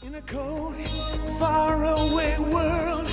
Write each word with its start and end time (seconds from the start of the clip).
In 0.00 0.14
a 0.14 0.22
cold, 0.22 0.76
faraway 1.40 2.38
world, 2.38 3.10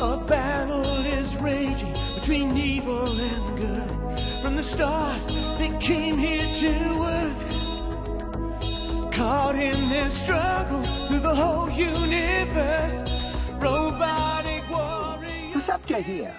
a 0.00 0.16
battle 0.26 1.04
is 1.04 1.36
raging 1.36 1.94
between 2.14 2.56
evil 2.56 3.20
and 3.20 3.58
good. 3.58 4.42
From 4.42 4.56
the 4.56 4.62
stars 4.62 5.26
that 5.26 5.78
came 5.78 6.16
here 6.16 6.50
to 6.54 6.68
earth, 7.04 7.44
caught 9.12 9.56
in 9.56 9.90
their 9.90 10.10
struggle 10.10 10.82
through 11.06 11.20
the 11.20 11.34
whole 11.34 11.68
universe, 11.68 13.02
robotic 13.58 14.68
warriors. 14.70 15.52
Perceptor 15.52 16.00
here. 16.00 16.34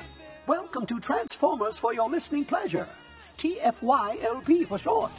Welcome 0.47 0.87
to 0.87 0.99
Transformers 0.99 1.77
for 1.77 1.93
your 1.93 2.09
listening 2.09 2.45
pleasure. 2.45 2.89
TFYLP 3.37 4.65
for 4.65 4.79
short. 4.79 5.11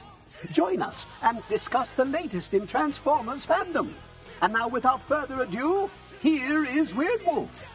Join 0.51 0.83
us 0.83 1.07
and 1.23 1.39
discuss 1.49 1.95
the 1.95 2.05
latest 2.05 2.55
in 2.55 2.67
Transformers 2.67 3.47
fandom. 3.47 3.91
And 4.43 4.53
now, 4.53 4.69
without 4.69 5.01
further 5.01 5.43
ado, 5.43 5.89
here 6.21 6.65
is 6.65 6.95
Weird 6.95 7.25
Wolf. 7.27 7.71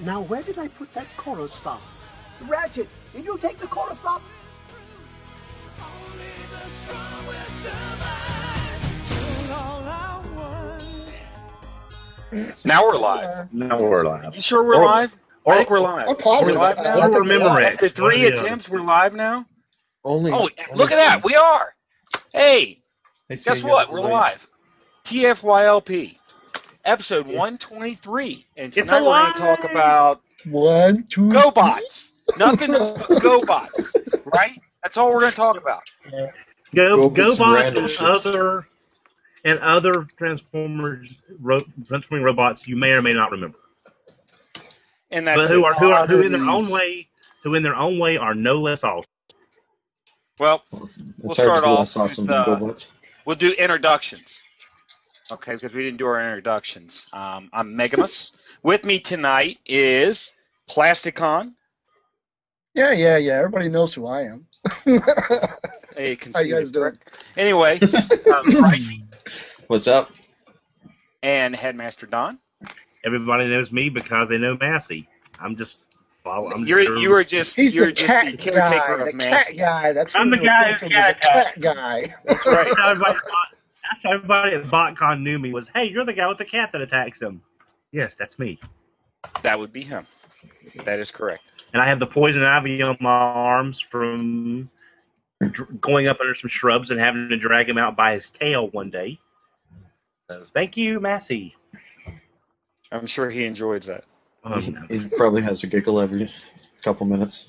Now, 0.00 0.20
where 0.22 0.42
did 0.42 0.58
I 0.58 0.68
put 0.68 0.92
that 0.94 1.06
chorus 1.16 1.52
stop? 1.52 1.80
Ratchet, 2.46 2.88
did 3.14 3.24
you 3.24 3.38
take 3.38 3.58
the 3.58 3.66
chorus 3.66 3.98
stop? 3.98 4.22
Only 5.80 6.24
the 6.50 6.68
strong 6.70 7.26
will 7.26 7.34
survive 7.48 9.08
till 9.08 9.52
all 9.54 9.82
are 9.82 10.22
one. 12.30 12.54
Now 12.64 12.84
we're 12.86 12.96
live. 12.96 13.52
Now 13.52 13.80
we're 13.80 14.04
live. 14.04 14.34
You 14.34 14.40
sure 14.40 14.62
we're 14.62 14.76
Or- 14.76 14.84
live? 14.84 15.14
or- 15.44 15.54
I 15.54 15.56
think 15.58 15.70
we're 15.70 15.80
live. 15.80 16.08
I'm 16.08 16.16
positive. 16.16 16.56
We're 16.60 16.66
live 16.66 16.76
now. 16.78 16.94
think 17.02 17.04
Or 17.06 17.10
we 17.22 17.28
remember 17.28 17.48
are. 17.50 17.60
it. 17.62 17.72
After 17.74 17.88
three 17.88 18.04
One 18.04 18.14
or 18.14 18.18
the 18.18 18.32
other. 18.38 18.46
attempts, 18.46 18.68
we're 18.68 18.80
live 18.80 19.14
now. 19.14 19.46
Only. 20.04 20.30
Oh, 20.32 20.38
only 20.40 20.54
look 20.74 20.92
at 20.92 20.96
that. 20.96 21.24
We 21.24 21.34
are. 21.36 21.74
Hey, 22.36 22.82
I 23.30 23.34
guess 23.34 23.62
what? 23.62 23.90
We're 23.90 24.02
the 24.02 24.08
live. 24.08 24.46
TFYLP, 25.04 26.18
episode 26.84 27.28
123. 27.28 28.46
And 28.58 28.76
It's 28.76 28.92
we're 28.92 29.00
going 29.00 29.32
to 29.32 29.38
talk 29.38 29.64
about 29.64 30.20
One, 30.44 31.04
two, 31.08 31.30
GoBots. 31.30 32.10
Nothing 32.36 32.72
but 32.72 32.96
GoBots, 33.08 34.20
right? 34.26 34.60
That's 34.82 34.98
all 34.98 35.08
we're 35.14 35.20
going 35.20 35.30
to 35.30 35.36
talk 35.36 35.56
about. 35.56 35.88
Go, 36.74 37.08
Go 37.08 37.30
GoBots 37.30 37.54
random 37.54 37.84
and 37.84 37.88
shits. 37.92 38.26
other 38.26 38.66
and 39.46 39.58
other 39.60 40.06
Transformers, 40.18 41.16
ro- 41.40 41.56
transforming 41.86 42.22
robots 42.22 42.68
you 42.68 42.76
may 42.76 42.90
or 42.92 43.00
may 43.00 43.14
not 43.14 43.30
remember, 43.30 43.56
And 45.10 45.26
that's 45.26 45.38
but 45.38 45.48
who 45.48 45.64
are 45.64 45.72
who 45.72 45.90
are 45.90 46.06
who 46.06 46.20
in 46.20 46.32
their 46.32 46.44
own 46.44 46.68
way, 46.68 47.08
who 47.44 47.54
in 47.54 47.62
their 47.62 47.76
own 47.76 47.98
way 47.98 48.18
are 48.18 48.34
no 48.34 48.60
less 48.60 48.84
awesome. 48.84 49.10
Well, 50.38 50.62
It's, 50.82 50.98
it's 50.98 51.12
We'll 51.22 51.34
hard 51.34 51.34
start 51.34 51.58
to 51.58 51.66
off 51.66 51.96
awesome 51.96 52.26
with, 52.26 52.30
uh, 52.30 52.74
we'll 53.24 53.36
do 53.36 53.52
introductions. 53.52 54.40
Okay, 55.32 55.54
because 55.54 55.72
we 55.72 55.82
didn't 55.82 55.98
do 55.98 56.06
our 56.06 56.20
introductions. 56.20 57.08
Um, 57.12 57.50
I'm 57.52 57.74
Megamus. 57.74 58.32
With 58.62 58.84
me 58.84 59.00
tonight 59.00 59.58
is 59.66 60.32
Plasticon. 60.70 61.54
Yeah, 62.74 62.92
yeah, 62.92 63.16
yeah. 63.16 63.38
Everybody 63.38 63.68
knows 63.68 63.94
who 63.94 64.06
I 64.06 64.22
am. 64.22 64.46
A 65.96 66.18
How 66.34 66.40
you 66.40 66.54
guys 66.54 66.70
doing? 66.70 66.98
Anyway, 67.36 67.80
um, 68.34 68.72
What's 69.66 69.88
up? 69.88 70.10
and 71.22 71.56
Headmaster 71.56 72.06
Don. 72.06 72.38
Everybody 73.04 73.48
knows 73.48 73.72
me 73.72 73.88
because 73.88 74.28
they 74.28 74.38
know 74.38 74.56
Massey. 74.60 75.08
I'm 75.40 75.56
just, 75.56 75.78
follow, 76.26 76.50
I'm 76.50 76.66
just 76.66 76.68
You're 76.68 76.98
you 76.98 77.10
were 77.10 77.24
just 77.24 77.54
He's 77.56 77.74
you're 77.74 77.86
the 77.86 77.92
just 77.92 78.06
cat 78.06 78.26
the 78.26 78.36
caretaker 78.36 78.96
guy. 78.96 79.00
of 79.00 79.06
The 79.06 79.12
Massey. 79.16 79.56
cat 79.56 79.58
guy. 79.58 79.92
That's 79.92 80.14
I'm 80.16 80.30
the 80.30 80.38
guy 80.38 80.70
refer 80.72 80.86
who's 80.86 80.90
to 80.90 80.94
cat 80.96 81.20
cat 81.20 81.54
guy. 81.60 82.14
That's 82.24 82.46
right. 82.46 82.66
That's 82.66 82.78
how 84.02 84.10
everybody, 84.10 84.52
everybody 84.52 84.54
at 84.56 84.64
BotCon 84.64 85.22
knew 85.22 85.38
me 85.38 85.52
was, 85.52 85.68
hey, 85.68 85.84
you're 85.84 86.04
the 86.04 86.12
guy 86.12 86.26
with 86.28 86.38
the 86.38 86.44
cat 86.44 86.72
that 86.72 86.80
attacks 86.80 87.22
him. 87.22 87.40
Yes, 87.92 88.16
that's 88.16 88.38
me. 88.38 88.58
That 89.42 89.58
would 89.60 89.72
be 89.72 89.84
him. 89.84 90.06
That 90.84 90.98
is 90.98 91.10
correct. 91.12 91.42
and 91.72 91.80
I 91.80 91.86
have 91.86 92.00
the 92.00 92.06
poison 92.06 92.42
ivy 92.42 92.82
on 92.82 92.96
my 93.00 93.08
arms 93.10 93.78
from 93.80 94.68
dr- 95.40 95.80
going 95.80 96.08
up 96.08 96.18
under 96.20 96.34
some 96.34 96.48
shrubs 96.48 96.90
and 96.90 96.98
having 96.98 97.28
to 97.28 97.36
drag 97.36 97.68
him 97.68 97.78
out 97.78 97.94
by 97.96 98.14
his 98.14 98.30
tail 98.30 98.68
one 98.68 98.90
day. 98.90 99.20
So 100.30 100.40
thank 100.52 100.76
you, 100.76 100.98
Massey. 100.98 101.54
I'm 102.90 103.06
sure 103.06 103.30
he 103.30 103.44
enjoys 103.44 103.86
that. 103.86 104.04
Um, 104.46 104.86
He 104.88 105.08
probably 105.16 105.42
has 105.42 105.64
a 105.64 105.66
giggle 105.66 106.00
every 106.00 106.28
couple 106.82 107.04
minutes. 107.06 107.48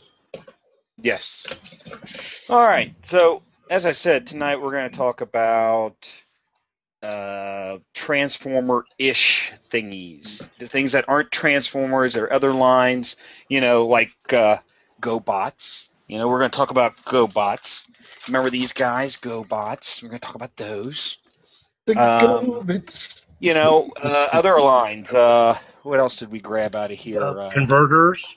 Yes. 0.99 2.43
All 2.49 2.67
right. 2.67 2.91
So, 3.05 3.43
as 3.69 3.85
I 3.85 3.91
said, 3.91 4.25
tonight 4.25 4.59
we're 4.59 4.71
going 4.71 4.89
to 4.89 4.97
talk 4.97 5.21
about 5.21 6.11
uh, 7.03 7.77
Transformer-ish 7.93 9.51
thingies, 9.71 10.57
the 10.57 10.65
things 10.65 10.93
that 10.93 11.05
aren't 11.07 11.31
Transformers 11.31 12.15
or 12.15 12.33
other 12.33 12.51
lines. 12.51 13.15
You 13.47 13.61
know, 13.61 13.85
like 13.85 14.11
uh, 14.33 14.57
GoBots. 14.99 15.89
You 16.07 16.17
know, 16.17 16.27
we're 16.27 16.39
going 16.39 16.49
to 16.49 16.57
talk 16.57 16.71
about 16.71 16.95
GoBots. 16.97 17.83
Remember 18.27 18.49
these 18.49 18.71
guys, 18.71 19.17
GoBots? 19.17 20.01
We're 20.01 20.09
going 20.09 20.19
to 20.19 20.25
talk 20.25 20.35
about 20.35 20.55
those. 20.55 21.19
The 21.85 21.93
Um, 21.93 22.45
Gobits. 22.47 23.25
You 23.39 23.53
know, 23.53 23.91
uh, 24.01 24.29
other 24.31 24.59
lines. 24.59 25.13
Uh, 25.13 25.59
what 25.87 25.99
else 25.99 26.17
did 26.17 26.31
we 26.31 26.39
grab 26.39 26.75
out 26.75 26.91
of 26.91 26.97
here? 26.97 27.21
uh, 27.21 27.33
Uh, 27.33 27.51
converters. 27.51 28.35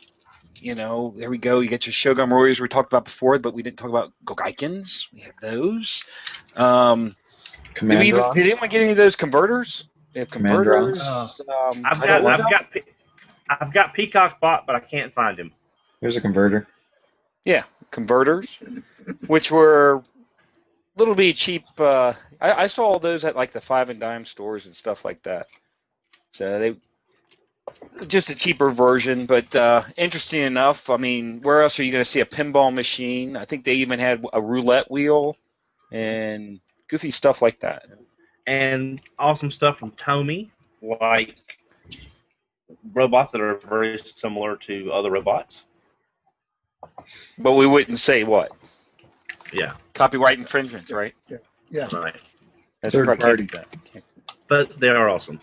you 0.56 0.74
know, 0.74 1.14
there 1.16 1.30
we 1.30 1.38
go. 1.38 1.60
You 1.60 1.68
get 1.68 1.86
your 1.86 1.92
Shogun 1.92 2.30
Warriors 2.30 2.60
we 2.60 2.68
talked 2.68 2.92
about 2.92 3.04
before, 3.04 3.38
but 3.38 3.54
we 3.54 3.62
didn't 3.62 3.78
talk 3.78 3.88
about 3.90 4.12
Godaikins. 4.24 5.12
We 5.12 5.20
have 5.20 5.34
those. 5.40 6.04
Um, 6.56 7.16
did, 7.74 7.88
we 7.88 8.08
even, 8.08 8.20
Commandrons. 8.20 8.34
did 8.34 8.44
anyone 8.46 8.68
get 8.68 8.80
any 8.82 8.90
of 8.90 8.96
those 8.96 9.16
converters? 9.16 9.88
They 10.12 10.20
have 10.20 10.30
converters. 10.30 11.02
Commandrons. 11.02 11.40
Um, 11.76 11.82
I've 11.86 12.00
got, 12.00 12.26
I've 12.26 12.50
got, 12.50 12.70
Pe- 12.72 12.80
I've 13.48 13.72
got 13.72 13.94
Peacock 13.94 14.40
bot, 14.40 14.66
but 14.66 14.76
I 14.76 14.80
can't 14.80 15.12
find 15.14 15.38
him. 15.38 15.52
Here's 16.00 16.16
a 16.16 16.20
converter. 16.20 16.66
yeah, 17.44 17.64
converters, 17.90 18.58
which 19.28 19.50
were 19.50 19.94
a 19.96 20.02
little 20.98 21.14
bit 21.14 21.36
cheap. 21.36 21.64
Uh, 21.78 22.14
I, 22.40 22.64
I 22.64 22.66
saw 22.66 22.98
those 22.98 23.24
at 23.24 23.36
like 23.36 23.52
the 23.52 23.60
five 23.60 23.88
and 23.90 24.00
dime 24.00 24.24
stores 24.24 24.66
and 24.66 24.74
stuff 24.74 25.04
like 25.04 25.22
that. 25.24 25.46
So 26.32 26.58
they 26.58 26.76
just 28.06 28.30
a 28.30 28.34
cheaper 28.34 28.70
version, 28.70 29.26
but 29.26 29.54
uh, 29.54 29.82
interesting 29.96 30.42
enough. 30.42 30.90
I 30.90 30.96
mean, 30.96 31.40
where 31.42 31.62
else 31.62 31.78
are 31.78 31.84
you 31.84 31.92
going 31.92 32.04
to 32.04 32.10
see 32.10 32.20
a 32.20 32.26
pinball 32.26 32.72
machine? 32.72 33.36
I 33.36 33.44
think 33.44 33.64
they 33.64 33.74
even 33.74 33.98
had 33.98 34.24
a 34.32 34.40
roulette 34.40 34.90
wheel 34.90 35.36
and 35.92 36.60
goofy 36.88 37.10
stuff 37.10 37.42
like 37.42 37.60
that. 37.60 37.86
And 38.46 39.00
awesome 39.18 39.50
stuff 39.50 39.78
from 39.78 39.92
Tomy, 39.92 40.50
like 40.82 41.36
robots 42.92 43.32
that 43.32 43.40
are 43.40 43.56
very 43.56 43.98
similar 43.98 44.56
to 44.56 44.92
other 44.92 45.10
robots. 45.10 45.66
But 47.38 47.52
we 47.52 47.66
wouldn't 47.66 47.98
say 47.98 48.24
what 48.24 48.52
Yeah, 49.52 49.74
copyright 49.94 50.38
infringements, 50.38 50.90
right? 50.90 51.14
Yeah. 51.28 51.88
right. 51.92 52.16
That's 52.82 52.94
Third 52.94 53.08
right. 53.08 53.20
party. 53.20 53.48
But 54.48 54.78
they 54.80 54.88
are 54.88 55.08
awesome. 55.08 55.40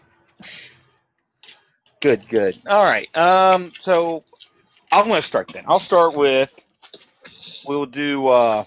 Good, 2.01 2.27
good. 2.29 2.57
All 2.67 2.83
right. 2.83 3.15
Um, 3.17 3.71
so 3.79 4.23
I'm 4.91 5.07
going 5.07 5.21
to 5.21 5.27
start 5.27 5.49
then. 5.49 5.63
I'll 5.67 5.79
start 5.79 6.13
with. 6.13 6.53
We'll 7.67 7.85
do. 7.85 8.27
Uh, 8.27 8.63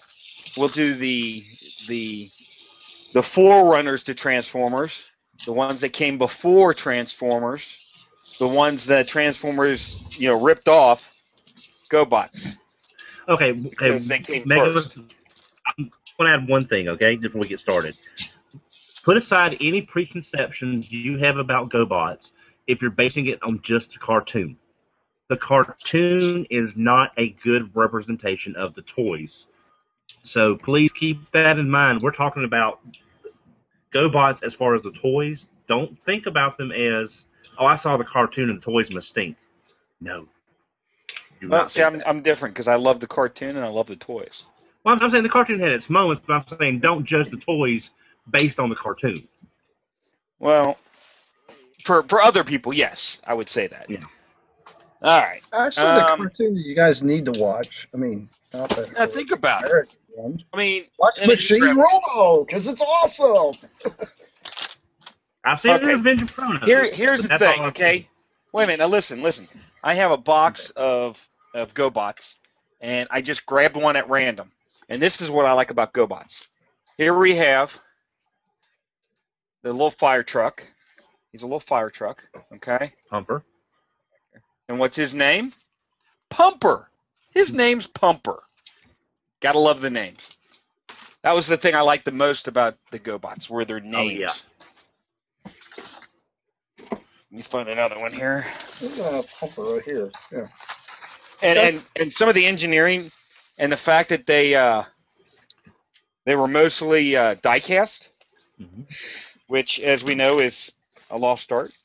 we'll 0.56 0.68
do 0.68 0.94
the 0.94 1.42
the 1.86 2.28
the 3.12 3.22
forerunners 3.22 4.04
to 4.04 4.14
Transformers, 4.14 5.04
the 5.46 5.52
ones 5.52 5.80
that 5.82 5.90
came 5.90 6.18
before 6.18 6.74
Transformers, 6.74 8.06
the 8.38 8.48
ones 8.48 8.86
that 8.86 9.06
Transformers 9.06 10.20
you 10.20 10.28
know 10.28 10.42
ripped 10.42 10.68
off. 10.68 11.06
GoBots. 11.90 12.58
Okay, 13.28 13.50
okay. 13.50 13.98
They 13.98 14.18
came 14.20 14.42
Megan, 14.46 14.72
first. 14.72 14.96
I'm 14.96 15.90
going 16.18 16.28
to 16.38 16.42
add 16.42 16.48
one 16.48 16.64
thing, 16.64 16.88
okay, 16.88 17.16
before 17.16 17.40
we 17.40 17.48
get 17.48 17.58
started. 17.58 17.96
Put 19.02 19.16
aside 19.16 19.56
any 19.60 19.82
preconceptions 19.82 20.92
you 20.92 21.18
have 21.18 21.36
about 21.36 21.68
GoBots 21.68 22.32
if 22.70 22.82
you're 22.82 22.90
basing 22.90 23.26
it 23.26 23.42
on 23.42 23.60
just 23.62 23.96
a 23.96 23.98
cartoon. 23.98 24.56
The 25.28 25.36
cartoon 25.36 26.46
is 26.50 26.76
not 26.76 27.12
a 27.16 27.30
good 27.42 27.74
representation 27.74 28.56
of 28.56 28.74
the 28.74 28.82
toys. 28.82 29.46
So 30.22 30.56
please 30.56 30.92
keep 30.92 31.30
that 31.30 31.58
in 31.58 31.70
mind. 31.70 32.02
We're 32.02 32.10
talking 32.12 32.44
about 32.44 32.80
GoBots 33.92 34.44
as 34.44 34.54
far 34.54 34.74
as 34.74 34.82
the 34.82 34.92
toys. 34.92 35.48
Don't 35.68 36.00
think 36.02 36.26
about 36.26 36.58
them 36.58 36.72
as, 36.72 37.26
oh, 37.58 37.66
I 37.66 37.76
saw 37.76 37.96
the 37.96 38.04
cartoon 38.04 38.50
and 38.50 38.60
the 38.60 38.64
toys 38.64 38.92
must 38.92 39.08
stink. 39.08 39.36
No. 40.00 40.26
Well, 41.46 41.68
see, 41.68 41.82
I'm. 41.82 42.02
I'm 42.04 42.22
different 42.22 42.54
because 42.54 42.68
I 42.68 42.74
love 42.74 43.00
the 43.00 43.06
cartoon 43.06 43.56
and 43.56 43.64
I 43.64 43.68
love 43.68 43.86
the 43.86 43.96
toys. 43.96 44.44
Well, 44.84 44.98
I'm 45.00 45.10
saying 45.10 45.22
the 45.22 45.30
cartoon 45.30 45.58
had 45.58 45.72
its 45.72 45.88
moments, 45.88 46.22
but 46.26 46.34
I'm 46.34 46.58
saying 46.58 46.80
don't 46.80 47.04
judge 47.04 47.30
the 47.30 47.38
toys 47.38 47.90
based 48.30 48.60
on 48.60 48.68
the 48.68 48.76
cartoon. 48.76 49.26
Well, 50.38 50.76
for 51.84 52.02
for 52.04 52.22
other 52.22 52.44
people, 52.44 52.72
yes, 52.72 53.20
I 53.26 53.34
would 53.34 53.48
say 53.48 53.66
that. 53.68 53.88
Yeah. 53.88 54.04
All 55.02 55.20
right. 55.20 55.40
Actually, 55.52 55.94
the 55.94 56.06
Um, 56.10 56.18
cartoon 56.18 56.54
that 56.54 56.60
you 56.62 56.74
guys 56.74 57.02
need 57.02 57.24
to 57.32 57.40
watch. 57.40 57.88
I 57.94 57.96
mean, 57.96 58.28
not 58.52 58.68
the 58.70 58.86
Now 58.88 59.06
think 59.06 59.30
about 59.32 59.64
it. 59.64 59.88
One. 60.14 60.42
I 60.52 60.56
mean, 60.56 60.84
Watch 60.98 61.24
Machine 61.26 61.62
it's- 61.68 61.76
Robo 61.76 62.44
because 62.44 62.68
it's 62.68 62.82
awesome. 62.82 63.68
I've 65.44 65.58
seen 65.60 65.72
Okay. 65.72 65.84
an 65.94 66.00
Avenger 66.00 66.26
Chrono. 66.26 66.64
Here, 66.66 66.84
here's 66.92 67.22
the 67.22 67.28
That's 67.28 67.42
all 67.42 67.52
thing, 67.52 67.62
okay? 67.66 67.98
seen. 68.00 68.06
Wait 68.52 68.64
a 68.64 68.66
minute. 68.66 68.80
Now 68.80 68.88
listen, 68.88 69.22
listen. 69.22 69.48
I 69.82 69.94
have 69.94 70.10
a 70.10 70.16
box 70.18 70.70
of 70.70 71.18
of 71.54 71.72
GoBots, 71.74 72.34
and 72.80 73.08
I 73.10 73.22
just 73.22 73.46
grabbed 73.46 73.76
one 73.76 73.96
at 73.96 74.08
random. 74.10 74.52
And 74.88 75.00
this 75.00 75.20
is 75.20 75.30
what 75.30 75.46
I 75.46 75.52
like 75.52 75.70
about 75.70 75.94
GoBots. 75.94 76.46
Here 76.98 77.16
we 77.16 77.36
have 77.36 77.72
the 79.62 79.72
little 79.72 79.90
fire 79.90 80.22
truck. 80.22 80.62
He's 81.32 81.42
a 81.42 81.46
little 81.46 81.60
fire 81.60 81.90
truck, 81.90 82.22
okay? 82.54 82.92
Pumper. 83.08 83.44
And 84.68 84.78
what's 84.78 84.96
his 84.96 85.14
name? 85.14 85.52
Pumper. 86.28 86.88
His 87.32 87.54
name's 87.54 87.86
Pumper. 87.86 88.42
Gotta 89.40 89.58
love 89.58 89.80
the 89.80 89.90
names. 89.90 90.30
That 91.22 91.34
was 91.34 91.46
the 91.46 91.56
thing 91.56 91.74
I 91.74 91.82
liked 91.82 92.04
the 92.04 92.12
most 92.12 92.48
about 92.48 92.76
the 92.90 92.98
GoBots, 92.98 93.48
were 93.48 93.64
their 93.64 93.80
names. 93.80 93.94
Oh, 93.96 94.08
yeah. 94.08 94.32
Let 96.90 97.02
me 97.30 97.42
find 97.42 97.68
another 97.68 97.98
one 97.98 98.12
here. 98.12 98.44
There's 98.80 98.98
a 98.98 99.24
pumper 99.38 99.62
right 99.62 99.82
here. 99.82 100.10
Yeah. 100.32 100.48
And 101.42 101.58
Okay. 101.58 101.68
and, 101.68 101.82
and 101.96 102.12
some 102.12 102.28
of 102.28 102.34
the 102.34 102.44
engineering 102.46 103.10
and 103.58 103.70
the 103.70 103.76
fact 103.76 104.08
that 104.08 104.26
they 104.26 104.54
uh, 104.54 104.82
they 106.26 106.34
were 106.34 106.48
mostly 106.48 107.16
uh, 107.16 107.36
diecast, 107.36 108.08
Mhm. 108.60 108.84
which, 109.46 109.78
as 109.80 110.02
we 110.02 110.14
know, 110.14 110.40
is 110.40 110.72
a 111.10 111.18
lost 111.18 111.52
art. 111.52 111.76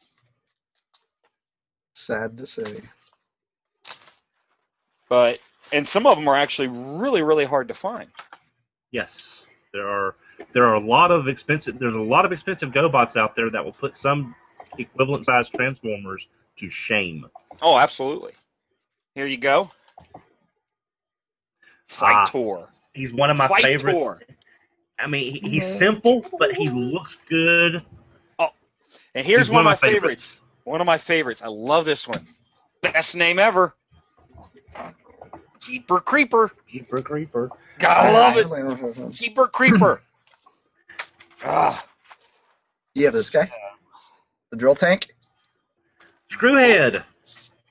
Sad 1.93 2.37
to 2.37 2.45
say. 2.45 2.81
But 5.09 5.39
and 5.71 5.87
some 5.87 6.07
of 6.07 6.17
them 6.17 6.27
are 6.27 6.35
actually 6.35 6.67
really 6.67 7.21
really 7.21 7.45
hard 7.45 7.67
to 7.69 7.73
find. 7.73 8.09
Yes, 8.91 9.45
there 9.73 9.87
are 9.87 10.15
there 10.53 10.65
are 10.65 10.75
a 10.75 10.79
lot 10.79 11.11
of 11.11 11.27
expensive. 11.27 11.79
There's 11.79 11.93
a 11.93 12.01
lot 12.01 12.25
of 12.25 12.31
expensive 12.31 12.71
GoBots 12.71 13.15
out 13.15 13.35
there 13.35 13.49
that 13.49 13.63
will 13.63 13.71
put 13.73 13.95
some 13.95 14.35
equivalent 14.77 15.25
size 15.25 15.49
Transformers 15.49 16.27
to 16.57 16.69
shame. 16.69 17.25
Oh, 17.61 17.77
absolutely. 17.77 18.33
Here 19.13 19.25
you 19.25 19.37
go. 19.37 19.71
Fight 21.87 22.13
Ah, 22.15 22.25
Tour. 22.25 22.67
He's 22.93 23.13
one 23.13 23.29
of 23.29 23.37
my 23.37 23.47
Fight 23.47 23.63
favorites. 23.63 23.99
Tour. 23.99 24.21
I 24.99 25.07
mean, 25.07 25.33
he, 25.33 25.49
he's 25.49 25.65
simple, 25.65 26.25
but 26.39 26.53
he 26.53 26.69
looks 26.69 27.17
good. 27.29 27.83
And 29.15 29.25
here's 29.25 29.47
He's 29.47 29.51
one, 29.51 29.61
of 29.61 29.65
my 29.65 29.75
favorites. 29.75 30.41
One 30.65 30.81
of 30.81 30.85
my 30.87 30.97
favorites. 30.97 31.41
I 31.41 31.47
love 31.47 31.85
this 31.85 32.07
one. 32.07 32.27
Best 32.81 33.15
name 33.15 33.39
ever. 33.39 33.73
Jeeper 35.61 35.99
Creeper. 36.01 36.51
Keeper 36.69 37.01
Creeper. 37.01 37.49
Gotta 37.79 38.11
love 38.13 38.37
it. 38.37 38.47
it. 38.97 39.11
Jeeper 39.11 39.47
Creeper. 39.47 40.01
ah, 41.45 41.83
You 42.93 43.05
have 43.05 43.13
this 43.13 43.29
guy? 43.29 43.51
The 44.51 44.57
drill 44.57 44.75
tank? 44.75 45.15
Screwhead. 46.31 47.03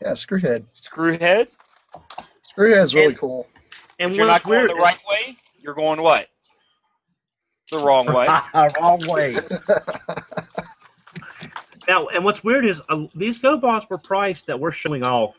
Yeah, 0.02 0.10
Screwhead. 0.12 0.64
screwhead. 0.74 1.48
Screwhead's 2.56 2.94
really 2.94 3.08
And- 3.08 3.18
cool. 3.18 3.46
And 4.00 4.10
what's 4.10 4.18
you're 4.18 4.26
not 4.26 4.42
going 4.42 4.58
weird 4.58 4.70
the 4.70 4.74
right 4.74 4.98
way, 5.08 5.36
you're 5.60 5.74
going 5.74 6.02
what? 6.02 6.26
The 7.70 7.78
wrong 7.78 8.06
way. 8.12 8.26
wrong 8.80 9.06
way. 9.06 9.36
Now, 11.86 12.08
and 12.08 12.24
what's 12.24 12.42
weird 12.42 12.64
is 12.66 12.80
uh, 12.88 13.06
these 13.14 13.40
GoBots 13.40 13.88
were 13.90 13.98
priced 13.98 14.46
that 14.46 14.58
we're 14.58 14.72
showing 14.72 15.02
off 15.02 15.36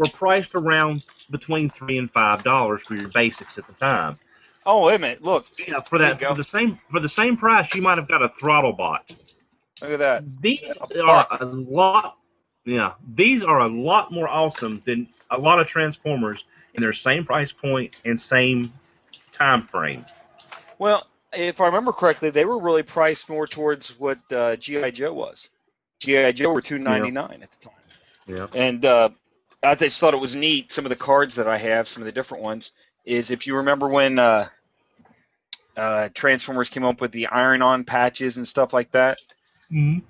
were 0.00 0.10
priced 0.12 0.54
around 0.54 1.04
between 1.30 1.68
three 1.68 1.98
and 1.98 2.10
five 2.10 2.42
dollars 2.42 2.82
for 2.82 2.94
your 2.94 3.08
basics 3.08 3.58
at 3.58 3.66
the 3.66 3.74
time. 3.74 4.16
Oh, 4.64 4.86
wait 4.86 4.94
a 4.94 4.98
minute. 4.98 5.22
Look. 5.22 5.46
Yeah, 5.66 5.80
for 5.80 5.98
that 5.98 6.20
for 6.20 6.34
the 6.34 6.44
same 6.44 6.78
for 6.90 7.00
the 7.00 7.08
same 7.08 7.36
price, 7.36 7.74
you 7.74 7.82
might 7.82 7.98
have 7.98 8.08
got 8.08 8.22
a 8.22 8.30
throttle 8.30 8.72
bot. 8.72 9.12
Look 9.82 9.90
at 9.92 9.98
that. 9.98 10.24
These 10.40 10.76
A 10.94 11.02
are 11.02 11.26
a 11.40 11.44
lot. 11.44 12.16
Yeah, 12.64 12.92
these 13.14 13.42
are 13.42 13.60
a 13.60 13.68
lot 13.68 14.12
more 14.12 14.28
awesome 14.28 14.82
than 14.84 15.08
a 15.30 15.38
lot 15.38 15.60
of 15.60 15.66
Transformers 15.66 16.44
in 16.74 16.82
their 16.82 16.92
same 16.92 17.24
price 17.24 17.52
point 17.52 18.00
and 18.04 18.20
same 18.20 18.72
time 19.32 19.66
frame. 19.66 20.04
Well, 20.78 21.06
if 21.32 21.60
I 21.60 21.66
remember 21.66 21.92
correctly, 21.92 22.30
they 22.30 22.44
were 22.44 22.58
really 22.58 22.82
priced 22.82 23.28
more 23.28 23.46
towards 23.46 23.98
what 23.98 24.18
uh, 24.32 24.56
GI 24.56 24.92
Joe 24.92 25.12
was. 25.12 25.48
GI 26.00 26.32
Joe 26.32 26.52
were 26.52 26.62
two 26.62 26.78
ninety 26.78 27.10
nine 27.10 27.40
at 27.42 27.50
the 27.50 27.68
time. 27.68 27.74
Yeah. 28.26 28.46
And 28.54 28.84
uh, 28.84 29.10
I 29.62 29.74
just 29.74 30.00
thought 30.00 30.14
it 30.14 30.20
was 30.20 30.34
neat. 30.34 30.72
Some 30.72 30.84
of 30.86 30.88
the 30.88 30.96
cards 30.96 31.36
that 31.36 31.46
I 31.46 31.58
have, 31.58 31.88
some 31.88 32.02
of 32.02 32.06
the 32.06 32.12
different 32.12 32.42
ones, 32.42 32.72
is 33.04 33.30
if 33.30 33.46
you 33.46 33.56
remember 33.56 33.88
when 33.88 34.18
uh, 34.18 34.48
uh, 35.76 36.08
Transformers 36.14 36.70
came 36.70 36.84
up 36.84 37.00
with 37.00 37.12
the 37.12 37.26
iron-on 37.26 37.84
patches 37.84 38.36
and 38.38 38.48
stuff 38.48 38.72
like 38.72 38.90
that. 38.92 39.18
Mm-hmm. 39.70 40.00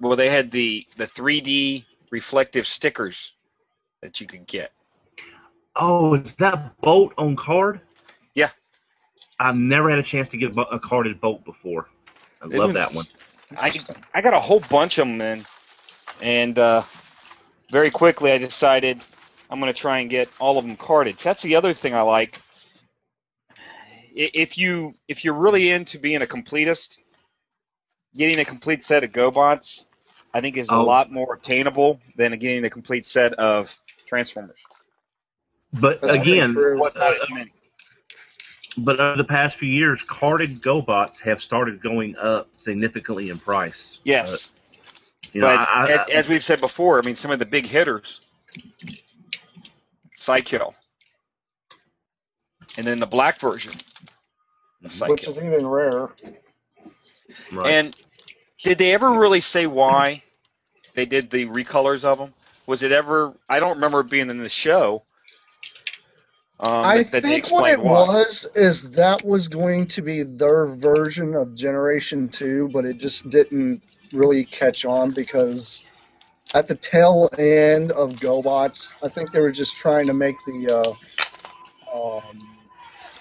Well, 0.00 0.16
they 0.16 0.28
had 0.28 0.50
the 0.50 0.86
the 0.96 1.06
3D 1.06 1.84
reflective 2.10 2.66
stickers 2.66 3.32
that 4.02 4.20
you 4.20 4.26
could 4.26 4.46
get. 4.46 4.72
Oh, 5.76 6.14
is 6.14 6.34
that 6.36 6.78
Bolt 6.80 7.12
on 7.18 7.36
card? 7.36 7.80
Yeah. 8.34 8.50
I've 9.38 9.56
never 9.56 9.90
had 9.90 9.98
a 9.98 10.02
chance 10.02 10.28
to 10.30 10.36
get 10.38 10.56
a 10.56 10.78
carded 10.78 11.20
Bolt 11.20 11.44
before. 11.44 11.88
I 12.42 12.46
It 12.46 12.52
love 12.52 12.74
was- 12.74 12.74
that 12.74 12.94
one. 12.94 13.04
I 13.56 13.72
I 14.14 14.20
got 14.22 14.34
a 14.34 14.40
whole 14.40 14.60
bunch 14.70 14.98
of 14.98 15.06
them 15.06 15.20
in, 15.20 15.44
and 16.20 16.58
uh, 16.58 16.82
very 17.70 17.90
quickly 17.90 18.32
I 18.32 18.38
decided 18.38 19.02
I'm 19.50 19.60
going 19.60 19.72
to 19.72 19.78
try 19.78 20.00
and 20.00 20.10
get 20.10 20.28
all 20.40 20.58
of 20.58 20.64
them 20.64 20.76
carded. 20.76 21.20
So 21.20 21.28
that's 21.28 21.42
the 21.42 21.56
other 21.56 21.72
thing 21.72 21.94
I 21.94 22.00
like. 22.02 22.40
If 24.14 24.56
you 24.56 24.94
if 25.08 25.24
you're 25.24 25.34
really 25.34 25.70
into 25.70 25.98
being 25.98 26.22
a 26.22 26.26
completist, 26.26 26.98
getting 28.16 28.38
a 28.40 28.44
complete 28.44 28.82
set 28.82 29.04
of 29.04 29.12
GoBots, 29.12 29.84
I 30.32 30.40
think 30.40 30.56
is 30.56 30.70
a 30.70 30.76
Oh. 30.76 30.84
lot 30.84 31.12
more 31.12 31.34
attainable 31.34 32.00
than 32.16 32.32
getting 32.38 32.64
a 32.64 32.70
complete 32.70 33.04
set 33.04 33.34
of 33.34 33.74
Transformers. 34.06 34.58
But 35.72 36.00
That's 36.00 36.16
pretty 36.16 36.32
again, 36.32 36.54
true. 36.54 36.78
What's 36.78 36.96
uh, 36.96 37.00
that? 37.00 37.16
I 37.30 37.34
mean, 37.34 37.50
but 38.78 39.00
over 39.00 39.16
the 39.16 39.24
past 39.24 39.56
few 39.56 39.70
years, 39.70 40.02
carded 40.02 40.62
GoBots 40.62 41.20
have 41.20 41.40
started 41.40 41.82
going 41.82 42.16
up 42.16 42.48
significantly 42.56 43.30
in 43.30 43.38
price. 43.38 44.00
yes. 44.04 44.32
Uh, 44.32 44.52
you 45.32 45.40
know, 45.40 45.48
but 45.48 45.58
I, 45.58 45.64
I, 45.64 45.90
as, 45.90 46.08
as 46.10 46.28
we've 46.28 46.44
said 46.44 46.60
before, 46.60 46.98
I 46.98 47.04
mean, 47.04 47.16
some 47.16 47.30
of 47.30 47.38
the 47.38 47.44
big 47.44 47.66
hitters, 47.66 48.22
Cy-Kill, 50.14 50.74
and 52.78 52.86
then 52.86 53.00
the 53.00 53.06
black 53.06 53.38
version 53.38 53.74
of 54.84 55.00
Which 55.08 55.26
is 55.26 55.36
even 55.36 55.66
rarer. 55.66 56.12
right. 57.52 57.66
And 57.66 57.96
did 58.62 58.78
they 58.78 58.94
ever 58.94 59.10
really 59.10 59.40
say 59.40 59.66
why 59.66 60.22
they 60.94 61.06
did 61.06 61.30
the 61.30 61.46
recolors 61.46 62.04
of 62.04 62.18
them? 62.18 62.32
Was 62.66 62.82
it 62.82 62.92
ever? 62.92 63.34
I 63.48 63.60
don't 63.60 63.76
remember 63.76 64.00
it 64.00 64.10
being 64.10 64.30
in 64.30 64.38
the 64.38 64.48
show. 64.48 65.02
Um, 66.58 66.74
I 66.74 67.02
think 67.02 67.50
what 67.50 67.70
it 67.70 67.80
why. 67.80 67.90
was 67.90 68.46
is 68.54 68.90
that 68.90 69.24
was 69.24 69.48
going 69.48 69.86
to 69.88 70.02
be 70.02 70.22
their 70.22 70.66
version 70.66 71.34
of 71.34 71.54
Generation 71.54 72.30
2, 72.30 72.70
but 72.72 72.86
it 72.86 72.96
just 72.96 73.28
didn't 73.28 73.82
really 74.12 74.44
catch 74.44 74.86
on 74.86 75.10
because 75.10 75.84
at 76.54 76.66
the 76.66 76.74
tail 76.74 77.28
end 77.38 77.92
of 77.92 78.12
GoBots, 78.12 78.94
I 79.02 79.08
think 79.08 79.32
they 79.32 79.40
were 79.40 79.52
just 79.52 79.76
trying 79.76 80.06
to 80.06 80.14
make 80.14 80.36
the. 80.46 80.96
Uh, 81.92 82.18
um, 82.18 82.56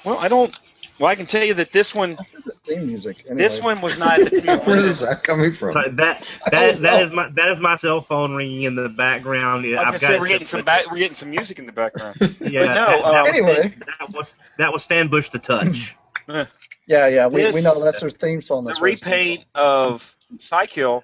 Well, 0.06 0.18
I 0.18 0.30
don't. 0.30 0.58
Well, 1.00 1.10
I 1.10 1.16
can 1.16 1.26
tell 1.26 1.44
you 1.44 1.54
that 1.56 1.72
this 1.72 1.94
one, 1.94 2.12
I 2.20 2.24
heard 2.24 2.44
the 2.46 2.52
theme 2.54 2.88
music. 2.88 3.24
Anyway. 3.26 3.42
this 3.44 3.62
one 3.62 3.82
was 3.82 3.98
not 4.00 4.20
at 4.20 4.32
the 4.32 4.42
tail 4.46 4.60
Where 4.60 4.78
end. 4.78 4.86
is 4.86 5.00
that 5.02 5.24
coming 5.24 5.52
from? 5.54 5.74
So 5.74 5.82
that 5.94 6.40
that 6.52 6.82
that 6.82 7.02
is 7.02 7.12
my 7.12 7.30
that 7.36 7.50
is 7.50 7.60
my 7.60 7.76
cell 7.76 8.02
phone 8.02 8.36
ringing 8.36 8.64
in 8.64 8.76
the 8.76 8.90
background. 8.90 9.66
Yeah, 9.66 9.82
I 9.82 9.88
I've 9.88 9.94
was 9.94 10.02
got 10.02 10.08
say 10.08 10.20
we're 10.20 10.28
getting 10.28 10.48
some 10.48 10.64
back, 10.64 10.90
we're 10.92 10.98
getting 10.98 11.16
some 11.16 11.30
music 11.30 11.60
in 11.60 11.66
the 11.66 11.72
background. 11.72 12.16
Yeah, 12.40 12.66
But 12.66 12.74
no, 12.74 12.88
that, 12.88 13.02
that 13.04 13.22
was 13.24 13.30
Anyway. 13.30 13.56
Stan, 13.56 13.84
that 14.00 14.10
was 14.14 14.36
that 14.58 14.74
was 14.74 14.84
Stan 14.84 15.08
Bush 15.10 15.30
to 15.30 15.40
touch. 15.40 15.96
Yeah, 16.88 17.08
yeah, 17.08 17.26
we, 17.26 17.42
This- 17.42 17.56
we 17.56 17.62
know 17.62 17.84
that's 17.84 18.00
their 18.00 18.12
theme 18.12 18.44
song. 18.44 18.64
the 18.64 18.70
That's 18.70 18.80
what 18.80 18.92
it's 18.92 19.04
repaint 19.04 19.46
of 19.56 20.16
Cy-Kill 20.38 21.04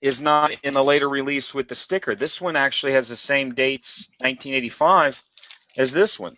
is 0.00 0.20
not 0.20 0.52
in 0.62 0.72
the 0.74 0.82
later 0.84 1.08
release 1.08 1.52
with 1.52 1.66
the 1.68 1.74
sticker. 1.74 2.14
This 2.14 2.40
one 2.40 2.54
actually 2.54 2.92
has 2.92 3.08
the 3.08 3.16
same 3.16 3.54
dates, 3.54 4.08
1985, 4.18 5.20
as 5.76 5.92
this 5.92 6.18
one. 6.18 6.36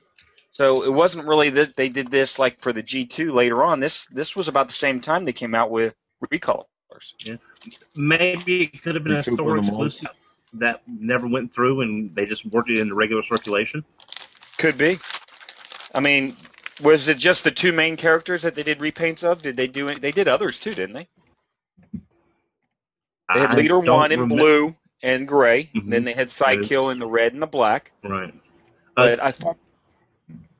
So 0.54 0.84
it 0.84 0.92
wasn't 0.92 1.26
really 1.26 1.50
that 1.50 1.74
they 1.76 1.88
did 1.88 2.10
this 2.10 2.38
like 2.38 2.60
for 2.60 2.72
the 2.72 2.82
G2 2.82 3.32
later 3.34 3.62
on. 3.64 3.80
This 3.80 4.06
this 4.06 4.36
was 4.36 4.48
about 4.48 4.68
the 4.68 4.74
same 4.74 5.00
time 5.00 5.24
they 5.24 5.32
came 5.32 5.54
out 5.54 5.70
with 5.70 5.94
recolors. 6.32 6.64
Maybe 7.96 8.64
it 8.72 8.82
could 8.82 8.94
have 8.94 9.02
been 9.04 9.14
a 9.14 9.16
Recouping 9.16 9.34
store 9.36 9.58
exclusive 9.58 10.08
that 10.54 10.82
never 10.86 11.26
went 11.26 11.52
through, 11.52 11.80
and 11.80 12.14
they 12.14 12.24
just 12.26 12.46
worked 12.46 12.70
it 12.70 12.78
into 12.78 12.94
regular 12.94 13.24
circulation. 13.24 13.84
Could 14.58 14.78
be. 14.78 15.00
I 15.92 15.98
mean, 15.98 16.36
was 16.80 17.08
it 17.08 17.18
just 17.18 17.42
the 17.42 17.50
two 17.50 17.72
main 17.72 17.96
characters 17.96 18.42
that 18.42 18.54
they 18.54 18.62
did 18.62 18.78
repaints 18.78 19.24
of? 19.24 19.42
Did 19.42 19.56
they 19.56 19.66
do 19.66 19.88
it? 19.88 20.00
They 20.00 20.12
did 20.12 20.28
others 20.28 20.60
too, 20.60 20.74
didn't 20.74 20.94
they? 20.94 21.08
They 21.92 23.40
had 23.40 23.50
I 23.52 23.56
Leader 23.56 23.68
don't 23.82 23.86
One 23.86 24.12
in 24.12 24.20
remem- 24.20 24.28
blue 24.28 24.76
and 25.02 25.26
gray. 25.26 25.70
Mhm. 25.74 25.90
Then 25.90 26.04
they 26.04 26.12
had 26.12 26.28
Yes. 26.28 26.36
Cy-Kill 26.36 26.90
in 26.90 27.00
the 27.00 27.06
red 27.06 27.32
and 27.32 27.42
the 27.42 27.46
black. 27.46 27.90
Right. 28.04 28.32
But 28.94 29.20
I 29.20 29.32
thought, 29.32 29.56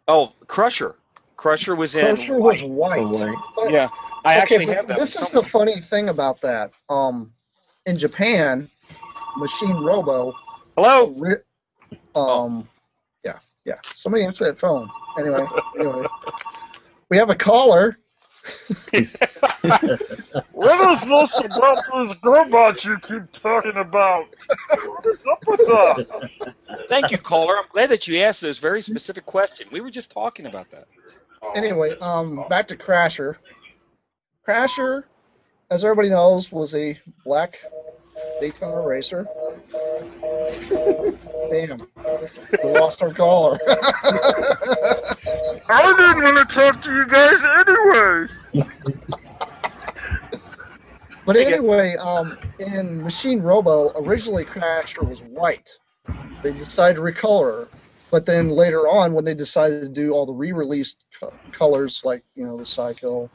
oh, 0.09 0.33
Crasher. 0.47 0.95
Crasher 1.37 1.77
was 1.77 1.95
in. 1.97 2.07
Crasher 2.07 2.39
was 2.41 2.63
white. 2.63 3.03
white. 3.03 3.05
Oh, 3.07 3.27
white. 3.27 3.39
But 3.57 3.71
Yeah, 3.73 3.89
I 4.25 4.35
okay, 4.35 4.41
actually 4.43 4.67
have 4.67 4.87
that. 4.89 4.97
this 4.97 5.17
one 5.17 5.23
is 5.25 5.31
the 5.31 5.43
funny 5.43 5.77
thing 5.81 6.09
about 6.09 6.41
that. 6.43 6.73
Um, 6.89 7.33
in 7.87 7.99
Japan, 7.99 8.69
Machine 9.37 9.77
Robo, 9.85 10.33
Hello. 10.77 11.13
ri- 11.19 11.99
um, 12.15 12.69
yeah, 13.25 13.39
yeah. 13.65 13.75
Somebody 13.95 14.25
answer 14.25 14.45
that 14.47 14.59
phone. 14.59 14.89
Anyway, 15.19 15.45
anyway, 15.79 16.07
we 17.11 17.17
have 17.17 17.31
a 17.31 17.35
caller. 17.35 17.99
What 20.53 20.91
is 20.91 21.01
this 21.03 21.41
about 21.41 21.79
those 21.91 22.15
robots 22.23 22.85
you 22.85 22.99
keep 23.01 23.33
talking 23.33 23.77
about? 23.77 24.27
What 24.69 25.07
is 25.07 25.19
up 25.31 25.45
with 25.47 25.61
that? 25.61 26.55
Thank 26.89 27.11
you, 27.11 27.19
caller. 27.19 27.57
I'm 27.59 27.69
glad 27.71 27.91
that 27.91 28.07
you 28.07 28.21
asked 28.21 28.41
this 28.41 28.59
very 28.59 28.83
specific 28.83 29.27
question. 29.27 29.69
We 29.73 29.81
were 29.81 29.91
just 29.91 30.11
talking 30.11 30.47
about 30.47 30.71
that. 30.71 30.87
Anyway, 31.55 31.97
um, 32.01 32.45
back 32.49 32.69
to 32.69 32.77
Crasher. 32.77 33.37
Crasher, 34.47 35.05
as 35.71 35.85
everybody 35.85 36.11
knows, 36.11 36.53
was 36.53 36.75
a 36.75 36.99
black 37.25 37.61
Daytona 38.41 38.87
racer. 38.87 39.27
Damn, 41.51 41.89
we 42.63 42.71
lost 42.71 43.03
our 43.03 43.13
caller. 43.13 43.59
I 45.69 45.95
didn't 45.97 46.23
want 46.23 46.39
to 46.39 46.47
talk 46.55 46.81
to 46.83 46.93
you 46.93 47.07
guys 47.07 47.45
anyway. 47.45 48.29
But 51.27 51.37
anyway, 51.37 51.97
um, 52.01 52.39
in 52.59 53.03
Machine 53.03 53.41
Robo, 53.41 53.93
originally 53.97 54.45
Crasher 54.45 55.07
was 55.07 55.23
white. 55.23 55.71
They 56.43 56.53
decided 56.53 56.97
to 56.97 57.03
recolor 57.03 57.45
her. 57.53 57.71
But 58.11 58.27
then 58.27 58.49
later 58.51 58.81
on, 58.89 59.15
when 59.15 59.25
they 59.25 59.35
decided 59.35 59.83
to 59.83 59.89
do 59.89 60.13
all 60.13 60.27
the 60.27 60.35
re-released 60.35 61.05
co- 61.21 61.35
colors, 61.53 62.03
like 62.05 62.25
you 62.35 62.45
know 62.47 62.59
the 62.59 62.67
Cy-Kill, 62.67 63.33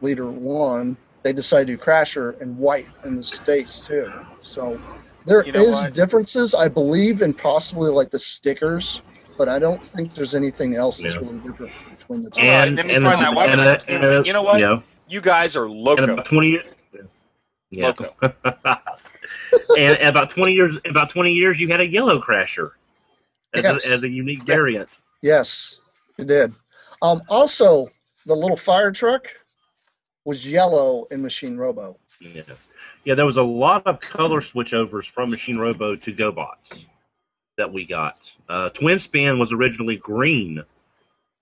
Leader 0.00 0.30
One, 0.30 0.98
they 1.24 1.32
decided 1.32 1.66
to 1.68 1.76
do 1.76 1.82
Crasher 1.82 2.40
in 2.40 2.56
white 2.56 2.90
in 3.04 3.16
the 3.16 3.24
states 3.24 3.86
too. 3.86 4.12
So 4.38 4.82
there 5.26 5.40
is 5.42 5.46
You 5.46 5.52
know 5.52 5.64
what? 5.70 5.94
differences, 5.94 6.54
I 6.54 6.68
believe, 6.68 7.22
in 7.22 7.34
possibly 7.34 7.90
like 7.90 8.10
the 8.10 8.18
stickers, 8.18 9.02
but 9.38 9.48
I 9.48 9.58
don't 9.58 9.84
think 9.84 10.14
there's 10.14 10.34
anything 10.34 10.74
else 10.76 11.00
that's 11.00 11.14
Yeah. 11.14 11.20
really 11.20 11.38
different 11.38 11.72
between 11.96 12.22
the 12.22 12.30
two. 12.30 12.40
Alright, 12.40 12.68
And, 12.68 12.76
let 12.76 12.86
me 12.86 12.94
and, 12.94 13.04
find 13.04 13.22
that. 13.22 13.34
Why 13.34 13.46
and, 13.46 13.56
don't 13.60 13.84
and, 13.88 14.02
you- 14.04 14.10
and, 14.10 14.26
you 14.26 14.32
know 14.32 14.42
what? 14.42 14.60
You 14.60 14.82
You 15.08 15.20
guys 15.20 15.56
are 15.56 15.64
and 15.66 15.74
loco. 15.74 16.04
about 16.12 16.24
20 16.24 16.48
years. 16.48 16.66
Yeah. 17.70 17.86
Loco. 17.88 18.14
and, 19.76 19.96
and 19.98 20.08
about 20.08 20.30
20 20.30 20.52
years, 20.52 20.76
about 20.88 21.10
20 21.10 21.32
years, 21.32 21.60
you 21.60 21.68
had 21.68 21.80
a 21.80 21.86
yellow 21.86 22.20
crasher 22.20 22.72
as, 23.54 23.62
Yes. 23.62 23.86
a, 23.86 23.90
as 23.92 24.02
a 24.04 24.08
unique 24.08 24.42
variant. 24.44 24.88
Yes, 25.22 25.76
it 26.18 26.26
did. 26.26 26.52
Um, 27.02 27.22
also, 27.28 27.88
the 28.26 28.34
little 28.34 28.56
fire 28.56 28.92
truck 28.92 29.32
was 30.24 30.46
yellow 30.46 31.06
in 31.10 31.22
Machine 31.22 31.56
Robo. 31.56 31.98
Yeah. 32.20 32.42
Yeah, 33.04 33.14
there 33.14 33.26
was 33.26 33.38
a 33.38 33.42
lot 33.42 33.86
of 33.86 34.00
color 34.00 34.40
switchovers 34.40 35.08
from 35.08 35.30
Machine 35.30 35.56
Robo 35.58 35.96
to 35.96 36.12
GoBots 36.12 36.84
that 37.56 37.72
we 37.72 37.86
got. 37.86 38.30
Uh, 38.48 38.68
Twin 38.70 38.98
Spin 38.98 39.38
was 39.38 39.52
originally 39.52 39.96
green 39.96 40.62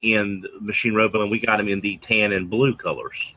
in 0.03 0.45
Machine 0.61 0.95
Robo, 0.95 1.23
and 1.23 1.31
we 1.31 1.41
got 1.41 1.59
him 1.59 1.69
in 1.69 1.81
the 1.81 1.97
tan 1.99 2.33
and 2.33 2.49
blue 2.49 2.75
colors. 2.77 3.35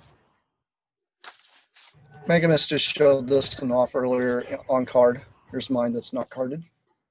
Megamus 2.27 2.67
just 2.67 2.85
showed 2.95 3.27
this 3.27 3.59
one 3.59 3.71
off 3.71 3.95
earlier 3.95 4.59
on 4.69 4.85
card. 4.85 5.21
Here's 5.49 5.69
mine 5.71 5.91
that's 5.91 6.13
not 6.13 6.29
carded. 6.29 6.63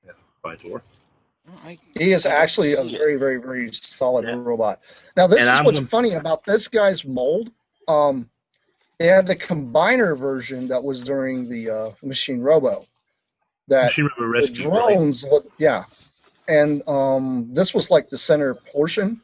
Yeah, 0.07 0.13
by 0.43 0.55
Tor. 0.57 0.83
He 1.99 2.13
is 2.13 2.27
actually 2.27 2.75
a 2.75 2.85
very, 2.85 3.17
very, 3.17 3.39
very 3.39 3.73
solid 3.73 4.25
Yeah. 4.25 4.37
robot. 4.37 4.81
Now, 5.17 5.27
this 5.27 5.41
And 5.41 5.53
is 5.53 5.59
I'm 5.59 5.65
what's 5.65 5.81
one- 5.81 5.89
funny 5.89 6.13
about 6.13 6.45
this 6.45 6.69
guy's 6.69 7.05
mold. 7.05 7.51
Um, 7.89 8.31
they 9.01 9.07
had 9.07 9.27
the 9.27 9.35
combiner 9.35 10.17
version 10.17 10.69
that 10.69 10.85
was 10.85 11.03
during 11.03 11.49
the 11.49 11.71
uh, 11.71 11.91
Machine 12.05 12.41
Robo. 12.41 12.87
That 13.69 13.85
Machine 13.87 14.05
Robo 14.05 14.23
the 14.23 14.27
Rescue. 14.29 14.69
right? 14.69 14.87
drones 14.89 15.27
yeah 15.59 15.85
and 16.49 16.83
um 16.89 17.49
this 17.53 17.73
was 17.75 17.91
like 17.91 18.09
the 18.11 18.19
center 18.19 18.55
portion 18.73 19.21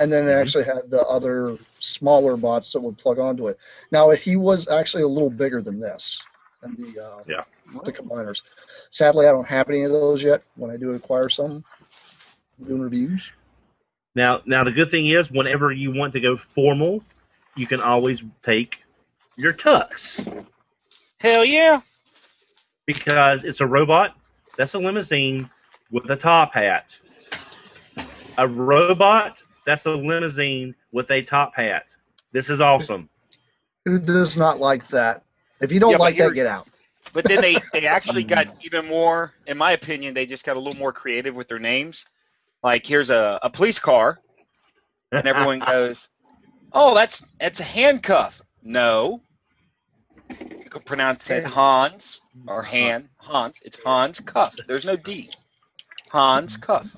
and 0.00 0.12
then 0.12 0.26
it 0.26 0.32
Mhm. 0.32 0.40
actually 0.40 0.64
had 0.64 0.90
the 0.90 1.02
other 1.06 1.56
smaller 1.78 2.36
bots 2.36 2.72
that 2.72 2.80
would 2.80 2.98
plug 2.98 3.18
onto 3.18 3.46
it 3.48 3.58
now 3.92 4.10
he 4.10 4.36
was 4.36 4.66
actually 4.68 5.04
a 5.04 5.08
little 5.08 5.30
bigger 5.30 5.62
than 5.62 5.78
this 5.78 6.20
and 6.62 6.76
the 6.76 6.98
uh 7.00 7.22
Yeah. 7.28 7.44
the 7.84 7.92
combiners 7.92 8.42
sadly 8.90 9.26
i 9.26 9.30
don't 9.30 9.46
have 9.46 9.68
any 9.68 9.82
of 9.84 9.92
those 9.92 10.22
yet 10.24 10.42
when 10.56 10.70
i 10.70 10.76
do 10.76 10.92
acquire 10.94 11.28
some 11.28 11.62
I'm 12.58 12.64
doing 12.66 12.80
reviews 12.82 13.30
Now, 14.16 14.42
now 14.46 14.64
the 14.64 14.72
good 14.72 14.90
thing 14.90 15.06
is, 15.08 15.30
whenever 15.30 15.70
you 15.72 15.92
want 15.92 16.12
to 16.14 16.20
go 16.20 16.36
formal, 16.36 17.02
you 17.56 17.66
can 17.66 17.80
always 17.80 18.22
take 18.42 18.78
your 19.36 19.52
tux 19.52 20.46
Hell 21.20 21.44
yeah. 21.44 21.80
because 22.84 23.44
it's 23.44 23.62
a 23.62 23.66
robot. 23.66 24.14
That's 24.58 24.74
a 24.74 24.78
limousine 24.78 25.48
with 25.90 26.10
a 26.10 26.16
top 26.16 26.52
hat. 26.52 26.98
A 28.36 28.46
robot. 28.46 29.42
That's 29.64 29.86
a 29.86 29.92
limousine 29.92 30.74
with 30.92 31.10
a 31.10 31.22
top 31.22 31.54
hat. 31.54 31.94
This 32.32 32.50
is 32.50 32.60
awesome. 32.60 33.08
who 33.86 33.98
does 33.98 34.36
not 34.36 34.58
like 34.60 34.86
that 34.88 35.22
if 35.60 35.72
you 35.72 35.80
don't 35.80 35.92
Yeah, 35.92 35.96
like 35.96 36.18
that 36.18 36.34
get 36.34 36.46
out 36.46 36.68
But 37.14 37.24
then 37.24 37.40
they, 37.40 37.56
they 37.72 37.86
actually 37.86 38.24
got 38.24 38.48
even 38.64 38.86
more, 38.86 39.32
in 39.46 39.56
my 39.56 39.72
opinion, 39.72 40.12
they 40.12 40.26
just 40.26 40.44
got 40.44 40.58
a 40.58 40.60
little 40.60 40.78
more 40.78 40.92
creative 40.92 41.34
with 41.34 41.48
their 41.48 41.58
names. 41.58 42.06
Like 42.62 42.84
here's 42.84 43.08
a, 43.08 43.38
a 43.42 43.48
police 43.48 43.78
car, 43.78 44.20
and 45.12 45.26
everyone 45.26 45.58
goes, 45.66 46.08
"Oh, 46.72 46.94
that's 46.94 47.24
that's 47.40 47.60
a 47.60 47.64
handcuff." 47.64 48.42
No, 48.64 49.20
you 50.40 50.70
could 50.70 50.84
pronounce 50.84 51.30
it 51.30 51.44
Hans 51.44 52.20
or 52.48 52.62
Han 52.62 53.08
Hans. 53.18 53.60
It's 53.64 53.78
Hans 53.78 54.20
Cuff. 54.20 54.56
There's 54.66 54.84
no 54.84 54.96
D. 54.96 55.28
Hans 56.10 56.56
Cuff. 56.56 56.94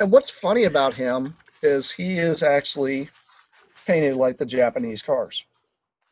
and 0.00 0.12
what's 0.12 0.30
funny 0.30 0.64
about 0.64 0.94
him 0.94 1.36
is 1.62 1.90
he 1.90 2.18
is 2.18 2.42
actually 2.42 3.08
painted 3.86 4.16
like 4.16 4.36
the 4.36 4.46
japanese 4.46 5.02
cars 5.02 5.44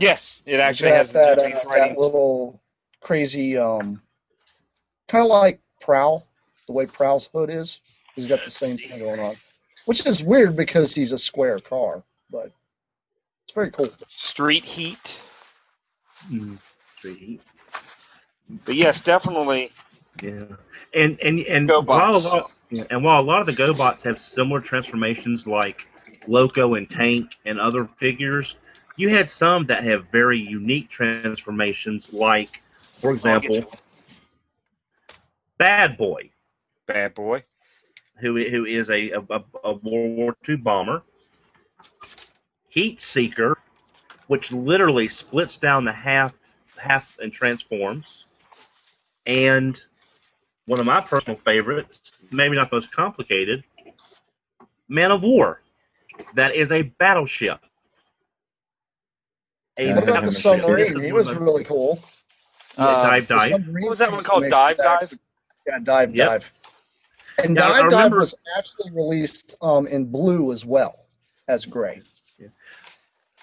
Yes, 0.01 0.43
it 0.47 0.61
actually 0.61 0.93
has 0.93 1.13
got 1.13 1.37
the 1.37 1.43
that, 1.43 1.51
Japanese 1.51 1.67
uh, 1.67 1.77
that 1.77 1.99
little 1.99 2.59
crazy, 3.03 3.59
um, 3.59 4.01
kind 5.09 5.23
of 5.23 5.29
like 5.29 5.61
Prowl, 5.79 6.27
the 6.67 6.73
way 6.73 6.87
Prowl's 6.87 7.29
hood 7.35 7.51
is. 7.51 7.81
He's 8.15 8.27
got 8.27 8.43
the 8.43 8.51
same 8.51 8.79
thing 8.79 8.99
going 8.99 9.21
on, 9.21 9.37
which 9.85 10.07
is 10.07 10.25
weird 10.25 10.57
because 10.57 10.95
he's 10.95 11.13
a 11.13 11.19
square 11.19 11.59
car, 11.59 12.03
but 12.31 12.51
it's 13.51 13.55
very 13.57 13.71
cool. 13.73 13.91
Street 14.07 14.65
Heat. 14.65 15.17
Mm. 16.31 16.59
heat. 17.03 17.41
But 18.65 18.77
yes, 18.77 19.01
definitely. 19.01 19.73
Yeah, 20.23 20.43
and 20.95 21.19
and 21.21 21.41
and 21.41 21.69
Go 21.69 21.81
while 21.81 22.17
a 22.17 22.19
lot, 22.19 22.53
yeah, 22.71 22.85
and 22.91 23.03
while 23.03 23.21
a 23.21 23.25
lot 23.25 23.41
of 23.41 23.47
the 23.47 23.53
GoBots 23.61 24.03
have 24.03 24.21
similar 24.21 24.61
transformations 24.61 25.47
like 25.49 25.87
Loco 26.29 26.75
and 26.75 26.89
Tank 26.89 27.33
and 27.45 27.59
other 27.61 27.87
figures, 27.97 28.57
you 28.97 29.09
had 29.09 29.29
some 29.29 29.67
that 29.67 29.83
have 29.83 30.07
very 30.13 30.39
unique 30.39 30.89
transformations, 30.89 32.13
like, 32.13 32.61
for 33.01 33.13
example. 33.13 33.69
Bad 35.59 35.97
Boy, 35.97 36.31
Bad 36.87 37.15
boy. 37.15 37.43
who 38.21 38.37
who 38.49 38.65
is 38.65 38.91
a, 38.91 39.11
a, 39.11 39.21
a- 39.21 39.45
a 39.65 39.73
World 39.73 40.17
War 40.17 40.37
II 40.49 40.57
bomber. 40.57 41.03
Heat 42.71 43.03
Seeker, 43.03 43.59
which 44.29 44.53
literally 44.53 45.09
splits 45.09 45.59
down 45.59 45.85
the 45.85 45.93
half 45.93 46.33
half 46.79 47.19
and 47.21 47.33
transforms, 47.33 48.25
and 49.27 49.81
one 50.67 50.81
of 50.81 50.87
my 50.87 51.01
personal 51.01 51.37
favorites, 51.37 52.13
maybe 52.31 52.57
not 52.57 52.71
the 52.71 52.77
most 52.77 52.93
complicated, 52.93 53.65
Man 54.89 55.11
of 55.11 55.23
War. 55.23 55.61
That 56.35 56.55
is 56.55 56.73
a 56.73 56.83
battleship. 56.83 57.61
A 59.79 59.87
Yeah, 59.89 59.95
What 59.95 60.09
about 60.09 60.25
the 60.25 60.31
submarine? 60.31 61.01
He 61.03 61.13
was 61.13 61.29
of 61.29 61.39
really 61.41 61.65
cool. 61.65 61.99
yeah, 62.77 62.85
Uh, 62.85 63.03
dive 63.03 63.27
dive. 63.29 63.51
What 63.53 63.91
was 63.91 63.99
that 63.99 64.13
one 64.13 64.25
called? 64.25 64.43
transformation 64.45 64.51
Dive 64.51 64.77
Dive? 64.77 65.19
Yeah, 65.67 65.79
dive 65.83 66.15
Yep. 66.15 66.29
dive. 66.29 66.53
And 67.43 67.57
Yeah, 67.57 67.63
I 67.67 67.83
dive 67.83 67.91
dive 67.91 68.13
was 68.13 68.35
actually 68.57 68.91
released 68.93 69.57
um, 69.63 69.87
in 69.87 70.07
blue 70.07 70.53
as 70.53 70.65
well 70.65 70.95
as 71.49 71.67
gray. 71.67 72.03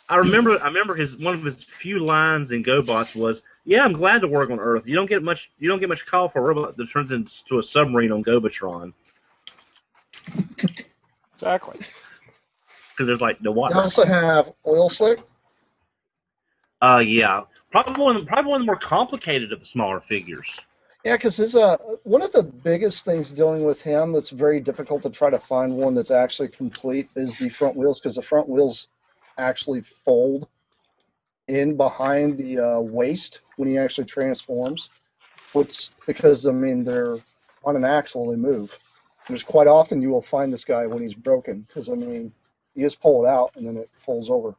I 0.09 0.17
remember 0.17 0.57
I 0.61 0.67
remember 0.67 0.95
his 0.95 1.15
one 1.17 1.33
of 1.33 1.43
his 1.43 1.63
few 1.63 1.99
lines 1.99 2.51
in 2.51 2.63
GoBots 2.63 3.15
was, 3.15 3.41
"Yeah, 3.65 3.83
I'm 3.83 3.93
glad 3.93 4.21
to 4.21 4.27
work 4.27 4.49
on 4.49 4.59
Earth. 4.59 4.87
You 4.87 4.95
don't 4.95 5.09
get 5.09 5.21
much 5.21 5.51
you 5.59 5.67
don't 5.67 5.79
get 5.79 5.89
much 5.89 6.05
call 6.05 6.29
for 6.29 6.39
a 6.39 6.41
robot 6.41 6.77
that 6.77 6.89
turns 6.89 7.11
into 7.11 7.59
a 7.59 7.63
submarine 7.63 8.11
on 8.11 8.23
Gobotron 8.23 8.93
exactly. 11.33 11.79
because 12.91 13.07
there's 13.07 13.21
like 13.21 13.41
no 13.41 13.51
You 13.51 13.57
water." 13.57 13.75
also 13.75 14.05
have 14.05 14.53
oil 14.65 14.89
slick. 14.89 15.19
Uh, 16.81 17.03
yeah, 17.05 17.41
probably 17.71 18.03
one 18.03 18.15
of 18.15 18.21
the, 18.21 18.27
probably 18.27 18.51
one 18.51 18.61
of 18.61 18.65
the 18.65 18.67
more 18.67 18.77
complicated 18.79 19.51
of 19.51 19.59
the 19.59 19.65
smaller 19.65 19.99
figures. 19.99 20.59
Yeah, 21.07 21.15
because 21.15 21.37
his 21.37 21.55
uh, 21.55 21.77
one 22.03 22.21
of 22.21 22.33
the 22.33 22.43
biggest 22.43 23.05
things 23.05 23.31
dealing 23.31 23.63
with 23.63 23.81
him 23.81 24.11
that's 24.11 24.29
very 24.29 24.59
difficult 24.59 25.03
to 25.03 25.09
try 25.09 25.29
to 25.29 25.39
find 25.39 25.77
one 25.77 25.93
that's 25.93 26.11
actually 26.11 26.49
complete 26.49 27.09
is 27.15 27.37
the 27.37 27.47
front 27.47 27.77
wheels 27.77 28.01
because 28.01 28.17
the 28.17 28.21
front 28.21 28.49
wheels 28.49 28.89
actually 29.37 29.83
fold 29.83 30.49
in 31.47 31.77
behind 31.77 32.37
the 32.37 32.59
uh, 32.59 32.81
waist 32.81 33.39
when 33.55 33.69
he 33.69 33.77
actually 33.77 34.03
transforms, 34.03 34.89
which 35.53 35.91
because 36.05 36.45
I 36.45 36.51
mean 36.51 36.83
they're 36.83 37.15
on 37.63 37.77
an 37.77 37.85
axle, 37.85 38.29
they 38.29 38.35
move. 38.35 38.77
There's 39.29 39.43
quite 39.43 39.67
often 39.67 40.01
you 40.01 40.09
will 40.09 40.21
find 40.21 40.51
this 40.51 40.65
guy 40.65 40.87
when 40.87 41.01
he's 41.01 41.13
broken 41.13 41.61
because 41.61 41.87
I 41.87 41.93
mean 41.93 42.33
you 42.75 42.85
just 42.85 42.99
pull 42.99 43.23
it 43.23 43.29
out 43.29 43.53
and 43.55 43.65
then 43.65 43.77
it 43.77 43.89
folds 44.05 44.29
over. 44.29 44.55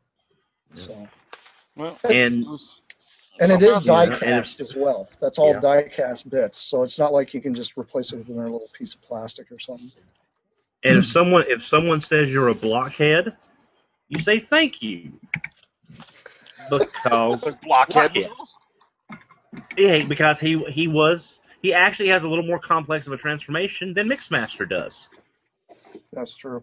So 0.77 0.97
Well, 1.77 1.99
It's- 2.05 2.39
And 3.41 3.53
and 3.53 3.63
it 3.63 3.69
is 3.69 3.81
Yeah, 3.83 4.07
die 4.07 4.07
cast 4.19 4.61
as 4.61 4.75
well. 4.77 5.09
That's 5.21 5.39
all 5.39 5.53
Yeah. 5.53 5.61
die 5.61 5.83
cast 5.89 6.29
bits, 6.29 6.59
so 6.61 6.83
it's 6.83 6.99
not 6.99 7.13
like 7.13 7.35
you 7.35 7.41
can 7.41 7.55
just 7.55 7.77
replace 7.77 8.13
it 8.13 8.17
with 8.17 8.29
another 8.29 8.51
little 8.51 8.69
piece 8.73 8.95
of 8.95 9.03
plastic 9.03 9.51
or 9.53 9.59
something. 9.59 9.91
and 10.85 10.99
if 10.99 11.07
someone 11.07 11.45
if 11.49 11.65
someone 11.65 12.01
says 12.01 12.31
you're 12.33 12.49
a 12.49 12.55
blockhead, 12.55 13.37
you 14.09 14.19
say 14.19 14.39
thank 14.39 14.83
you. 14.83 15.13
Because 16.71 17.45
blockhead. 17.63 18.15
was 18.17 18.57
yeah, 19.77 20.05
because 20.05 20.41
he 20.41 20.63
he 20.65 20.89
was 20.89 21.39
he 21.63 21.73
actually 21.75 22.09
has 22.09 22.25
a 22.25 22.29
little 22.29 22.45
more 22.45 22.59
complex 22.59 23.07
of 23.07 23.13
a 23.13 23.17
transformation 23.17 23.95
than 23.95 24.09
Mixmaster 24.09 24.69
does. 24.69 25.09
That's 26.13 26.35
true. 26.35 26.63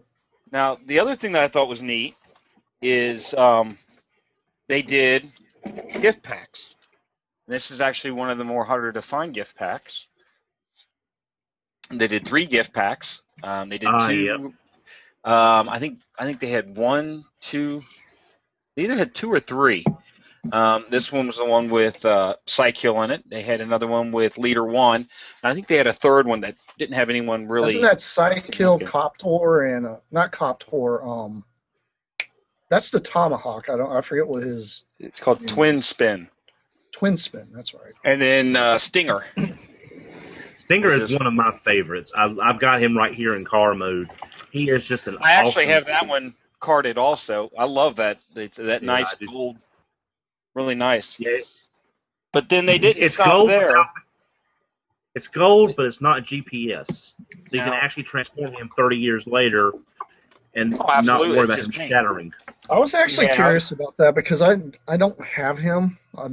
Now, 0.52 0.78
the 0.86 1.00
other 1.00 1.16
thing 1.16 1.32
that 1.32 1.44
I 1.44 1.48
thought 1.48 1.68
was 1.68 1.82
neat 1.82 2.14
is 2.82 3.34
um, 3.34 3.78
they 4.68 4.82
did 4.82 5.26
gift 6.00 6.22
packs. 6.22 6.74
This 7.48 7.70
is 7.70 7.80
actually 7.80 8.12
one 8.12 8.30
of 8.30 8.38
the 8.38 8.44
more 8.44 8.64
harder 8.64 8.92
to 8.92 9.02
find 9.02 9.32
gift 9.32 9.56
packs. 9.56 10.06
They 11.90 12.08
did 12.08 12.26
three 12.26 12.46
gift 12.46 12.72
packs. 12.72 13.22
Um, 13.42 13.68
they 13.68 13.78
did 13.78 13.88
Ah, 13.88 14.08
two. 14.08 14.14
yep. 14.14 14.40
Um, 15.24 15.68
I 15.68 15.78
think 15.78 16.00
I 16.18 16.24
think 16.24 16.40
they 16.40 16.48
had 16.48 16.76
one, 16.76 17.24
two. 17.40 17.82
They 18.74 18.84
either 18.84 18.96
had 18.96 19.14
two 19.14 19.32
or 19.32 19.40
three. 19.40 19.84
Um, 20.52 20.84
this 20.90 21.10
one 21.10 21.26
was 21.26 21.38
the 21.38 21.44
one 21.44 21.68
with 21.70 22.04
uh, 22.04 22.36
Cy-Kill 22.46 23.02
in 23.02 23.10
it. 23.10 23.28
They 23.28 23.42
had 23.42 23.60
another 23.60 23.88
one 23.88 24.12
with 24.12 24.38
Leader 24.38 24.64
One. 24.64 25.00
And 25.00 25.08
I 25.42 25.54
think 25.54 25.66
they 25.66 25.76
had 25.76 25.88
a 25.88 25.92
third 25.92 26.24
one 26.26 26.40
that 26.42 26.54
didn't 26.78 26.94
have 26.94 27.10
anyone 27.10 27.48
really. 27.48 27.70
Isn't 27.70 27.82
that 27.82 28.00
Cy-Kill, 28.00 28.74
Okay. 28.74 28.84
Coptor, 28.84 29.76
and 29.76 29.86
uh, 29.86 29.96
not 30.12 30.32
Coptor? 30.32 31.04
Um, 31.04 31.44
that's 32.68 32.90
the 32.90 33.00
Tomahawk. 33.00 33.68
I 33.70 33.76
don't. 33.76 33.90
I 33.90 34.00
forget 34.00 34.26
what 34.26 34.42
his 34.42 34.84
It's 34.98 35.20
called 35.20 35.46
Twin 35.46 35.80
Spin. 35.82 36.28
twin 36.92 37.16
spin. 37.16 37.44
That's 37.54 37.74
right. 37.74 37.92
And 38.04 38.20
then 38.20 38.56
uh, 38.56 38.78
Stinger. 38.78 39.24
Stinger 40.58 40.88
is 40.88 41.10
is- 41.12 41.12
one 41.18 41.26
of 41.26 41.34
my 41.34 41.56
favorites. 41.58 42.12
I've, 42.16 42.38
I've 42.38 42.58
got 42.58 42.82
him 42.82 42.96
right 42.96 43.12
here 43.14 43.36
in 43.36 43.44
car 43.44 43.74
mode. 43.74 44.10
He 44.50 44.68
is 44.70 44.84
just 44.84 45.06
an. 45.06 45.16
I 45.20 45.32
actually 45.34 45.64
awesome- 45.64 45.74
have 45.74 45.86
that 45.86 46.06
one 46.08 46.34
carded 46.60 46.98
also. 46.98 47.50
I 47.56 47.64
love 47.64 47.96
that. 47.96 48.18
It's 48.34 48.56
that 48.56 48.82
Yeah, 48.82 48.86
nice 48.86 49.14
gold. 49.14 49.58
Really 50.54 50.74
nice. 50.74 51.20
Yeah, 51.20 51.36
But 52.32 52.48
then 52.48 52.64
they 52.66 52.78
didn't 52.78 53.02
it's 53.02 53.14
stop 53.14 53.26
gold. 53.26 53.50
there. 53.50 53.76
It's 55.14 55.28
gold, 55.28 55.74
but 55.76 55.84
it's 55.86 56.00
not 56.00 56.22
GPS, 56.24 56.86
so 56.90 57.14
you 57.50 57.60
can 57.60 57.72
actually 57.72 58.02
transform 58.02 58.52
him 58.52 58.70
30 58.76 58.96
years 58.98 59.26
later, 59.26 59.72
and 60.56 60.74
Oh, 60.74 60.78
not 60.78 60.96
absolutely. 60.98 61.36
worry 61.36 61.44
about 61.44 61.58
him 61.60 61.70
just 61.70 61.88
shattering. 61.88 62.32
I 62.68 62.78
was 62.78 62.94
actually 62.94 63.26
Yeah. 63.28 63.36
curious 63.36 63.70
about 63.70 63.96
that 63.98 64.14
because 64.14 64.42
I 64.42 64.56
I 64.88 64.96
don't 64.96 65.20
have 65.24 65.58
him. 65.58 65.98
I 66.16 66.28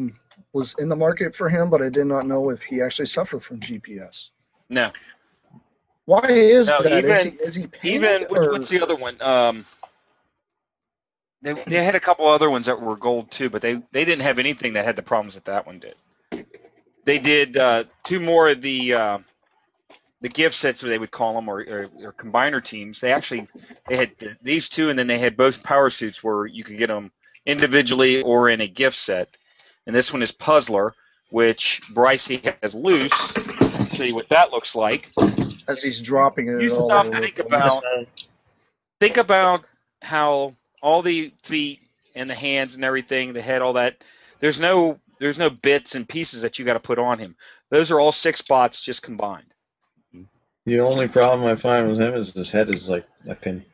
was 0.54 0.76
in 0.80 0.90
the 0.90 0.96
market 0.96 1.36
for 1.36 1.50
him, 1.50 1.70
but 1.70 1.82
I 1.82 1.90
did 1.90 2.06
not 2.08 2.26
know 2.26 2.50
if 2.50 2.62
he 2.62 2.82
actually 2.82 3.08
suffered 3.08 3.44
from 3.44 3.60
GPS. 3.60 4.30
No. 4.70 4.92
Why 6.06 6.26
is 6.30 6.68
No, 6.70 6.82
that? 6.82 7.06
Is 7.06 7.26
even- 7.26 7.38
he 7.38 7.44
is 7.44 7.56
he 7.56 7.68
Even 7.84 8.24
which, 8.24 8.42
what's 8.50 8.70
the 8.70 8.82
other 8.82 8.96
one? 8.96 9.22
Um, 9.22 9.66
they, 11.42 11.54
they 11.54 11.84
had 11.84 11.96
a 11.96 12.00
couple 12.00 12.28
other 12.28 12.50
ones 12.50 12.66
that 12.68 12.82
were 12.82 12.96
gold 12.96 13.30
too, 13.30 13.50
but 13.50 13.62
they 13.62 13.76
they 13.92 14.06
didn't 14.06 14.22
have 14.22 14.40
anything 14.40 14.74
that 14.74 14.86
had 14.86 14.96
the 14.96 15.02
problems 15.04 15.36
that 15.36 15.46
that 15.46 15.66
one 15.68 15.80
did. 15.80 15.96
They 17.06 17.20
did 17.20 17.58
uh, 17.58 17.84
two 18.04 18.20
more 18.22 18.50
of 18.50 18.62
the 18.62 18.94
uh, 18.94 19.18
the 20.24 20.30
gift 20.30 20.56
sets, 20.56 20.80
they 20.80 20.98
would 20.98 21.12
call 21.12 21.34
them, 21.34 21.50
or, 21.50 21.60
or, 21.60 21.90
or 22.02 22.14
combiner 22.14 22.64
teams. 22.64 23.02
They 23.02 23.12
actually 23.12 23.46
they 23.90 23.98
had 23.98 24.12
these 24.42 24.70
two, 24.70 24.90
and 24.90 24.98
then 24.98 25.06
they 25.06 25.20
had 25.20 25.36
both 25.36 25.62
power 25.64 25.90
suits 25.90 26.24
where 26.24 26.46
you 26.46 26.64
could 26.64 26.78
get 26.78 26.88
them 26.88 27.12
individually 27.46 28.22
or 28.22 28.50
in 28.50 28.62
a 28.62 28.68
gift 28.68 28.96
set. 28.96 29.28
And 29.86 29.94
this 29.94 30.14
one 30.14 30.24
is 30.24 30.32
Puzzler, 30.32 30.96
which 31.30 31.82
Brycey 31.94 32.56
has 32.64 32.74
loose. 32.74 33.94
Show 33.94 34.06
you 34.06 34.16
what 34.16 34.30
that 34.30 34.52
looks 34.52 34.76
like. 34.76 35.10
as 35.68 35.84
he's 35.84 36.02
dropping 36.02 36.48
it? 36.48 36.62
You 36.62 36.74
all 36.74 36.88
stop 36.88 37.08
and 37.08 37.16
think 37.16 37.40
about 37.40 37.84
think 39.02 39.18
about 39.18 39.66
how 40.02 40.56
all 40.82 41.02
the 41.02 41.34
feet 41.44 41.84
and 42.16 42.30
the 42.30 42.34
hands 42.34 42.76
and 42.76 42.86
everything, 42.86 43.34
the 43.34 43.42
head, 43.42 43.62
all 43.62 43.74
that. 43.74 43.98
There's 44.40 44.62
no 44.62 45.02
there's 45.20 45.38
no 45.38 45.50
bits 45.50 45.96
and 45.96 46.08
pieces 46.08 46.44
that 46.44 46.58
you 46.58 46.64
got 46.64 46.74
to 46.74 46.80
put 46.80 46.98
on 46.98 47.20
him. 47.20 47.36
Those 47.70 47.92
are 47.92 48.00
all 48.00 48.14
six 48.14 48.40
spots 48.40 48.82
just 48.82 49.02
combined. 49.02 49.54
The 50.66 50.80
only 50.80 51.08
problem 51.08 51.46
I 51.48 51.56
find 51.56 51.90
with 51.90 52.00
him 52.00 52.14
is 52.16 52.34
his 52.34 52.52
head 52.52 52.70
is 52.70 52.90
like 52.90 53.06
a 53.28 53.36
pin. 53.36 53.66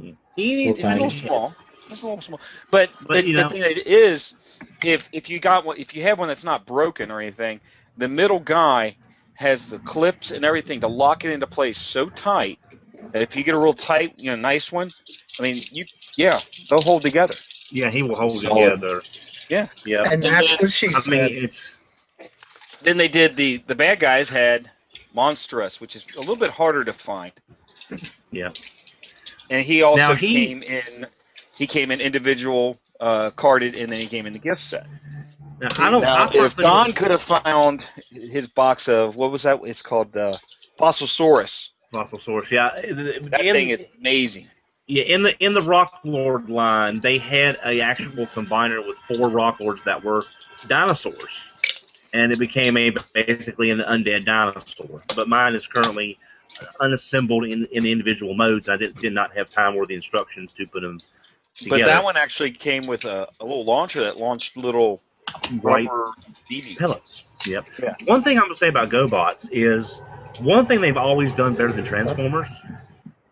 Hmm. 0.00 0.10
He, 0.36 0.68
Little 0.68 0.74
It's 0.74 0.84
a 0.84 0.92
little 0.94 1.10
small. 1.10 1.54
It's 1.90 2.02
a 2.02 2.06
little 2.06 2.22
small. 2.22 2.40
But, 2.70 2.90
But, 3.06 3.24
the, 3.24 3.32
the 3.34 3.48
thing 3.48 3.60
that 3.60 3.72
it 3.72 3.86
is, 3.86 4.34
if 4.84 5.08
if 5.12 5.28
you 5.28 5.38
got 5.40 5.64
one, 5.66 5.76
if 5.78 5.94
you 5.94 6.02
have 6.02 6.18
one 6.18 6.28
that's 6.28 6.44
not 6.44 6.64
broken 6.66 7.10
or 7.10 7.20
anything, 7.20 7.60
the 7.98 8.08
middle 8.08 8.40
guy 8.40 8.96
has 9.34 9.66
the 9.66 9.78
clips 9.80 10.30
and 10.30 10.44
everything 10.44 10.80
to 10.80 10.88
lock 10.88 11.24
it 11.24 11.30
into 11.32 11.46
place 11.46 11.78
so 11.78 12.08
tight 12.10 12.58
that 13.12 13.22
if 13.22 13.34
you 13.36 13.42
get 13.42 13.54
a 13.54 13.58
real 13.58 13.72
tight, 13.72 14.14
you 14.18 14.30
know, 14.30 14.36
nice 14.36 14.70
one, 14.70 14.88
I 15.38 15.42
mean, 15.42 15.56
you 15.72 15.84
yeah, 16.16 16.38
they'll 16.68 16.82
hold 16.82 17.02
together. 17.02 17.34
yeah, 17.70 17.90
he 17.90 18.02
will 18.02 18.14
hold 18.16 18.32
Solid. 18.32 18.70
together. 18.80 19.00
Yeah. 19.48 19.66
Yeah. 19.84 20.02
And 20.04 20.24
And 20.24 20.34
that's 20.34 20.48
then- 20.50 20.58
what 20.60 20.70
she 20.70 20.88
I 20.88 20.98
said. 21.00 21.10
mean, 21.10 21.50
Then 22.82 22.96
they 22.96 23.08
did 23.08 23.36
the 23.36 23.62
the 23.66 23.74
bad 23.74 23.98
guys 24.00 24.28
had 24.30 24.70
Monsterous, 25.14 25.80
which 25.80 25.96
is 25.96 26.04
a 26.16 26.20
little 26.20 26.36
bit 26.36 26.50
harder 26.50 26.84
to 26.84 26.92
find, 26.92 27.32
yeah. 28.30 28.48
and 29.50 29.64
he 29.64 29.82
also 29.82 30.14
he- 30.14 30.54
came 30.54 30.62
in. 30.62 31.06
He 31.56 31.66
came 31.66 31.90
in 31.90 32.00
individual 32.00 32.78
uh, 33.00 33.30
carded, 33.30 33.74
and 33.74 33.92
then 33.92 33.98
he 34.00 34.06
came 34.06 34.24
in 34.24 34.32
the 34.32 34.38
gift 34.38 34.62
set. 34.62 34.86
Now, 35.60 35.68
I 35.78 35.90
don't. 35.90 36.00
Now, 36.00 36.24
I 36.24 36.30
if 36.32 36.56
Don 36.56 36.92
could 36.92 37.10
have 37.10 37.20
found 37.20 37.82
his 38.10 38.48
box 38.48 38.88
of 38.88 39.16
what 39.16 39.30
was 39.30 39.42
that? 39.42 39.60
It's 39.64 39.82
called 39.82 40.16
uh, 40.16 40.32
Fossilsaurus. 40.78 41.68
Fossil 41.92 42.18
source, 42.18 42.52
yeah. 42.52 42.70
That 42.74 43.40
In- 43.42 43.52
thing 43.52 43.70
is 43.70 43.82
amazing. 43.98 44.46
Yeah, 44.86 45.02
in 45.04 45.22
the 45.22 45.36
in 45.44 45.54
the 45.54 45.60
Rock 45.60 46.00
Lord 46.02 46.48
line, 46.48 47.00
they 47.00 47.18
had 47.18 47.58
a 47.64 47.80
actual 47.80 48.26
combiner 48.26 48.84
with 48.86 48.96
four 48.98 49.28
Rock 49.28 49.60
Lords 49.60 49.82
that 49.82 50.02
were 50.02 50.24
dinosaurs, 50.66 51.49
and 52.12 52.32
it 52.32 52.38
became 52.38 52.76
a 52.76 52.90
basically 53.12 53.70
an 53.70 53.78
undead 53.78 54.24
dinosaur. 54.24 55.02
But 55.14 55.28
mine 55.28 55.54
is 55.54 55.66
currently 55.66 56.18
unassembled 56.80 57.44
in 57.44 57.66
in 57.66 57.82
the 57.82 57.92
individual 57.92 58.34
modes. 58.34 58.68
I 58.68 58.76
did, 58.76 58.98
did 58.98 59.12
not 59.12 59.36
have 59.36 59.48
time 59.48 59.76
or 59.76 59.86
the 59.86 59.94
instructions 59.94 60.52
to 60.54 60.66
put 60.66 60.82
them 60.82 60.98
together. 61.54 61.82
But 61.82 61.86
that 61.86 62.04
one 62.04 62.16
actually 62.16 62.52
came 62.52 62.86
with 62.86 63.04
a, 63.04 63.28
a 63.40 63.44
little 63.44 63.64
launcher 63.64 64.00
that 64.02 64.16
launched 64.16 64.56
little 64.56 65.00
right 65.62 65.86
rubber 65.88 66.12
BBs. 66.50 66.78
pellets. 66.78 67.24
Yep. 67.46 67.68
Yeah. 67.82 67.94
One 68.04 68.22
thing 68.22 68.38
I'm 68.38 68.44
gonna 68.44 68.56
say 68.56 68.68
about 68.68 68.90
GoBots 68.90 69.48
is 69.52 70.00
one 70.40 70.66
thing 70.66 70.80
they've 70.80 70.96
always 70.96 71.32
done 71.32 71.54
better 71.54 71.72
than 71.72 71.84
Transformers 71.84 72.48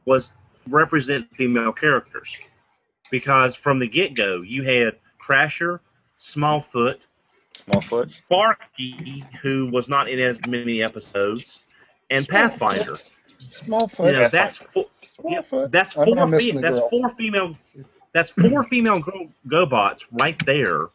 was 0.05 0.33
represent 0.69 1.35
female 1.35 1.73
characters. 1.73 2.39
Because 3.11 3.55
from 3.55 3.79
the 3.79 3.89
get 3.89 4.15
go, 4.15 4.43
you 4.43 4.63
had 4.63 4.99
Crasher, 5.19 5.81
Smallfoot, 6.19 6.99
Smallfoot. 7.69 8.09
Sparky, 8.11 9.25
who 9.43 9.67
was 9.67 9.89
not 9.89 10.09
in 10.09 10.19
as 10.19 10.39
many 10.49 10.83
episodes, 10.83 11.65
and 12.11 12.27
Pathfinder. 12.27 12.97
Small 12.97 13.91
You 13.99 14.13
know, 14.13 14.29
that's 14.29 14.57
four, 14.59 14.87
Small 15.01 15.33
yep, 15.33 15.47
that's 15.71 15.93
four. 15.93 16.07
Fe- 16.31 16.59
that's 16.59 16.79
four 16.79 17.09
female. 17.11 17.57
That's 18.13 18.31
four 18.31 18.65
female 18.69 19.01
go, 19.01 19.29
GoBots 19.47 20.05
right 20.21 20.39
there 20.47 20.89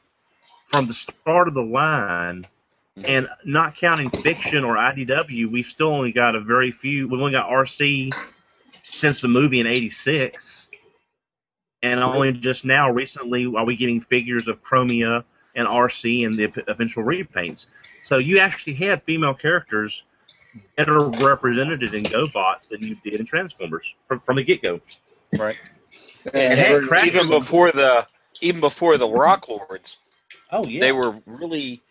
from 0.68 0.88
the 0.88 0.94
start 0.94 1.48
of 1.48 1.54
the 1.54 1.62
line, 1.62 2.48
and 3.06 3.28
not 3.46 3.76
counting 3.76 4.10
fiction 4.10 4.64
or 4.64 4.76
IDW, 4.76 5.52
we've 5.52 5.66
still 5.66 5.90
only 5.90 6.12
got 6.12 6.36
a 6.36 6.42
very 6.42 6.72
few. 6.72 7.08
We've 7.08 7.20
only 7.20 7.32
got 7.32 7.50
Arcee 7.50 8.12
since 8.82 9.22
the 9.22 9.28
movie 9.28 9.60
in 9.60 9.68
'86, 9.68 10.68
and 11.82 12.00
only 12.00 12.34
just 12.34 12.66
now 12.66 12.90
recently 12.92 13.46
are 13.46 13.66
we 13.66 13.76
getting 13.76 14.02
figures 14.02 14.48
of 14.48 14.64
Chromia 14.64 15.24
and 15.56 15.68
Arcee 15.68 16.26
and 16.26 16.36
the 16.36 16.52
eventual 16.68 17.04
repaints. 17.04 17.68
So 18.04 18.18
you 18.18 18.40
actually 18.40 18.74
had 18.74 19.04
female 19.04 19.34
characters 19.34 20.04
better 20.78 21.08
represented 21.08 21.82
in 21.84 22.04
GoBots 22.04 22.70
than 22.70 22.82
you 22.82 22.96
did 23.04 23.16
in 23.20 23.26
Transformers 23.26 23.96
from, 24.08 24.20
from 24.22 24.36
the 24.36 24.44
get 24.44 24.62
go. 24.62 24.80
Right. 25.38 25.58
And 26.26 26.36
And 26.36 26.60
heck, 26.60 26.72
even- 26.72 26.88
Crasher- 26.90 27.06
even 27.08 27.30
before 27.30 27.72
the 27.72 28.08
even 28.42 28.62
before 28.62 28.98
the 28.98 29.08
Rock 29.08 29.48
Lords, 29.48 29.98
Oh 30.52 30.64
yeah, 30.66 30.82
they 30.82 30.92
were 30.92 31.16
really 31.26 31.82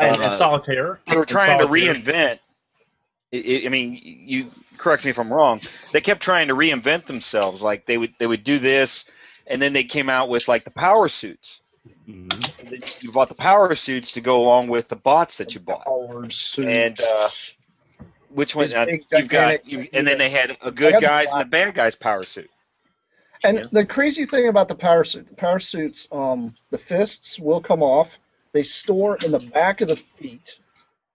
and, 0.00 0.16
and 0.16 0.26
uh, 0.26 0.36
Solitaire. 0.36 1.00
they 1.06 1.16
were 1.16 1.22
And 1.22 1.28
trying 1.28 1.58
to 1.58 1.66
reinvent. 1.66 2.38
I- 3.32 3.60
I 3.62 3.66
I 3.66 3.68
mean, 3.68 3.98
you 4.02 4.44
correct 4.78 5.04
me 5.04 5.10
if 5.10 5.18
I'm 5.18 5.32
wrong. 5.32 5.60
They 5.92 6.00
kept 6.00 6.22
trying 6.22 6.48
to 6.48 6.54
reinvent 6.54 7.06
themselves. 7.06 7.60
Like 7.62 7.84
they 7.86 7.98
would 7.98 8.14
they 8.18 8.26
would 8.26 8.44
do 8.44 8.58
this, 8.58 9.04
and 9.46 9.60
then 9.60 9.72
they 9.72 9.84
came 9.84 10.08
out 10.08 10.28
with 10.28 10.46
like 10.48 10.64
the 10.64 10.70
power 10.70 11.08
suits. 11.08 11.60
Mhm. 12.08 13.02
You 13.02 13.12
bought 13.12 13.28
the 13.28 13.34
power 13.34 13.74
suits 13.74 14.12
to 14.12 14.20
go 14.20 14.40
along 14.40 14.68
with 14.68 14.88
the 14.88 14.96
bots 14.96 15.38
that 15.38 15.54
you 15.54 15.60
bought. 15.60 15.84
Power 15.84 16.28
suit. 16.30 16.66
And 16.66 17.00
uh, 17.00 17.28
which 18.30 18.56
one? 18.56 18.72
Uh, 18.74 18.86
you've 19.12 19.28
got, 19.28 19.66
you, 19.66 19.88
and 19.92 20.06
then 20.06 20.18
they 20.18 20.30
had 20.30 20.56
a 20.62 20.70
good 20.70 21.00
guys 21.00 21.30
and 21.30 21.42
a 21.42 21.44
bad 21.44 21.74
guys 21.74 21.94
power 21.94 22.22
suit. 22.22 22.50
And 23.44 23.58
Yeah. 23.58 23.64
the 23.70 23.86
crazy 23.86 24.24
thing 24.24 24.48
about 24.48 24.68
the 24.68 24.74
power 24.74 25.04
suit, 25.04 25.28
the 25.28 25.34
power 25.34 25.58
suits, 25.58 26.08
um, 26.10 26.54
the 26.70 26.78
fists 26.78 27.38
will 27.38 27.60
come 27.60 27.82
off. 27.82 28.18
They 28.52 28.62
store 28.62 29.16
in 29.24 29.30
the 29.30 29.38
back 29.38 29.80
of 29.80 29.88
the 29.88 29.96
feet. 29.96 30.58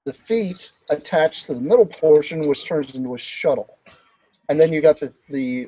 The 0.06 0.14
feet 0.14 0.72
attach 0.90 1.46
to 1.46 1.54
the 1.54 1.62
middle 1.62 1.86
portion, 1.86 2.48
which 2.48 2.66
turns 2.66 2.96
into 2.96 3.14
a 3.16 3.18
shuttle. 3.18 3.78
And 4.50 4.60
then 4.60 4.72
you 4.72 4.82
got 4.82 5.00
the, 5.00 5.18
the 5.30 5.68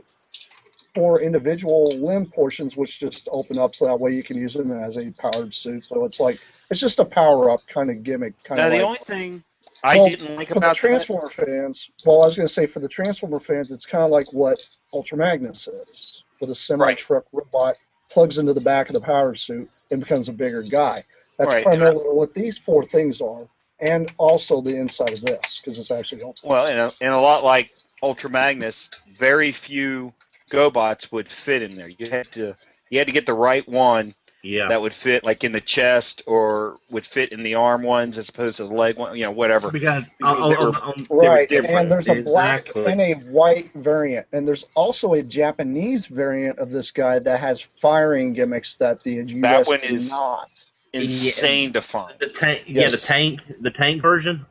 four 0.95 1.21
individual 1.21 1.89
limb 2.05 2.27
portions, 2.27 2.77
which 2.77 2.99
just 2.99 3.29
open 3.31 3.59
up 3.59 3.75
so 3.75 3.85
that 3.87 3.99
way 3.99 4.13
you 4.13 4.23
can 4.23 4.37
use 4.37 4.55
them 4.55 4.71
as 4.71 4.97
a 4.97 5.11
powered 5.11 5.53
suit. 5.53 5.85
So 5.85 6.05
it's 6.05 6.19
like, 6.21 6.39
it's 6.71 6.81
just 6.81 6.99
a 6.99 7.05
power 7.05 7.51
up 7.51 7.61
kind 7.67 7.91
of 7.91 8.03
gimmick. 8.03 8.41
Kind 8.45 8.59
Now 8.59 8.67
of 8.67 8.71
the 8.71 8.77
like, 8.77 8.87
only 8.87 8.99
thing 8.99 9.43
I 9.83 9.99
Well, 9.99 10.09
didn't 10.09 10.35
like 10.37 10.49
for 10.49 10.55
the 10.55 10.61
about 10.61 10.77
that, 10.77 10.79
Transformer 10.79 11.29
fans, 11.29 11.89
well, 12.05 12.21
I 12.21 12.25
was 12.25 12.37
going 12.37 12.47
to 12.47 12.53
say 12.53 12.65
for 12.67 12.79
the 12.79 12.89
Transformer 12.89 13.39
fans, 13.41 13.71
it's 13.71 13.85
kind 13.85 14.03
of 14.03 14.11
like 14.11 14.33
what 14.33 14.65
Ultra 14.93 15.17
Magnus 15.17 15.67
is, 15.67 16.23
with 16.41 16.49
a 16.49 16.55
semi 16.55 16.93
truck 16.95 17.25
robot 17.33 17.75
plugs 18.11 18.37
into 18.39 18.53
the 18.53 18.61
back 18.61 18.89
of 18.89 18.95
the 18.95 19.01
power 19.01 19.35
suit 19.35 19.69
and 19.91 19.99
becomes 19.99 20.29
a 20.29 20.33
bigger 20.33 20.63
guy. 20.63 20.99
That's 21.37 21.53
Right. 21.53 21.63
primarily 21.63 22.05
what 22.05 22.33
these 22.33 22.57
four 22.57 22.83
things 22.83 23.21
are, 23.21 23.47
and 23.79 24.11
also 24.17 24.61
the 24.61 24.75
inside 24.77 25.11
of 25.13 25.21
this 25.21 25.61
because 25.61 25.77
it's 25.79 25.91
actually 25.91 26.23
Ultra. 26.23 26.49
well, 26.49 26.65
and 26.67 26.79
a, 26.79 26.91
and 27.01 27.13
a 27.13 27.19
lot 27.19 27.43
like 27.43 27.71
Ultra 28.03 28.29
Magnus, 28.29 28.89
very 29.17 29.51
few 29.51 30.13
GoBots 30.51 31.11
would 31.11 31.27
fit 31.29 31.61
in 31.61 31.71
there. 31.71 31.87
You 31.87 32.05
had 32.09 32.25
to 32.33 32.55
you 32.89 32.99
had 32.99 33.07
to 33.07 33.13
get 33.13 33.25
the 33.25 33.33
right 33.33 33.67
one 33.67 34.13
Yeah. 34.43 34.67
that 34.67 34.79
would 34.81 34.93
fit 34.93 35.23
like 35.25 35.43
in 35.43 35.51
the 35.51 35.59
chest 35.61 36.21
or 36.27 36.75
would 36.91 37.05
fit 37.05 37.31
in 37.31 37.41
the 37.41 37.55
arm 37.55 37.81
ones 37.81 38.17
as 38.19 38.29
opposed 38.29 38.57
to 38.57 38.65
the 38.65 38.73
leg 38.73 38.95
one, 38.97 39.17
you 39.17 39.23
know, 39.23 39.31
whatever. 39.31 39.71
because 39.71 40.05
Because 40.19 40.49
they 40.49 40.55
on, 40.55 40.65
were- 40.65 40.67
on, 40.69 40.75
oh, 40.75 41.05
oh, 41.09 41.15
were 41.15 41.23
oh, 41.25 41.27
Right, 41.29 41.49
different. 41.49 41.75
and 41.79 41.91
there's 41.91 42.09
a 42.09 42.21
black 42.21 42.75
and 42.75 43.01
a 43.01 43.13
white 43.31 43.71
variant, 43.73 44.27
and 44.33 44.47
there's 44.47 44.65
also 44.75 45.13
a 45.13 45.23
Japanese 45.23 46.05
variant 46.05 46.59
of 46.59 46.71
this 46.71 46.91
guy 46.91 47.17
that 47.17 47.39
has 47.39 47.59
firing 47.61 48.33
gimmicks 48.33 48.75
that 48.77 49.01
the 49.01 49.13
US 49.13 49.31
That 49.41 49.67
one 49.67 49.79
do 49.79 49.95
is- 49.95 50.09
not. 50.09 50.63
Insane 50.93 51.73
to 51.73 51.81
find. 51.81 52.13
the 52.19 52.29
tank, 52.29 52.63
yeah, 52.67 52.87
the 52.87 52.95
tank, 52.97 53.41
the 53.59 53.71
tank 53.71 54.01
version. 54.01 54.45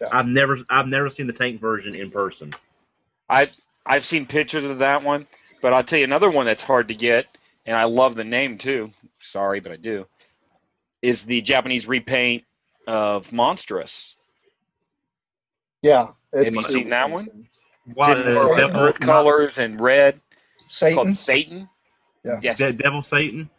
Yeah. 0.00 0.06
I've 0.12 0.26
never, 0.28 0.56
I've 0.70 0.86
never 0.88 1.10
seen 1.10 1.26
the 1.26 1.34
tank 1.34 1.60
version 1.60 1.94
in 1.94 2.10
person. 2.10 2.52
I 3.28 3.46
I've 3.86 4.04
seen 4.04 4.26
pictures 4.26 4.64
of 4.64 4.78
that 4.78 5.02
one, 5.04 5.26
but 5.62 5.72
I'll 5.72 5.84
tell 5.84 5.98
you 5.98 6.04
another 6.04 6.30
one 6.30 6.46
that's 6.46 6.62
hard 6.62 6.88
to 6.88 6.94
get, 6.94 7.26
and 7.66 7.76
I 7.76 7.84
love 7.84 8.14
the 8.14 8.24
name 8.24 8.58
too. 8.58 8.90
Sorry, 9.20 9.60
but 9.60 9.72
I 9.72 9.76
do. 9.76 10.06
Is 11.02 11.24
the 11.24 11.40
Japanese 11.42 11.86
repaint 11.86 12.44
of 12.86 13.28
Monsterous? 13.28 14.14
Yeah, 15.82 16.06
Have 16.32 16.46
it's, 16.46 16.56
you 16.56 16.62
seen 16.62 16.90
that 16.90 17.10
one? 17.10 17.46
Why, 17.92 18.12
It's 18.12 18.20
in 18.26 18.34
more 18.34 18.54
uh, 18.58 18.88
earth 18.88 19.00
colors 19.00 19.58
and 19.58 19.78
red. 19.78 20.18
Satan. 20.56 20.96
Called 20.96 21.16
Satan. 21.18 21.68
Yeah. 22.24 22.40
Yes. 22.42 22.56
De- 22.56 22.72
Devil 22.72 23.02
Satan, 23.02 23.50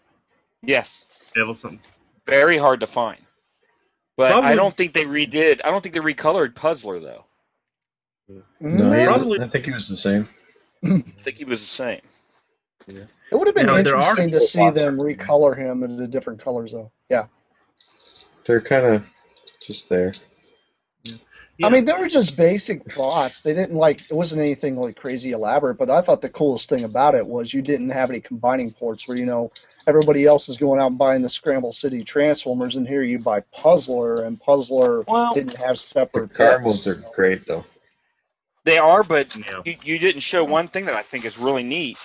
Yes. 0.63 1.05
Devil 1.35 1.53
something. 1.53 1.79
Very 2.25 2.57
hard 2.57 2.79
to 2.79 2.87
find. 2.87 3.19
But 4.17 4.31
Probably- 4.31 4.49
I 4.49 4.55
don't 4.55 4.75
think 4.75 4.93
they 4.93 5.03
redid. 5.03 5.61
I 5.63 5.69
don't 5.69 5.81
think 5.83 5.93
they 5.93 6.01
recolored 6.01 6.55
Puzzler 6.55 6.99
though. 6.99 7.24
No, 8.59 8.91
he- 8.91 9.05
Probably- 9.05 9.39
I 9.41 9.47
think 9.47 9.65
he 9.65 9.71
was 9.71 9.87
the 9.87 9.97
same. 9.97 10.27
I 10.83 11.03
think 11.23 11.37
he 11.37 11.45
was 11.45 11.59
the 11.61 11.65
same. 11.65 12.01
Yeah. 12.87 13.03
It 13.31 13.35
would 13.35 13.47
have 13.47 13.55
been 13.55 13.65
Now, 13.65 13.81
there 13.81 13.95
are 13.95 13.99
interesting 14.01 14.31
to 14.31 14.39
see 14.39 14.69
them 14.69 14.99
recolor 14.99 15.57
him 15.57 15.83
into 15.83 16.07
different 16.07 16.41
colors, 16.43 16.71
though. 16.71 16.91
Yeah. 17.09 17.25
They're 18.45 18.61
kind 18.61 18.85
of 18.85 19.09
just 19.65 19.89
there. 19.89 20.13
Yeah. 21.57 21.67
I 21.67 21.69
mean, 21.69 21.85
they 21.85 21.93
were 21.93 22.07
just 22.09 22.35
basic 22.37 22.95
bots. 22.95 23.41
They 23.41 23.53
didn't 23.53 23.75
like, 23.77 24.01
it 24.11 24.13
wasn't 24.13 24.41
anything 24.41 24.75
like 24.75 24.97
crazy 24.97 25.31
elaborate, 25.31 25.75
but 25.77 25.89
I 25.89 26.01
thought 26.01 26.21
the 26.21 26.29
coolest 26.29 26.69
thing 26.69 26.83
about 26.83 27.15
it 27.15 27.25
was 27.25 27.53
you 27.53 27.61
didn't 27.63 27.89
have 27.89 28.09
any 28.09 28.19
combining 28.19 28.71
ports 28.71 29.07
where, 29.07 29.17
you 29.17 29.25
know, 29.25 29.49
everybody 29.87 30.25
else 30.25 30.49
is 30.49 30.57
going 30.57 30.79
out 30.79 30.91
and 30.91 30.99
buying 30.99 31.21
the 31.23 31.29
Scramble 31.29 31.71
City 31.71 32.03
Transformers, 32.03 32.75
and 32.75 32.87
here 32.87 33.01
you 33.03 33.17
buy 33.19 33.39
Puzzler, 33.53 34.23
and 34.23 34.39
Puzzler 34.39 35.01
Well- 35.07 35.33
didn't 35.33 35.57
have 35.57 35.79
separate 35.79 36.33
car 36.33 36.59
bits. 36.59 36.67
moves 36.67 36.87
are 36.87 37.03
great 37.15 37.47
though. 37.47 37.65
They 38.65 38.77
are, 38.79 39.03
but 39.03 39.33
Yeah. 39.35 39.61
you, 39.63 39.77
you 39.83 39.99
didn't 39.99 40.21
show 40.21 40.43
one 40.43 40.67
thing 40.67 40.85
that 40.85 40.95
I 40.95 41.03
think 41.03 41.23
is 41.23 41.37
really 41.37 41.63
neat. 41.63 41.97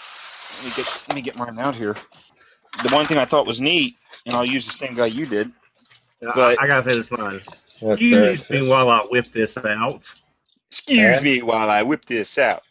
Let 0.58 0.64
me 0.66 0.72
get 0.76 1.04
let 1.08 1.14
me 1.16 1.22
get 1.22 1.36
mine 1.36 1.58
out 1.58 1.74
here. 1.74 1.96
The 2.82 2.90
one 2.94 3.06
thing 3.06 3.18
I 3.18 3.24
thought 3.24 3.46
was 3.46 3.60
neat, 3.60 3.96
and 4.26 4.34
I'll 4.34 4.44
use 4.44 4.66
the 4.66 4.72
same 4.72 4.94
guy 4.94 5.06
you 5.06 5.26
did. 5.26 5.50
I- 6.22 6.32
But- 6.34 6.60
I, 6.62 6.66
gotta 6.68 6.88
say 6.90 6.96
this 6.96 7.10
line. 7.10 7.40
Excuse 7.82 8.46
the? 8.46 8.60
me 8.60 8.68
while 8.68 8.90
I 8.90 9.00
whip 9.10 9.24
this 9.32 9.56
out. 9.56 10.12
Excuse 10.70 10.98
Yeah. 10.98 11.20
me 11.22 11.42
while 11.42 11.70
I 11.70 11.82
whip 11.82 12.04
this 12.04 12.36
out. 12.38 12.62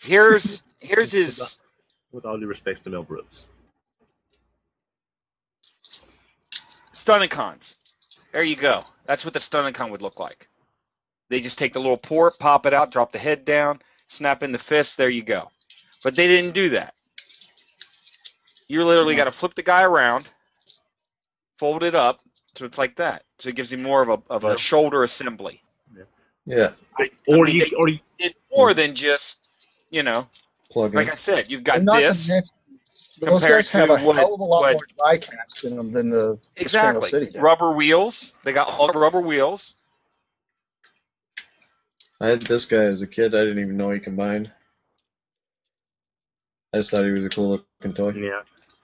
Here's 0.00 0.64
here's 0.80 1.12
his 1.12 1.56
With 2.10 2.24
all 2.26 2.38
due 2.38 2.46
respect 2.48 2.82
to 2.84 2.90
Mel 2.90 3.04
Brooks. 3.04 3.46
Stunticons. 6.92 7.76
There 8.32 8.42
you 8.42 8.56
go. 8.56 8.82
That's 9.06 9.24
what 9.24 9.32
the 9.32 9.38
Stunticon 9.40 9.90
would 9.90 10.02
look 10.02 10.18
like. 10.18 10.47
They 11.28 11.40
just 11.40 11.58
take 11.58 11.72
the 11.74 11.80
little 11.80 11.96
port, 11.98 12.38
pop 12.38 12.66
it 12.66 12.72
out, 12.74 12.90
drop 12.90 13.12
the 13.12 13.18
head 13.18 13.44
down, 13.44 13.80
snap 14.06 14.42
in 14.42 14.52
the 14.52 14.58
fist. 14.58 14.96
There 14.96 15.10
you 15.10 15.22
go. 15.22 15.50
But 16.02 16.14
they 16.14 16.26
didn't 16.26 16.54
do 16.54 16.70
that. 16.70 16.94
You 18.68 18.84
literally 18.84 19.16
got 19.16 19.24
to 19.24 19.30
flip 19.30 19.54
the 19.54 19.62
guy 19.62 19.82
around, 19.82 20.28
fold 21.58 21.82
it 21.82 21.94
up, 21.94 22.20
so 22.54 22.64
it's 22.64 22.78
like 22.78 22.96
that. 22.96 23.24
So 23.38 23.48
it 23.48 23.56
gives 23.56 23.72
you 23.72 23.78
more 23.78 24.02
of 24.02 24.08
a 24.08 24.18
of 24.32 24.44
a 24.44 24.48
Yep. 24.50 24.58
shoulder 24.58 25.02
assembly. 25.04 25.62
Yeah, 26.46 26.70
I, 26.98 27.10
Or 27.26 27.44
I 27.44 27.46
mean, 27.46 27.56
you, 27.56 27.60
they 27.68 27.76
or 27.76 27.88
you, 27.88 27.98
did 28.18 28.34
more 28.56 28.72
than 28.72 28.94
just 28.94 29.50
you 29.90 30.02
know, 30.02 30.26
plug 30.70 30.92
in. 30.92 30.96
like 30.96 31.12
I 31.12 31.16
said, 31.16 31.50
you've 31.50 31.62
got 31.64 31.84
this. 31.84 32.28
mention, 32.28 32.42
those 33.20 33.44
guys 33.44 33.68
have 33.70 33.90
a 33.90 33.98
what- 33.98 34.16
hell 34.16 34.34
of 34.34 34.40
a 34.40 34.44
lot 34.44 34.62
what- 34.62 34.72
more 34.72 34.86
die 35.12 35.18
cast 35.18 35.64
in 35.64 35.76
them 35.76 35.92
than 35.92 36.08
the, 36.10 36.18
the 36.36 36.38
Exactly. 36.56 37.08
City 37.08 37.26
did. 37.26 37.42
Rubber 37.42 37.72
wheels. 37.72 38.32
They 38.44 38.52
got 38.52 38.68
all 38.68 38.90
the 38.90 38.98
rubber 38.98 39.20
wheels. 39.20 39.74
I 42.20 42.28
had 42.28 42.42
this 42.42 42.66
guy 42.66 42.84
as 42.84 43.02
a 43.02 43.06
kid. 43.06 43.34
I 43.34 43.40
didn't 43.40 43.60
even 43.60 43.76
know 43.76 43.90
he 43.90 44.00
combined. 44.00 44.50
I 46.72 46.78
just 46.78 46.90
thought 46.90 47.04
he 47.04 47.10
was 47.10 47.24
a 47.24 47.30
cool 47.30 47.50
looking 47.80 47.94
toy. 47.94 48.10
yeah. 48.12 48.42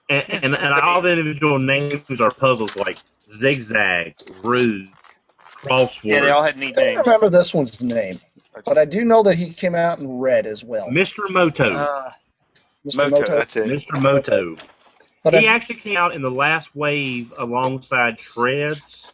And, 0.09 0.43
and, 0.43 0.55
and 0.55 0.73
all 0.73 1.01
the 1.01 1.11
individual 1.11 1.59
names 1.59 2.21
are 2.21 2.31
puzzles 2.31 2.75
like 2.75 2.97
Zigzag, 3.31 4.15
Rude, 4.43 4.89
Crossword, 5.63 6.03
Yeah, 6.03 6.21
they 6.21 6.29
all 6.29 6.43
had 6.43 6.57
neat 6.57 6.75
names. 6.75 6.99
I 6.99 7.03
don't 7.03 7.07
remember 7.07 7.29
this 7.29 7.53
one's 7.53 7.83
name, 7.83 8.13
but 8.65 8.77
I 8.77 8.85
do 8.85 9.03
know 9.03 9.23
that 9.23 9.35
he 9.35 9.51
came 9.51 9.73
out 9.73 9.99
in 9.99 10.19
red 10.19 10.45
as 10.45 10.63
well. 10.63 10.87
Mr. 10.89 11.29
Moto. 11.29 11.73
Uh, 11.73 12.11
Mr. 12.85 12.97
Moto, 12.97 13.09
Moto. 13.09 13.35
that's 13.35 13.55
it. 13.55 13.65
Mr. 13.65 13.99
Moto. 13.99 14.55
But 15.23 15.33
he 15.33 15.47
I, 15.47 15.53
actually 15.53 15.79
came 15.79 15.97
out 15.97 16.13
in 16.13 16.21
the 16.21 16.29
last 16.29 16.75
wave 16.75 17.33
alongside 17.39 18.19
Shreds 18.19 19.11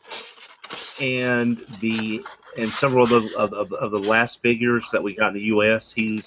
and 1.00 1.58
the 1.80 2.26
and 2.58 2.74
several 2.74 3.04
of 3.04 3.10
the 3.10 3.38
of, 3.38 3.54
of, 3.54 3.74
of 3.74 3.92
the 3.92 4.00
last 4.00 4.42
figures 4.42 4.90
that 4.92 5.02
we 5.02 5.16
got 5.16 5.30
in 5.30 5.34
the 5.36 5.42
U.S. 5.42 5.92
He's 5.92 6.26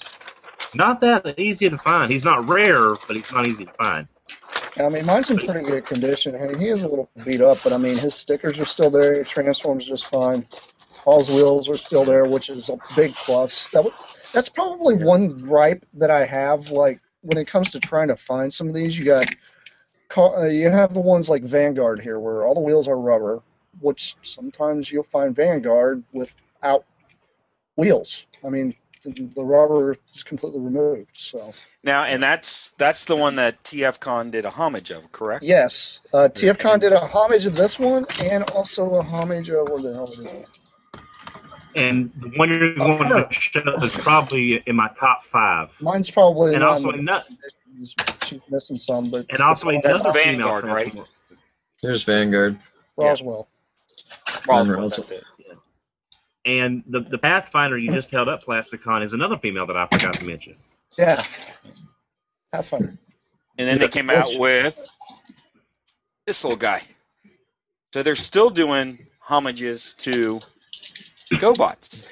not 0.75 1.01
that 1.01 1.39
easy 1.39 1.69
to 1.69 1.79
find. 1.79 2.11
He's 2.11 2.25
not 2.25 2.49
rare, 2.49 2.95
but 3.07 3.17
he's 3.17 3.31
not 3.31 3.47
easy 3.47 3.65
to 3.67 3.73
find. 3.73 4.09
I 4.77 4.89
mean, 4.89 5.07
mine's 5.07 5.31
in 5.31 5.39
pretty 5.39 5.63
good 5.63 5.87
condition. 5.87 6.35
I 6.35 6.49
mean, 6.49 6.59
he 6.59 6.69
is 6.69 6.83
a 6.83 6.89
little 6.89 7.09
beat 7.25 7.41
up, 7.41 7.59
but 7.63 7.73
I 7.73 7.77
mean, 7.77 7.97
his 7.97 8.15
stickers 8.15 8.59
are 8.59 8.65
still 8.65 8.91
there. 8.91 9.19
He 9.19 9.25
transforms 9.25 9.85
just 9.85 10.07
fine. 10.07 10.47
All 11.05 11.19
his 11.19 11.29
wheels 11.29 11.69
are 11.69 11.77
still 11.77 12.05
there, 12.05 12.25
which 12.25 12.49
is 12.49 12.71
a 12.71 12.79
big 12.97 13.15
plus. 13.15 13.69
That 13.69 13.85
w- 13.85 13.95
that's 14.33 14.49
probably 14.49 14.97
one 14.97 15.29
gripe 15.29 15.87
that 15.95 16.11
I 16.11 16.25
have. 16.25 16.71
Like 16.71 17.01
when 17.21 17.39
it 17.39 17.47
comes 17.47 17.71
to 17.73 17.81
trying 17.81 18.09
to 18.09 18.17
find 18.17 18.53
some 18.53 18.69
of 18.69 18.75
these, 18.75 18.99
you 18.99 19.05
got 19.05 19.27
uh, 20.17 20.47
you 20.47 20.71
have 20.71 20.93
the 20.95 21.01
ones 21.01 21.29
like 21.29 21.43
Vanguard 21.43 22.01
here, 22.01 22.19
where 22.19 22.45
all 22.45 22.55
the 22.55 22.61
wheels 22.61 22.89
are 22.89 22.99
rubber, 22.99 23.43
which 23.81 24.17
sometimes 24.23 24.91
you'll 24.91 25.03
find 25.03 25.35
Vanguard 25.35 26.03
without 26.13 26.85
wheels. 27.77 28.27
I 28.45 28.49
mean, 28.51 28.75
the, 29.05 29.31
the 29.35 29.45
rubber 29.45 29.97
is 30.15 30.23
completely 30.23 30.61
removed. 30.61 31.11
So. 31.15 31.53
Now, 31.83 32.05
and 32.05 32.23
that's 32.23 32.71
that's 32.79 33.05
the 33.05 33.17
one 33.17 33.37
that 33.37 33.63
TFCon 33.65 34.31
did 34.31 34.45
a 34.47 34.51
homage 34.51 34.91
of, 34.91 35.11
correct? 35.13 35.45
Yes, 35.45 36.01
uh, 36.13 36.29
TFCon 36.33 36.81
did 36.81 36.93
a 36.93 37.01
homage 37.01 37.47
of 37.47 37.57
this 37.57 37.79
one 37.79 38.05
and 38.31 38.45
also 38.51 38.95
a 38.95 39.03
homage 39.03 39.51
of 39.51 39.69
what 39.69 39.83
the 39.83 39.93
hell 39.95 40.05
is 40.05 40.19
it? 40.19 40.49
And 41.77 42.13
the 42.17 42.29
one 42.37 42.49
you're 42.51 42.75
going 42.75 43.09
to 43.09 43.27
show 43.31 43.61
us 43.61 43.83
is 43.83 43.97
probably 43.97 44.63
in 44.67 44.77
my 44.77 44.89
top 44.99 45.25
five. 45.25 45.71
Mine's 45.81 46.09
probably 46.09 46.55
And 46.55 46.63
also 46.63 46.91
another. 46.91 47.25
She's 48.25 48.41
missing 48.49 48.77
some, 48.77 49.11
but 49.11 49.27
and 49.31 49.41
also 49.41 49.69
it's 49.71 49.85
another 49.85 50.13
female 50.13 50.61
Vanguard, 50.61 50.65
right? 50.65 51.01
There's 51.83 52.05
Vanguard. 52.05 52.59
Roswell. 52.97 53.49
Roswell, 54.49 54.77
Roswell. 54.77 54.89
that's 54.89 55.11
it. 55.11 55.25
And 56.47 56.83
the 56.87 57.01
the 57.01 57.17
Pathfinder 57.19 57.79
you 57.79 57.91
just 57.93 58.11
held 58.11 58.29
up, 58.29 58.43
Plasticon, 58.43 59.03
is 59.03 59.13
another 59.15 59.39
female 59.39 59.67
that 59.67 59.77
I 59.77 59.87
forgot 59.91 60.15
to 60.15 60.25
mention. 60.27 60.57
Yeah, 60.99 61.23
Pathfinder. 62.53 62.97
And 63.57 63.69
then 63.69 63.79
they 63.79 63.89
came 63.89 64.11
out 64.11 64.29
with 64.39 64.77
this 66.27 66.45
little 66.45 66.59
guy. 66.59 66.83
So 67.95 68.03
they're 68.03 68.17
still 68.17 68.51
doing 68.51 68.99
homages 69.21 69.95
to 69.99 70.41
GoBots. 71.33 72.09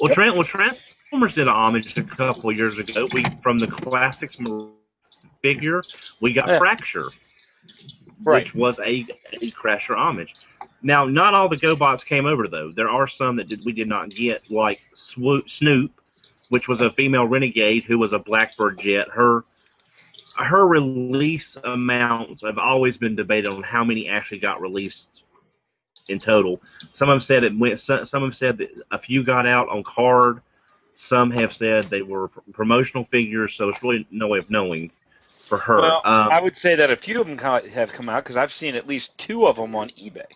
Well, 0.00 0.12
Trent, 0.14 0.34
well, 0.34 0.44
Transformers 0.44 1.34
did 1.34 1.48
a 1.48 1.52
homage 1.52 1.96
a 1.98 2.02
couple 2.04 2.52
years 2.52 2.78
ago. 2.78 3.08
We 3.12 3.24
from 3.42 3.58
the 3.58 3.66
classics 3.66 4.38
figure, 5.42 5.82
we 6.20 6.32
got 6.32 6.48
Yeah. 6.48 6.58
Fracture, 6.58 7.08
Right. 8.22 8.44
which 8.44 8.54
was 8.54 8.78
a, 8.80 9.04
a 9.32 9.46
Crasher 9.50 9.96
homage. 9.96 10.34
Now, 10.82 11.06
not 11.06 11.34
all 11.34 11.48
the 11.48 11.56
GoBots 11.56 12.04
came 12.04 12.26
over 12.26 12.48
though. 12.48 12.70
There 12.70 12.88
are 12.88 13.06
some 13.06 13.36
that 13.36 13.48
did, 13.48 13.64
we 13.64 13.72
did 13.72 13.88
not 13.88 14.10
get, 14.10 14.50
like 14.50 14.80
Swoop, 14.92 15.48
Snoop, 15.50 15.92
which 16.48 16.68
was 16.68 16.80
a 16.80 16.90
female 16.90 17.26
renegade 17.26 17.84
who 17.84 17.98
was 17.98 18.12
a 18.12 18.18
Blackbird 18.18 18.78
jet. 18.78 19.08
Her 19.08 19.44
her 20.36 20.66
release 20.66 21.56
amounts 21.56 22.42
have 22.42 22.58
always 22.58 22.96
been 22.96 23.16
debated 23.16 23.52
on 23.52 23.62
how 23.62 23.82
many 23.82 24.08
actually 24.08 24.38
got 24.38 24.60
released 24.60 25.24
in 26.08 26.18
total. 26.18 26.60
Some 26.92 27.08
of 27.08 27.14
them 27.14 27.20
said 27.20 27.44
it 27.44 27.58
went. 27.58 27.80
Some 27.80 28.06
some 28.06 28.22
have 28.22 28.36
said 28.36 28.58
that 28.58 28.70
a 28.90 28.98
few 28.98 29.24
got 29.24 29.46
out 29.46 29.68
on 29.68 29.82
card. 29.82 30.40
Some 30.94 31.30
have 31.32 31.52
said 31.52 31.84
they 31.84 32.02
were 32.02 32.28
pr- 32.28 32.40
promotional 32.52 33.04
figures, 33.04 33.54
so 33.54 33.68
it's 33.68 33.82
really 33.82 34.06
no 34.10 34.28
way 34.28 34.38
of 34.38 34.50
knowing 34.50 34.90
for 35.38 35.58
her. 35.58 35.80
Well, 35.80 36.02
um, 36.04 36.28
I 36.30 36.40
would 36.40 36.56
say 36.56 36.76
that 36.76 36.90
a 36.90 36.96
few 36.96 37.20
of 37.20 37.26
them 37.26 37.38
have 37.38 37.92
come 37.92 38.08
out 38.08 38.24
because 38.24 38.36
I've 38.36 38.52
seen 38.52 38.74
at 38.74 38.86
least 38.86 39.16
two 39.18 39.46
of 39.46 39.56
them 39.56 39.74
on 39.74 39.90
eBay, 39.90 40.26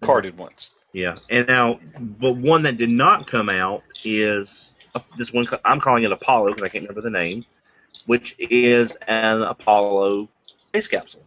carded 0.00 0.36
ones. 0.38 0.70
Yeah, 0.92 1.14
and 1.28 1.46
now, 1.46 1.78
but 2.00 2.36
one 2.36 2.62
that 2.64 2.76
did 2.76 2.90
not 2.90 3.26
come 3.26 3.48
out 3.48 3.82
is 4.04 4.70
this 5.16 5.32
one. 5.32 5.46
I'm 5.64 5.80
calling 5.80 6.02
it 6.04 6.12
Apollo 6.12 6.48
because 6.50 6.62
I 6.64 6.68
can't 6.68 6.82
remember 6.88 7.00
the 7.02 7.10
name, 7.10 7.44
which 8.06 8.34
is 8.38 8.96
an 9.06 9.42
Apollo 9.42 10.28
space 10.68 10.88
capsule. 10.88 11.22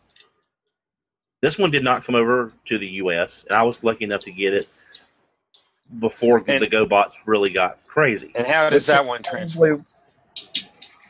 This 1.41 1.57
one 1.57 1.71
did 1.71 1.83
not 1.83 2.05
come 2.05 2.15
over 2.15 2.53
to 2.65 2.77
the 2.77 2.88
U.S., 2.88 3.45
and 3.47 3.57
I 3.57 3.63
was 3.63 3.83
lucky 3.83 4.05
enough 4.05 4.21
to 4.21 4.31
get 4.31 4.53
it 4.53 4.67
before 5.99 6.43
And- 6.47 6.62
the 6.62 6.67
GoBots 6.67 7.13
really 7.25 7.49
got 7.49 7.86
crazy. 7.88 8.31
And 8.36 8.47
how 8.47 8.69
does 8.69 8.86
that 8.88 9.05
one 9.05 9.23
transfer? 9.23 9.83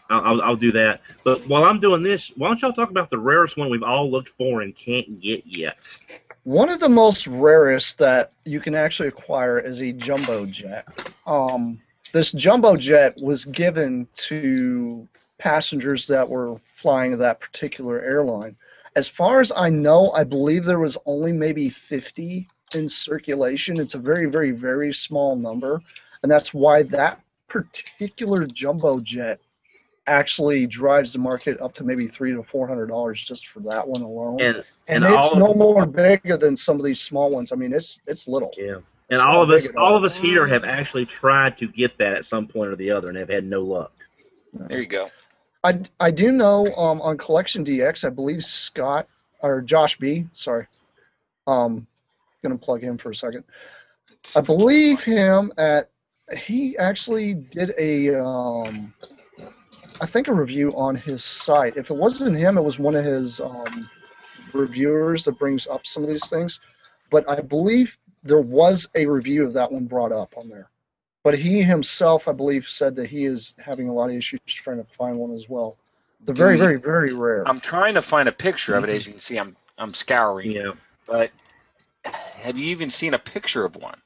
I'll, 0.10 0.22
I'll, 0.26 0.42
I'll 0.42 0.56
do 0.56 0.72
that. 0.74 1.02
But 1.24 1.48
while 1.48 1.64
I'm 1.64 1.80
doing 1.80 2.04
this, 2.04 2.32
why 2.36 2.48
don't 2.48 2.62
y'all 2.62 2.74
talk 2.74 2.90
about 2.90 3.10
the 3.10 3.18
rarest 3.18 3.58
one 3.58 3.70
we've 3.70 3.84
all 3.84 4.10
looked 4.12 4.30
for 4.30 4.62
and 4.62 4.76
can't 4.76 5.20
get 5.22 5.44
yet? 5.46 5.98
One 6.44 6.70
of 6.70 6.82
the 6.82 6.90
most 6.90 7.26
rarest 7.26 8.00
that 8.00 8.34
you 8.44 8.60
can 8.60 8.76
actually 8.76 9.08
acquire 9.08 9.60
is 9.60 9.82
a 9.82 9.94
jumbo 9.94 10.46
jet. 10.46 10.86
Um, 11.26 11.80
this 12.12 12.34
jumbo 12.34 12.76
jet 12.76 13.16
was 13.22 13.46
given 13.46 14.10
to 14.28 15.08
passengers 15.38 16.08
that 16.08 16.28
were 16.28 16.60
flying 16.74 17.18
that 17.18 17.40
particular 17.40 18.02
airline. 18.02 18.58
As 18.94 19.08
far 19.08 19.40
as 19.40 19.54
I 19.56 19.70
know, 19.70 20.12
I 20.12 20.26
believe 20.26 20.66
there 20.66 20.80
was 20.80 20.98
only 21.06 21.32
maybe 21.32 21.70
50 21.70 22.50
in 22.76 22.90
circulation. 22.90 23.80
It's 23.80 23.96
a 23.96 24.00
very, 24.00 24.26
very, 24.26 24.52
very 24.52 24.94
small 24.94 25.38
number, 25.38 25.80
and 26.22 26.32
that's 26.32 26.54
why 26.54 26.84
that 26.84 27.22
particular 27.48 28.46
jumbo 28.46 29.00
jet 29.00 29.40
actually 30.08 30.68
drives 30.68 31.14
the 31.14 31.20
market 31.20 31.60
up 31.62 31.74
to 31.74 31.84
maybe 31.84 32.08
three 32.08 32.34
to 32.34 32.44
four 32.44 32.68
hundred 32.68 32.88
dollars 32.88 33.24
just 33.24 33.48
for 33.48 33.62
that 33.62 33.88
one 33.88 34.02
alone. 34.02 34.42
And 34.42 34.64
And, 34.88 35.04
and 35.06 35.14
it's 35.14 35.34
no 35.34 35.52
of, 35.52 35.58
more 35.58 35.86
bigger 35.86 36.38
than 36.38 36.58
some 36.58 36.78
of 36.78 36.84
these 36.84 37.00
small 37.00 37.32
ones. 37.32 37.52
I 37.52 37.56
mean, 37.56 37.74
it's 37.74 38.02
it's 38.08 38.28
little. 38.28 38.52
yeah. 38.58 38.78
It's 39.10 39.22
And 39.22 39.22
all 39.22 39.42
of 39.42 39.50
us, 39.50 39.68
all 39.78 39.86
all. 39.86 39.98
of 39.98 40.04
us 40.04 40.16
here 40.16 40.48
have 40.48 40.64
actually 40.66 41.06
tried 41.06 41.58
to 41.58 41.68
get 41.68 41.98
that 41.98 42.14
at 42.14 42.26
some 42.26 42.48
point 42.48 42.72
or 42.72 42.76
the 42.76 42.92
other, 42.92 43.10
and 43.10 43.18
have 43.18 43.30
had 43.30 43.46
no 43.46 43.62
luck. 43.62 43.92
There 44.54 44.82
you 44.82 44.88
go. 44.88 45.08
I, 45.64 45.80
I 46.00 46.12
do 46.12 46.32
know 46.32 46.66
um, 46.76 47.02
on 47.02 47.18
Collection 47.18 47.64
DX, 47.64 48.06
I 48.06 48.10
believe 48.10 48.44
Scott 48.44 49.08
or 49.42 49.62
Josh 49.62 49.98
B. 49.98 50.28
Sorry, 50.34 50.68
um, 51.48 51.88
gonna 52.44 52.58
plug 52.58 52.82
him 52.82 52.98
for 52.98 53.12
a 53.12 53.16
second. 53.16 53.46
I 54.36 54.42
believe 54.42 55.02
him 55.02 55.52
at 55.58 55.90
he 56.38 56.78
actually 56.78 57.34
did 57.34 57.74
a 57.78 58.16
um, 58.16 58.94
I 60.02 60.06
think 60.06 60.28
a 60.28 60.34
review 60.34 60.72
on 60.76 60.96
his 60.96 61.24
site. 61.24 61.78
If 61.78 61.90
it 61.90 61.96
wasn't 61.96 62.38
him, 62.38 62.58
it 62.58 62.64
was 62.64 62.80
one 62.80 62.96
of 62.96 63.06
his 63.06 63.40
um, 63.40 63.90
reviewers 64.54 65.26
that 65.26 65.40
brings 65.40 65.68
up 65.68 65.86
some 65.86 66.04
of 66.04 66.10
these 66.10 66.30
things. 66.30 66.60
But 67.10 67.30
I 67.30 67.42
believe 67.42 67.98
there 68.24 68.42
was 68.42 68.88
a 68.96 69.06
review 69.06 69.46
of 69.46 69.54
that 69.54 69.72
one 69.72 69.86
brought 69.86 70.12
up 70.12 70.36
on 70.38 70.50
there. 70.50 70.70
But 71.24 71.38
he 71.38 71.62
himself, 71.62 72.28
I 72.28 72.34
believe, 72.34 72.68
said 72.68 72.96
that 72.98 73.10
he 73.10 73.26
is 73.26 73.56
having 73.64 73.88
a 73.88 73.94
lot 73.94 74.10
of 74.10 74.16
issues 74.16 74.40
trying 74.46 74.78
to 74.78 74.84
find 74.84 75.18
one 75.18 75.32
as 75.32 75.48
well. 75.48 75.78
They're 76.26 76.36
very, 76.36 76.58
very, 76.58 76.78
very 76.78 77.14
rare. 77.14 77.48
I'm 77.48 77.60
trying 77.60 77.94
to 77.96 78.02
find 78.02 78.28
a 78.28 78.32
picture 78.32 78.76
of 78.76 78.84
it. 78.84 78.90
As 78.90 79.06
you 79.06 79.14
can 79.14 79.20
see, 79.20 79.38
I'm 79.38 79.56
I'm 79.78 79.94
scouring. 79.94 80.52
Yeah. 80.52 80.72
But 81.06 81.32
have 82.06 82.58
you 82.58 82.68
even 82.68 82.90
seen 82.90 83.14
a 83.14 83.20
picture 83.20 83.66
of 83.66 83.76
one? 83.76 84.00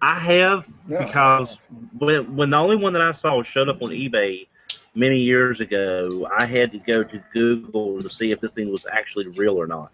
I 0.00 0.18
have 0.18 0.68
Yeah. 0.88 1.04
because 1.04 1.58
when 1.98 2.36
when 2.36 2.50
the 2.50 2.58
only 2.58 2.76
one 2.76 2.92
that 2.92 3.02
I 3.02 3.10
saw 3.10 3.42
showed 3.42 3.68
up 3.68 3.82
on 3.82 3.90
eBay 3.90 4.46
many 4.94 5.18
years 5.18 5.60
ago, 5.60 6.28
I 6.38 6.46
had 6.46 6.72
to 6.72 6.78
go 6.78 7.02
to 7.02 7.22
Google 7.32 8.00
to 8.00 8.10
see 8.10 8.30
if 8.32 8.40
this 8.40 8.52
thing 8.52 8.70
was 8.70 8.86
actually 8.90 9.28
real 9.28 9.60
or 9.60 9.66
not, 9.66 9.92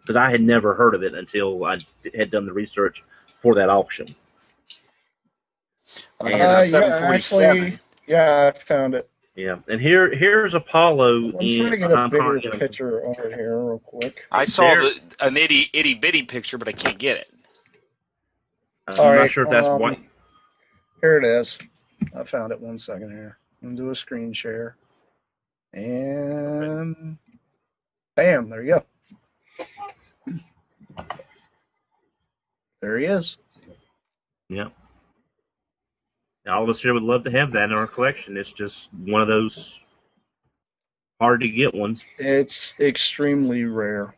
because 0.00 0.16
I 0.16 0.30
had 0.30 0.40
never 0.40 0.74
heard 0.74 0.94
of 0.94 1.02
it 1.02 1.14
until 1.14 1.64
I 1.64 1.78
had 2.14 2.30
done 2.30 2.46
the 2.46 2.52
research 2.52 3.02
for 3.40 3.54
that 3.56 3.68
auction. 3.68 4.06
Well, 6.20 6.32
Uh, 6.32 6.36
here's 6.36 6.74
a 6.74 6.76
Uh, 6.76 6.80
yeah, 6.80 7.08
actually, 7.14 7.78
yeah, 8.06 8.52
I 8.54 8.58
found 8.58 8.94
it. 8.94 9.08
Yeah, 9.36 9.58
and 9.68 9.80
here 9.80 10.12
here's 10.14 10.54
Apollo. 10.54 11.28
I'm 11.28 11.32
trying 11.32 11.70
to 11.70 11.76
get 11.76 11.90
a 11.92 11.96
I'm 11.96 12.10
bigger 12.10 12.40
calling 12.40 12.58
picture 12.58 13.06
over 13.06 13.28
here, 13.28 13.58
real 13.58 13.78
quick. 13.78 14.26
I 14.30 14.44
saw 14.44 14.64
There- 14.64 14.82
the, 14.82 15.00
an 15.20 15.36
itty 15.36 15.70
itty 15.72 15.94
bitty 15.94 16.24
picture, 16.24 16.58
but 16.58 16.68
I 16.68 16.72
can't 16.72 16.98
get 16.98 17.18
it. 17.18 17.30
I'm 18.88 18.98
All 18.98 19.06
not 19.12 19.20
right, 19.20 19.30
sure 19.30 19.44
if 19.44 19.50
that's 19.50 19.68
um, 19.68 19.78
white. 19.78 20.00
Here 21.00 21.16
it 21.16 21.24
is. 21.24 21.58
I 22.14 22.24
found 22.24 22.52
it. 22.52 22.60
One 22.60 22.76
second 22.76 23.10
here. 23.12 23.38
I'm 23.62 23.76
do 23.76 23.90
a 23.90 23.94
screen 23.94 24.32
share, 24.32 24.76
and 25.74 27.18
bam, 28.16 28.50
there 28.50 28.62
you 28.62 28.74
go. 28.74 28.84
There 32.82 32.98
he 32.98 33.06
is. 33.06 33.36
Yeah. 34.48 34.68
All 36.48 36.62
of 36.64 36.68
us 36.70 36.80
here 36.80 36.94
would 36.94 37.02
love 37.02 37.24
to 37.24 37.30
have 37.30 37.52
that 37.52 37.70
in 37.70 37.72
our 37.76 37.86
collection. 37.86 38.36
It's 38.36 38.52
just 38.52 38.88
one 38.94 39.20
of 39.22 39.28
those 39.28 39.80
hard 41.20 41.40
to 41.42 41.48
get 41.48 41.74
ones. 41.74 42.04
It's 42.18 42.78
extremely 42.80 43.64
rare. 43.64 44.14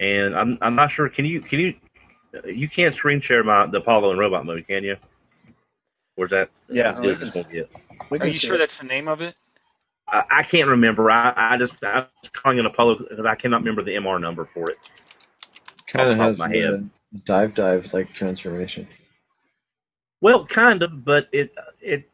and 0.00 0.36
I'm 0.36 0.58
I'm 0.60 0.74
not 0.74 0.90
sure. 0.90 1.08
Can 1.08 1.24
you 1.24 1.40
can 1.40 1.60
you 1.60 1.74
you 2.44 2.68
can't 2.68 2.94
screen 2.94 3.20
share 3.20 3.42
my 3.44 3.66
the 3.66 3.78
Apollo 3.78 4.10
and 4.10 4.18
robot 4.18 4.44
mode, 4.44 4.66
can 4.68 4.84
you? 4.84 4.96
Or 6.16 6.26
is 6.26 6.30
that 6.32 6.50
Yeah, 6.68 6.92
as 6.92 7.00
good 7.00 7.18
as 8.00 8.06
it's 8.08 8.08
gonna 8.08 8.10
get? 8.10 8.10
We 8.10 8.18
Are 8.18 8.26
you 8.26 8.32
sure 8.32 8.54
it. 8.56 8.58
that's 8.58 8.78
the 8.78 8.86
name 8.86 9.08
of 9.08 9.20
it? 9.20 9.34
I, 10.08 10.24
I 10.30 10.42
can't 10.42 10.68
remember. 10.68 11.10
I, 11.10 11.32
I 11.36 11.58
just 11.58 11.82
I 11.84 12.00
was 12.22 12.30
calling 12.32 12.58
it 12.58 12.66
Apollo 12.66 12.98
because 13.08 13.26
I 13.26 13.34
cannot 13.34 13.60
remember 13.62 13.82
the 13.82 13.94
MR 13.96 14.20
number 14.20 14.48
for 14.52 14.70
it. 14.70 14.78
Kind 15.86 16.10
of 16.10 16.12
Off 16.12 16.16
the 16.16 16.18
top 16.18 16.26
has 16.26 16.40
of 16.40 16.50
my 16.50 16.58
the 16.58 16.88
dive 17.24 17.54
dive 17.54 17.92
like 17.92 18.12
transformation. 18.12 18.88
Well, 20.20 20.46
kind 20.46 20.82
of, 20.82 21.04
but 21.04 21.28
it 21.32 21.54
it 21.80 22.08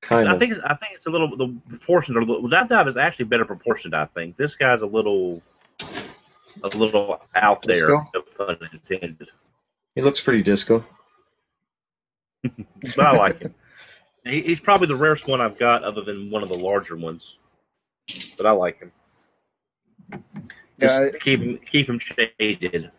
Kind 0.00 0.28
I 0.28 0.32
of. 0.32 0.38
think 0.38 0.52
it's, 0.52 0.60
I 0.60 0.74
think 0.74 0.94
it's 0.94 1.06
a 1.06 1.10
little 1.10 1.36
the 1.36 1.54
proportions 1.68 2.16
are 2.16 2.20
a 2.20 2.24
little. 2.24 2.48
That 2.48 2.68
dive 2.68 2.88
is 2.88 2.96
actually 2.96 3.26
better 3.26 3.44
proportioned. 3.44 3.94
I 3.94 4.06
think 4.06 4.36
this 4.36 4.56
guy's 4.56 4.82
a 4.82 4.86
little 4.86 5.42
a 6.62 6.68
little 6.68 7.20
out 7.34 7.62
there. 7.62 7.88
No 7.88 8.22
pun 8.36 8.56
intended. 8.72 9.30
He 9.94 10.00
looks 10.00 10.20
pretty 10.20 10.42
disco. 10.42 10.84
but 12.42 12.98
I 12.98 13.16
like 13.16 13.40
him. 13.40 13.54
He, 14.24 14.40
he's 14.42 14.60
probably 14.60 14.86
the 14.86 14.96
rarest 14.96 15.26
one 15.28 15.40
I've 15.40 15.58
got, 15.58 15.82
other 15.84 16.02
than 16.02 16.30
one 16.30 16.42
of 16.42 16.48
the 16.48 16.56
larger 16.56 16.96
ones. 16.96 17.38
But 18.36 18.46
I 18.46 18.50
like 18.50 18.78
him. 18.80 18.92
Just 20.80 21.00
Yeah, 21.00 21.10
to 21.10 21.18
keep 21.18 21.40
him 21.40 21.58
keep 21.70 21.88
him 21.88 21.98
shaded. 21.98 22.90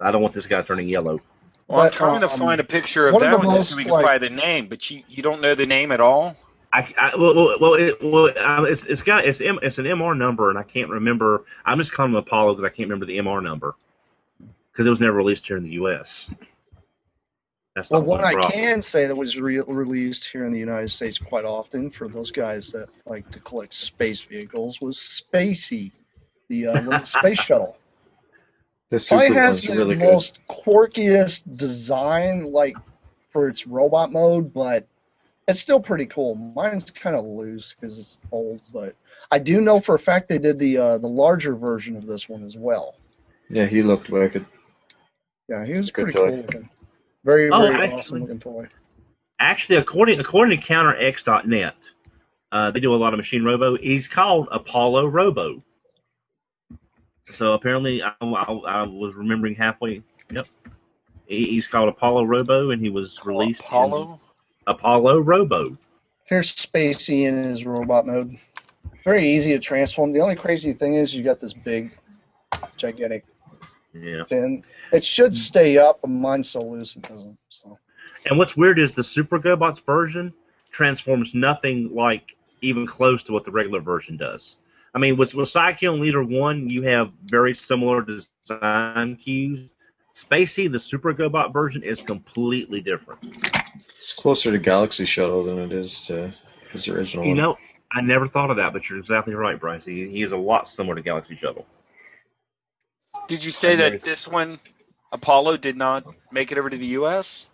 I 0.00 0.10
don't 0.10 0.22
want 0.22 0.34
this 0.34 0.46
guy 0.46 0.62
turning 0.62 0.88
yellow. 0.88 1.20
Well, 1.68 1.80
I'm 1.80 1.86
But, 1.86 1.92
trying 1.92 2.20
to 2.20 2.30
um, 2.30 2.38
find 2.38 2.60
a 2.60 2.64
picture 2.64 3.08
of 3.08 3.14
one 3.14 3.22
of 3.22 3.30
that 3.30 3.40
the 3.40 3.46
one 3.46 3.56
just 3.56 3.70
so 3.70 3.76
most, 3.76 3.78
we 3.78 3.84
can 3.84 3.92
like- 3.92 4.04
find 4.04 4.22
the 4.22 4.30
name, 4.30 4.68
but 4.68 4.88
you, 4.90 5.02
you 5.08 5.22
don't 5.22 5.40
know 5.40 5.54
the 5.54 5.66
name 5.66 5.90
at 5.92 6.00
all. 6.00 6.36
I, 6.72 6.92
I 6.98 7.16
well, 7.16 7.34
well, 7.34 7.56
well, 7.60 7.74
it, 7.74 8.02
well 8.02 8.38
um, 8.38 8.66
it's 8.66 8.84
it's 8.86 9.02
got 9.02 9.24
it's 9.24 9.40
M, 9.40 9.58
it's 9.62 9.78
an 9.78 9.86
MR 9.86 10.16
number, 10.16 10.50
and 10.50 10.58
I 10.58 10.62
can't 10.62 10.90
remember. 10.90 11.44
I'm 11.64 11.78
just 11.78 11.92
calling 11.92 12.12
him 12.12 12.16
Apollo 12.16 12.54
because 12.54 12.64
I 12.64 12.68
can't 12.68 12.88
remember 12.88 13.06
the 13.06 13.18
MR 13.18 13.42
number 13.42 13.74
because 14.72 14.86
it 14.86 14.90
was 14.90 15.00
never 15.00 15.16
released 15.16 15.46
here 15.46 15.56
in 15.56 15.62
the 15.62 15.70
U.S. 15.70 16.30
That's 17.76 17.90
Well, 17.90 18.00
not 18.00 18.08
one 18.08 18.20
one 18.22 18.26
I 18.28 18.32
problem. 18.32 18.52
can 18.52 18.82
say 18.82 19.06
that 19.06 19.14
was 19.14 19.38
re- 19.38 19.60
released 19.68 20.26
here 20.28 20.44
in 20.44 20.50
the 20.50 20.58
United 20.58 20.90
States 20.90 21.18
quite 21.18 21.44
often 21.44 21.90
for 21.90 22.08
those 22.08 22.32
guys 22.32 22.72
that 22.72 22.88
like 23.04 23.30
to 23.30 23.40
collect 23.40 23.74
space 23.74 24.22
vehicles 24.22 24.80
was 24.80 24.96
Spacey, 24.98 25.92
the 26.48 26.68
uh, 26.68 26.80
little 26.80 27.04
space 27.20 27.38
shuttle. 27.38 27.76
The 28.88 28.98
super 28.98 29.34
has 29.34 29.62
the 29.62 29.76
really 29.76 29.94
good. 29.96 30.10
most 30.10 30.40
quirkiest 30.48 31.54
design, 31.58 32.44
like 32.50 32.76
for 33.30 33.48
its 33.48 33.66
robot 33.66 34.10
mode, 34.10 34.54
but 34.54 34.86
it's 35.46 35.60
still 35.60 35.80
pretty 35.80 36.06
cool. 36.06 36.34
Mine's 36.34 36.90
kind 36.90 37.14
of 37.14 37.26
loose 37.26 37.74
because 37.78 37.98
it's 37.98 38.18
old, 38.32 38.62
but 38.72 38.94
I 39.30 39.38
do 39.38 39.60
know 39.60 39.80
for 39.80 39.96
a 39.96 39.98
fact 39.98 40.28
they 40.28 40.38
did 40.38 40.58
the 40.58 40.78
uh, 40.78 40.98
the 40.98 41.08
larger 41.08 41.54
version 41.54 41.96
of 41.96 42.06
this 42.06 42.26
one 42.26 42.42
as 42.42 42.56
well. 42.56 42.94
Yeah, 43.50 43.66
he 43.66 43.82
looked 43.82 44.08
wicked. 44.08 44.46
Yeah, 45.48 45.66
he 45.66 45.74
was 45.76 45.90
Good 45.90 46.04
pretty 46.04 46.16
toy. 46.18 46.30
cool 46.30 46.36
looking. 46.38 46.70
Very, 47.26 47.50
Oh, 47.50 47.60
very 47.60 47.74
actually- 47.74 47.98
awesome 47.98 48.20
looking 48.20 48.38
toy. 48.38 48.68
Actually, 49.40 49.76
according 49.76 50.20
according 50.20 50.58
to 50.58 50.66
CounterX.net, 50.66 51.90
uh, 52.52 52.70
they 52.70 52.80
do 52.80 52.94
a 52.94 52.96
lot 52.96 53.12
of 53.12 53.18
machine 53.18 53.44
robo. 53.44 53.76
He's 53.76 54.06
called 54.08 54.48
Apollo 54.50 55.08
Robo. 55.08 55.60
So 57.26 57.52
apparently, 57.52 58.02
I, 58.02 58.12
I, 58.20 58.52
I 58.52 58.82
was 58.84 59.16
remembering 59.16 59.56
halfway. 59.56 60.02
Yep, 60.30 60.46
He- 61.26 61.46
he's 61.50 61.66
called 61.66 61.88
Apollo 61.88 62.24
Robo, 62.24 62.70
and 62.70 62.80
he 62.80 62.88
was 62.88 63.20
released 63.26 63.60
Apollo. 63.60 64.20
Apollo 64.68 65.18
Robo. 65.18 65.76
Here's 66.24 66.54
Spay-C 66.54 67.24
in 67.24 67.36
his 67.36 67.66
robot 67.66 68.06
mode. 68.06 68.36
Very 69.04 69.28
easy 69.30 69.52
to 69.52 69.58
transform. 69.58 70.12
The 70.12 70.20
only 70.20 70.36
crazy 70.36 70.72
thing 70.72 70.94
is 70.94 71.14
you 71.14 71.22
got 71.24 71.40
this 71.40 71.52
big, 71.52 71.96
gigantic 72.76 73.24
Yeah. 74.00 74.24
fin. 74.24 74.64
It 74.92 75.04
should 75.04 75.34
stay 75.34 75.78
up, 75.78 76.00
but 76.02 76.08
mine's 76.08 76.50
so 76.50 76.60
loose 76.60 76.96
it 76.96 77.02
doesn't. 77.02 77.38
So 77.48 77.78
And 78.28 78.38
what's 78.38 78.56
weird 78.56 78.78
is 78.78 78.92
the 78.92 79.02
Super 79.02 79.38
GoBots 79.38 79.84
version 79.84 80.32
transforms 80.70 81.34
nothing 81.34 81.94
like 81.94 82.36
even 82.62 82.86
close 82.86 83.22
to 83.24 83.32
what 83.32 83.44
the 83.44 83.50
regular 83.50 83.80
version 83.80 84.16
does. 84.16 84.56
I 84.94 84.98
mean, 84.98 85.16
with, 85.16 85.34
with 85.34 85.48
Psycho 85.48 85.92
and 85.92 86.00
Leader 86.00 86.22
1, 86.24 86.70
you 86.70 86.82
have 86.82 87.12
very 87.24 87.54
similar 87.54 88.02
design 88.02 89.16
cues. 89.16 89.68
Spay-C, 90.14 90.68
the 90.68 90.78
Super 90.78 91.12
GoBot 91.12 91.52
version, 91.52 91.82
is 91.82 92.00
completely 92.00 92.80
different. 92.80 93.20
It's 93.96 94.14
closer 94.14 94.50
to 94.52 94.58
Galaxy 94.58 95.04
Shuttle 95.04 95.44
than 95.44 95.58
it 95.58 95.72
is 95.72 96.06
to 96.06 96.32
his 96.72 96.88
original 96.88 97.24
You 97.24 97.30
one. 97.32 97.36
know, 97.36 97.58
I 97.92 98.00
never 98.00 98.26
thought 98.26 98.50
of 98.50 98.56
that, 98.56 98.72
but 98.72 98.88
you're 98.88 98.98
exactly 98.98 99.34
right, 99.34 99.60
Bryce. 99.60 99.84
He, 99.84 100.08
he 100.08 100.22
is 100.22 100.32
a 100.32 100.36
lot 100.38 100.66
similar 100.66 100.94
to 100.94 101.02
Galaxy 101.02 101.34
Shuttle. 101.34 101.66
Did 103.26 103.44
you 103.44 103.52
say 103.52 103.76
that 103.76 104.00
this 104.02 104.26
one, 104.28 104.58
Apollo, 105.12 105.58
did 105.58 105.76
not 105.76 106.04
make 106.30 106.52
it 106.52 106.58
over 106.58 106.70
to 106.70 106.76
the 106.76 106.86
U.S.? 106.98 107.46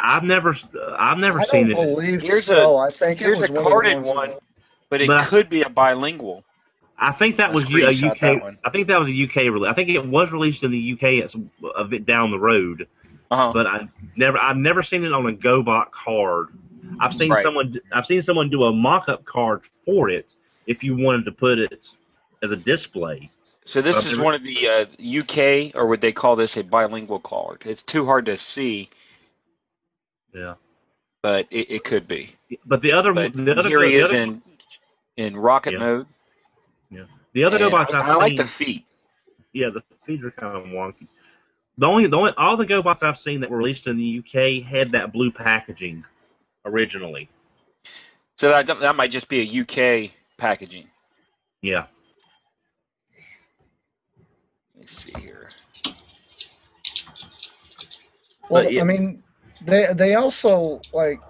I've 0.00 0.24
never, 0.24 0.54
I've 0.98 1.18
never 1.18 1.40
I 1.40 1.44
seen 1.44 1.68
don't 1.68 1.88
it. 1.88 1.94
believe 1.94 2.22
Here's 2.22 2.46
so. 2.46 2.76
a- 2.76 2.88
I 2.88 2.90
think 2.90 3.20
it 3.20 3.24
Here's 3.24 3.40
was 3.40 3.50
a 3.50 3.52
one 3.52 3.64
carded 3.64 3.94
ones 3.96 4.06
that- 4.08 4.14
one, 4.16 4.32
but 4.90 5.00
it 5.00 5.06
But 5.06 5.20
I- 5.20 5.24
could 5.26 5.48
be 5.48 5.62
a 5.62 5.68
bilingual. 5.68 6.44
I 6.98 7.12
think 7.12 7.36
that 7.36 7.50
I 7.50 7.52
was 7.52 7.68
U- 7.70 7.86
a 7.86 7.90
screenshot 7.90 8.44
UK. 8.50 8.58
I 8.64 8.70
think 8.70 8.88
that 8.88 8.98
was 8.98 9.08
a 9.08 9.12
UK 9.12 9.36
release. 9.50 9.68
I 9.68 9.74
think 9.74 9.90
it 9.90 10.06
was 10.06 10.32
released 10.32 10.62
in 10.64 10.70
the 10.70 10.78
UK 10.78 11.20
at 11.22 11.30
some, 11.30 11.50
a 11.76 11.84
bit 11.84 12.06
down 12.06 12.30
the 12.30 12.38
road. 12.38 12.86
Uh-huh. 13.30 13.52
but 13.52 13.66
I 13.66 13.88
never 14.16 14.38
I've 14.38 14.56
never 14.58 14.82
seen 14.82 15.02
it 15.02 15.12
on 15.12 15.26
a 15.26 15.32
GoBot 15.32 15.90
card. 15.90 16.48
I've 17.00 17.12
seen 17.14 17.30
Right. 17.32 17.42
someone 17.42 17.80
I've 17.90 18.04
seen 18.06 18.20
someone 18.22 18.48
do 18.50 18.62
a 18.64 18.72
mock-up 18.72 19.24
card 19.24 19.64
for 19.64 20.08
it 20.10 20.34
if 20.66 20.84
you 20.84 20.94
wanted 20.96 21.24
to 21.24 21.32
put 21.32 21.58
it 21.58 21.88
as 22.42 22.52
a 22.52 22.56
display. 22.56 23.26
So 23.66 23.80
this 23.80 24.04
is 24.04 24.18
one 24.18 24.34
of 24.34 24.42
the 24.42 24.68
uh, 24.68 24.84
UK, 25.00 25.74
or 25.74 25.86
would 25.86 26.00
they 26.00 26.12
call 26.12 26.36
this 26.36 26.56
a 26.56 26.62
bilingual 26.62 27.18
card? 27.20 27.62
It's 27.64 27.82
too 27.82 28.04
hard 28.04 28.26
to 28.26 28.36
see, 28.36 28.90
Yeah. 30.34 30.54
but 31.22 31.46
it, 31.50 31.70
it 31.70 31.84
could 31.84 32.06
be. 32.06 32.34
But 32.66 32.82
the 32.82 32.92
other 32.92 33.14
But 33.14 33.32
the 33.32 33.58
other 33.58 33.68
here 33.68 33.82
he 33.82 33.96
is 33.96 34.10
other, 34.10 34.16
in 34.18 34.42
in 35.16 35.36
rocket 35.36 35.72
Yeah. 35.72 35.78
mode. 35.78 36.06
Yeah. 36.90 37.04
The 37.32 37.44
other 37.44 37.58
GoBots 37.58 37.94
I, 37.94 38.00
I've 38.00 38.08
I 38.10 38.14
like 38.16 38.28
seen 38.30 38.36
the 38.36 38.44
feet. 38.46 38.84
yeah 39.52 39.70
the 39.70 39.82
feet 40.04 40.22
are 40.24 40.30
kind 40.30 40.56
of 40.56 40.64
wonky. 40.66 41.06
The 41.78 41.86
only 41.86 42.06
the 42.06 42.16
only 42.18 42.32
all 42.36 42.56
the 42.58 42.66
GoBots 42.66 43.02
I've 43.02 43.18
seen 43.18 43.40
that 43.40 43.50
were 43.50 43.56
released 43.56 43.86
in 43.86 43.96
the 43.96 44.18
UK 44.18 44.62
had 44.62 44.92
that 44.92 45.12
blue 45.12 45.30
packaging 45.32 46.04
originally. 46.66 47.28
So 48.36 48.50
that 48.50 48.66
that 48.66 48.94
might 48.94 49.10
just 49.10 49.28
be 49.28 49.40
a 49.40 49.62
UK 50.06 50.10
packaging. 50.36 50.88
Yeah. 51.62 51.86
Me 54.84 54.88
see 54.88 55.14
here. 55.18 55.48
Well, 58.50 58.70
yeah. 58.70 58.82
I 58.82 58.84
mean, 58.84 59.22
they 59.62 59.86
they 59.94 60.14
also 60.14 60.82
like 60.92 61.20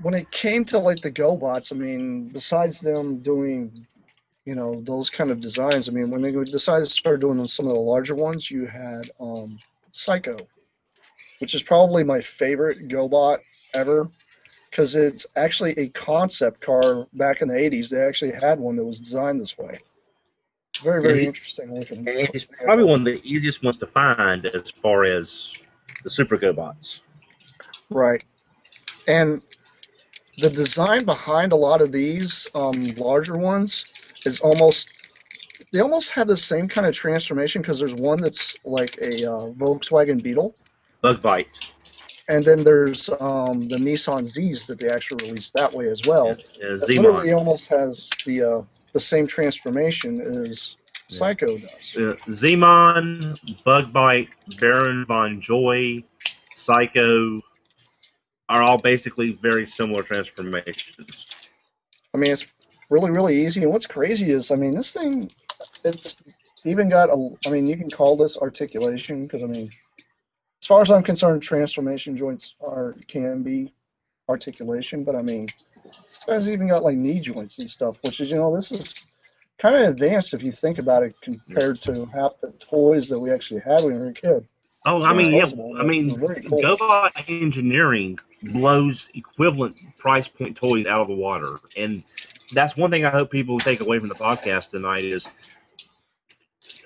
when 0.00 0.14
it 0.14 0.30
came 0.30 0.64
to 0.66 0.78
like 0.78 1.00
the 1.00 1.10
GoBots. 1.10 1.72
I 1.72 1.76
mean, 1.76 2.28
besides 2.28 2.80
them 2.80 3.18
doing, 3.18 3.88
you 4.44 4.54
know, 4.54 4.80
those 4.82 5.10
kind 5.10 5.32
of 5.32 5.40
designs. 5.40 5.88
I 5.88 5.92
mean, 5.92 6.10
when 6.10 6.22
they 6.22 6.30
decided 6.30 6.84
to 6.84 6.90
start 6.90 7.20
doing 7.20 7.44
some 7.46 7.66
of 7.66 7.74
the 7.74 7.80
larger 7.80 8.14
ones, 8.14 8.48
you 8.48 8.66
had 8.66 9.10
um, 9.18 9.58
Psycho, 9.90 10.36
which 11.40 11.56
is 11.56 11.62
probably 11.64 12.04
my 12.04 12.20
favorite 12.20 12.86
GoBot 12.86 13.38
ever, 13.74 14.08
because 14.70 14.94
it's 14.94 15.26
actually 15.34 15.72
a 15.72 15.88
concept 15.88 16.60
car. 16.60 17.08
Back 17.14 17.42
in 17.42 17.48
the 17.48 17.54
'80s, 17.54 17.88
they 17.88 18.00
actually 18.00 18.32
had 18.40 18.60
one 18.60 18.76
that 18.76 18.84
was 18.84 19.00
designed 19.00 19.40
this 19.40 19.58
way. 19.58 19.80
Very 20.82 21.02
very 21.02 21.22
Yeah, 21.22 21.28
interesting 21.28 21.74
looking. 21.74 21.98
And 21.98 22.28
it's 22.34 22.44
probably 22.44 22.84
one 22.84 23.00
of 23.00 23.06
the 23.06 23.20
easiest 23.24 23.62
ones 23.62 23.76
to 23.78 23.86
find 23.86 24.46
as 24.46 24.70
far 24.70 25.04
as 25.04 25.54
the 26.02 26.10
Super 26.10 26.36
GoBots. 26.36 27.00
Right. 27.90 28.24
And 29.06 29.42
the 30.38 30.50
design 30.50 31.04
behind 31.04 31.52
a 31.52 31.56
lot 31.56 31.80
of 31.80 31.92
these 31.92 32.48
um, 32.54 32.72
larger 32.96 33.36
ones 33.36 33.92
is 34.26 34.40
almost 34.40 34.90
they 35.72 35.80
almost 35.80 36.10
have 36.10 36.28
the 36.28 36.36
same 36.36 36.68
kind 36.68 36.86
of 36.86 36.94
transformation 36.94 37.60
because 37.60 37.80
there's 37.80 37.94
one 37.94 38.18
that's 38.18 38.56
like 38.64 38.96
a 38.98 39.32
uh, 39.32 39.50
Volkswagen 39.50 40.22
Beetle, 40.22 40.54
Bug 41.00 41.20
Bite. 41.20 41.72
And 42.28 42.42
then 42.42 42.64
there's 42.64 43.10
um, 43.20 43.60
the 43.68 43.76
Nissan 43.76 44.26
Z's 44.26 44.66
that 44.68 44.78
they 44.78 44.88
actually 44.88 45.26
released 45.28 45.52
that 45.54 45.72
way 45.72 45.88
as 45.90 46.00
well. 46.06 46.30
Uh, 46.30 46.36
It 46.58 46.80
literally 46.88 47.28
Zeemon. 47.28 47.36
almost 47.36 47.68
has 47.68 48.08
the 48.24 48.42
uh, 48.42 48.62
the 48.92 49.00
same 49.00 49.26
transformation 49.26 50.20
as 50.20 50.76
Yeah. 51.10 51.18
Psycho 51.18 51.58
does. 51.58 51.92
Uh, 51.96 52.16
Zeemon, 52.28 53.38
Bug 53.62 53.92
Bite, 53.92 54.30
Baron 54.58 55.04
Von 55.04 55.40
Joy, 55.42 56.02
Psycho 56.54 57.40
are 58.48 58.62
all 58.62 58.78
basically 58.78 59.32
very 59.42 59.66
similar 59.66 60.02
transformations. 60.02 61.26
I 62.14 62.16
mean, 62.18 62.30
it's 62.32 62.46
really, 62.88 63.10
really 63.10 63.44
easy. 63.44 63.62
And 63.62 63.70
what's 63.72 63.86
crazy 63.86 64.30
is, 64.30 64.50
I 64.50 64.56
mean, 64.56 64.74
this 64.74 64.92
thing, 64.92 65.30
it's 65.84 66.16
even 66.64 66.88
got 66.88 67.10
a, 67.10 67.30
I 67.46 67.50
mean, 67.50 67.66
you 67.66 67.76
can 67.76 67.90
call 67.90 68.16
this 68.16 68.38
articulation 68.38 69.26
because, 69.26 69.42
I 69.42 69.46
mean, 69.46 69.70
as 70.64 70.66
far 70.66 70.80
as 70.80 70.90
I'm 70.90 71.02
concerned, 71.02 71.42
transformation 71.42 72.16
joints 72.16 72.54
are 72.66 72.96
can 73.06 73.42
be 73.42 73.74
articulation, 74.30 75.04
but 75.04 75.14
I 75.14 75.20
mean, 75.20 75.46
this 75.84 76.24
guy's 76.26 76.50
even 76.50 76.68
got 76.68 76.82
like 76.82 76.96
knee 76.96 77.20
joints 77.20 77.58
and 77.58 77.68
stuff, 77.68 77.98
which 78.02 78.18
is, 78.22 78.30
you 78.30 78.36
know, 78.36 78.56
this 78.56 78.72
is 78.72 79.14
kind 79.58 79.74
of 79.74 79.82
advanced 79.82 80.32
if 80.32 80.42
you 80.42 80.50
think 80.50 80.78
about 80.78 81.02
it 81.02 81.20
compared 81.20 81.82
to 81.82 82.06
half 82.06 82.40
the 82.40 82.50
toys 82.52 83.10
that 83.10 83.20
we 83.20 83.30
actually 83.30 83.60
had 83.60 83.82
when 83.82 83.92
we 83.92 83.98
were 83.98 84.08
a 84.08 84.14
kid. 84.14 84.48
Oh, 84.86 85.04
I 85.04 85.12
mean, 85.12 85.32
yeah. 85.32 85.44
I 85.78 85.82
mean, 85.82 86.18
cool. 86.48 86.62
GoBot 86.62 87.10
Engineering 87.28 88.18
blows 88.42 89.10
equivalent 89.12 89.76
price 89.98 90.28
point 90.28 90.56
toys 90.56 90.86
out 90.86 91.02
of 91.02 91.08
the 91.08 91.14
water, 91.14 91.58
and 91.76 92.02
that's 92.54 92.74
one 92.74 92.90
thing 92.90 93.04
I 93.04 93.10
hope 93.10 93.30
people 93.30 93.58
take 93.58 93.82
away 93.82 93.98
from 93.98 94.08
the 94.08 94.14
podcast 94.14 94.70
tonight 94.70 95.04
is, 95.04 95.28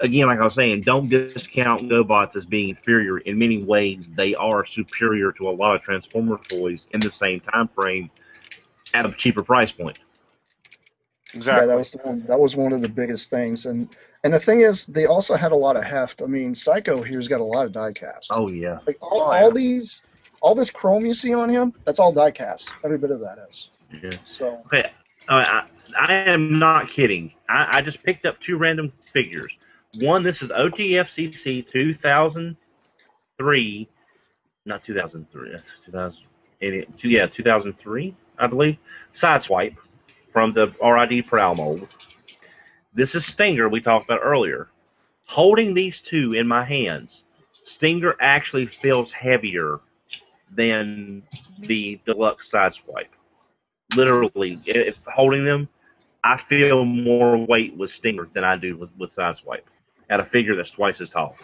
again, 0.00 0.28
like 0.28 0.38
I 0.38 0.44
was 0.44 0.54
saying, 0.54 0.80
don't 0.80 1.08
discount 1.08 1.82
GoBots 1.82 2.36
as 2.36 2.44
being 2.46 2.70
inferior. 2.70 3.18
In 3.18 3.38
many 3.38 3.64
ways, 3.64 4.08
they 4.08 4.34
are 4.34 4.64
superior 4.64 5.32
to 5.32 5.48
a 5.48 5.50
lot 5.50 5.74
of 5.76 5.82
Transformer 5.82 6.38
toys 6.48 6.86
in 6.92 7.00
the 7.00 7.10
same 7.10 7.40
time 7.40 7.68
frame 7.68 8.10
at 8.94 9.06
a 9.06 9.12
cheaper 9.12 9.42
price 9.42 9.72
point. 9.72 9.98
Exactly. 11.34 11.62
Yeah, 11.62 11.66
that 11.66 11.78
was 11.78 11.92
the 11.92 11.98
one. 11.98 12.24
That 12.26 12.40
was 12.40 12.56
one 12.56 12.72
of 12.72 12.80
the 12.80 12.88
biggest 12.88 13.28
things, 13.30 13.66
and 13.66 13.94
and 14.24 14.32
the 14.32 14.40
thing 14.40 14.62
is, 14.62 14.86
they 14.86 15.06
also 15.06 15.36
had 15.36 15.52
a 15.52 15.56
lot 15.56 15.76
of 15.76 15.84
heft. 15.84 16.22
I 16.22 16.26
mean, 16.26 16.54
Psycho 16.54 17.02
here's 17.02 17.28
got 17.28 17.40
a 17.40 17.44
lot 17.44 17.66
of 17.66 17.72
die 17.72 17.92
cast. 17.92 18.30
Oh 18.32 18.48
yeah, 18.48 18.78
Like 18.86 18.96
all, 19.02 19.22
Oh, 19.22 19.32
yeah. 19.34 19.42
all 19.42 19.52
these, 19.52 20.02
all 20.40 20.54
this 20.54 20.70
chrome 20.70 21.04
you 21.04 21.12
see 21.14 21.34
on 21.34 21.50
him, 21.50 21.74
that's 21.84 21.98
all 21.98 22.12
die 22.12 22.30
cast. 22.30 22.70
Every 22.82 22.96
bit 22.98 23.10
of 23.10 23.20
that 23.20 23.38
is. 23.48 23.68
yeah. 24.02 24.10
So 24.24 24.62
Okay, 24.66 24.90
uh, 25.28 25.44
I, 25.44 25.64
I 26.00 26.12
am 26.14 26.58
not 26.58 26.88
kidding. 26.88 27.32
I, 27.48 27.78
I 27.78 27.82
just 27.82 28.02
picked 28.02 28.24
up 28.24 28.40
two 28.40 28.56
random 28.56 28.90
figures. 29.12 29.54
One, 29.96 30.22
this 30.22 30.42
is 30.42 30.50
OTFCC 30.50 31.68
2003, 31.68 33.88
not 34.66 34.84
2003, 34.84 35.50
that's 35.50 35.80
2000, 35.84 36.24
yeah, 37.02 37.26
2003, 37.26 38.14
I 38.38 38.46
believe. 38.46 38.76
Sideswipe 39.14 39.76
from 40.32 40.52
the 40.52 40.74
RID 40.82 41.26
Prowl 41.26 41.54
mold. 41.54 41.88
This 42.92 43.14
is 43.14 43.24
Stinger 43.24 43.68
we 43.68 43.80
talked 43.80 44.04
about 44.04 44.20
earlier. 44.22 44.68
Holding 45.24 45.74
these 45.74 46.00
two 46.00 46.34
in 46.34 46.46
my 46.46 46.64
hands, 46.64 47.24
Stinger 47.64 48.14
actually 48.20 48.66
feels 48.66 49.10
heavier 49.10 49.80
than 50.50 51.22
the 51.60 51.98
deluxe 52.04 52.52
Sideswipe 52.52 53.08
literally, 53.96 54.58
if 54.66 55.04
holding 55.06 55.44
them, 55.44 55.68
I 56.22 56.36
feel 56.36 56.84
more 56.84 57.38
weight 57.38 57.76
with 57.76 57.90
Stinger 57.90 58.28
than 58.32 58.44
I 58.44 58.56
do 58.56 58.76
with, 58.76 58.90
with 58.98 59.14
Sideswipe 59.14 59.62
at 60.10 60.20
a 60.20 60.24
figure 60.26 60.56
that's 60.56 60.70
twice 60.70 61.00
as 61.00 61.10
tall. 61.10 61.36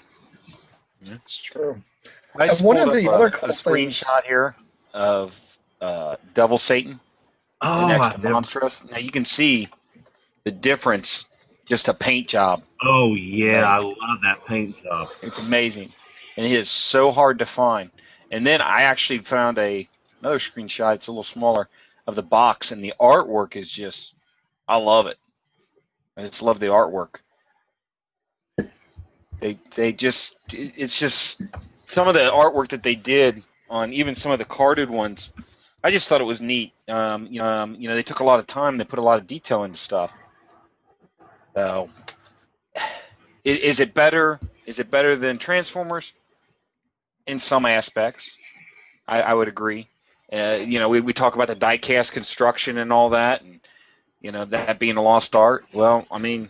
That's 1.03 1.37
true. 1.37 1.83
I 2.39 2.47
And 2.49 2.61
one 2.61 2.79
of 2.79 2.93
the 2.93 3.09
up 3.09 3.15
other 3.15 3.27
a, 3.27 3.31
cool 3.31 3.51
a 3.51 3.53
things- 3.53 4.01
screenshot 4.03 4.25
here 4.25 4.57
of 4.93 5.39
uh, 5.81 6.17
Devil 6.35 6.59
Satan 6.59 7.01
Oh, 7.61 7.87
next 7.87 8.13
to 8.13 8.19
Monsterous. 8.19 8.91
Now 8.91 8.99
you 8.99 9.11
can 9.11 9.25
see 9.25 9.69
the 10.45 10.51
difference. 10.51 11.25
Just 11.67 11.89
a 11.89 11.95
paint 11.95 12.29
job. 12.29 12.63
oh 12.83 13.15
yeah, 13.15 13.67
I 13.67 13.79
love 13.79 14.21
that 14.23 14.45
paint 14.47 14.83
job. 14.83 15.09
It's 15.23 15.39
amazing, 15.39 15.91
and 16.37 16.45
it 16.45 16.53
is 16.53 16.69
so 16.69 17.11
hard 17.11 17.39
to 17.39 17.47
find. 17.47 17.91
And 18.31 18.47
then 18.47 18.61
I 18.61 18.83
actually 18.83 19.21
found 19.21 19.57
a 19.59 19.89
another 20.21 20.37
screenshot. 20.39 20.95
It's 20.97 21.07
a 21.07 21.11
little 21.11 21.23
smaller 21.23 21.71
of 22.07 22.17
the 22.17 22.23
box, 22.23 22.71
and 22.71 22.85
the 22.85 22.93
artwork 23.01 23.57
is 23.57 23.71
just. 23.73 24.15
I 24.69 24.77
love 24.77 25.07
it. 25.07 25.17
I 26.19 26.21
just 26.21 26.43
love 26.43 26.61
the 26.61 26.67
artwork. 26.67 27.17
They 29.45 29.59
they 29.77 29.93
just 29.93 30.39
it's 30.55 30.99
just 30.99 31.43
some 31.85 32.09
of 32.09 32.15
the 32.15 32.31
artwork 32.31 32.69
that 32.69 32.83
they 32.83 32.95
did 32.95 33.43
on 33.69 33.93
even 33.93 34.15
some 34.15 34.33
of 34.33 34.39
the 34.39 34.47
carded 34.47 34.89
ones. 34.89 35.29
I 35.83 35.91
just 35.91 36.09
thought 36.09 36.23
it 36.23 36.25
was 36.25 36.41
neat. 36.41 36.73
Um, 36.89 37.27
you 37.27 37.41
know, 37.41 37.47
um, 37.47 37.75
you 37.75 37.87
know, 37.91 37.95
they 37.95 38.03
took 38.03 38.21
a 38.21 38.25
lot 38.25 38.39
of 38.39 38.47
time. 38.47 38.79
They 38.79 38.85
put 38.85 38.99
a 38.99 39.03
lot 39.03 39.21
of 39.21 39.27
detail 39.27 39.65
into 39.65 39.77
stuff. 39.77 40.15
So, 41.55 41.91
is 43.45 43.81
it 43.81 43.93
better? 43.93 44.41
Is 44.65 44.79
it 44.79 44.91
better 44.91 45.15
than 45.15 45.37
Transformers? 45.37 46.15
In 47.27 47.39
some 47.39 47.67
aspects, 47.67 48.35
I, 49.07 49.21
I 49.21 49.35
would 49.35 49.49
agree. 49.49 49.89
Uh, 50.33 50.59
you 50.59 50.79
know, 50.79 50.89
we, 50.89 51.01
we 51.01 51.13
talk 51.13 51.35
about 51.35 51.49
the 51.49 51.57
diecast 51.57 52.13
construction 52.13 52.79
and 52.79 52.91
all 52.91 53.11
that, 53.11 53.43
and 53.43 53.61
you 54.23 54.33
know 54.33 54.47
that 54.47 54.79
being 54.79 54.97
a 54.97 55.03
lost 55.03 55.37
art. 55.37 55.67
Well, 55.75 56.07
I 56.11 56.19
mean, 56.19 56.49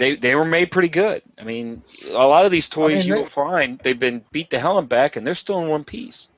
they 0.00 0.16
they 0.16 0.34
were 0.34 0.44
made 0.46 0.72
pretty 0.72 0.88
good. 0.88 1.22
I 1.38 1.44
mean, 1.44 1.82
a 2.08 2.26
lot 2.26 2.46
of 2.46 2.50
these 2.50 2.68
toys 2.68 2.98
mean, 2.98 3.06
you 3.06 3.14
they- 3.14 3.20
will 3.20 3.28
find 3.28 3.78
they've 3.78 3.98
been 3.98 4.24
beat 4.32 4.50
the 4.50 4.58
hell 4.58 4.78
and 4.78 4.88
back, 4.88 5.14
and 5.16 5.26
they're 5.26 5.34
still 5.34 5.60
in 5.60 5.68
one 5.68 5.84
piece. 5.84 6.28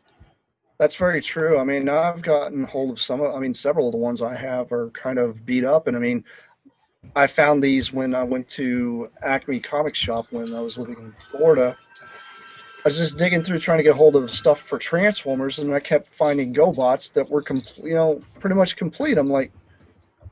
That's 0.78 0.96
very 0.96 1.20
true. 1.20 1.58
I 1.58 1.64
mean, 1.64 1.88
I've 1.88 2.22
gotten 2.22 2.64
hold 2.64 2.90
of 2.90 3.00
some 3.00 3.20
of, 3.20 3.36
I 3.36 3.38
mean, 3.38 3.54
several 3.54 3.86
of 3.86 3.92
the 3.92 4.00
ones 4.00 4.20
I 4.20 4.34
have 4.34 4.72
are 4.72 4.90
kind 4.90 5.18
of 5.20 5.46
beat 5.46 5.64
up. 5.64 5.86
And 5.86 5.96
I 5.96 6.00
mean, 6.00 6.24
I 7.14 7.28
found 7.28 7.62
these 7.62 7.92
when 7.92 8.16
I 8.16 8.24
went 8.24 8.48
to 8.50 9.08
Acme 9.22 9.60
Comic 9.60 9.94
Shop 9.94 10.26
when 10.32 10.52
I 10.52 10.60
was 10.60 10.76
living 10.78 10.96
in 10.96 11.14
Florida. 11.30 11.78
I 12.84 12.88
was 12.88 12.98
just 12.98 13.16
digging 13.16 13.44
through 13.44 13.60
trying 13.60 13.78
to 13.78 13.84
get 13.84 13.94
hold 13.94 14.16
of 14.16 14.34
stuff 14.34 14.60
for 14.60 14.76
Transformers, 14.76 15.60
and 15.60 15.72
I 15.72 15.78
kept 15.78 16.12
finding 16.12 16.52
GoBots 16.52 17.12
that 17.12 17.30
were 17.30 17.42
complete, 17.42 17.86
you 17.86 17.94
know, 17.94 18.20
pretty 18.40 18.56
much 18.56 18.74
complete. 18.74 19.18
I'm 19.18 19.26
like, 19.26 19.52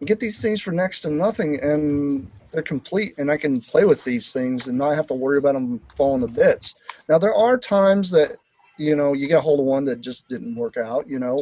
get 0.06 0.20
these 0.20 0.40
things 0.40 0.60
for 0.60 0.72
next 0.72 1.02
to 1.02 1.10
nothing, 1.10 1.60
and 1.60 2.30
they're 2.50 2.62
complete, 2.62 3.18
and 3.18 3.30
I 3.30 3.36
can 3.36 3.60
play 3.60 3.84
with 3.84 4.02
these 4.04 4.32
things 4.32 4.66
and 4.66 4.78
not 4.78 4.96
have 4.96 5.06
to 5.08 5.14
worry 5.14 5.38
about 5.38 5.54
them 5.54 5.80
falling 5.96 6.26
to 6.26 6.32
bits. 6.32 6.74
Now, 7.08 7.18
there 7.18 7.34
are 7.34 7.58
times 7.58 8.10
that 8.12 8.38
you 8.80 8.96
know, 8.96 9.12
you 9.12 9.28
get 9.28 9.42
hold 9.42 9.60
of 9.60 9.66
one 9.66 9.84
that 9.84 10.00
just 10.00 10.26
didn't 10.28 10.56
work 10.56 10.78
out, 10.78 11.06
you 11.06 11.18
know. 11.18 11.36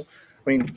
I 0.45 0.51
mean, 0.51 0.77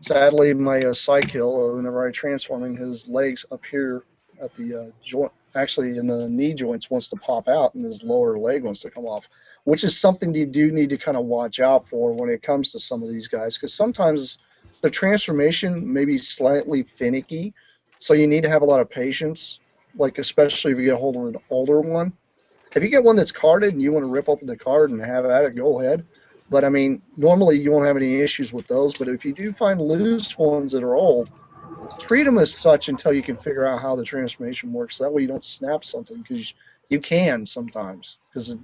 sadly, 0.00 0.54
my 0.54 0.78
uh, 0.78 0.94
Cy-Kill, 0.94 1.70
uh, 1.70 1.76
whenever 1.76 2.06
I 2.06 2.12
transform 2.12 2.62
him, 2.62 2.76
his 2.76 3.08
legs 3.08 3.44
up 3.50 3.64
here 3.64 4.04
at 4.40 4.54
the 4.54 4.76
uh, 4.76 4.92
joint, 5.02 5.32
actually 5.56 5.98
in 5.98 6.06
the 6.06 6.28
knee 6.28 6.54
joints, 6.54 6.88
wants 6.88 7.08
to 7.08 7.16
pop 7.16 7.48
out 7.48 7.74
and 7.74 7.84
his 7.84 8.04
lower 8.04 8.38
leg 8.38 8.62
wants 8.62 8.82
to 8.82 8.90
come 8.90 9.06
off, 9.06 9.28
which 9.64 9.82
is 9.82 9.98
something 9.98 10.32
you 10.34 10.46
do 10.46 10.70
need 10.70 10.90
to 10.90 10.98
kind 10.98 11.16
of 11.16 11.24
watch 11.24 11.58
out 11.58 11.88
for 11.88 12.12
when 12.12 12.30
it 12.30 12.42
comes 12.42 12.70
to 12.70 12.78
some 12.78 13.02
of 13.02 13.08
these 13.08 13.26
guys, 13.26 13.56
because 13.56 13.74
sometimes 13.74 14.38
the 14.82 14.90
transformation 14.90 15.92
may 15.92 16.04
be 16.04 16.18
slightly 16.18 16.82
finicky, 16.82 17.54
so 17.98 18.14
you 18.14 18.26
need 18.26 18.42
to 18.42 18.48
have 18.48 18.62
a 18.62 18.66
lot 18.66 18.80
of 18.80 18.90
patience, 18.90 19.60
like 19.96 20.18
especially 20.18 20.72
if 20.72 20.78
you 20.78 20.84
get 20.84 20.98
hold 20.98 21.16
of 21.16 21.22
an 21.34 21.36
older 21.50 21.80
one 21.80 22.12
if 22.76 22.82
you 22.82 22.90
get 22.90 23.02
one 23.02 23.16
that's 23.16 23.32
carded 23.32 23.72
and 23.72 23.82
you 23.82 23.90
want 23.90 24.04
to 24.04 24.10
rip 24.10 24.28
open 24.28 24.46
the 24.46 24.56
card 24.56 24.90
and 24.90 25.00
have 25.00 25.24
at 25.24 25.44
it, 25.44 25.56
go 25.56 25.80
ahead. 25.80 26.04
But 26.50 26.62
I 26.62 26.68
mean, 26.68 27.02
normally 27.16 27.58
you 27.58 27.72
won't 27.72 27.86
have 27.86 27.96
any 27.96 28.20
issues 28.20 28.52
with 28.52 28.66
those. 28.66 28.96
But 28.98 29.08
if 29.08 29.24
you 29.24 29.32
do 29.32 29.52
find 29.52 29.80
loose 29.80 30.36
ones 30.38 30.72
that 30.72 30.84
are 30.84 30.94
old, 30.94 31.30
treat 31.98 32.24
them 32.24 32.38
as 32.38 32.54
such 32.54 32.88
until 32.88 33.12
you 33.12 33.22
can 33.22 33.36
figure 33.36 33.66
out 33.66 33.80
how 33.80 33.96
the 33.96 34.04
transformation 34.04 34.72
works. 34.72 34.98
That 34.98 35.10
way 35.10 35.22
you 35.22 35.28
don't 35.28 35.44
snap 35.44 35.84
something 35.84 36.18
because 36.18 36.52
you 36.90 37.00
can 37.00 37.46
sometimes 37.46 38.18
because 38.28 38.56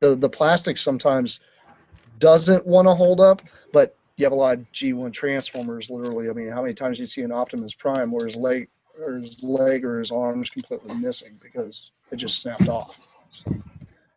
the 0.00 0.14
the 0.14 0.28
plastic 0.28 0.78
sometimes 0.78 1.40
doesn't 2.18 2.66
want 2.66 2.86
to 2.86 2.94
hold 2.94 3.20
up. 3.20 3.42
But 3.72 3.96
you 4.16 4.24
have 4.24 4.32
a 4.32 4.36
lot 4.36 4.58
of 4.58 4.72
G1 4.72 5.12
transformers. 5.12 5.90
Literally, 5.90 6.28
I 6.28 6.32
mean, 6.32 6.48
how 6.48 6.62
many 6.62 6.74
times 6.74 6.98
do 6.98 7.02
you 7.02 7.06
see 7.06 7.22
an 7.22 7.32
Optimus 7.32 7.74
Prime 7.74 8.10
where 8.10 8.26
his 8.26 8.36
leg 8.36 8.68
or 9.00 9.14
his 9.14 9.42
leg 9.42 9.84
or 9.84 9.98
his 9.98 10.10
arm 10.10 10.42
is 10.42 10.50
completely 10.50 10.96
missing 10.98 11.38
because 11.42 11.90
it 12.10 12.16
just 12.16 12.42
snapped 12.42 12.68
off. 12.68 13.08
So 13.30 13.52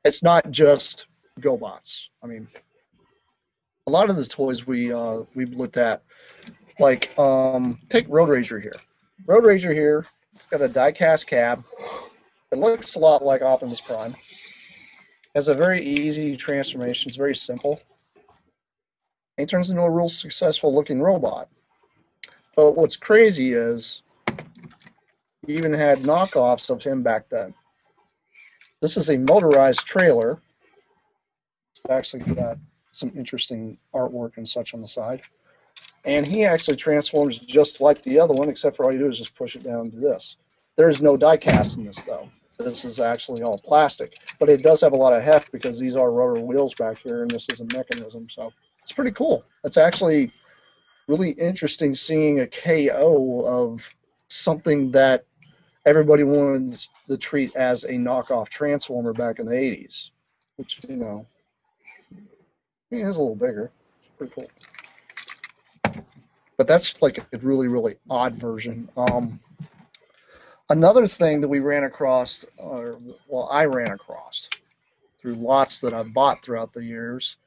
it's 0.03 0.23
not 0.23 0.51
just 0.51 1.05
GoBots. 1.39 2.07
I 2.23 2.27
mean, 2.27 2.47
a 3.87 3.91
lot 3.91 4.09
of 4.09 4.15
the 4.15 4.25
toys 4.25 4.67
we 4.67 4.91
uh, 4.91 5.23
we've 5.33 5.53
looked 5.53 5.77
at, 5.77 6.03
like 6.79 7.17
um, 7.17 7.79
take 7.89 8.05
Road 8.09 8.29
Ranger 8.29 8.59
here. 8.59 8.75
Road 9.25 9.45
Ranger 9.45 9.73
here, 9.73 10.05
it's 10.33 10.45
got 10.47 10.61
a 10.61 10.67
die-cast 10.67 11.27
cab. 11.27 11.63
It 12.51 12.57
looks 12.57 12.95
a 12.95 12.99
lot 12.99 13.23
like 13.23 13.41
Optimus 13.41 13.81
Prime. 13.81 14.15
Has 15.33 15.47
a 15.47 15.53
very 15.53 15.81
easy 15.81 16.37
transformation. 16.37 17.09
It's 17.09 17.17
very 17.17 17.35
simple. 17.35 17.81
He 19.37 19.45
turns 19.45 19.69
into 19.69 19.81
a 19.81 19.89
real 19.89 20.09
successful-looking 20.09 21.01
robot. 21.01 21.49
But 22.55 22.73
what's 22.73 22.95
crazy 22.95 23.53
is 23.53 24.01
you 25.45 25.55
even 25.55 25.73
had 25.73 25.99
knockoffs 25.99 26.69
of 26.69 26.81
him 26.81 27.03
back 27.03 27.27
then. 27.29 27.53
This 28.81 28.97
is 28.97 29.09
a 29.09 29.17
motorized 29.17 29.85
trailer. 29.85 30.41
It's 31.71 31.89
actually 31.89 32.33
got 32.33 32.57
some 32.91 33.11
interesting 33.15 33.77
artwork 33.93 34.37
and 34.37 34.47
such 34.47 34.73
on 34.73 34.81
the 34.81 34.87
side. 34.87 35.21
And 36.05 36.25
he 36.25 36.45
actually 36.45 36.77
transforms 36.77 37.37
just 37.39 37.81
like 37.81 38.01
the 38.03 38.19
other 38.19 38.33
one, 38.33 38.47
except 38.47 38.77
for 38.77 38.85
all 38.85 38.93
you 38.93 38.99
do 38.99 39.09
is 39.09 39.17
just 39.17 39.35
push 39.35 39.55
it 39.55 39.63
down 39.63 39.91
to 39.91 39.97
this. 39.97 40.37
There 40.77 40.87
is 40.87 41.01
no 41.01 41.17
die 41.17 41.37
cast 41.37 41.77
in 41.77 41.83
this, 41.85 42.05
though. 42.05 42.29
This 42.57 42.85
is 42.85 43.01
actually 43.01 43.43
all 43.43 43.57
plastic. 43.57 44.15
But 44.39 44.49
it 44.49 44.63
does 44.63 44.79
have 44.81 44.93
a 44.93 44.97
lot 44.97 45.13
of 45.13 45.23
heft 45.23 45.51
because 45.51 45.77
these 45.77 45.97
are 45.97 46.11
rubber 46.11 46.39
wheels 46.39 46.73
back 46.73 46.99
here, 46.99 47.23
and 47.23 47.31
this 47.31 47.49
is 47.49 47.59
a 47.59 47.65
mechanism. 47.75 48.29
So 48.29 48.53
it's 48.85 48.91
pretty 48.91 49.09
cool. 49.13 49.43
It's 49.63 49.77
actually 49.77 50.31
really 51.07 51.31
interesting 51.31 51.95
seeing 51.95 52.39
a 52.39 52.45
KO 52.45 53.41
of 53.43 53.89
something 54.27 54.91
that 54.91 55.25
everybody 55.87 56.23
wanted 56.23 56.85
to 57.09 57.17
treat 57.17 57.55
as 57.55 57.83
a 57.83 57.93
knockoff 57.93 58.47
Transformer 58.47 59.11
back 59.11 59.39
in 59.39 59.47
the 59.47 59.55
80s, 59.55 60.11
which, 60.57 60.81
you 60.87 60.97
know, 60.97 61.25
he 62.91 62.97
is 62.97 63.17
a 63.17 63.19
little 63.19 63.35
bigger. 63.35 63.71
It's 64.03 64.17
Pretty 64.19 64.33
cool. 64.35 66.03
But 66.55 66.67
that's 66.67 67.01
like 67.01 67.17
a 67.17 67.37
really, 67.39 67.67
really 67.67 67.95
odd 68.07 68.35
version. 68.35 68.87
Um, 68.95 69.39
another 70.69 71.07
thing 71.07 71.41
that 71.41 71.47
we 71.47 71.57
ran 71.57 71.85
across, 71.85 72.45
or 72.57 72.99
well, 73.27 73.49
I 73.51 73.65
ran 73.65 73.89
across 73.89 74.47
through 75.23 75.33
lots 75.33 75.79
that 75.79 75.95
I've 75.95 76.13
bought 76.13 76.43
throughout 76.43 76.71
the 76.71 76.83
years, 76.83 77.37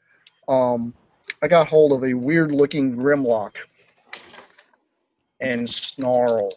um, 0.48 0.94
I 1.40 1.48
got 1.48 1.68
hold 1.68 1.92
of 1.92 2.04
a 2.04 2.14
weird 2.14 2.52
looking 2.52 2.96
Grimlock 2.96 3.56
and 5.40 5.68
Snarl. 5.68 6.52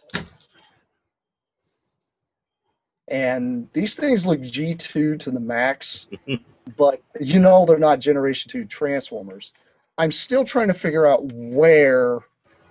And 3.08 3.68
these 3.74 3.96
things 3.96 4.26
look 4.26 4.40
G2 4.40 5.20
to 5.20 5.32
the 5.32 5.40
max, 5.40 6.08
but 6.78 7.02
you 7.20 7.40
know 7.40 7.66
they're 7.66 7.78
not 7.78 8.00
Generation 8.00 8.50
2 8.50 8.66
Transformers. 8.66 9.52
I'm 9.98 10.12
still 10.12 10.46
trying 10.46 10.70
to 10.70 10.74
figure 10.74 11.06
out 11.06 11.26
where 11.34 12.20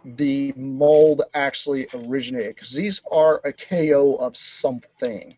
the 0.04 0.52
mold 0.56 1.22
actually 1.34 1.86
originated 1.92 2.54
because 2.54 2.72
these 2.72 3.02
are 3.12 3.40
a 3.44 3.52
KO 3.52 4.14
of 4.14 4.36
something. 4.36 5.36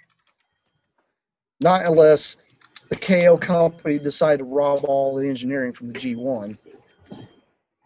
Not 1.61 1.85
unless 1.85 2.37
the 2.93 2.99
KO 2.99 3.38
company 3.38 3.99
decided 3.99 4.38
to 4.40 4.45
rob 4.45 4.84
all 4.84 5.16
the 5.16 5.26
engineering 5.26 5.72
from 5.72 5.95
the 5.95 5.99
G1, 5.99 6.59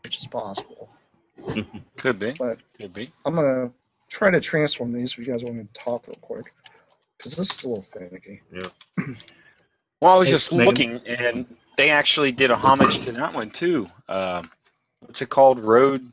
which 0.03 0.19
is 0.19 0.27
possible. 0.27 0.89
Could 1.97 2.19
be. 2.19 2.33
But 2.37 2.59
Could 2.81 2.93
be. 2.93 3.13
I'm 3.25 3.37
gonna 3.37 3.71
try 4.09 4.33
to 4.33 4.41
transform 4.41 4.93
these 4.93 5.13
if 5.13 5.19
you 5.19 5.25
guys 5.25 5.45
want 5.45 5.57
me 5.59 5.63
to 5.63 5.73
talk 5.73 6.09
real 6.09 6.17
quick 6.21 6.53
because 7.17 7.37
this 7.37 7.57
is 7.57 7.63
a 7.63 7.69
little 7.69 7.85
finicky. 7.85 8.43
Yeah. 8.53 8.67
Well, 10.01 10.13
I 10.13 10.17
was 10.17 10.27
Hey, 10.27 10.33
just 10.33 10.51
Megan. 10.53 10.67
looking, 10.67 11.07
and 11.07 11.57
they 11.77 11.91
actually 11.91 12.33
did 12.33 12.51
a 12.51 12.57
homage 12.57 12.99
to 13.05 13.13
that 13.13 13.33
one 13.33 13.51
too. 13.51 13.89
Um, 14.09 14.51
what's 15.01 15.23
it 15.23 15.29
called? 15.29 15.61
Road. 15.61 16.05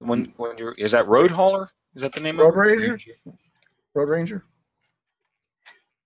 When 0.00 0.34
when 0.36 0.58
you're 0.58 0.72
is 0.72 0.92
that 0.92 1.08
Road 1.08 1.30
Hauler? 1.30 1.70
Is 1.94 2.02
that 2.02 2.12
the 2.12 2.20
name 2.20 2.38
Road 2.38 2.48
of 2.48 2.56
it? 2.56 2.58
Ranger? 2.58 2.98
Road 3.94 4.08
Ranger. 4.10 4.44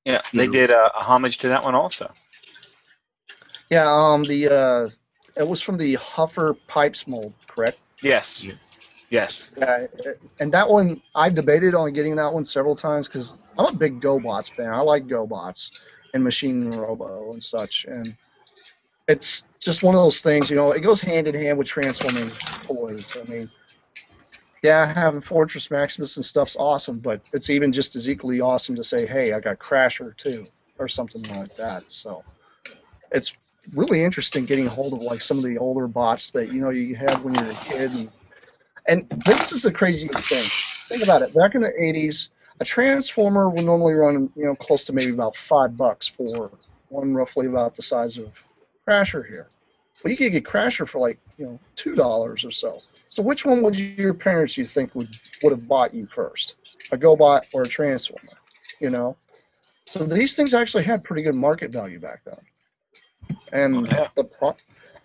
Yeah, 0.08 0.22
they 0.32 0.46
No. 0.46 0.52
did 0.52 0.70
a, 0.70 0.86
a 0.96 1.02
homage 1.02 1.38
to 1.38 1.48
that 1.48 1.64
one 1.64 1.74
also. 1.74 2.10
Yeah, 3.70 3.86
um, 3.86 4.24
the 4.24 4.48
uh, 4.48 4.88
it 5.36 5.46
was 5.46 5.60
from 5.60 5.76
the 5.76 5.94
Huffer 5.96 6.56
Pipes 6.66 7.06
mold, 7.06 7.34
correct? 7.46 7.78
Yes. 8.02 8.42
Yeah. 8.42 8.54
Yes. 9.10 9.48
Yeah, 9.56 9.86
and 10.40 10.52
that 10.52 10.68
one 10.70 11.02
I've 11.14 11.34
debated 11.34 11.74
on 11.74 11.92
getting 11.92 12.16
that 12.16 12.32
one 12.32 12.46
several 12.46 12.74
times 12.74 13.06
because 13.06 13.36
I'm 13.58 13.66
a 13.66 13.72
big 13.72 14.00
GoBots 14.00 14.50
fan. 14.50 14.70
I 14.72 14.80
like 14.80 15.06
GoBots 15.06 15.78
and 16.14 16.24
Machine 16.24 16.70
Robo 16.70 17.32
and 17.32 17.42
such, 17.42 17.84
and 17.86 18.16
it's 19.08 19.44
just 19.60 19.82
one 19.82 19.94
of 19.94 20.00
those 20.00 20.22
things, 20.22 20.50
you 20.50 20.56
know, 20.56 20.72
it 20.72 20.82
goes 20.82 21.00
hand 21.00 21.26
in 21.26 21.34
hand 21.34 21.58
with 21.58 21.66
transforming 21.66 22.30
toys. 22.62 23.16
I 23.20 23.30
mean, 23.30 23.50
yeah, 24.62 24.92
having 24.92 25.20
Fortress 25.20 25.70
Maximus 25.70 26.16
and 26.16 26.24
stuff's 26.24 26.56
awesome, 26.56 26.98
but 26.98 27.28
it's 27.32 27.50
even 27.50 27.72
just 27.72 27.96
as 27.96 28.08
equally 28.08 28.40
awesome 28.40 28.76
to 28.76 28.84
say, 28.84 29.06
hey, 29.06 29.32
I 29.32 29.40
got 29.40 29.58
Crasher 29.58 30.16
too, 30.16 30.44
or 30.78 30.88
something 30.88 31.22
like 31.36 31.54
that. 31.56 31.84
So 31.90 32.24
it's 33.12 33.36
really 33.74 34.02
interesting 34.02 34.44
getting 34.44 34.66
a 34.66 34.70
hold 34.70 34.92
of 34.92 35.02
like 35.02 35.22
some 35.22 35.38
of 35.38 35.44
the 35.44 35.58
older 35.58 35.86
bots 35.86 36.32
that 36.32 36.52
you 36.52 36.60
know 36.60 36.70
you 36.70 36.96
had 36.96 37.22
when 37.22 37.34
you 37.34 37.44
were 37.44 37.50
a 37.50 37.54
kid. 37.54 37.90
And, 37.92 38.10
and 38.88 39.22
this 39.24 39.52
is 39.52 39.62
the 39.62 39.72
craziest 39.72 40.28
thing. 40.28 40.98
Think 40.98 41.08
about 41.08 41.22
it. 41.22 41.34
Back 41.34 41.54
in 41.54 41.60
the 41.60 41.72
80s, 41.80 42.28
a 42.60 42.64
Transformer 42.64 43.50
would 43.50 43.64
normally 43.64 43.94
run, 43.94 44.30
you 44.34 44.44
know, 44.44 44.54
close 44.54 44.86
to 44.86 44.92
maybe 44.92 45.12
about 45.12 45.36
five 45.36 45.76
bucks 45.76 46.08
for 46.08 46.50
one 46.88 47.14
roughly 47.14 47.46
about 47.46 47.74
the 47.74 47.82
size 47.82 48.16
of 48.16 48.32
Crasher 48.88 49.26
here. 49.26 49.48
Well, 50.04 50.10
you 50.12 50.16
could 50.16 50.32
get 50.32 50.44
Crasher 50.44 50.88
for 50.88 50.98
like, 51.00 51.18
you 51.38 51.46
know, 51.46 51.58
two 51.74 51.94
dollars 51.94 52.44
or 52.44 52.50
so. 52.50 52.72
So 53.08 53.22
which 53.22 53.44
one 53.44 53.62
would 53.62 53.78
your 53.78 54.14
parents 54.14 54.56
you 54.56 54.64
think 54.64 54.94
would 54.94 55.08
would 55.42 55.50
have 55.50 55.66
bought 55.66 55.92
you 55.94 56.06
first, 56.06 56.54
a 56.92 56.96
GoBot 56.96 57.52
or 57.52 57.62
a 57.62 57.66
Transformer? 57.66 58.38
You 58.80 58.90
know, 58.90 59.16
so 59.86 60.04
these 60.04 60.36
things 60.36 60.54
actually 60.54 60.84
had 60.84 61.02
pretty 61.02 61.22
good 61.22 61.34
market 61.34 61.72
value 61.72 61.98
back 61.98 62.22
then, 62.24 63.36
and 63.52 63.88
Oh, 63.88 63.90
yeah. 63.96 64.08
the 64.14 64.24
pro- 64.24 64.56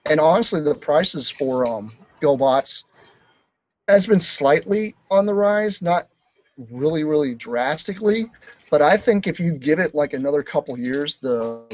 and 0.06 0.20
honestly 0.20 0.62
the 0.62 0.76
prices 0.76 1.30
for 1.30 1.68
um 1.68 1.90
GoBots 2.22 2.84
has 3.88 4.06
been 4.06 4.20
slightly 4.20 4.96
on 5.10 5.26
the 5.26 5.34
rise, 5.34 5.82
not 5.82 6.04
really 6.72 7.04
really 7.04 7.34
drastically, 7.34 8.30
but 8.70 8.82
I 8.84 8.96
think 8.98 9.26
if 9.26 9.40
you 9.40 9.54
give 9.54 9.80
it 9.80 9.96
like 9.96 10.14
another 10.14 10.44
couple 10.44 10.78
years, 10.78 11.18
the 11.18 11.66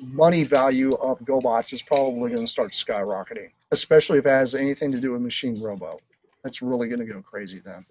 money 0.00 0.44
value 0.44 0.90
of 0.92 1.20
GoBots 1.20 1.72
is 1.72 1.82
probably 1.82 2.30
going 2.30 2.46
to 2.46 2.46
start 2.46 2.72
skyrocketing, 2.72 3.50
especially 3.70 4.18
if 4.18 4.26
it 4.26 4.30
has 4.30 4.54
anything 4.54 4.92
to 4.92 5.00
do 5.00 5.12
with 5.12 5.22
Machine 5.22 5.60
Robo. 5.60 6.00
That's 6.42 6.62
really 6.62 6.88
going 6.88 7.00
to 7.00 7.06
go 7.06 7.22
crazy 7.22 7.60
then, 7.64 7.86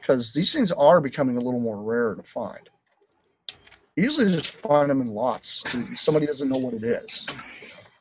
because 0.00 0.32
these 0.32 0.52
things 0.52 0.72
are 0.72 1.00
becoming 1.00 1.36
a 1.36 1.40
little 1.40 1.60
more 1.60 1.80
rare 1.82 2.14
to 2.14 2.22
find. 2.22 2.68
Usually 3.96 4.30
just 4.30 4.56
find 4.56 4.88
them 4.88 5.02
in 5.02 5.08
lots. 5.08 5.62
Somebody 5.94 6.26
doesn't 6.26 6.48
know 6.48 6.58
what 6.58 6.74
it 6.74 6.82
is. 6.82 7.26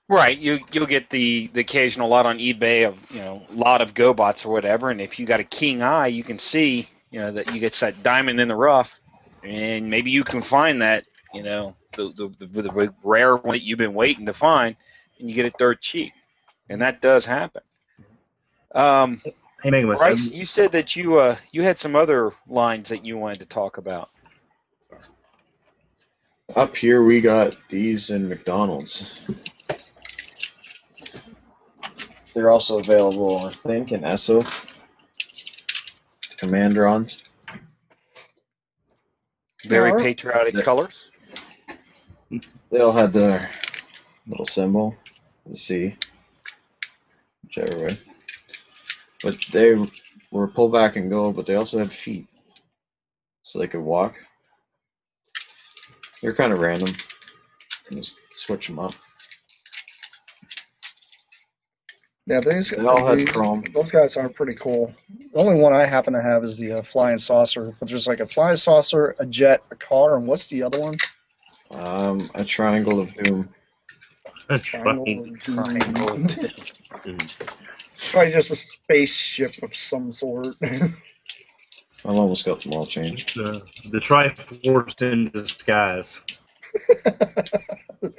Right, 0.08 0.38
you 0.38 0.60
you'll 0.72 0.88
get 0.88 1.10
the 1.10 1.50
the 1.54 1.62
occasional 1.62 2.10
lot 2.10 2.26
on 2.26 2.40
eBay 2.40 2.86
of 2.86 2.98
you 3.12 3.20
know 3.20 3.42
lot 3.50 3.82
of 3.82 3.94
GoBots 3.94 4.46
or 4.46 4.52
whatever, 4.52 4.90
and 4.90 5.00
if 5.00 5.20
you 5.20 5.26
got 5.26 5.40
a 5.40 5.46
keen 5.46 5.82
eye, 5.82 6.08
you 6.08 6.24
can 6.24 6.38
see 6.38 6.90
you 7.12 7.20
know 7.20 7.32
that 7.32 7.54
you 7.54 7.60
get 7.62 7.74
that 7.76 8.04
diamond 8.04 8.40
in 8.40 8.50
the 8.50 8.56
rough, 8.56 9.00
and 9.42 9.90
maybe 9.90 10.12
you 10.12 10.26
can 10.26 10.42
find 10.42 10.82
that 10.82 11.06
you 11.34 11.44
know 11.44 11.76
the 11.94 12.14
the, 12.40 12.46
the, 12.48 12.62
the 12.62 12.94
rare 13.04 13.36
one 13.36 13.54
that 13.54 13.64
you've 13.64 13.78
been 13.78 13.94
waiting 13.94 14.26
to 14.28 14.34
find, 14.34 14.76
and 15.20 15.30
you 15.30 15.36
get 15.36 15.46
it 15.46 15.58
dirt 15.58 15.82
cheap, 15.82 16.14
and 16.70 16.82
that 16.82 17.02
does 17.02 17.26
happen. 17.26 17.62
Um, 18.74 19.22
Hey, 19.64 19.70
Megamus, 19.70 19.98
Bryce, 19.98 20.32
you 20.32 20.44
said 20.46 20.72
that 20.72 20.96
you 20.96 21.18
uh 21.18 21.36
you 21.52 21.62
had 21.62 21.78
some 21.78 21.96
other 21.96 22.32
lines 22.48 22.90
that 22.90 23.06
you 23.06 23.18
wanted 23.18 23.40
to 23.40 23.46
talk 23.46 23.78
about. 23.78 24.10
Up 26.56 26.76
here 26.76 27.04
we 27.04 27.22
got 27.22 27.56
these 27.70 28.10
in 28.10 28.28
McDonald's. 28.28 29.26
They're 32.34 32.50
also 32.50 32.80
available, 32.80 33.46
I 33.46 33.52
think, 33.52 33.92
in 33.92 34.02
Esso. 34.02 34.42
Commandrons. 36.38 37.30
Very 39.66 39.92
patriotic 40.02 40.54
Yeah. 40.56 40.62
colors. 40.62 41.11
They 42.70 42.80
all 42.80 42.92
had 42.94 43.14
their 43.14 43.50
little 44.28 44.46
symbol, 44.46 44.96
the 45.46 45.56
C, 45.56 45.96
whichever 47.44 47.86
way. 47.86 47.90
But 49.24 49.38
they 49.52 49.76
were 50.32 50.48
pull 50.48 50.70
back 50.70 50.96
and 50.96 51.12
go, 51.12 51.32
but 51.34 51.46
they 51.46 51.56
also 51.56 51.78
had 51.80 51.92
feet, 51.92 52.28
so 53.44 53.60
they 53.60 53.68
could 53.68 53.82
walk. 53.82 54.16
They're 56.22 56.34
kind 56.34 56.54
of 56.54 56.60
random. 56.60 56.90
Just 57.92 58.20
switch 58.34 58.68
them 58.68 58.80
up. 58.80 58.94
Yeah, 62.28 62.40
these, 62.40 62.70
They 62.70 62.86
all 62.86 63.06
had 63.06 63.18
these- 63.18 63.30
chrome. 63.30 63.64
those 63.74 63.92
guys 63.92 64.16
are 64.16 64.30
pretty 64.30 64.56
cool. 64.56 64.94
The 65.34 65.40
only 65.40 65.60
one 65.60 65.74
I 65.74 65.86
happen 65.86 66.14
to 66.14 66.22
have 66.22 66.44
is 66.44 66.58
the 66.58 66.74
uh, 66.74 66.82
flying 66.84 67.18
saucer. 67.18 67.74
But 67.80 67.90
there's 67.90 68.08
like 68.08 68.20
a 68.22 68.28
flying 68.28 68.58
saucer, 68.58 69.16
a 69.20 69.26
jet, 69.26 69.64
a 69.72 69.76
car, 69.76 70.16
and 70.16 70.28
what's 70.28 70.48
the 70.48 70.64
other 70.64 70.80
one? 70.80 70.96
Um, 71.74 72.30
a 72.36 72.44
triangle 72.44 73.00
of 73.00 73.14
doom. 73.14 73.50
Trying. 74.62 75.38
Triangle. 75.40 76.10
of 76.10 77.04
doom. 77.04 77.18
Probably 78.12 78.32
just 78.32 78.52
a 78.52 78.56
spaceship 78.56 79.64
of 79.64 79.76
some 79.76 80.14
sort. 80.14 80.48
I've 80.62 82.16
almost 82.16 82.46
got 82.46 82.62
them 82.62 82.74
all 82.74 82.86
changed. 82.86 83.36
the, 83.36 83.62
the 83.90 84.00
Triforce 84.00 85.02
in 85.02 85.30
disguise. 85.30 86.22
the 87.04 88.14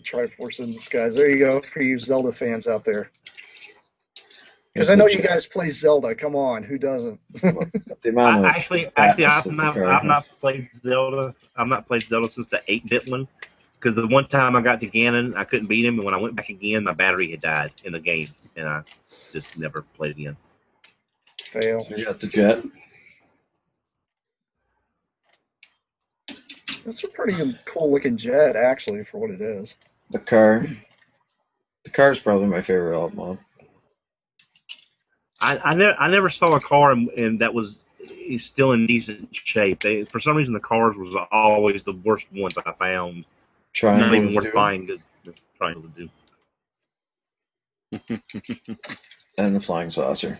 Triforce 0.00 0.60
in 0.60 0.70
disguise. 0.70 1.14
There 1.14 1.28
you 1.28 1.38
go 1.38 1.60
for 1.60 1.82
you 1.82 1.98
Zelda 1.98 2.30
fans 2.30 2.68
out 2.68 2.84
there. 2.84 3.10
Because 4.76 4.90
I 4.90 4.94
know 4.94 5.06
you 5.06 5.22
guys 5.22 5.46
play 5.46 5.70
Zelda. 5.70 6.14
Come 6.14 6.36
on, 6.36 6.62
who 6.62 6.76
doesn't? 6.76 7.18
I, 7.42 8.46
actually, 8.46 8.90
actually, 8.94 9.24
I've 9.24 9.46
not, 9.46 9.76
I've 9.78 10.04
not 10.04 10.28
played 10.38 10.68
Zelda. 10.74 11.34
I've 11.56 11.66
not 11.66 11.86
played 11.86 12.02
Zelda 12.02 12.28
since 12.28 12.48
the 12.48 12.60
8-bit 12.68 13.10
one. 13.10 13.26
Because 13.80 13.96
the 13.96 14.06
one 14.06 14.28
time 14.28 14.54
I 14.54 14.60
got 14.60 14.82
to 14.82 14.86
Ganon, 14.86 15.34
I 15.34 15.44
couldn't 15.44 15.68
beat 15.68 15.86
him, 15.86 15.94
and 15.94 16.04
when 16.04 16.12
I 16.12 16.18
went 16.18 16.36
back 16.36 16.50
again, 16.50 16.84
my 16.84 16.92
battery 16.92 17.30
had 17.30 17.40
died 17.40 17.72
in 17.84 17.92
the 17.92 18.00
game, 18.00 18.28
and 18.54 18.68
I 18.68 18.82
just 19.32 19.56
never 19.56 19.80
played 19.96 20.10
again. 20.10 20.36
Fail. 21.42 21.86
You 21.88 22.04
got 22.04 22.20
the 22.20 22.26
jet. 22.26 22.62
It's 26.84 27.02
a 27.02 27.08
pretty 27.08 27.34
cool 27.64 27.90
looking 27.90 28.18
jet, 28.18 28.56
actually, 28.56 29.04
for 29.04 29.16
what 29.18 29.30
it 29.30 29.40
is. 29.40 29.76
The 30.10 30.18
car. 30.18 30.66
The 31.84 31.90
car 31.90 32.10
is 32.10 32.20
probably 32.20 32.46
my 32.46 32.60
favorite 32.60 32.98
alt 32.98 33.14
mod. 33.14 33.38
I, 35.40 35.58
I 35.58 35.74
never, 35.74 35.94
I 35.98 36.08
never 36.08 36.30
saw 36.30 36.54
a 36.54 36.60
car 36.60 36.92
and, 36.92 37.08
and 37.10 37.40
that 37.40 37.54
was 37.54 37.82
is 38.00 38.44
still 38.44 38.72
in 38.72 38.86
decent 38.86 39.34
shape. 39.34 39.82
They, 39.82 40.02
for 40.02 40.20
some 40.20 40.36
reason, 40.36 40.54
the 40.54 40.60
cars 40.60 40.96
was 40.96 41.14
always 41.30 41.82
the 41.84 41.92
worst 41.92 42.28
ones 42.32 42.56
I 42.58 42.72
found. 42.72 43.18
Not 43.18 43.24
Triangle 43.72 44.14
even 44.14 44.28
of 44.28 44.34
worth 44.34 44.44
doom. 44.44 44.54
buying 44.54 44.86
because 44.86 45.04
trying 45.58 45.82
to 45.82 45.88
do. 45.88 46.08
and 49.38 49.54
the 49.54 49.60
flying 49.60 49.90
saucer. 49.90 50.38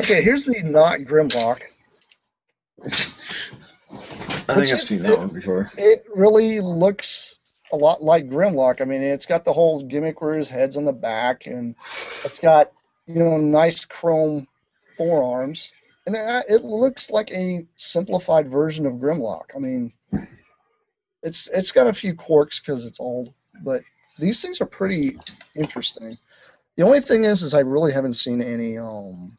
Okay, 0.00 0.22
here's 0.22 0.46
the 0.46 0.62
not 0.62 1.00
Grimlock. 1.00 1.60
I 4.48 4.54
think 4.54 4.58
Which 4.58 4.72
I've 4.72 4.80
seen 4.80 5.02
that 5.02 5.18
one 5.18 5.28
before. 5.28 5.70
It 5.76 6.06
really 6.14 6.60
looks 6.60 7.36
a 7.72 7.76
lot 7.76 8.02
like 8.02 8.28
Grimlock. 8.28 8.80
I 8.80 8.84
mean, 8.84 9.02
it's 9.02 9.26
got 9.26 9.44
the 9.44 9.52
whole 9.52 9.82
gimmick 9.82 10.20
where 10.20 10.34
his 10.34 10.48
head's 10.48 10.76
on 10.76 10.84
the 10.84 10.92
back, 10.92 11.46
and 11.46 11.74
it's 12.24 12.40
got 12.40 12.72
you 13.06 13.22
know 13.22 13.36
nice 13.36 13.84
chrome 13.84 14.46
forearms, 14.96 15.72
and 16.06 16.16
it, 16.48 16.64
looks 16.64 17.10
like 17.10 17.30
a 17.32 17.66
simplified 17.76 18.48
version 18.48 18.86
of 18.86 18.94
Grimlock. 18.94 19.54
I 19.54 19.58
mean, 19.58 19.92
it's 21.22 21.48
it's 21.48 21.72
got 21.72 21.86
a 21.86 21.92
few 21.92 22.14
quirks 22.14 22.60
because 22.60 22.86
it's 22.86 23.00
old, 23.00 23.32
but 23.62 23.82
these 24.18 24.42
things 24.42 24.60
are 24.60 24.66
pretty 24.66 25.16
interesting. 25.54 26.18
The 26.76 26.84
only 26.84 27.00
thing 27.00 27.24
is, 27.24 27.42
is 27.42 27.54
I 27.54 27.60
really 27.60 27.92
haven't 27.92 28.14
seen 28.14 28.40
any 28.40 28.78
um 28.78 29.36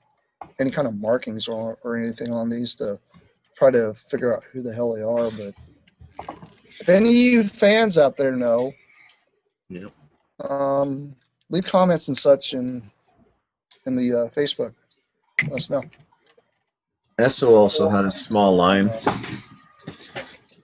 any 0.59 0.71
kind 0.71 0.87
of 0.87 0.99
markings 0.99 1.47
or, 1.47 1.77
or 1.83 1.97
anything 1.97 2.31
on 2.31 2.49
these 2.49 2.75
to 2.75 2.99
try 3.55 3.71
to 3.71 3.93
figure 3.93 4.35
out 4.35 4.43
who 4.51 4.61
the 4.61 4.73
hell 4.73 4.93
they 4.93 5.01
are. 5.01 5.31
But 5.31 5.53
if 6.79 6.89
any 6.89 7.09
of 7.09 7.15
you 7.15 7.43
fans 7.47 7.97
out 7.97 8.15
there 8.17 8.35
know, 8.35 8.73
Yeah. 9.69 9.89
um, 10.41 11.15
leave 11.49 11.65
comments 11.65 12.07
and 12.07 12.17
such 12.17 12.53
in 12.53 12.91
in 13.85 13.95
the 13.95 14.13
uh, 14.13 14.27
Facebook. 14.29 14.73
Let 15.43 15.53
us 15.53 15.69
know. 15.69 15.83
Esso 17.17 17.49
also 17.49 17.89
had 17.89 18.05
a 18.05 18.11
small 18.11 18.55
line 18.55 18.89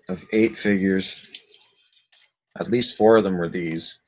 of 0.09 0.25
eight 0.31 0.55
figures. 0.55 1.25
At 2.59 2.69
least 2.69 2.97
four 2.97 3.17
of 3.17 3.23
them 3.23 3.37
were 3.37 3.49
these. 3.49 3.99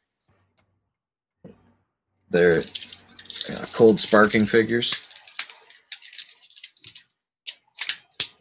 They're 2.29 2.59
uh, 2.59 3.65
cold 3.73 3.99
sparking 3.99 4.45
figures. 4.45 5.07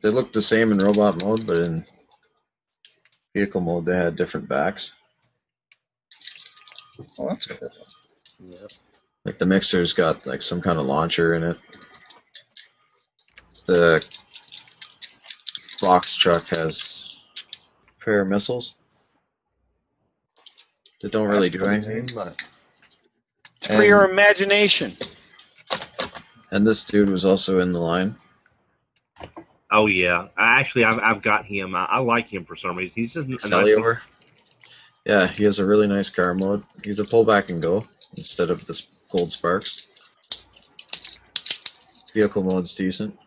They 0.02 0.08
looked 0.08 0.32
the 0.32 0.42
same 0.42 0.72
in 0.72 0.78
robot 0.78 1.22
mode, 1.22 1.46
but 1.46 1.58
in 1.58 1.84
vehicle 3.34 3.60
mode 3.60 3.84
they 3.84 3.96
had 3.96 4.16
different 4.16 4.48
backs. 4.48 4.94
Oh, 7.18 7.28
that's 7.28 7.46
cool. 7.46 7.68
Like 9.24 9.38
the 9.38 9.46
mixer's 9.46 9.92
got 9.92 10.26
like 10.26 10.42
some 10.42 10.60
kind 10.60 10.78
of 10.78 10.86
launcher 10.86 11.34
in 11.34 11.42
it. 11.42 11.58
The 13.66 14.04
box 15.82 16.16
truck 16.16 16.46
has 16.48 17.18
a 18.00 18.04
pair 18.04 18.20
of 18.22 18.28
missiles. 18.28 18.74
that 21.02 21.12
don't 21.12 21.28
really 21.28 21.48
That's 21.48 21.64
do 21.64 21.70
anything. 21.70 22.02
neat. 22.02 22.12
But 22.14 22.42
It's 23.56 23.66
for 23.68 23.82
your 23.84 24.10
imagination. 24.10 24.92
and 26.50 26.66
this 26.66 26.84
dude 26.84 27.10
was 27.10 27.24
also 27.24 27.60
in 27.60 27.70
the 27.70 27.78
line. 27.80 28.16
Oh 29.70 29.86
yeah, 29.86 30.28
I 30.36 30.60
actually 30.60 30.84
I've, 30.84 30.98
I've 30.98 31.22
got 31.22 31.44
him. 31.44 31.74
I, 31.76 31.84
I 31.84 31.98
like 31.98 32.28
him 32.28 32.44
for 32.44 32.56
some 32.56 32.76
reason. 32.76 32.94
He's 32.96 33.14
just 33.14 33.28
a 33.28 33.30
nice- 33.30 33.42
Cellular. 33.48 34.02
Yeah, 35.06 35.26
he 35.26 35.44
has 35.44 35.58
a 35.60 35.64
really 35.64 35.86
nice 35.86 36.10
car 36.10 36.34
mode. 36.34 36.62
He's 36.84 37.00
a 37.00 37.04
pull 37.04 37.24
back 37.24 37.48
and 37.50 37.62
go 37.62 37.84
instead 38.16 38.50
of 38.50 38.66
this 38.66 38.98
gold 39.10 39.32
sparks. 39.32 39.86
Vehicle 42.12 42.42
mode's 42.42 42.74
decent. 42.74 43.18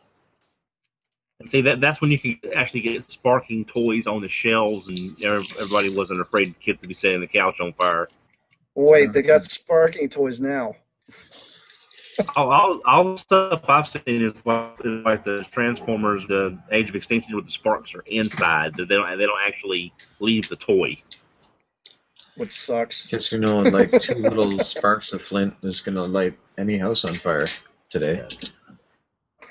And 1.40 1.50
see 1.50 1.62
that 1.62 1.82
that's 1.82 2.02
when 2.02 2.12
you 2.12 2.20
can 2.20 2.40
actually 2.56 2.82
get 2.82 3.12
sparking 3.12 3.66
toys 3.66 4.08
on 4.08 4.22
the 4.22 4.30
shelves, 4.30 4.88
and 4.88 5.24
everybody 5.24 5.96
wasn't 5.96 6.22
afraid 6.22 6.60
kids 6.60 6.82
to 6.82 6.88
be 6.88 6.94
setting 6.94 7.22
the 7.22 7.28
couch 7.28 7.60
on 7.60 7.74
fire. 7.74 8.08
Wait, 8.76 9.14
they 9.14 9.22
got 9.22 9.44
sparking 9.44 10.10
toys 10.10 10.40
now. 10.40 10.74
All, 12.36 12.48
oh, 12.48 12.50
all, 12.50 12.82
all 12.86 13.12
the 13.12 13.18
stuff 13.18 13.70
I've 13.70 13.88
seen 13.88 14.22
is 14.22 14.46
like, 14.46 14.80
is 14.84 15.06
like 15.06 15.24
the 15.24 15.46
Transformers, 15.52 16.26
the 16.28 16.58
Age 16.72 16.90
of 16.90 16.96
Extinction, 16.96 17.36
with 17.36 17.46
the 17.46 17.52
sparks 17.52 17.94
are 17.94 18.04
inside. 18.06 18.76
They 18.76 18.86
don't 18.86 19.18
they 19.18 19.26
don't 19.26 19.42
actually 19.46 19.94
leave 20.20 20.48
the 20.48 20.56
toy. 20.56 20.98
Which 22.36 22.52
sucks. 22.52 23.06
Guess 23.06 23.32
you 23.32 23.40
know, 23.40 23.62
like 23.62 23.92
two 24.00 24.16
little 24.16 24.52
sparks 24.60 25.14
of 25.14 25.22
flint 25.22 25.56
is 25.64 25.82
gonna 25.82 26.04
light 26.04 26.38
any 26.58 26.78
house 26.78 27.06
on 27.06 27.14
fire 27.14 27.46
today. 27.90 28.26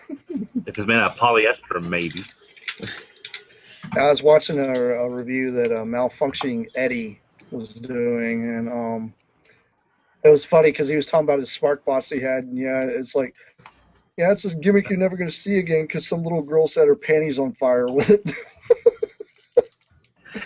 If 0.08 0.78
it's 0.78 0.86
made 0.86 0.96
out 0.96 1.12
of 1.12 1.18
polyester, 1.18 1.82
maybe. 1.82 2.22
I 3.96 4.08
was 4.08 4.22
watching 4.22 4.58
a, 4.58 4.72
a 4.72 5.10
review 5.10 5.50
that 5.52 5.72
uh, 5.72 5.84
malfunctioning 5.84 6.68
Eddie 6.74 7.20
was 7.50 7.74
doing, 7.74 8.44
and 8.44 8.68
um, 8.68 9.14
it 10.24 10.28
was 10.28 10.44
funny 10.44 10.70
because 10.70 10.88
he 10.88 10.96
was 10.96 11.06
talking 11.06 11.24
about 11.24 11.40
his 11.40 11.50
spark 11.50 11.84
bots 11.84 12.10
he 12.10 12.20
had, 12.20 12.44
and 12.44 12.56
yeah, 12.56 12.82
it's 12.84 13.14
like, 13.14 13.34
yeah, 14.16 14.30
it's 14.30 14.44
a 14.44 14.56
gimmick 14.56 14.88
you're 14.88 14.98
never 14.98 15.16
going 15.16 15.28
to 15.28 15.34
see 15.34 15.58
again 15.58 15.82
because 15.86 16.06
some 16.06 16.22
little 16.22 16.42
girl 16.42 16.66
set 16.66 16.86
her 16.86 16.94
panties 16.94 17.38
on 17.38 17.52
fire 17.52 17.86
with 17.86 18.10
it. 18.10 18.32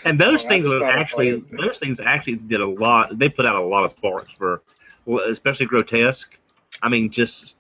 And 0.04 0.18
those 0.18 0.42
So 0.42 0.48
things 0.48 0.64
just 0.64 0.74
are 0.74 0.80
thought 0.80 0.94
I'd 0.94 1.00
actually 1.00 1.44
those 1.52 1.78
things 1.78 2.00
actually 2.00 2.36
did 2.36 2.60
a 2.60 2.66
lot. 2.66 3.18
They 3.18 3.28
put 3.28 3.46
out 3.46 3.56
a 3.56 3.64
lot 3.64 3.84
of 3.84 3.92
sparks 3.92 4.32
for, 4.32 4.62
especially 5.28 5.66
grotesque. 5.66 6.38
I 6.82 6.88
mean, 6.88 7.10
just. 7.10 7.56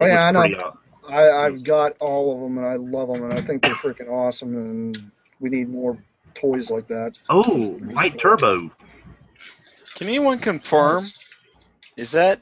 Oh, 0.00 0.06
yeah, 0.06 0.26
I 0.26 0.30
know. 0.30 0.40
uh, 0.40 0.72
I, 1.08 1.46
I've 1.46 1.64
got 1.64 1.96
all 2.00 2.34
of 2.34 2.40
them, 2.40 2.58
and 2.58 2.66
I 2.66 2.76
love 2.76 3.08
them, 3.08 3.24
and 3.24 3.32
I 3.32 3.40
think 3.40 3.62
they're 3.62 3.74
freaking 3.74 4.10
awesome, 4.10 4.54
and 4.54 5.10
we 5.40 5.50
need 5.50 5.68
more 5.68 5.98
toys 6.34 6.70
like 6.70 6.86
that. 6.88 7.16
Oh, 7.28 7.70
white 7.92 8.18
turbo. 8.18 8.70
Can 9.94 10.08
anyone 10.08 10.38
confirm? 10.38 11.04
Is 11.96 12.12
that 12.12 12.40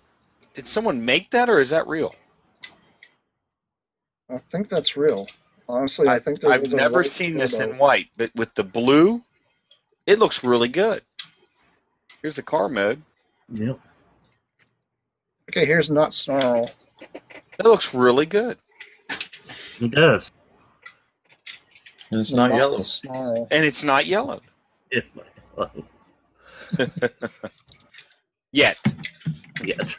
did 0.55 0.67
someone 0.67 1.05
make 1.05 1.31
that 1.31 1.51
or 1.51 1.61
is 1.61 1.71
that 1.71 1.87
real? 1.87 2.15
I 4.31 4.39
think 4.39 4.69
that's 4.69 4.97
real. 4.97 5.27
Honestly, 5.69 6.09
I, 6.09 6.19
think 6.19 6.41
there 6.41 6.53
I've 6.53 6.61
was 6.61 6.73
a 6.73 6.77
never 6.77 6.99
white 6.99 7.07
seen 7.07 7.39
this 7.39 7.55
in 7.55 7.79
white, 7.79 8.09
but 8.17 8.31
with 8.35 8.55
the 8.55 8.65
blue, 8.65 9.23
it 10.07 10.19
looks 10.19 10.45
really 10.45 10.69
good. 10.69 11.03
Here's 12.21 12.37
the 12.37 12.43
car 12.43 12.69
mode. 12.69 13.03
Yep. 13.53 13.79
Okay, 15.51 15.67
here's 15.67 15.91
not 15.91 16.15
snarl. 16.15 16.71
That 17.57 17.67
looks 17.67 17.95
really 17.95 18.27
good. 18.27 18.59
It 19.81 19.91
does. 19.91 20.33
And 22.11 22.21
it's 22.21 22.33
not 22.33 22.55
yellow. 22.55 22.77
Snarl. 22.77 23.49
And 23.51 23.65
it's 23.65 23.83
not 23.83 24.07
yellow. 24.07 24.41
Yet. 28.53 28.79
Yet. 29.67 29.97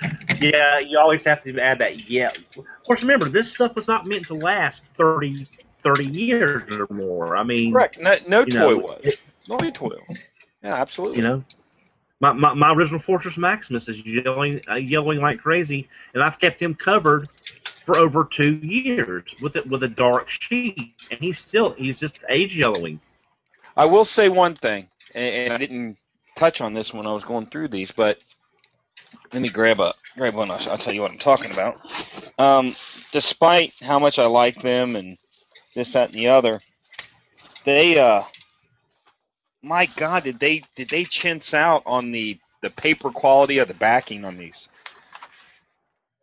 yeah, 0.40 0.78
you 0.78 0.98
always 0.98 1.24
have 1.24 1.42
to 1.42 1.58
add 1.58 1.78
that 1.78 2.08
yet. 2.10 2.38
Of 2.56 2.64
course, 2.84 3.02
remember, 3.02 3.28
this 3.28 3.50
stuff 3.50 3.74
was 3.74 3.88
not 3.88 4.06
meant 4.06 4.26
to 4.26 4.34
last 4.34 4.84
30, 4.94 5.46
30 5.78 6.06
years 6.06 6.70
or 6.70 6.86
more. 6.90 7.36
I 7.36 7.42
mean, 7.42 7.72
Correct. 7.72 8.00
No, 8.00 8.16
no 8.26 8.44
toy 8.44 8.70
know, 8.70 8.76
was. 8.78 9.20
No 9.48 9.58
toy. 9.70 9.96
Yeah, 10.62 10.74
absolutely. 10.74 11.18
you 11.18 11.24
know, 11.24 11.44
my, 12.20 12.32
my, 12.32 12.54
my 12.54 12.72
original 12.72 13.00
Fortress 13.00 13.38
Maximus 13.38 13.88
is 13.88 14.04
yelling 14.06 14.60
uh, 14.68 14.74
yelling 14.74 15.20
like 15.20 15.40
crazy, 15.40 15.88
and 16.14 16.22
I've 16.22 16.38
kept 16.38 16.60
him 16.60 16.74
covered 16.74 17.28
for 17.84 17.96
over 17.96 18.24
two 18.24 18.56
years 18.56 19.34
with 19.40 19.56
it 19.56 19.66
with 19.66 19.82
a 19.82 19.88
dark 19.88 20.28
sheet, 20.28 20.94
and 21.10 21.20
he's 21.20 21.40
still 21.40 21.72
he's 21.72 21.98
just 21.98 22.22
age 22.28 22.58
yellowing. 22.58 23.00
I 23.76 23.86
will 23.86 24.04
say 24.04 24.28
one 24.28 24.54
thing, 24.54 24.88
and, 25.14 25.34
and 25.34 25.52
I 25.52 25.56
didn't 25.56 25.96
touch 26.36 26.60
on 26.60 26.74
this 26.74 26.92
when 26.92 27.06
I 27.06 27.12
was 27.12 27.24
going 27.24 27.46
through 27.46 27.68
these, 27.68 27.90
but 27.90 28.18
let 29.32 29.42
me 29.42 29.48
grab 29.48 29.80
a 29.80 29.94
grab 30.16 30.34
one. 30.34 30.50
I'll, 30.50 30.70
I'll 30.70 30.78
tell 30.78 30.94
you 30.94 31.02
what 31.02 31.10
I'm 31.12 31.18
talking 31.18 31.52
about. 31.52 31.80
Um, 32.38 32.74
despite 33.12 33.74
how 33.82 33.98
much 33.98 34.18
I 34.18 34.26
like 34.26 34.56
them 34.60 34.96
and 34.96 35.18
this, 35.74 35.92
that, 35.92 36.06
and 36.10 36.14
the 36.14 36.28
other, 36.28 36.60
they, 37.64 37.98
uh, 37.98 38.22
my 39.62 39.86
God, 39.86 40.24
did 40.24 40.40
they 40.40 40.64
did 40.74 40.88
they 40.90 41.04
chintz 41.04 41.54
out 41.54 41.82
on 41.86 42.12
the 42.12 42.38
the 42.62 42.70
paper 42.70 43.10
quality 43.10 43.58
of 43.58 43.68
the 43.68 43.74
backing 43.74 44.24
on 44.24 44.36
these? 44.36 44.68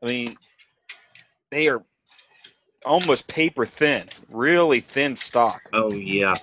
I 0.04 0.08
mean, 0.08 0.38
they 1.52 1.70
are 1.70 1.84
almost 2.86 3.28
paper 3.28 3.66
thin, 3.66 4.08
really 4.30 4.82
thin 4.82 5.16
stock. 5.16 5.62
Oh 5.74 5.92
yeah, 5.94 6.36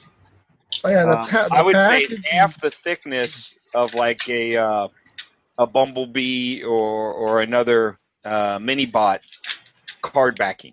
Oh, 0.85 0.91
yeah, 0.91 1.07
the, 1.07 1.17
Uh, 1.17 1.27
pa- 1.27 1.49
the 1.51 1.57
I 1.57 1.63
would 1.63 1.81
say 1.81 2.09
half 2.25 2.61
the 2.61 2.71
thickness 2.71 3.57
of 3.75 3.95
like 3.95 4.29
a 4.29 4.57
uh, 4.57 4.89
a 5.59 5.67
bumblebee 5.67 6.63
or 6.63 7.13
or 7.13 7.41
another 7.41 7.99
uh, 8.25 8.59
mini 8.61 8.87
bot 8.87 9.21
card 10.03 10.37
backing. 10.37 10.73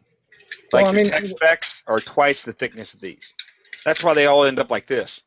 Like 0.73 0.83
Well, 0.85 0.93
I 0.93 0.95
mean- 0.95 1.05
tech 1.05 1.25
specs 1.27 1.83
are 1.87 1.99
twice 1.99 2.43
the 2.43 2.53
thickness 2.53 2.93
of 2.93 3.01
these. 3.01 3.33
That's 3.85 4.03
why 4.03 4.13
they 4.13 4.27
all 4.27 4.45
end 4.45 4.59
up 4.59 4.69
like 4.71 4.85
this, 4.87 5.21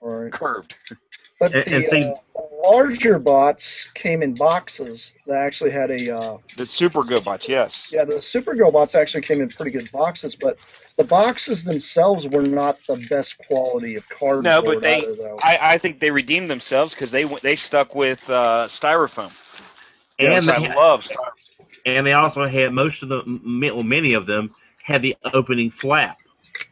Right. 0.00 0.32
curved. 0.32 0.74
But 1.40 1.54
And- 1.54 1.64
the 1.64 1.74
and 1.76 1.86
see- 1.86 2.04
uh, 2.04 2.42
larger 2.62 3.18
bots 3.18 3.90
came 3.94 4.22
in 4.22 4.34
boxes 4.34 5.14
that 5.26 5.38
actually 5.38 5.70
had 5.70 5.90
a 5.90 6.16
uh, 6.16 6.36
The 6.56 6.66
Super 6.66 7.00
GoBots, 7.02 7.48
yes. 7.48 7.88
yeah. 7.90 8.04
The 8.04 8.20
Super 8.20 8.54
GoBots 8.54 8.94
actually 8.94 9.22
came 9.22 9.40
in 9.40 9.48
pretty 9.48 9.70
good 9.70 9.90
boxes, 9.90 10.36
but 10.36 10.58
the 10.98 11.04
boxes 11.04 11.64
themselves 11.64 12.28
were 12.28 12.42
not 12.42 12.78
the 12.86 12.96
best 13.08 13.38
quality 13.38 13.96
of 13.96 14.06
cardboard. 14.10 14.44
No, 14.44 14.60
but 14.62 14.82
they, 14.82 14.98
either. 15.06 15.34
I, 15.42 15.58
I 15.62 15.78
think 15.78 15.98
they 15.98 16.10
redeemed 16.10 16.50
themselves 16.50 16.94
because 16.94 17.10
they 17.10 17.24
they 17.24 17.56
stuck 17.56 17.94
with 17.94 18.20
uh, 18.28 18.66
styrofoam. 18.68 19.32
and 20.18 20.32
Yes, 20.32 20.46
I 20.48 20.60
they, 20.60 20.74
love 20.74 21.00
styrofoam. 21.02 21.66
and 21.86 22.06
they 22.06 22.12
also 22.12 22.46
had 22.46 22.72
most 22.74 23.02
of 23.02 23.08
the 23.08 23.72
well, 23.74 23.82
many 23.82 24.12
of 24.12 24.26
them 24.26 24.54
had 24.82 25.00
the 25.00 25.16
opening 25.32 25.70
flap. 25.70 26.18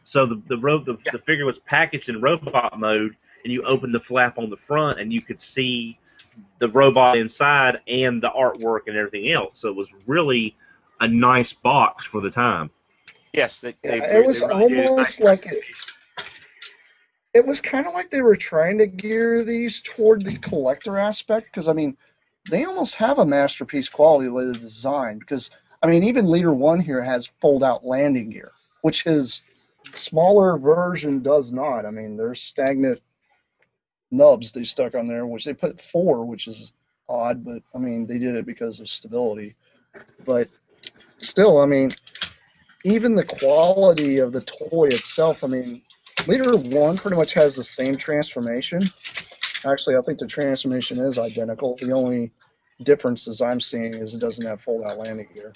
So 0.03 0.27
the 0.27 0.39
the, 0.47 0.57
ro- 0.57 0.83
the 0.83 0.97
the 1.11 1.17
figure 1.17 1.45
was 1.45 1.57
packaged 1.57 2.09
in 2.09 2.21
robot 2.21 2.77
mode, 2.79 3.15
and 3.43 3.53
you 3.53 3.63
opened 3.63 3.93
the 3.93 3.99
flap 3.99 4.37
on 4.37 4.49
the 4.49 4.57
front, 4.57 4.99
and 4.99 5.11
you 5.11 5.21
could 5.21 5.39
see 5.39 5.99
the 6.59 6.69
robot 6.69 7.17
inside 7.17 7.79
and 7.87 8.21
the 8.21 8.29
artwork 8.29 8.81
and 8.87 8.95
everything 8.95 9.31
else. 9.31 9.59
So 9.59 9.69
it 9.69 9.75
was 9.75 9.93
really 10.07 10.55
a 10.99 11.07
nice 11.07 11.53
box 11.53 12.05
for 12.05 12.21
the 12.21 12.29
time. 12.29 12.69
Yes, 13.33 13.61
they, 13.61 13.75
they, 13.83 13.97
Yeah, 13.97 14.17
it 14.17 14.25
was 14.25 14.41
really 14.41 14.87
almost 14.87 15.19
nice 15.19 15.19
like 15.21 15.45
it. 15.45 15.63
It 17.33 17.45
was 17.45 17.61
kind 17.61 17.85
of 17.85 17.93
like 17.93 18.09
they 18.09 18.23
were 18.23 18.35
trying 18.35 18.79
to 18.79 18.87
gear 18.87 19.43
these 19.43 19.81
toward 19.81 20.23
the 20.23 20.37
collector 20.37 20.97
aspect 20.97 21.47
because 21.47 21.67
I 21.67 21.73
mean, 21.73 21.95
they 22.49 22.65
almost 22.65 22.95
have 22.95 23.19
a 23.19 23.25
masterpiece 23.25 23.87
quality 23.87 24.29
with 24.29 24.53
the 24.53 24.59
design 24.59 25.19
because 25.19 25.51
I 25.83 25.87
mean, 25.87 26.03
even 26.03 26.29
Leader 26.29 26.53
One 26.53 26.79
here 26.79 27.01
has 27.01 27.31
fold-out 27.39 27.85
landing 27.85 28.31
gear, 28.31 28.51
which 28.81 29.03
his 29.03 29.43
smaller 29.93 30.57
version 30.57 31.21
does 31.21 31.53
not. 31.53 31.85
I 31.85 31.91
mean, 31.91 32.17
there's 32.17 32.41
stagnant 32.41 32.99
nubs 34.11 34.51
they 34.51 34.63
stuck 34.63 34.95
on 34.95 35.07
there, 35.07 35.25
which 35.25 35.45
they 35.45 35.53
put 35.53 35.81
four, 35.81 36.25
which 36.25 36.47
is 36.47 36.73
odd, 37.07 37.43
but 37.43 37.63
I 37.75 37.79
mean, 37.79 38.05
they 38.07 38.19
did 38.19 38.35
it 38.35 38.45
because 38.45 38.79
of 38.79 38.89
stability. 38.89 39.55
But 40.25 40.49
still, 41.17 41.59
I 41.59 41.65
mean, 41.65 41.91
even 42.83 43.15
the 43.15 43.25
quality 43.25 44.19
of 44.19 44.31
the 44.31 44.41
toy 44.41 44.87
itself, 44.87 45.43
I 45.43 45.47
mean, 45.47 45.81
Leader 46.27 46.55
1 46.55 46.97
pretty 46.97 47.17
much 47.17 47.33
has 47.33 47.55
the 47.55 47.63
same 47.63 47.95
transformation. 47.95 48.81
Actually, 49.65 49.95
I 49.97 50.01
think 50.01 50.19
the 50.19 50.27
transformation 50.27 50.99
is 50.99 51.17
identical. 51.17 51.77
The 51.81 51.91
only 51.91 52.31
differences 52.83 53.41
I'm 53.41 53.59
seeing 53.59 53.95
is 53.95 54.13
it 54.13 54.19
doesn't 54.19 54.45
have 54.45 54.61
fold 54.61 54.83
out 54.83 54.97
landing 54.97 55.27
gear. 55.35 55.51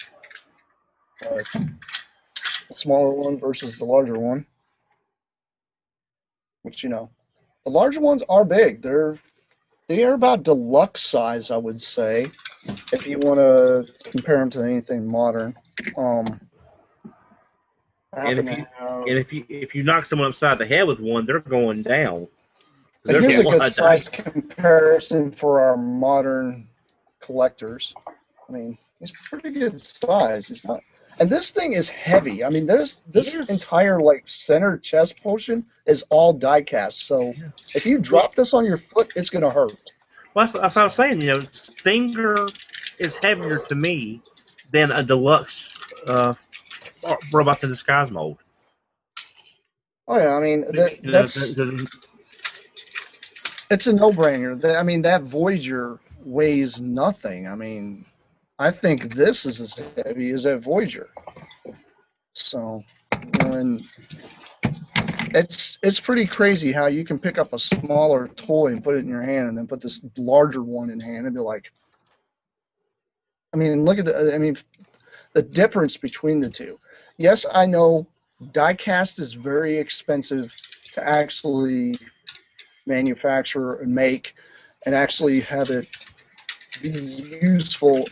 But 1.22 1.46
the 1.52 2.74
smaller 2.74 3.10
one 3.10 3.38
versus 3.38 3.78
the 3.78 3.84
larger 3.84 4.18
one. 4.18 4.46
Which, 6.62 6.82
you 6.82 6.88
know, 6.88 7.10
the 7.64 7.70
larger 7.70 8.00
ones 8.00 8.22
are 8.28 8.44
big. 8.44 8.82
They're 8.82 9.18
they 9.88 10.04
are 10.04 10.14
about 10.14 10.42
deluxe 10.44 11.02
size, 11.02 11.50
I 11.50 11.56
would 11.58 11.80
say, 11.80 12.26
if 12.92 13.06
you 13.06 13.18
want 13.18 13.38
to 13.38 13.86
compare 14.10 14.38
them 14.38 14.50
to 14.50 14.62
anything 14.62 15.06
modern. 15.06 15.56
Um, 15.96 16.40
And 18.16 18.38
if 18.38 18.44
you- 18.58 18.66
have- 18.78 18.90
And 19.00 19.18
if 19.18 19.32
you 19.32 19.44
if 19.48 19.74
you 19.74 19.82
knock 19.82 20.06
someone 20.06 20.28
upside 20.28 20.58
the 20.58 20.66
head 20.66 20.86
with 20.86 21.00
one, 21.00 21.26
they're 21.26 21.40
going 21.40 21.82
down. 21.82 22.28
There's 23.02 23.24
here's 23.24 23.38
a 23.40 23.42
good 23.50 23.74
size 23.74 24.08
comparison 24.08 25.30
for 25.32 25.60
our 25.60 25.76
modern 25.76 26.68
collectors. 27.20 27.92
I 28.48 28.52
mean, 28.52 28.78
he's 29.00 29.10
pretty 29.10 29.50
good 29.50 29.80
size. 29.80 30.48
He's 30.48 30.64
not, 30.64 30.80
and 31.18 31.30
this 31.30 31.50
thing 31.50 31.72
is 31.72 31.88
heavy. 31.88 32.44
I 32.44 32.50
mean, 32.50 32.66
there's 32.66 33.00
this 33.06 33.34
Yes. 33.34 33.48
entire 33.50 34.00
like 34.00 34.24
center 34.26 34.78
chest 34.78 35.22
portion 35.22 35.64
is 35.86 36.04
all 36.10 36.32
die 36.32 36.62
cast. 36.62 37.06
So 37.06 37.34
if 37.74 37.86
you 37.86 37.98
drop 37.98 38.34
this 38.34 38.54
on 38.54 38.64
your 38.64 38.78
foot, 38.78 39.12
it's 39.16 39.30
gonna 39.30 39.50
hurt. 39.50 39.76
Well, 40.34 40.46
that's, 40.46 40.52
that's 40.52 40.74
what 40.76 40.82
I 40.82 40.84
was 40.84 40.94
saying. 40.94 41.20
You 41.20 41.26
know, 41.34 41.40
Stinger 41.52 42.48
is 42.98 43.16
heavier 43.16 43.58
to 43.58 43.74
me 43.74 44.22
than 44.72 44.90
a 44.90 45.02
deluxe 45.02 45.76
uh, 46.06 46.34
robots 47.32 47.62
in 47.64 47.70
disguise 47.70 48.10
mold. 48.10 48.38
Oh 50.06 50.16
yeah, 50.18 50.34
I 50.34 50.40
mean 50.40 50.62
that, 50.62 50.98
that's 51.02 51.56
it's 53.70 53.86
a 53.86 53.92
no-brainer. 53.92 54.76
I 54.76 54.82
mean 54.82 55.02
that 55.02 55.22
Voyager 55.22 55.98
weighs 56.24 56.80
nothing. 56.80 57.48
I 57.48 57.54
mean, 57.54 58.04
I 58.58 58.70
think 58.70 59.14
this 59.14 59.46
is 59.46 59.60
as 59.60 59.74
heavy 59.96 60.30
as 60.30 60.44
that 60.44 60.58
Voyager. 60.58 61.08
So, 62.34 62.82
and 63.40 63.82
it's 65.34 65.78
it's 65.82 66.00
pretty 66.00 66.26
crazy 66.26 66.70
how 66.70 66.86
you 66.86 67.04
can 67.04 67.18
pick 67.18 67.38
up 67.38 67.52
a 67.52 67.58
smaller 67.58 68.28
toy 68.28 68.68
and 68.68 68.82
put 68.82 68.94
it 68.94 68.98
in 68.98 69.08
your 69.08 69.22
hand, 69.22 69.48
and 69.48 69.58
then 69.58 69.66
put 69.66 69.80
this 69.80 70.00
larger 70.16 70.62
one 70.62 70.90
in 70.90 71.00
hand 71.00 71.26
and 71.26 71.34
be 71.34 71.40
like, 71.40 71.72
I 73.52 73.56
mean, 73.56 73.84
look 73.84 73.98
at 73.98 74.04
the. 74.04 74.32
I 74.34 74.38
mean, 74.38 74.56
the 75.32 75.42
difference 75.42 75.96
between 75.96 76.40
the 76.40 76.50
two. 76.50 76.76
Yes, 77.18 77.44
I 77.52 77.66
know 77.66 78.06
die-cast 78.52 79.20
is 79.20 79.32
very 79.32 79.76
expensive 79.76 80.54
to 80.92 81.08
actually 81.08 81.94
manufacture 82.86 83.74
and 83.74 83.94
make 83.94 84.34
and 84.84 84.94
actually 84.94 85.40
have 85.40 85.70
it 85.70 85.88
be 86.82 86.90
useful 86.90 88.04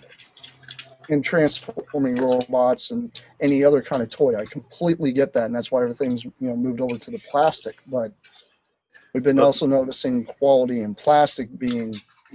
in 1.13 1.21
transforming 1.23 2.15
robots 2.17 2.91
and 2.91 3.21
any 3.41 3.63
other 3.63 3.83
kind 3.83 4.03
of 4.03 4.09
toy. 4.09 4.35
I 4.35 4.47
completely 4.47 5.13
get 5.13 5.33
that, 5.35 5.45
and 5.45 5.55
that's 5.55 5.71
why 5.71 5.83
everything's 5.83 6.25
you 6.25 6.33
know 6.41 6.57
moved 6.57 6.81
over 6.81 6.99
to 6.99 7.11
the 7.11 7.19
plastic. 7.31 7.77
But 7.87 8.13
we've 9.13 9.23
been 9.23 9.37
But- 9.37 9.45
also 9.45 9.67
noticing 9.67 10.25
quality 10.25 10.83
in 10.83 10.95
plastic 10.95 11.57
being 11.59 11.93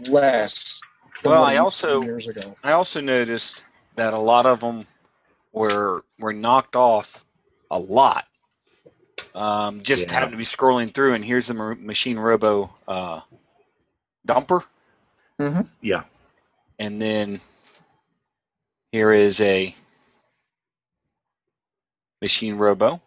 less. 0.09 0.79
Well, 1.23 1.43
I 1.43 1.57
also- 1.57 2.01
years 2.03 2.27
ago. 2.27 2.55
I 2.63 2.73
also 2.73 3.01
noticed 3.01 3.63
that 3.95 4.13
a 4.13 4.19
lot 4.19 4.45
of 4.45 4.59
them 4.59 4.85
were 5.51 6.03
were 6.19 6.33
knocked 6.33 6.75
off 6.75 7.25
a 7.71 7.79
lot. 7.79 8.25
Um, 9.33 9.81
just 9.81 10.07
Yeah. 10.07 10.13
happened 10.13 10.33
to 10.33 10.37
be 10.37 10.45
scrolling 10.45 10.93
through, 10.93 11.13
and 11.15 11.25
here's 11.25 11.47
the 11.47 11.55
Mar- 11.55 11.75
Machine 11.75 12.19
Robo 12.19 12.69
uh, 12.87 13.21
dumper, 14.27 14.63
hmm 15.39 15.61
yeah. 15.81 16.03
and 16.79 17.01
then 17.01 17.41
here 18.91 19.11
is 19.11 19.41
a 19.41 19.75
Machine 22.21 22.55
Robo, 22.57 23.01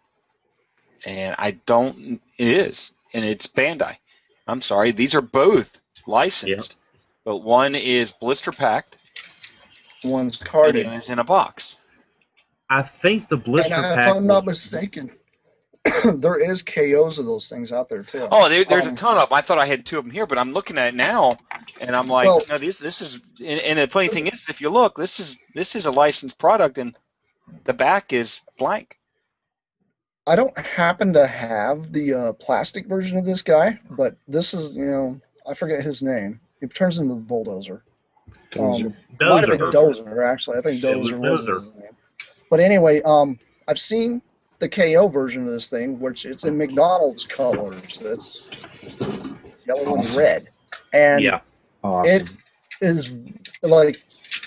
and 1.05 1.35
I 1.37 1.51
don't. 1.65 2.21
It 2.37 2.47
is, 2.47 2.91
and 3.13 3.25
it's 3.25 3.47
Bandai. 3.47 3.97
I'm 4.47 4.61
sorry, 4.61 4.91
these 4.91 5.15
are 5.15 5.21
both 5.21 5.81
licensed, 6.07 6.75
but 7.25 7.37
one 7.37 7.75
is 7.75 8.11
blister 8.11 8.51
packed, 8.51 8.97
One's 10.03 10.37
and 10.37 10.45
the 10.45 10.49
carded. 10.49 10.85
other 10.85 10.99
is 10.99 11.09
in 11.09 11.19
a 11.19 11.23
box. 11.23 11.77
I 12.69 12.83
think 12.83 13.27
the 13.27 13.37
blister 13.37 13.73
and 13.73 13.85
uh, 13.85 13.95
pack. 13.95 14.09
if 14.11 14.15
I'm 14.15 14.27
not 14.27 14.45
was- 14.45 14.55
mistaken, 14.63 15.11
there 16.15 16.35
is 16.37 16.61
KOs 16.61 17.17
of 17.17 17.25
those 17.25 17.49
things 17.49 17.71
out 17.71 17.89
there 17.89 18.03
too. 18.03 18.27
Oh, 18.31 18.49
there, 18.49 18.63
there's 18.65 18.87
Um, 18.87 18.93
a 18.93 18.97
ton 18.97 19.17
of 19.17 19.29
them. 19.29 19.35
I 19.35 19.41
thought 19.41 19.57
I 19.57 19.65
had 19.65 19.85
two 19.85 19.97
of 19.97 20.03
them 20.05 20.11
here, 20.11 20.25
but 20.27 20.37
I'm 20.37 20.53
looking 20.53 20.77
at 20.77 20.89
it 20.89 20.95
now, 20.95 21.37
and 21.79 21.95
I'm 21.95 22.07
like, 22.07 22.27
Well- 22.27 22.41
no, 22.49 22.57
this 22.57 22.77
this 22.79 23.01
is. 23.01 23.15
And, 23.39 23.59
and 23.61 23.79
the 23.79 23.87
funny 23.87 24.07
thing 24.09 24.27
is, 24.27 24.45
if 24.49 24.61
you 24.61 24.69
look, 24.69 24.95
this 24.95 25.19
is 25.19 25.35
this 25.55 25.75
is 25.75 25.85
a 25.87 25.91
licensed 25.91 26.37
product, 26.37 26.77
and 26.77 26.95
the 27.65 27.73
back 27.73 28.13
is 28.13 28.39
blank. 28.59 28.97
I 30.27 30.35
don't 30.35 30.55
happen 30.57 31.13
to 31.13 31.25
have 31.25 31.91
the 31.91 32.13
uh, 32.13 32.33
plastic 32.33 32.85
version 32.85 33.17
of 33.17 33.25
this 33.25 33.41
guy, 33.41 33.79
but 33.89 34.15
this 34.27 34.53
is, 34.53 34.75
you 34.77 34.85
know, 34.85 35.19
I 35.49 35.55
forget 35.55 35.83
his 35.83 36.03
name. 36.03 36.39
He 36.59 36.67
turns 36.67 36.99
into 36.99 37.13
a 37.13 37.17
bulldozer. 37.17 37.83
Dozer. 38.51 38.85
Um, 38.85 38.95
might 39.19 39.49
have 39.49 39.57
been 39.57 39.69
Dozer. 39.71 40.03
Dozer, 40.05 40.31
actually. 40.31 40.59
I 40.59 40.61
think 40.61 40.83
It 40.83 40.95
was 40.95 41.11
Dozer 41.11 41.17
was 41.19 41.41
Dozer. 41.41 41.53
his 41.65 41.73
name. 41.73 41.97
But 42.51 42.59
anyway, 42.59 43.01
um, 43.01 43.39
I've 43.67 43.79
seen 43.79 44.21
the 44.61 44.69
KO 44.69 45.09
version 45.09 45.43
of 45.43 45.49
this 45.49 45.69
thing, 45.69 45.99
which 45.99 46.25
it's 46.25 46.45
in 46.45 46.57
McDonald's 46.57 47.25
colors. 47.25 47.99
It's 47.99 49.01
yellow 49.67 49.95
and 49.95 50.09
red, 50.15 50.47
and 50.93 51.21
Yeah. 51.21 51.41
Awesome. 51.83 52.37
is 52.79 53.13
like 53.63 53.97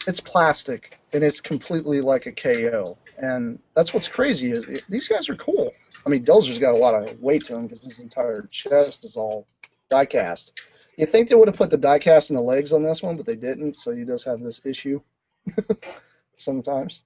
it's 0.07 0.21
plastic 0.21 0.99
and 1.13 1.23
it's 1.23 1.41
completely 1.41 2.01
like 2.01 2.27
a 2.27 2.33
KO. 2.33 2.97
And 3.19 3.59
that's 3.75 3.93
what's 3.93 4.09
crazy 4.09 4.53
is 4.53 4.65
it, 4.67 4.85
these 4.89 5.09
guys 5.09 5.29
are 5.29 5.37
cool. 5.37 5.73
I 6.07 6.09
mean, 6.09 6.25
Dozer's 6.25 6.59
got 6.59 6.75
a 6.75 6.79
lot 6.79 6.95
of 6.95 7.21
weight 7.21 7.45
to 7.47 7.57
him 7.57 7.67
because 7.67 7.85
his 7.85 7.99
entire 8.01 8.49
chest 8.51 9.05
is 9.05 9.17
all 9.17 9.47
die 9.89 10.05
cast. 10.05 10.61
You 10.97 11.07
think 11.07 11.29
they 11.29 11.35
would 11.35 11.49
have 11.49 11.57
put 11.57 11.71
the 11.71 11.77
die 11.77 11.99
cast 11.99 12.31
in 12.31 12.37
the 12.37 12.43
legs 12.43 12.73
on 12.73 12.83
this 12.83 13.03
one, 13.03 13.17
but 13.17 13.27
they 13.27 13.37
didn't. 13.37 13.75
So 13.75 13.91
he 13.93 14.05
does 14.05 14.23
have 14.25 14.41
this 14.41 14.61
issue 14.65 15.01
sometimes. 16.37 17.03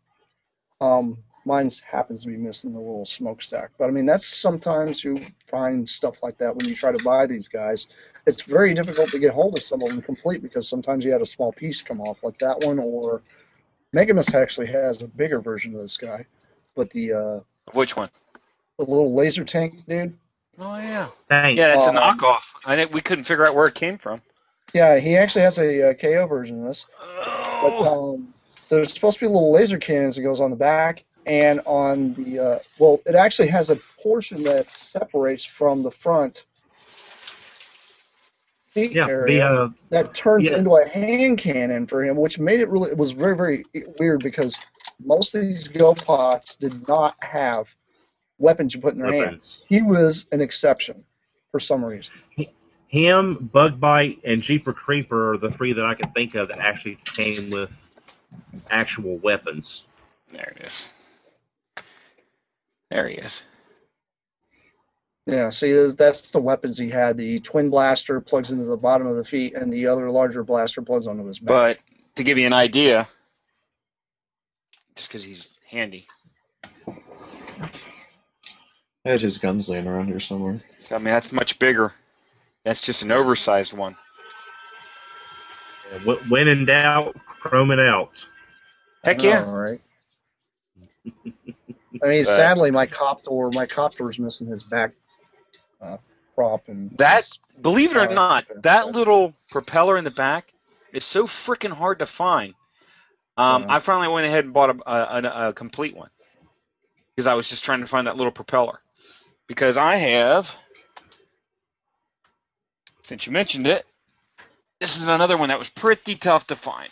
Um, 0.81 1.19
mine 1.49 1.71
happens 1.91 2.23
to 2.23 2.29
be 2.29 2.37
missing 2.37 2.73
the 2.73 2.79
little 2.79 3.05
smokestack, 3.05 3.71
but 3.79 3.87
I 3.87 3.91
mean 3.91 4.07
that's 4.07 4.27
sometimes 4.27 5.03
you 5.03 5.17
find 5.51 5.89
stuff 5.89 6.23
like 6.23 6.39
that 6.39 6.55
when 6.55 6.69
you 6.69 6.75
try 6.77 6.93
to 6.93 7.03
buy 7.03 7.27
these 7.27 7.49
guys. 7.49 7.89
It's 8.27 8.43
very 8.43 8.75
difficult 8.75 9.11
to 9.11 9.19
get 9.19 9.33
hold 9.33 9.57
of 9.59 9.65
some 9.65 9.83
of 9.83 9.89
them 9.89 10.03
complete 10.03 10.43
because 10.43 10.69
sometimes 10.69 11.05
you 11.05 11.11
had 11.11 11.23
a 11.23 11.27
small 11.27 11.51
piece 11.53 11.83
come 11.83 12.01
off 12.01 12.23
like 12.23 12.39
that 12.39 12.61
one, 12.61 12.79
or 12.79 13.23
Megamus 13.97 14.35
actually 14.35 14.67
has 14.69 15.03
a 15.03 15.09
bigger 15.09 15.41
version 15.41 15.75
of 15.75 15.81
this 15.81 15.97
guy, 15.97 16.27
but 16.77 16.91
the 16.91 17.13
uh, 17.13 17.41
Which 17.73 17.97
one? 17.97 18.11
the 18.79 18.85
little 18.85 19.15
laser 19.15 19.45
tank 19.45 19.75
dude. 19.89 20.17
Oh 20.61 20.77
yeah, 20.79 21.09
Thanks. 21.29 21.59
yeah, 21.59 21.69
that's 21.69 21.87
a 21.87 21.89
Um, 21.89 21.97
knockoff. 21.97 22.43
I 22.65 22.77
think 22.77 22.93
we 22.93 23.01
couldn't 23.01 23.25
figure 23.25 23.47
out 23.47 23.55
where 23.55 23.67
it 23.67 23.75
came 23.75 23.99
from. 23.99 24.21
Yeah, 24.75 24.99
he 24.99 25.17
actually 25.17 25.43
has 25.43 25.59
a, 25.59 25.91
uh 25.91 25.95
KO 25.95 26.27
version 26.27 26.61
of 26.61 26.67
this. 26.69 26.87
But 27.63 27.73
Oh, 27.73 28.15
um, 28.15 28.35
there's 28.69 28.93
supposed 28.93 29.19
to 29.19 29.25
be 29.25 29.29
little 29.29 29.53
laser 29.53 29.79
cannons 29.79 30.17
that 30.17 30.23
goes 30.23 30.41
on 30.41 30.51
the 30.51 30.57
back 30.57 31.05
and 31.29 31.61
on 31.67 32.15
the 32.15 32.39
uh, 32.39 32.59
well, 32.79 33.01
it 33.07 33.15
actually 33.15 33.49
has 33.49 33.71
a 33.71 33.77
portion 34.03 34.43
that 34.45 34.77
separates 34.77 35.45
from 35.45 35.83
the 35.83 35.91
front 35.91 36.45
feet 38.71 38.93
yeah. 38.93 39.09
area 39.09 39.39
The 39.39 39.43
uh, 39.43 39.69
that 39.91 40.15
turns 40.15 40.51
yeah. 40.51 40.59
into 40.59 40.77
a 40.77 40.89
hand 40.89 41.39
cannon 41.39 41.87
for 41.87 42.05
him, 42.05 42.17
which 42.17 42.39
made 42.39 42.61
it 42.61 42.69
really 42.69 42.91
it 42.91 42.97
was 42.97 43.13
very 43.13 43.37
very 43.37 43.65
weird 43.99 44.23
because 44.23 44.59
most 45.05 45.35
of 45.35 45.43
these 45.43 45.69
GoBots 45.69 46.59
did 46.59 46.89
not 46.89 47.15
have 47.21 47.75
weapons 48.39 48.75
you 48.75 48.81
put 48.81 48.95
in 48.95 49.01
their 49.01 49.13
hands. 49.13 49.63
He 49.69 49.83
was 49.83 50.27
an 50.33 50.41
exception 50.41 51.05
for 51.51 51.61
some 51.61 51.85
reason. 51.85 52.15
Him, 52.89 53.51
Bug 53.53 53.79
Bite, 53.79 54.19
and 54.25 54.41
Jeeper 54.41 54.73
Creeper 54.73 55.35
are 55.35 55.39
the 55.39 55.51
three 55.51 55.75
that 55.75 55.85
I 55.85 55.95
can 55.95 56.11
think 56.13 56.35
of 56.35 56.49
that 56.49 56.59
actually 56.59 56.99
came 57.05 57.51
with 57.51 57.71
actual 58.71 59.19
weapons. 59.19 59.85
there 60.33 60.55
it 60.57 60.67
is. 60.67 60.89
There 62.91 63.09
he 63.09 63.17
is. 63.17 63.43
Yeah, 65.27 65.51
see, 65.51 65.91
that's 65.91 66.31
the 66.31 66.41
weapons 66.41 66.79
he 66.79 66.89
had. 66.89 67.19
The 67.19 67.39
twin 67.41 67.69
blaster 67.69 68.19
plugs 68.21 68.51
into 68.51 68.65
the 68.65 68.79
bottom 68.79 69.07
of 69.07 69.17
the 69.17 69.25
feet, 69.25 69.55
and 69.55 69.71
the 69.71 69.89
other 69.89 70.11
larger 70.11 70.43
blaster 70.43 70.81
plugs 70.81 71.07
onto 71.07 71.27
his 71.27 71.39
back. 71.39 71.55
But 71.55 71.79
to 72.17 72.25
give 72.25 72.39
you 72.39 72.47
an 72.47 72.55
idea, 72.55 73.07
just 74.97 75.11
because 75.11 75.23
he's 75.23 75.51
handy, 75.71 76.07
I 76.87 76.95
had 79.11 79.21
his 79.21 79.37
guns 79.37 79.69
laying 79.69 79.87
around 79.87 80.07
here 80.07 80.21
somewhere. 80.21 80.63
so, 80.79 80.95
I 80.95 80.99
mean 80.99 81.13
that's 81.13 81.31
much 81.31 81.59
bigger. 81.59 81.93
That's 82.65 82.81
just 82.81 83.03
an 83.03 83.13
oversized 83.13 83.75
one. 83.75 83.97
And 85.93 86.03
wh- 86.03 86.31
When 86.31 86.49
in 86.49 86.65
doubt, 86.65 87.17
chrome 87.27 87.71
it 87.71 87.81
out. 87.81 88.27
Heck 89.05 89.23
yeah. 89.23 89.45
All 89.45 89.53
right. 89.55 89.81
I 92.03 92.09
mean, 92.09 92.25
But- 92.25 92.37
sadly, 92.37 92.71
my 92.71 92.87
copter, 92.87 93.31
my 93.55 93.67
copter 93.67 94.09
is 94.11 94.19
missing 94.19 94.47
his 94.47 94.63
back 94.63 94.93
uh, 95.81 95.97
prop, 96.35 96.69
and 96.69 96.91
That, 96.99 97.29
believe 97.61 97.91
it 97.93 97.97
or 97.97 98.09
Uh, 98.09 98.15
not, 98.15 98.47
that 98.63 98.89
little 98.89 99.35
propeller 99.51 99.97
in 99.97 100.05
the 100.05 100.11
back 100.11 100.53
is 100.93 101.05
so 101.05 101.27
freaking 101.27 101.73
hard 101.73 101.99
to 102.01 102.07
find. 102.07 102.55
Um, 103.37 103.63
Yeah. 103.63 103.75
I 103.77 103.79
finally 103.79 104.09
went 104.09 104.27
ahead 104.27 104.45
and 104.45 104.53
bought 104.53 104.71
a, 104.71 104.91
a, 104.91 105.23
a, 105.23 105.49
a 105.49 105.53
complete 105.53 105.95
one 105.97 106.11
because 107.15 107.27
I 107.27 107.35
was 107.35 107.49
just 107.49 107.65
trying 107.65 107.81
to 107.81 107.87
find 107.87 108.07
that 108.07 108.17
little 108.17 108.33
propeller. 108.33 108.81
Because 109.47 109.77
I 109.77 109.97
have, 109.97 110.55
since 113.03 113.27
you 113.27 113.33
mentioned 113.33 113.67
it, 113.67 113.87
this 114.81 114.97
is 114.97 115.09
another 115.09 115.37
one 115.37 115.49
that 115.49 115.59
was 115.59 115.71
pretty 115.71 116.17
tough 116.17 116.47
to 116.49 116.57
find. 116.57 116.91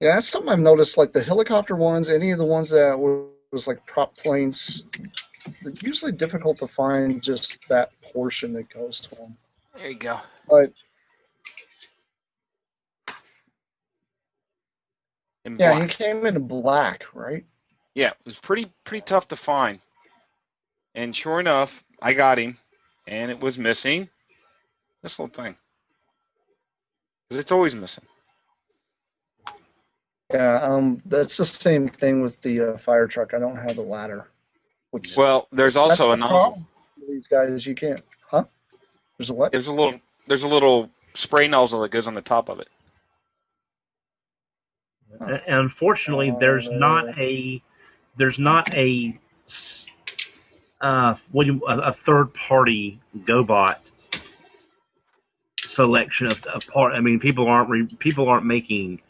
Yeah, 0.00 0.14
that's 0.14 0.28
something 0.28 0.50
I've 0.50 0.60
noticed. 0.60 0.96
Like 0.96 1.12
the 1.12 1.22
helicopter 1.22 1.74
ones, 1.74 2.08
any 2.08 2.30
of 2.30 2.38
the 2.38 2.44
ones 2.44 2.70
that 2.70 2.98
were, 2.98 3.24
was 3.50 3.66
like 3.66 3.84
prop 3.86 4.16
planes, 4.16 4.84
they're 5.62 5.72
usually 5.82 6.12
difficult 6.12 6.58
to 6.58 6.68
find 6.68 7.22
just 7.22 7.66
that 7.68 7.90
portion 8.02 8.52
that 8.52 8.68
goes 8.68 9.00
to 9.00 9.14
them. 9.16 9.36
There 9.76 9.90
you 9.90 9.96
go. 9.96 10.18
But 10.48 10.72
In 15.44 15.56
yeah, 15.58 15.80
he 15.80 15.86
came 15.86 16.26
in 16.26 16.46
black, 16.46 17.06
right? 17.14 17.44
Yeah, 17.94 18.10
it 18.10 18.26
was 18.26 18.36
pretty 18.36 18.70
pretty 18.84 19.02
tough 19.02 19.26
to 19.28 19.36
find. 19.36 19.80
And 20.94 21.16
sure 21.16 21.40
enough, 21.40 21.82
I 22.02 22.12
got 22.12 22.38
him, 22.38 22.58
and 23.06 23.30
it 23.30 23.40
was 23.40 23.56
missing 23.56 24.10
this 25.02 25.18
little 25.18 25.34
thing. 25.34 25.56
Because 27.28 27.40
it's 27.40 27.52
always 27.52 27.74
missing. 27.74 28.04
Yeah, 30.32 30.60
um, 30.62 31.00
that's 31.06 31.36
the 31.38 31.46
same 31.46 31.86
thing 31.86 32.20
with 32.20 32.40
the 32.42 32.60
uh, 32.60 32.76
fire 32.76 33.06
truck. 33.06 33.32
I 33.32 33.38
don't 33.38 33.56
have 33.56 33.76
the 33.76 33.82
ladder. 33.82 34.28
Which 34.90 35.16
Well, 35.16 35.48
there's 35.52 35.76
that's 35.76 36.00
also 36.00 36.12
the 36.12 36.16
a 36.16 36.28
problem 36.28 36.66
with 36.98 37.08
these 37.08 37.28
guys. 37.28 37.66
You 37.66 37.74
can't, 37.74 38.00
huh? 38.26 38.44
There's 39.18 39.30
a 39.30 39.34
what? 39.34 39.52
There's 39.52 39.66
a 39.66 39.72
little 39.72 40.00
there's 40.26 40.42
a 40.42 40.48
little 40.48 40.90
spray 41.14 41.48
nozzle 41.48 41.80
that 41.82 41.90
goes 41.90 42.06
on 42.06 42.14
the 42.14 42.20
top 42.22 42.48
of 42.48 42.60
it. 42.60 42.68
And 45.20 45.40
unfortunately, 45.46 46.34
there's 46.38 46.70
not 46.70 47.18
a 47.18 47.62
there's 48.16 48.38
not 48.38 48.74
a 48.74 49.18
s- 49.46 49.86
uh, 50.80 51.14
what 51.32 51.46
you, 51.46 51.62
a, 51.66 51.78
a 51.78 51.92
third 51.92 52.32
party 52.34 53.00
GoBot 53.16 53.76
selection 55.60 56.28
of, 56.28 56.44
of 56.46 56.66
part. 56.66 56.92
I 56.94 57.00
mean, 57.00 57.18
people 57.18 57.48
aren't 57.48 57.68
re, 57.68 57.86
people 57.98 58.28
aren't 58.28 58.46
making 58.46 59.00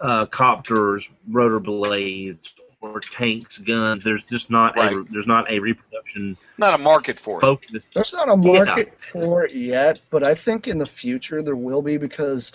uh, 0.00 0.26
copters, 0.26 1.08
rotor 1.28 1.60
blades, 1.60 2.54
or 2.80 3.00
tanks, 3.00 3.58
guns. 3.58 4.04
There's 4.04 4.24
just 4.24 4.50
not 4.50 4.76
a 4.78 5.04
there's 5.10 5.26
not 5.26 5.50
a 5.50 5.58
reproduction 5.58 6.36
Not 6.58 6.78
a 6.78 6.82
market 6.82 7.18
for 7.18 7.40
it. 7.42 7.84
There's 7.92 8.12
not 8.12 8.28
a 8.28 8.36
market 8.36 8.92
for 9.12 9.44
it 9.44 9.54
yet, 9.54 10.00
but 10.10 10.22
I 10.22 10.34
think 10.34 10.68
in 10.68 10.78
the 10.78 10.86
future 10.86 11.42
there 11.42 11.56
will 11.56 11.82
be 11.82 11.96
because 11.96 12.52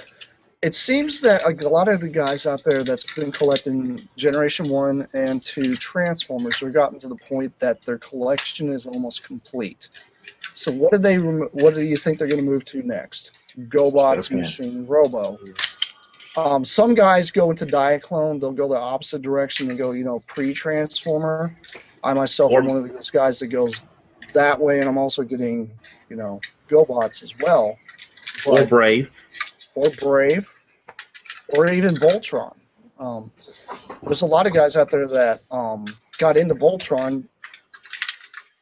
it 0.62 0.76
seems 0.76 1.22
that 1.22 1.44
like, 1.44 1.64
a 1.64 1.70
lot 1.70 1.88
of 1.88 2.02
the 2.02 2.08
guys 2.08 2.46
out 2.46 2.64
there 2.64 2.84
that's 2.84 3.16
been 3.16 3.32
collecting 3.32 4.08
Generation 4.16 4.70
One 4.70 5.08
and 5.14 5.44
Two 5.44 5.76
Transformers 5.76 6.60
have 6.60 6.74
gotten 6.74 7.00
to 7.00 7.08
the 7.08 7.16
point 7.16 7.58
that 7.60 7.82
their 7.82 7.98
collection 7.98 8.72
is 8.72 8.86
almost 8.86 9.24
complete. 9.24 9.90
So 10.54 10.72
what 10.72 10.92
do 10.92 10.98
they? 10.98 11.18
rem- 11.18 11.50
What 11.54 11.74
do 11.74 11.82
you 11.82 11.98
think 11.98 12.20
they're 12.20 12.28
going 12.28 12.40
to 12.40 12.46
move 12.46 12.66
to 12.66 12.84
next? 12.84 13.32
GoBots, 13.58 14.28
Okay. 14.28 14.36
Machine, 14.36 14.86
Robo. 14.86 15.40
Um, 16.38 16.64
some 16.64 16.94
guys 16.96 17.32
go 17.32 17.50
into 17.52 17.66
Diaclone. 17.66 18.40
They'll 18.40 18.54
go 18.54 18.68
the 18.70 18.78
opposite 18.78 19.22
direction 19.22 19.70
and 19.70 19.78
go, 19.78 19.92
you 19.92 20.04
know, 20.04 20.20
pre-transformer. 20.28 21.56
I 22.04 22.14
myself 22.14 22.52
am 22.54 22.66
one 22.66 22.78
of 22.78 22.88
those 22.94 23.10
guys 23.10 23.40
that 23.40 23.48
goes 23.48 23.84
that 24.34 24.60
way, 24.60 24.80
and 24.80 24.88
I'm 24.88 24.98
also 24.98 25.24
getting, 25.24 25.70
you 26.10 26.16
know, 26.16 26.40
GoBots 26.70 27.22
as 27.22 27.38
well, 27.38 27.78
Or 28.46 28.66
Brave. 28.66 29.12
or 29.76 29.90
Brave, 30.00 30.50
or 31.50 31.68
even 31.68 31.96
Voltron. 31.96 32.56
Um, 32.98 33.32
there's 34.04 34.22
a 34.22 34.26
lot 34.28 34.48
of 34.48 34.54
guys 34.54 34.76
out 34.76 34.90
there 34.90 35.08
that 35.08 35.42
um, 35.52 35.86
got 36.18 36.38
into 36.38 36.56
Voltron 36.56 37.26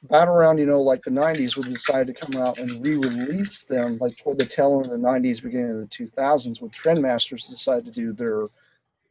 about 0.04 0.28
around, 0.28 0.58
you 0.58 0.66
know, 0.66 0.82
like 0.82 1.04
the 1.04 1.12
90s 1.12 1.58
would 1.58 1.68
decide 1.68 2.08
to 2.08 2.14
come 2.14 2.42
out 2.42 2.58
and 2.58 2.86
re-release 2.86 3.66
them, 3.66 3.98
like 4.00 4.16
toward 4.16 4.38
the 4.38 4.46
tail 4.46 4.78
end 4.78 4.86
of 4.86 4.92
the 4.92 5.08
90s, 5.08 5.44
beginning 5.44 5.72
of 5.72 5.80
the 5.80 5.88
2000s, 5.88 6.62
when 6.62 6.70
Trendmasters 6.72 7.50
decided 7.50 7.86
to 7.86 7.92
do 7.92 8.14
their 8.14 8.48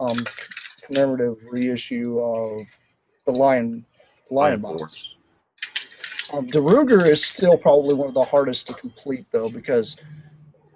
um, 0.01 0.17
commemorative 0.83 1.37
reissue 1.51 2.19
of 2.19 2.67
the 3.27 3.33
Lion 3.33 3.85
Lion 4.31 4.63
Lion 4.63 4.79
Box. 4.79 5.15
Um, 6.33 6.47
DeRuger 6.47 7.07
is 7.07 7.25
still 7.25 7.57
probably 7.57 7.95
one 7.95 8.09
of 8.09 8.15
the 8.15 8.23
hardest 8.23 8.67
to 8.67 8.75
complete, 8.75 9.27
though, 9.31 9.49
because 9.49 9.97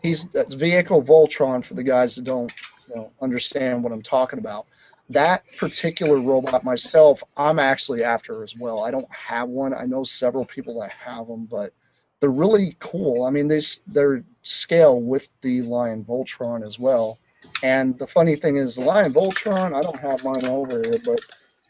he's 0.03 0.27
that's 0.27 0.55
vehicle 0.55 1.03
Voltron 1.03 1.65
for 1.65 1.75
the 1.75 1.83
guys 1.83 2.17
that 2.17 2.25
don't 2.25 2.53
you 2.89 2.97
know, 2.97 3.13
understand 3.21 3.83
what 3.83 3.93
I'm 3.93 4.03
talking 4.03 4.39
about. 4.39 4.67
That 5.13 5.45
particular 5.59 6.21
robot 6.21 6.65
myself, 6.65 7.23
I'm 7.37 7.59
actually 7.59 8.03
after 8.05 8.43
as 8.43 8.57
well. 8.57 8.85
I 8.85 8.91
don't 8.91 9.11
have 9.11 9.49
one. 9.49 9.75
I 9.75 9.85
know 9.85 10.05
several 10.05 10.45
people 10.45 10.81
that 10.81 10.93
have 10.95 11.27
them, 11.27 11.47
but 11.47 11.73
they're 12.21 12.31
really 12.31 12.77
cool. 12.79 13.25
I 13.25 13.31
mean, 13.31 13.49
they 13.49 13.61
they're 13.87 14.25
scale 14.43 15.01
with 15.01 15.29
the 15.41 15.63
Lion 15.63 16.05
Voltron 16.05 16.65
as 16.65 16.79
well. 16.79 17.19
And 17.63 17.99
the 17.99 18.07
funny 18.07 18.37
thing 18.37 18.57
is, 18.57 18.77
the 18.77 18.83
Lion 18.83 19.13
Voltron, 19.13 19.75
I 19.75 19.83
don't 19.83 19.99
have 19.99 20.25
mine 20.25 20.45
over 20.47 20.81
here, 20.83 21.01
but 21.05 21.21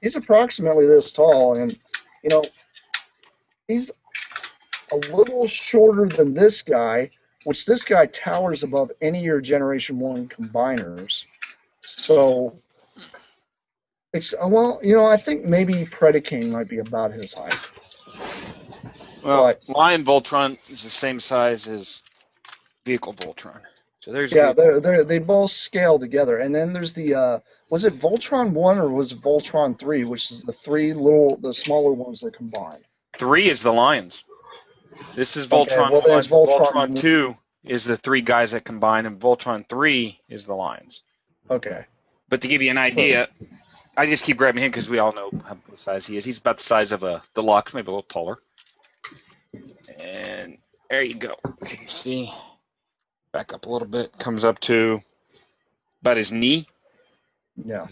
he's 0.00 0.16
approximately 0.16 0.86
this 0.86 1.12
tall, 1.12 1.54
and 1.54 1.78
you 2.22 2.30
know, 2.30 2.42
he's 3.66 3.90
a 4.92 4.96
little 5.14 5.46
shorter 5.46 6.06
than 6.06 6.34
this 6.34 6.62
guy, 6.62 7.10
which 7.44 7.66
this 7.66 7.84
guy 7.84 8.06
towers 8.06 8.62
above 8.62 8.92
any 9.00 9.18
of 9.18 9.24
your 9.24 9.40
Generation 9.40 9.98
One 9.98 10.28
combiners. 10.28 11.24
So, 11.84 12.61
it's 14.12 14.34
well, 14.42 14.80
you 14.82 14.94
know, 14.94 15.06
I 15.06 15.16
think 15.16 15.44
maybe 15.44 15.74
Predaking 15.86 16.50
might 16.50 16.68
be 16.68 16.78
about 16.78 17.12
his 17.12 17.32
height. 17.34 17.54
Well, 19.24 19.44
Right. 19.44 19.68
Lion 19.68 20.04
Voltron 20.04 20.58
is 20.68 20.82
the 20.82 20.90
same 20.90 21.20
size 21.20 21.68
as 21.68 22.02
Vehicle 22.84 23.14
Voltron. 23.14 23.60
So 24.00 24.10
there's 24.12 24.32
Yeah, 24.32 24.52
they 24.52 24.80
they 24.80 25.04
they 25.04 25.18
both 25.20 25.52
scale 25.52 25.98
together. 25.98 26.38
And 26.38 26.52
then 26.54 26.72
there's 26.72 26.94
the 26.94 27.14
uh, 27.14 27.38
was 27.70 27.84
it 27.84 27.92
Voltron 27.94 28.50
one 28.52 28.78
or 28.78 28.88
was 28.88 29.12
it 29.12 29.20
Voltron 29.20 29.78
three, 29.78 30.04
which 30.04 30.30
is 30.32 30.42
the 30.42 30.52
three 30.52 30.92
little 30.92 31.36
the 31.36 31.54
smaller 31.54 31.92
ones 31.92 32.20
that 32.20 32.34
combine. 32.36 32.82
three 33.16 33.48
is 33.48 33.62
the 33.62 33.72
Lions. 33.72 34.24
This 35.14 35.36
is 35.36 35.46
Voltron 35.46 35.68
Okay, 35.68 35.76
Voltron. 35.76 35.90
well, 35.92 36.02
one. 36.02 36.22
Voltron 36.24 36.72
Voltron 36.72 37.00
two 37.00 37.36
is 37.64 37.84
the 37.84 37.96
three 37.96 38.22
guys 38.22 38.50
that 38.50 38.64
combine, 38.64 39.06
and 39.06 39.20
Voltron 39.20 39.68
three 39.68 40.20
is 40.28 40.46
the 40.46 40.54
Lions. 40.54 41.02
Okay. 41.48 41.84
But 42.28 42.40
to 42.40 42.48
give 42.48 42.60
you 42.62 42.70
an 42.70 42.78
idea, 42.78 43.28
I 43.96 44.06
just 44.06 44.24
keep 44.24 44.38
grabbing 44.38 44.62
him 44.62 44.70
because 44.70 44.88
we 44.88 44.98
all 44.98 45.12
know 45.12 45.30
how 45.44 45.56
what 45.66 45.78
size 45.78 46.06
he 46.06 46.16
is. 46.16 46.24
He's 46.24 46.38
about 46.38 46.58
the 46.58 46.64
size 46.64 46.92
of 46.92 47.02
a 47.02 47.22
deluxe, 47.34 47.74
maybe 47.74 47.88
a 47.88 47.90
little 47.90 48.02
taller. 48.02 48.38
And 49.98 50.58
there 50.88 51.02
you 51.02 51.14
go. 51.14 51.34
Can 51.64 51.82
you 51.82 51.88
see? 51.88 52.32
Back 53.32 53.52
up 53.52 53.66
a 53.66 53.70
little 53.70 53.88
bit. 53.88 54.18
Comes 54.18 54.44
up 54.44 54.60
to 54.60 55.00
about 56.00 56.16
his 56.16 56.32
knee. 56.32 56.68
Yeah. 57.64 57.86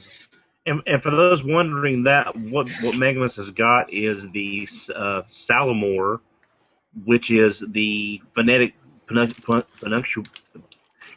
And, 0.67 0.83
and 0.87 1.03
for 1.03 1.11
those 1.11 1.43
wondering 1.43 2.05
that 2.05 2.35
what 2.37 2.69
what 2.83 2.95
Megamus 2.95 3.37
has 3.37 3.51
got 3.51 3.93
is 3.93 4.31
the 4.31 4.69
uh, 4.95 5.23
Salamore, 5.31 6.21
which 7.05 7.31
is 7.31 7.65
the 7.69 8.21
phonetic 8.35 8.75
pronun- 9.07 9.65
pronuncial. 9.81 10.25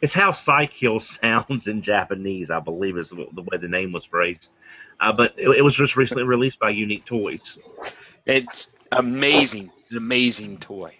It's 0.04 0.12
how 0.12 0.32
Cy-Kill 0.32 1.00
sounds 1.00 1.66
in 1.66 1.80
Japanese, 1.80 2.50
I 2.50 2.60
believe, 2.60 2.98
is 2.98 3.08
the, 3.08 3.26
the 3.32 3.40
way 3.40 3.56
the 3.56 3.68
name 3.68 3.90
was 3.90 4.04
phrased. 4.04 4.50
Uh, 5.00 5.12
but 5.12 5.34
it, 5.38 5.48
it 5.48 5.62
was 5.64 5.74
just 5.74 5.96
recently 5.96 6.24
released 6.24 6.58
by 6.58 6.70
Unique 6.70 7.06
Toys. 7.06 7.58
It's 8.26 8.68
amazing, 8.92 9.70
an 9.90 9.96
amazing 9.96 10.58
toy. 10.58 10.94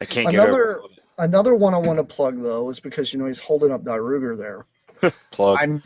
I 0.00 0.04
can't 0.04 0.32
Another- 0.32 0.52
get 0.52 0.76
over 0.78 0.86
it. 0.86 1.02
Another 1.20 1.56
one 1.56 1.74
I 1.74 1.78
want 1.78 1.98
to 1.98 2.04
plug 2.04 2.40
though 2.40 2.68
is 2.68 2.78
because 2.78 3.12
you 3.12 3.18
know 3.18 3.26
he's 3.26 3.40
holding 3.40 3.72
up 3.72 3.82
Daruger 3.82 4.38
there. 4.38 5.12
Plug. 5.32 5.58
I'm 5.60 5.82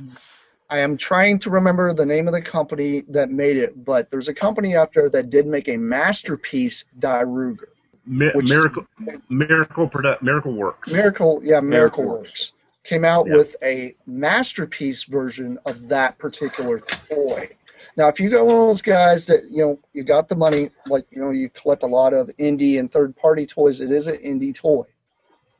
I 0.69 0.81
am 0.81 0.99
trying 0.99 1.39
to 1.41 1.51
remember 1.51 1.95
the 1.95 2.05
name 2.05 2.29
of 2.29 2.35
the 2.35 2.43
company 2.43 3.05
that 3.09 3.31
made 3.31 3.57
it, 3.57 3.83
but 3.83 4.11
there's 4.11 4.29
a 4.29 4.35
company 4.35 4.77
out 4.77 4.93
there 4.93 5.09
that 5.09 5.31
did 5.31 5.47
make 5.47 5.71
a 5.71 5.79
masterpiece 5.79 6.85
Daruger. 6.99 7.72
Mi- 8.05 8.33
Miracle, 8.35 8.85
Miracle, 9.29 9.89
Produ- 9.89 10.21
Miracle 10.23 10.53
Works. 10.53 10.91
Miracle, 10.91 11.41
yeah, 11.45 11.61
Miracle, 11.61 12.05
Miracle 12.05 12.05
Works 12.05 12.53
came 12.85 13.05
out 13.05 13.27
Yeah. 13.27 13.37
with 13.37 13.57
a 13.63 13.95
masterpiece 14.07 15.05
version 15.05 15.59
of 15.67 15.89
that 15.89 16.19
particular 16.19 16.81
toy. 16.81 17.49
Now, 17.97 18.09
if 18.09 18.19
you 18.19 18.31
got 18.31 18.47
one 18.47 18.57
of 18.57 18.63
those 18.63 18.83
guys 18.83 19.27
that 19.27 19.45
you 19.51 19.65
know 19.65 19.79
you 19.93 20.03
got 20.03 20.29
the 20.29 20.35
money, 20.35 20.71
like 20.87 21.07
you 21.11 21.23
know 21.23 21.31
you 21.31 21.49
collect 21.51 21.83
a 21.83 21.87
lot 21.87 22.13
of 22.15 22.29
indie 22.39 22.79
and 22.79 22.91
third-party 22.91 23.47
toys, 23.47 23.81
it 23.81 23.91
is 23.91 24.07
an 24.07 24.17
indie 24.17 24.55
toy. 24.55 24.85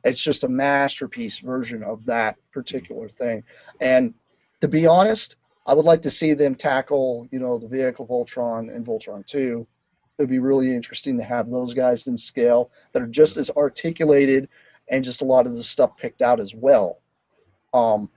It's 0.03 0.21
just 0.21 0.43
a 0.43 0.49
masterpiece 0.49 1.39
version 1.39 1.83
of 1.83 2.05
that 2.05 2.37
particular 2.51 3.07
thing. 3.07 3.43
And 3.79 4.13
to 4.59 4.67
be 4.67 4.85
honest, 4.85 5.37
I 5.65 5.73
would 5.75 5.85
like 5.85 6.01
to 6.01 6.09
see 6.09 6.33
them 6.33 6.55
tackle, 6.55 7.27
you 7.31 7.39
know, 7.39 7.57
the 7.57 7.67
vehicle 7.69 8.05
Voltron 8.05 8.73
and 8.73 8.85
Voltron 8.85 9.25
2. 10.17 10.23
It'd 10.23 10.29
be 10.29 10.39
really 10.39 10.73
interesting 10.73 11.17
to 11.17 11.23
have 11.23 11.49
those 11.49 11.73
guys 11.73 12.07
in 12.07 12.17
scale 12.17 12.71
that 12.93 13.01
are 13.01 13.07
just 13.07 13.37
as 13.37 13.49
articulated 13.51 14.49
and 14.89 15.03
just 15.03 15.21
a 15.21 15.25
lot 15.25 15.45
of 15.45 15.55
the 15.55 15.63
stuff 15.63 15.97
picked 15.97 16.21
out 16.21 16.39
as 16.39 16.53
well. 16.53 16.99
Um, 17.73 18.09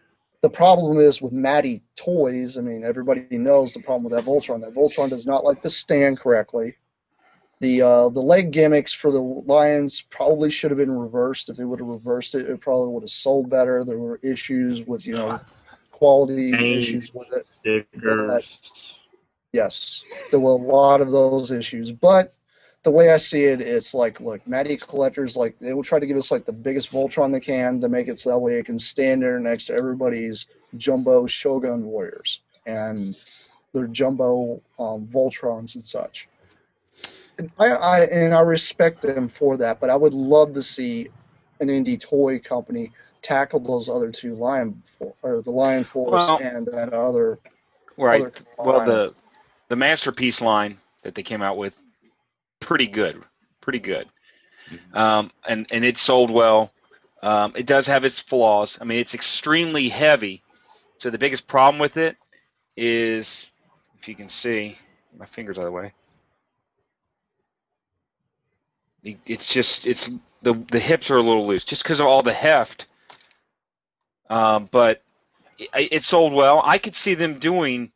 the 0.43 0.51
problem 0.51 0.99
is 0.99 1.23
with 1.23 1.33
Matty 1.33 1.83
toys. 1.97 2.59
I 2.59 2.61
mean, 2.61 2.85
everybody 2.85 3.27
knows 3.31 3.75
the 3.75 3.81
problem 3.81 4.05
with 4.05 4.13
that 4.13 4.25
Voltron. 4.25 4.61
That 4.61 4.75
Voltron 4.75 5.09
does 5.11 5.27
not 5.27 5.45
like 5.45 5.63
to 5.63 5.71
stand 5.71 6.21
correctly. 6.21 6.77
The 7.61 7.83
uh, 7.83 8.09
the 8.11 8.21
leg 8.21 8.51
gimmicks 8.51 8.93
for 8.93 9.11
the 9.11 9.21
Lions 9.21 10.03
probably 10.03 10.51
should 10.51 10.71
have 10.71 10.79
been 10.79 10.97
reversed. 10.97 11.49
If 11.49 11.57
they 11.57 11.65
would 11.65 11.81
have 11.81 11.89
reversed 11.89 12.35
it, 12.35 12.49
it 12.49 12.61
probably 12.61 12.93
would 12.93 13.03
have 13.03 13.11
sold 13.11 13.49
better. 13.49 13.83
There 13.83 13.99
were 13.99 14.21
issues 14.23 14.87
with 14.87 15.07
you 15.07 15.15
know 15.15 15.41
quality 15.91 16.53
Paint. 16.53 16.79
issues 16.79 17.15
with 17.15 17.33
it. 17.33 17.47
Stickers. 17.47 18.96
Yes, 19.57 20.05
there 20.31 20.39
were 20.39 20.51
a 20.51 20.55
lot 20.55 21.01
of 21.01 21.11
those 21.11 21.51
issues, 21.51 21.91
but 21.91 22.35
the 22.83 22.91
way 22.91 23.11
I 23.11 23.17
see 23.17 23.45
it, 23.45 23.63
it's 23.63 23.95
like, 23.95 24.21
look, 24.21 24.47
Matty 24.47 24.77
Collectors, 24.77 25.35
like 25.35 25.59
they 25.59 25.73
will 25.73 25.83
try 25.83 25.99
to 25.99 26.07
give 26.07 26.19
us 26.19 26.31
like 26.31 26.45
the 26.45 26.53
biggest 26.53 26.93
Voltron 26.93 27.33
they 27.33 27.41
can 27.41 27.81
to 27.81 27.89
make 27.89 28.07
it 28.07 28.19
so 28.19 28.31
that 28.31 28.39
way 28.39 28.59
it 28.59 28.67
can 28.67 28.79
stand 28.79 29.23
there 29.23 29.41
next 29.41 29.67
to 29.67 29.75
everybody's 29.75 30.45
jumbo 30.77 31.27
Shogun 31.27 31.87
warriors 31.87 32.41
and 32.67 33.17
their 33.73 33.87
jumbo 33.87 34.61
um, 34.79 35.07
Voltrons 35.07 35.75
and 35.75 35.85
such. 35.85 36.29
And 37.39 37.51
I, 37.59 37.69
I 37.69 38.01
and 38.05 38.35
I 38.35 38.43
respect 38.43 39.01
them 39.01 39.27
for 39.27 39.57
that, 39.57 39.81
but 39.81 39.89
I 39.89 39.97
would 39.97 40.15
love 40.15 40.53
to 40.53 40.63
see 40.63 41.09
an 41.61 41.69
indie 41.69 41.99
toy 41.99 42.41
company 42.41 42.93
tackle 43.23 43.61
those 43.61 43.89
other 43.89 44.11
two 44.11 44.35
Lion 44.35 44.83
or 45.23 45.41
the 45.41 45.51
Lion 45.51 45.83
Force 45.83 46.29
Well- 46.29 46.41
and 46.43 46.67
that 46.67 46.93
other. 46.93 47.39
Right. 47.99 48.21
other 48.21 48.35
Well, 48.59 48.85
the 48.85 49.15
the 49.69 49.77
masterpiece 49.77 50.41
line 50.41 50.79
that 51.03 51.15
they 51.15 51.23
came 51.23 51.43
out 51.43 51.57
with, 51.57 51.79
pretty 52.61 52.87
good, 52.87 53.23
pretty 53.61 53.79
good. 53.79 54.09
Um, 54.93 55.31
and 55.47 55.67
and 55.73 55.85
it 55.85 55.97
sold 55.97 56.31
well. 56.31 56.73
Um, 57.23 57.53
it 57.57 57.67
does 57.67 57.87
have 57.87 58.05
its 58.05 58.21
flaws. 58.21 58.79
I 58.81 58.85
mean, 58.85 58.99
it's 58.99 59.15
extremely 59.15 59.89
heavy. 59.89 60.43
So 60.99 61.11
the 61.11 61.19
biggest 61.19 61.47
problem 61.47 61.79
with 61.81 61.97
it 61.97 62.17
is, 62.77 63.51
if 64.01 64.09
you 64.09 64.15
can 64.15 64.29
see, 64.29 64.79
my 65.17 65.27
fingers 65.27 65.57
out 65.59 65.65
of 65.65 65.67
the 65.67 65.73
way. 65.73 65.93
It- 69.05 69.19
It's 69.27 69.49
just 69.53 69.87
it's 69.87 70.11
the 70.43 70.55
the 70.71 70.81
hips 70.81 71.11
are 71.11 71.17
a 71.17 71.23
little 71.23 71.47
loose 71.47 71.65
just 71.65 71.83
because 71.83 72.01
of 72.01 72.07
all 72.07 72.23
the 72.23 72.33
heft. 72.33 72.87
Um, 74.29 74.69
but 74.71 75.03
it, 75.59 75.69
it 75.93 76.03
sold 76.03 76.33
well. 76.33 76.61
I 76.65 76.79
could 76.79 76.95
see 76.95 77.15
them 77.15 77.39
doing 77.39 77.93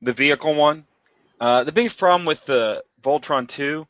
the 0.00 0.12
vehicle 0.12 0.54
one. 0.54 0.84
Uh, 1.42 1.64
the 1.64 1.72
biggest 1.72 1.98
problem 1.98 2.24
with 2.24 2.46
the 2.46 2.84
Voltron 3.02 3.48
2 3.48 3.84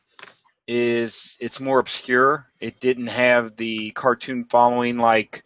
is 0.66 1.36
it's 1.38 1.60
more 1.60 1.80
obscure. 1.80 2.46
It 2.62 2.80
didn't 2.80 3.08
have 3.08 3.56
the 3.56 3.90
cartoon 3.90 4.46
following 4.46 4.96
like 4.96 5.44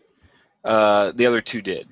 uh, 0.64 1.10
the 1.16 1.26
other 1.26 1.40
two 1.40 1.60
did. 1.60 1.88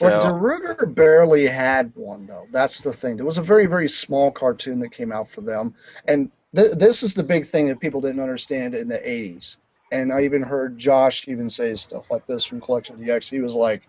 Well, 0.00 0.18
So, 0.18 0.28
Dairugger 0.30 0.94
barely 0.94 1.46
had 1.46 1.92
one 1.94 2.26
though. 2.26 2.46
That's 2.52 2.80
the 2.80 2.94
thing. 2.94 3.18
There 3.18 3.26
was 3.26 3.36
a 3.36 3.42
very, 3.42 3.66
very 3.66 3.86
small 3.86 4.30
cartoon 4.30 4.80
that 4.80 4.92
came 4.92 5.12
out 5.12 5.28
for 5.28 5.42
them, 5.42 5.74
and 6.08 6.30
th- 6.56 6.78
this 6.78 7.02
is 7.02 7.12
the 7.12 7.22
big 7.22 7.44
thing 7.44 7.68
that 7.68 7.80
people 7.80 8.00
didn't 8.00 8.20
understand 8.20 8.74
in 8.74 8.88
the 8.88 8.96
'80s. 8.96 9.58
And 9.92 10.10
I 10.10 10.22
even 10.22 10.40
heard 10.42 10.78
Josh 10.78 11.28
even 11.28 11.50
say 11.50 11.74
stuff 11.74 12.10
like 12.10 12.24
this 12.24 12.46
from 12.46 12.62
Collection 12.62 12.96
DX. 12.96 13.28
He 13.28 13.40
was 13.40 13.54
like, 13.54 13.86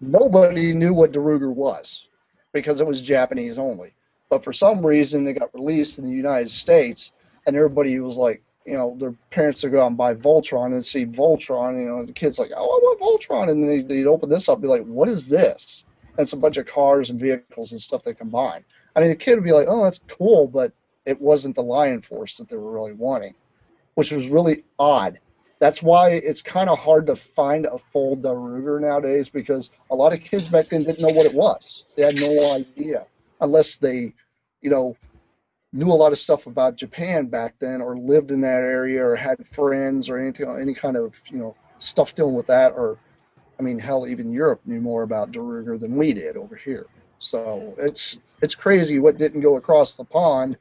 nobody 0.00 0.72
knew 0.72 0.92
what 0.92 1.12
Dairugger 1.12 1.54
was 1.54 2.08
because 2.52 2.80
it 2.80 2.86
was 2.86 3.00
Japanese 3.00 3.60
only. 3.60 3.92
But 4.28 4.44
for 4.44 4.52
some 4.52 4.84
reason, 4.84 5.26
it 5.26 5.38
got 5.38 5.54
released 5.54 5.98
in 5.98 6.04
the 6.04 6.10
United 6.16 6.50
States, 6.50 7.12
and 7.46 7.56
everybody 7.56 7.98
was 8.00 8.18
like, 8.18 8.42
you 8.66 8.74
know, 8.74 8.94
their 8.98 9.12
parents 9.30 9.62
would 9.62 9.72
go 9.72 9.82
out 9.82 9.86
and 9.86 9.96
buy 9.96 10.14
Voltron 10.14 10.72
and 10.72 10.84
see 10.84 11.06
Voltron. 11.06 11.80
You 11.80 11.88
know, 11.88 12.04
the 12.04 12.12
kids 12.12 12.38
like, 12.38 12.50
oh, 12.54 12.60
I 12.60 12.78
want 12.82 13.00
Voltron, 13.00 13.50
and 13.50 13.62
then 13.62 13.68
they, 13.68 13.82
they'd 13.82 14.06
open 14.06 14.28
this 14.28 14.48
up, 14.48 14.56
and 14.56 14.62
be 14.62 14.68
like, 14.68 14.84
what 14.84 15.08
is 15.08 15.28
this? 15.28 15.86
And 16.10 16.20
it's 16.20 16.34
a 16.34 16.36
bunch 16.36 16.58
of 16.58 16.66
cars 16.66 17.08
and 17.08 17.18
vehicles 17.18 17.72
and 17.72 17.80
stuff 17.80 18.02
they 18.02 18.12
combine. 18.12 18.64
I 18.94 19.00
mean, 19.00 19.10
the 19.10 19.16
kid 19.16 19.36
would 19.36 19.44
be 19.44 19.52
like, 19.52 19.68
oh, 19.68 19.84
that's 19.84 20.00
cool, 20.08 20.46
but 20.46 20.72
it 21.06 21.20
wasn't 21.20 21.54
the 21.54 21.62
Lion 21.62 22.02
Force 22.02 22.36
that 22.36 22.50
they 22.50 22.56
were 22.56 22.72
really 22.72 22.92
wanting, 22.92 23.34
which 23.94 24.12
was 24.12 24.28
really 24.28 24.64
odd. 24.78 25.18
That's 25.60 25.82
why 25.82 26.10
it's 26.10 26.42
kind 26.42 26.68
of 26.68 26.78
hard 26.78 27.06
to 27.06 27.16
find 27.16 27.64
a 27.64 27.78
full 27.78 28.16
Dairugger 28.16 28.80
nowadays 28.80 29.28
because 29.28 29.70
a 29.90 29.94
lot 29.94 30.12
of 30.12 30.20
kids 30.20 30.48
back 30.48 30.66
then 30.66 30.84
didn't 30.84 31.00
know 31.00 31.14
what 31.14 31.26
it 31.26 31.34
was. 31.34 31.84
They 31.96 32.04
had 32.04 32.20
no 32.20 32.54
idea 32.54 33.06
unless 33.40 33.76
they, 33.76 34.14
you 34.60 34.70
know, 34.70 34.96
knew 35.72 35.90
a 35.90 35.94
lot 35.94 36.12
of 36.12 36.18
stuff 36.18 36.46
about 36.46 36.76
Japan 36.76 37.26
back 37.26 37.54
then 37.60 37.80
or 37.80 37.96
lived 37.96 38.30
in 38.30 38.40
that 38.40 38.62
area 38.62 39.04
or 39.04 39.16
had 39.16 39.46
friends 39.48 40.08
or 40.08 40.18
anything, 40.18 40.48
any 40.60 40.74
kind 40.74 40.96
of, 40.96 41.20
you 41.30 41.38
know, 41.38 41.54
stuff 41.78 42.14
dealing 42.14 42.34
with 42.34 42.46
that. 42.46 42.72
Or, 42.72 42.98
I 43.58 43.62
mean, 43.62 43.78
hell, 43.78 44.06
even 44.06 44.32
Europe 44.32 44.60
knew 44.64 44.80
more 44.80 45.02
about 45.02 45.32
Dairugger 45.32 45.78
than 45.78 45.96
we 45.96 46.14
did 46.14 46.36
over 46.36 46.56
here. 46.56 46.86
So 47.18 47.74
it's 47.78 48.20
it's 48.40 48.54
crazy 48.54 48.98
what 48.98 49.18
didn't 49.18 49.40
go 49.40 49.56
across 49.56 49.96
the 49.96 50.04
pond 50.04 50.56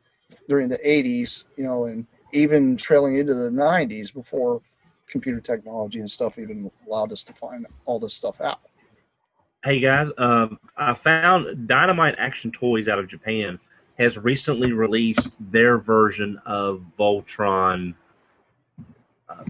during 0.49 0.69
the 0.69 0.79
80s, 0.79 1.45
you 1.55 1.63
know, 1.63 1.85
and 1.85 2.07
even 2.33 2.77
trailing 2.77 3.15
into 3.15 3.33
the 3.33 3.49
90s 3.49 4.13
before 4.13 4.61
computer 5.07 5.39
technology 5.39 5.99
and 5.99 6.09
stuff 6.09 6.37
even 6.37 6.69
allowed 6.85 7.11
us 7.11 7.23
to 7.25 7.33
find 7.33 7.65
all 7.85 7.99
this 7.99 8.13
stuff 8.13 8.41
out. 8.41 8.59
Hey 9.67 9.81
guys, 9.81 10.09
um, 10.17 10.59
I 10.77 10.93
found 10.93 11.67
Dynamite 11.67 12.15
Action 12.17 12.53
Toys 12.53 12.87
out 12.87 12.99
of 12.99 13.09
Japan 13.09 13.59
has 13.99 14.17
recently 14.17 14.71
released 14.71 15.35
their 15.41 15.77
version 15.77 16.39
of 16.45 16.85
Voltron 16.97 17.93
uh, 19.27 19.43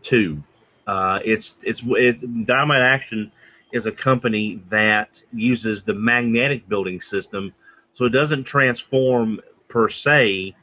Two. 0.00 0.42
Uh, 0.86 1.20
it's 1.22 1.56
it's 1.62 1.82
Dynamite 1.82 2.80
Action 2.80 3.30
is 3.70 3.84
a 3.84 3.92
company 3.92 4.62
that 4.70 5.22
uses 5.30 5.82
the 5.82 5.92
magnetic 5.92 6.66
building 6.66 7.02
system, 7.02 7.52
so 7.92 8.06
it 8.06 8.12
doesn't 8.12 8.44
transform 8.44 9.42
per 9.68 9.90
se, 9.90 10.56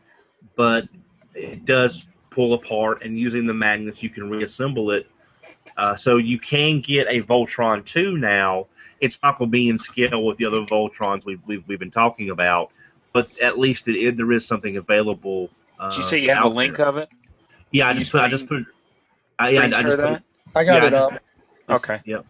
but 0.55 0.89
it 1.35 1.65
does 1.65 2.07
pull 2.31 2.55
apart, 2.55 3.03
and 3.03 3.15
using 3.15 3.45
the 3.45 3.53
magnets 3.53 4.01
you 4.01 4.09
can 4.09 4.27
reassemble 4.27 4.89
it. 4.89 5.07
Uh, 5.77 5.95
so 5.95 6.17
you 6.17 6.39
can 6.39 6.81
get 6.81 7.05
a 7.07 7.21
Voltron 7.21 7.85
2 7.85 8.17
now. 8.17 8.65
It's 9.01 9.21
not 9.21 9.37
going 9.37 9.49
to 9.49 9.51
be 9.51 9.67
in 9.69 9.77
scale 9.77 10.23
with 10.23 10.37
the 10.37 10.45
other 10.45 10.61
Voltrons 10.61 11.25
we've, 11.25 11.41
we've, 11.45 11.67
we've 11.67 11.79
been 11.79 11.91
talking 11.91 12.29
about, 12.29 12.71
but 13.13 13.29
at 13.39 13.59
least 13.59 13.87
it, 13.87 13.97
it, 13.97 14.15
there 14.15 14.31
is 14.31 14.45
something 14.45 14.77
available. 14.77 15.49
Uh, 15.79 15.89
did 15.89 15.97
you 15.97 16.03
say 16.03 16.19
you 16.19 16.33
have 16.33 16.45
a 16.45 16.47
link 16.47 16.77
there. 16.77 16.85
of 16.85 16.97
it? 16.97 17.09
Yeah, 17.71 17.89
I 17.89 17.93
just 17.93 18.11
put, 18.11 18.21
I 18.21 18.29
just 18.29 18.47
put. 18.47 18.65
I, 19.39 19.49
yeah, 19.49 19.61
I, 19.61 19.65
I 19.65 19.69
just 19.69 19.85
put, 19.85 19.97
that? 19.97 20.23
I 20.55 20.63
got 20.63 20.81
yeah, 20.83 20.87
it 20.87 20.93
I 20.93 20.97
up. 20.97 21.09
just- 21.11 21.21
Okay. 21.69 22.01
Yep. 22.05 22.25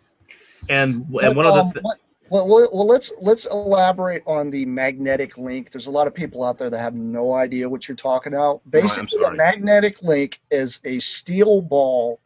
And 0.69 1.05
and 1.23 1.35
one 1.35 1.45
um, 1.45 1.51
other 1.51 1.71
th- 1.73 1.83
well, 2.29 2.47
well, 2.47 2.69
well, 2.71 2.87
let's 2.87 3.11
let's 3.19 3.45
elaborate 3.45 4.23
on 4.25 4.51
the 4.51 4.65
magnetic 4.65 5.37
link. 5.37 5.71
There's 5.71 5.87
a 5.87 5.91
lot 5.91 6.07
of 6.07 6.13
people 6.13 6.43
out 6.45 6.57
there 6.57 6.69
that 6.69 6.79
have 6.79 6.93
no 6.93 7.33
idea 7.33 7.67
what 7.67 7.87
you're 7.87 7.97
talking 7.97 8.33
about. 8.33 8.61
No, 8.65 8.79
I'm 8.79 8.83
Basically, 8.83 9.23
a 9.23 9.31
magnetic 9.31 10.01
link 10.01 10.39
is 10.49 10.79
a 10.85 10.99
steel 10.99 11.61
ball 11.61 12.21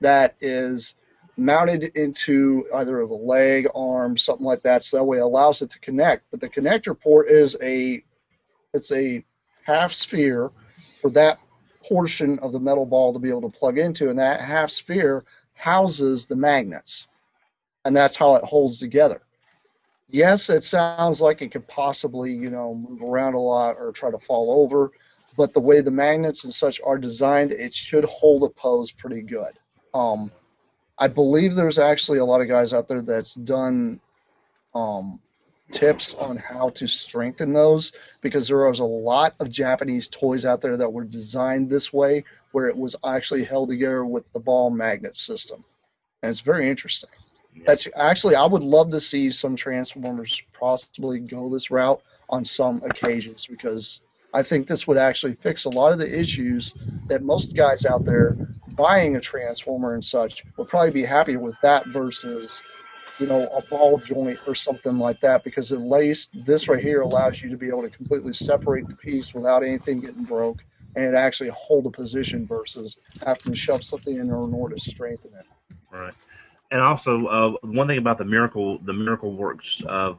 that 0.00 0.34
is 0.40 0.94
mounted 1.40 1.84
into 1.96 2.66
either 2.74 3.00
of 3.00 3.10
a 3.10 3.14
leg, 3.14 3.66
arm, 3.74 4.16
something 4.16 4.44
like 4.44 4.62
that, 4.62 4.82
so 4.82 4.98
that 4.98 5.04
way 5.04 5.18
it 5.18 5.22
allows 5.22 5.62
it 5.62 5.70
to 5.70 5.80
connect. 5.80 6.30
But 6.30 6.40
the 6.40 6.48
connector 6.48 6.98
port 6.98 7.28
is 7.28 7.56
a 7.62 8.04
it's 8.72 8.92
a 8.92 9.24
half 9.64 9.92
sphere 9.92 10.50
for 11.00 11.10
that 11.10 11.38
portion 11.82 12.38
of 12.40 12.52
the 12.52 12.60
metal 12.60 12.86
ball 12.86 13.12
to 13.12 13.18
be 13.18 13.30
able 13.30 13.50
to 13.50 13.58
plug 13.58 13.78
into, 13.78 14.10
and 14.10 14.18
that 14.18 14.40
half 14.40 14.70
sphere 14.70 15.24
houses 15.54 16.26
the 16.26 16.36
magnets, 16.36 17.06
and 17.84 17.96
that's 17.96 18.16
how 18.16 18.36
it 18.36 18.44
holds 18.44 18.78
together. 18.78 19.22
Yes, 20.08 20.50
it 20.50 20.64
sounds 20.64 21.20
like 21.20 21.40
it 21.40 21.52
could 21.52 21.68
possibly, 21.68 22.32
you 22.32 22.50
know, 22.50 22.74
move 22.74 23.02
around 23.02 23.34
a 23.34 23.40
lot 23.40 23.76
or 23.78 23.92
try 23.92 24.10
to 24.10 24.18
fall 24.18 24.62
over, 24.62 24.90
but 25.36 25.54
the 25.54 25.60
way 25.60 25.80
the 25.80 25.90
magnets 25.90 26.44
and 26.44 26.52
such 26.52 26.80
are 26.84 26.98
designed, 26.98 27.52
it 27.52 27.72
should 27.72 28.04
hold 28.04 28.42
a 28.42 28.48
pose 28.48 28.90
pretty 28.90 29.22
good. 29.22 29.52
Um, 29.94 30.32
I 31.00 31.08
believe 31.08 31.54
there's 31.54 31.78
actually 31.78 32.18
a 32.18 32.24
lot 32.26 32.42
of 32.42 32.48
guys 32.48 32.74
out 32.74 32.86
there 32.86 33.00
that's 33.00 33.34
done 33.34 34.00
um, 34.74 35.18
tips 35.72 36.12
on 36.14 36.36
how 36.36 36.68
to 36.70 36.86
strengthen 36.86 37.54
those 37.54 37.92
because 38.20 38.48
there 38.48 38.68
was 38.68 38.80
a 38.80 38.84
lot 38.84 39.34
of 39.40 39.50
Japanese 39.50 40.08
toys 40.08 40.44
out 40.44 40.60
there 40.60 40.76
that 40.76 40.92
were 40.92 41.04
designed 41.04 41.70
this 41.70 41.90
way 41.90 42.24
where 42.52 42.68
it 42.68 42.76
was 42.76 42.96
actually 43.02 43.44
held 43.44 43.70
together 43.70 44.04
with 44.04 44.30
the 44.32 44.40
ball 44.40 44.68
magnet 44.68 45.16
system. 45.16 45.64
And 46.22 46.28
it's 46.28 46.40
very 46.40 46.68
interesting. 46.68 47.10
That's 47.66 47.88
actually 47.96 48.34
I 48.34 48.44
would 48.44 48.62
love 48.62 48.90
to 48.90 49.00
see 49.00 49.30
some 49.30 49.56
Transformers 49.56 50.42
possibly 50.52 51.18
go 51.18 51.48
this 51.48 51.70
route 51.70 52.02
on 52.28 52.44
some 52.44 52.82
occasions 52.84 53.46
because 53.46 54.00
I 54.32 54.42
think 54.42 54.66
this 54.66 54.86
would 54.86 54.98
actually 54.98 55.34
fix 55.34 55.64
a 55.64 55.70
lot 55.70 55.92
of 55.92 55.98
the 55.98 56.18
issues 56.18 56.74
that 57.08 57.22
most 57.22 57.56
guys 57.56 57.84
out 57.84 58.04
there 58.04 58.36
buying 58.76 59.16
a 59.16 59.20
Transformer 59.20 59.94
and 59.94 60.04
such 60.04 60.44
would 60.56 60.68
probably 60.68 60.92
be 60.92 61.04
happier 61.04 61.40
with 61.40 61.56
that 61.62 61.86
versus 61.86 62.60
you 63.18 63.26
know 63.26 63.46
a 63.48 63.62
ball 63.62 63.98
joint 63.98 64.38
or 64.46 64.54
something 64.54 64.98
like 64.98 65.20
that 65.20 65.44
because 65.44 65.72
at 65.72 65.80
least 65.80 66.30
this 66.46 66.68
right 66.68 66.82
here 66.82 67.02
allows 67.02 67.42
you 67.42 67.50
to 67.50 67.56
be 67.56 67.68
able 67.68 67.82
to 67.82 67.90
completely 67.90 68.32
separate 68.32 68.88
the 68.88 68.96
piece 68.96 69.34
without 69.34 69.62
anything 69.62 70.00
getting 70.00 70.24
broke 70.24 70.64
and 70.96 71.04
it 71.04 71.14
actually 71.14 71.50
hold 71.50 71.86
a 71.86 71.90
position 71.90 72.46
versus 72.46 72.96
having 73.24 73.52
to 73.52 73.56
shove 73.56 73.84
something 73.84 74.16
in 74.16 74.28
there 74.28 74.36
in 74.36 74.54
order 74.54 74.74
to 74.74 74.80
strengthen 74.80 75.32
it. 75.34 75.46
Right. 75.92 76.14
And 76.70 76.80
also, 76.80 77.26
uh, 77.26 77.52
one 77.62 77.88
thing 77.88 77.98
about 77.98 78.16
the 78.18 78.24
Miracle, 78.24 78.78
the 78.78 78.92
Miracle 78.92 79.32
Works 79.32 79.82
uh, 79.88 80.14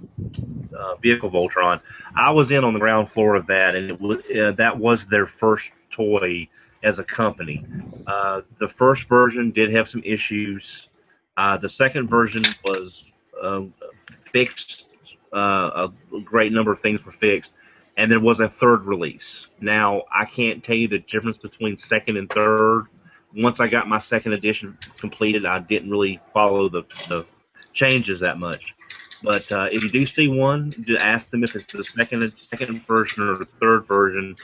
uh, 0.78 0.95
vehicle 0.95 1.32
Voltron, 1.32 1.80
I 2.14 2.32
was 2.32 2.52
in 2.52 2.66
on 2.66 2.74
the 2.74 2.80
ground 2.80 3.10
floor 3.10 3.36
of 3.36 3.47
that, 3.47 3.76
and 3.76 3.89
it 3.91 4.02
was, 4.02 4.20
uh, 4.32 4.52
that 4.58 4.78
was 4.78 5.06
their 5.06 5.26
first 5.26 5.72
toy 5.89 6.49
as 6.84 6.99
a 6.99 7.06
company. 7.06 7.66
Uh, 8.06 8.41
the 8.60 8.68
first 8.68 9.08
version 9.08 9.52
did 9.52 9.74
have 9.74 9.88
some 9.88 10.02
issues. 10.04 10.89
Uh, 11.38 11.56
the 11.56 11.70
second 11.70 12.10
version 12.10 12.43
was 12.66 13.12
uh, 13.41 13.62
fixed. 14.10 14.88
A 15.32 15.89
great 16.26 16.52
number 16.52 16.74
of 16.74 16.82
things 16.82 17.06
were 17.06 17.14
fixed, 17.14 17.54
and 17.95 18.12
there 18.12 18.20
was 18.20 18.41
a 18.41 18.49
third 18.49 18.84
release. 18.84 19.47
Now 19.62 20.04
I 20.14 20.26
can't 20.26 20.62
tell 20.62 20.76
you 20.76 20.89
the 20.89 20.99
difference 20.99 21.38
between 21.38 21.78
second 21.78 22.18
and 22.18 22.30
third. 22.30 22.88
Once 23.36 23.59
I 23.59 23.67
got 23.67 23.88
my 23.88 23.97
second 23.97 24.34
edition 24.34 24.77
completed, 24.97 25.45
I 25.45 25.59
didn't 25.59 25.89
really 25.89 26.19
follow 26.34 26.69
the, 26.69 26.84
the 27.07 27.25
changes 27.73 28.19
that 28.19 28.38
much. 28.38 28.75
But 29.23 29.51
uh, 29.51 29.69
if 29.71 29.84
you 29.84 29.89
do 29.89 30.05
see 30.05 30.27
one, 30.27 30.71
just 30.71 31.05
ask 31.05 31.29
them 31.29 31.43
if 31.43 31.55
it's 31.55 31.67
the 31.67 31.84
second 31.84 32.34
second 32.38 32.86
version 32.86 33.27
or 33.27 33.38
the 33.38 33.45
third 33.45 33.86
version, 33.88 34.36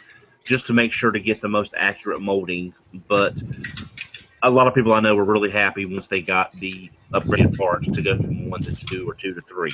just 0.46 0.68
to 0.68 0.74
make 0.74 0.94
sure 0.94 1.12
to 1.12 1.20
get 1.20 1.42
the 1.42 1.50
most 1.50 1.74
accurate 1.76 2.22
molding. 2.22 2.74
But 3.08 3.42
a 4.44 4.50
lot 4.50 4.68
of 4.68 4.76
people 4.76 4.94
I 4.94 5.00
know 5.00 5.16
were 5.16 5.24
really 5.24 5.50
happy 5.50 5.86
once 5.86 6.08
they 6.08 6.22
got 6.22 6.52
the 6.52 6.92
upgraded 7.14 7.58
parts 7.58 7.88
to 7.88 8.02
go 8.02 8.16
from 8.18 8.50
one 8.50 8.62
to 8.62 8.72
two 8.72 9.10
or 9.10 9.16
two 9.16 9.34
to 9.34 9.42
three. 9.42 9.74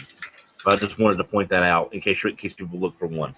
But 0.63 0.75
I 0.75 0.77
just 0.77 0.97
wanted 0.97 1.17
to 1.17 1.25
point 1.25 1.49
that 1.49 1.63
out 1.63 1.93
in 1.93 1.99
case 1.99 2.23
in 2.23 2.35
case 2.37 2.53
people 2.53 2.79
look 2.79 2.97
for 2.97 3.07
one. 3.07 3.35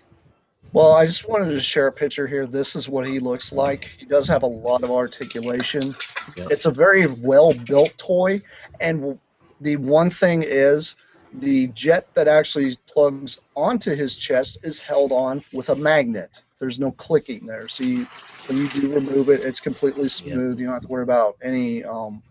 Well, 0.75 0.91
I 0.91 1.05
just 1.05 1.25
wanted 1.29 1.51
to 1.51 1.61
share 1.61 1.87
a 1.87 1.91
picture 1.93 2.27
here. 2.27 2.45
This 2.45 2.75
is 2.75 2.89
what 2.89 3.07
he 3.07 3.19
looks 3.19 3.53
like. 3.53 3.85
He 3.97 4.05
does 4.05 4.27
have 4.27 4.43
a 4.43 4.47
lot 4.47 4.83
of 4.83 4.91
articulation. 4.91 5.95
Yep. 6.35 6.51
It's 6.51 6.65
a 6.65 6.71
very 6.71 7.07
well 7.07 7.53
built 7.53 7.97
toy, 7.97 8.41
and 8.81 9.17
the 9.61 9.77
one 9.77 10.09
thing 10.09 10.43
is 10.45 10.97
the 11.33 11.67
jet 11.69 12.13
that 12.15 12.27
actually 12.27 12.77
plugs 12.87 13.39
onto 13.55 13.95
his 13.95 14.17
chest 14.17 14.57
is 14.63 14.77
held 14.77 15.13
on 15.13 15.45
with 15.53 15.69
a 15.69 15.75
magnet. 15.77 16.41
There's 16.59 16.77
no 16.77 16.91
clicking 16.91 17.45
there, 17.45 17.69
so 17.69 17.85
you, 17.85 18.05
when 18.47 18.57
you 18.57 18.67
do 18.67 18.93
remove 18.93 19.29
it, 19.29 19.39
it's 19.39 19.61
completely 19.61 20.09
smooth. 20.09 20.59
You 20.59 20.65
don't 20.65 20.73
have 20.73 20.81
to 20.81 20.89
worry 20.89 21.03
about 21.03 21.37
any 21.41 21.85
um, 21.85 22.21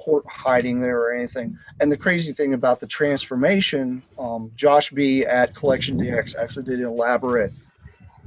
port 0.00 0.24
hiding 0.26 0.80
there 0.80 1.02
or 1.02 1.12
anything. 1.12 1.58
And 1.82 1.92
the 1.92 1.98
crazy 1.98 2.32
thing 2.32 2.54
about 2.54 2.80
the 2.80 2.86
transformation, 2.86 4.02
um, 4.18 4.52
Josh 4.56 4.88
B 4.90 5.26
at 5.26 5.54
Collection 5.54 5.98
DX 5.98 6.34
actually 6.34 6.64
did 6.64 6.80
an 6.80 6.86
elaborate 6.86 7.52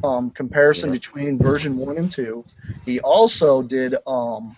um, 0.04 0.32
comparison 0.32 0.92
between 0.92 1.40
version 1.42 1.78
one 1.78 1.98
and 1.98 2.12
two. 2.12 2.46
He 2.86 3.00
also 3.00 3.62
did 3.64 3.96
um, 4.08 4.58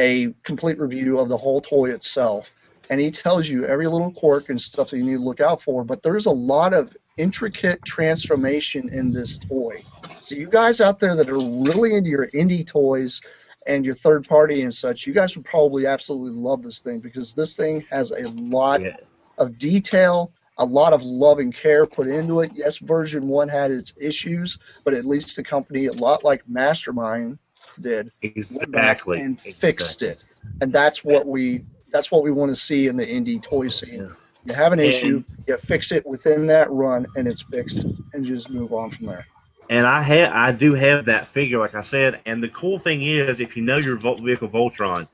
a 0.00 0.32
complete 0.44 0.78
review 0.78 1.18
of 1.18 1.28
the 1.28 1.36
whole 1.36 1.60
toy 1.60 1.90
itself, 1.90 2.52
and 2.90 3.00
he 3.00 3.10
tells 3.10 3.48
you 3.48 3.64
every 3.66 3.86
little 3.88 4.12
quirk 4.12 4.48
and 4.48 4.60
stuff 4.60 4.90
that 4.90 4.98
you 4.98 5.04
need 5.04 5.16
to 5.16 5.22
look 5.22 5.40
out 5.40 5.62
for. 5.62 5.84
But 5.84 6.02
there's 6.02 6.26
a 6.26 6.30
lot 6.30 6.72
of 6.74 6.94
intricate 7.16 7.84
transformation 7.84 8.90
in 8.92 9.12
this 9.12 9.38
toy. 9.38 9.84
So 10.20 10.34
you 10.34 10.48
guys 10.48 10.80
out 10.80 10.98
there 10.98 11.16
that 11.16 11.30
are 11.30 11.40
really 11.40 11.94
into 11.94 12.10
your 12.10 12.28
indie 12.28 12.66
toys 12.66 13.20
and 13.66 13.84
your 13.84 13.94
third 13.94 14.28
party 14.28 14.62
and 14.62 14.74
such, 14.74 15.06
you 15.06 15.12
guys 15.14 15.36
would 15.36 15.44
probably 15.44 15.86
absolutely 15.86 16.38
love 16.40 16.62
this 16.62 16.80
thing 16.80 17.00
because 17.00 17.34
this 17.34 17.56
thing 17.56 17.84
has 17.90 18.12
a 18.12 18.28
lot 18.28 18.80
Yeah. 18.82 18.96
of 19.38 19.58
detail, 19.58 20.32
a 20.58 20.64
lot 20.64 20.92
of 20.92 21.02
love 21.02 21.38
and 21.38 21.54
care 21.54 21.86
put 21.86 22.06
into 22.08 22.40
it. 22.40 22.50
Yes, 22.54 22.78
version 22.78 23.28
one 23.28 23.48
had 23.48 23.70
its 23.70 23.92
issues, 24.00 24.58
but 24.84 24.94
at 24.94 25.04
least 25.04 25.36
the 25.36 25.42
company, 25.44 25.86
a 25.86 25.92
lot 25.92 26.24
like 26.24 26.48
Mastermind 26.48 27.38
did, 27.80 28.10
Exactly. 28.22 29.20
and 29.20 29.40
fixed 29.40 30.02
Exactly. 30.02 30.08
it. 30.08 30.24
And 30.62 30.72
that's 30.72 31.04
what 31.04 31.26
we 31.26 31.64
that's 31.92 32.10
what 32.10 32.22
we 32.22 32.30
want 32.30 32.50
to 32.50 32.56
see 32.56 32.88
in 32.88 32.96
the 32.96 33.06
indie 33.06 33.40
toy 33.40 33.68
scene. 33.68 34.00
Yeah. 34.02 34.08
You 34.44 34.54
have 34.54 34.72
an 34.72 34.80
And- 34.80 34.88
issue, 34.88 35.22
you 35.46 35.56
fix 35.56 35.92
it 35.92 36.04
within 36.06 36.46
that 36.48 36.70
run, 36.70 37.06
and 37.16 37.26
it's 37.26 37.42
fixed, 37.42 37.84
and 38.12 38.24
just 38.24 38.50
move 38.50 38.72
on 38.72 38.90
from 38.90 39.06
there. 39.06 39.26
And 39.70 39.86
I 39.86 40.00
have 40.02 40.32
I 40.32 40.52
do 40.52 40.74
have 40.74 41.06
that 41.06 41.26
figure, 41.26 41.58
like 41.58 41.74
I 41.74 41.80
said. 41.80 42.20
And 42.26 42.42
the 42.42 42.48
cool 42.48 42.78
thing 42.78 43.02
is, 43.02 43.40
if 43.40 43.56
you 43.56 43.62
know 43.62 43.78
your 43.78 43.96
vehicle 43.96 44.48
Voltron, 44.48 45.08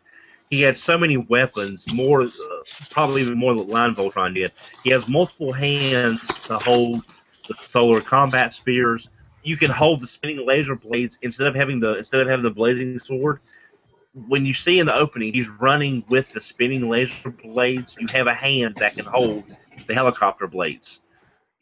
he 0.52 0.60
had 0.60 0.76
so 0.76 0.98
many 0.98 1.16
weapons, 1.16 1.90
more 1.94 2.24
uh, 2.24 2.28
probably 2.90 3.22
even 3.22 3.38
more 3.38 3.54
than 3.54 3.66
Lion 3.68 3.94
Voltron 3.94 4.34
did. 4.34 4.52
He 4.84 4.90
has 4.90 5.08
multiple 5.08 5.50
hands 5.50 6.28
to 6.40 6.58
hold 6.58 7.06
the 7.48 7.54
solar 7.62 8.02
combat 8.02 8.52
spears. 8.52 9.08
You 9.42 9.56
can 9.56 9.70
hold 9.70 10.00
the 10.00 10.06
spinning 10.06 10.46
laser 10.46 10.76
blades 10.76 11.18
instead 11.22 11.46
of 11.46 11.54
having 11.54 11.80
the 11.80 11.96
instead 11.96 12.20
of 12.20 12.28
having 12.28 12.42
the 12.42 12.50
blazing 12.50 12.98
sword. 12.98 13.40
When 14.28 14.44
you 14.44 14.52
see 14.52 14.78
in 14.78 14.84
the 14.84 14.94
opening, 14.94 15.32
he's 15.32 15.48
running 15.48 16.04
with 16.10 16.34
the 16.34 16.40
spinning 16.42 16.86
laser 16.86 17.30
blades. 17.30 17.96
You 17.98 18.06
have 18.08 18.26
a 18.26 18.34
hand 18.34 18.74
that 18.76 18.94
can 18.94 19.06
hold 19.06 19.44
the 19.86 19.94
helicopter 19.94 20.46
blades. 20.46 21.00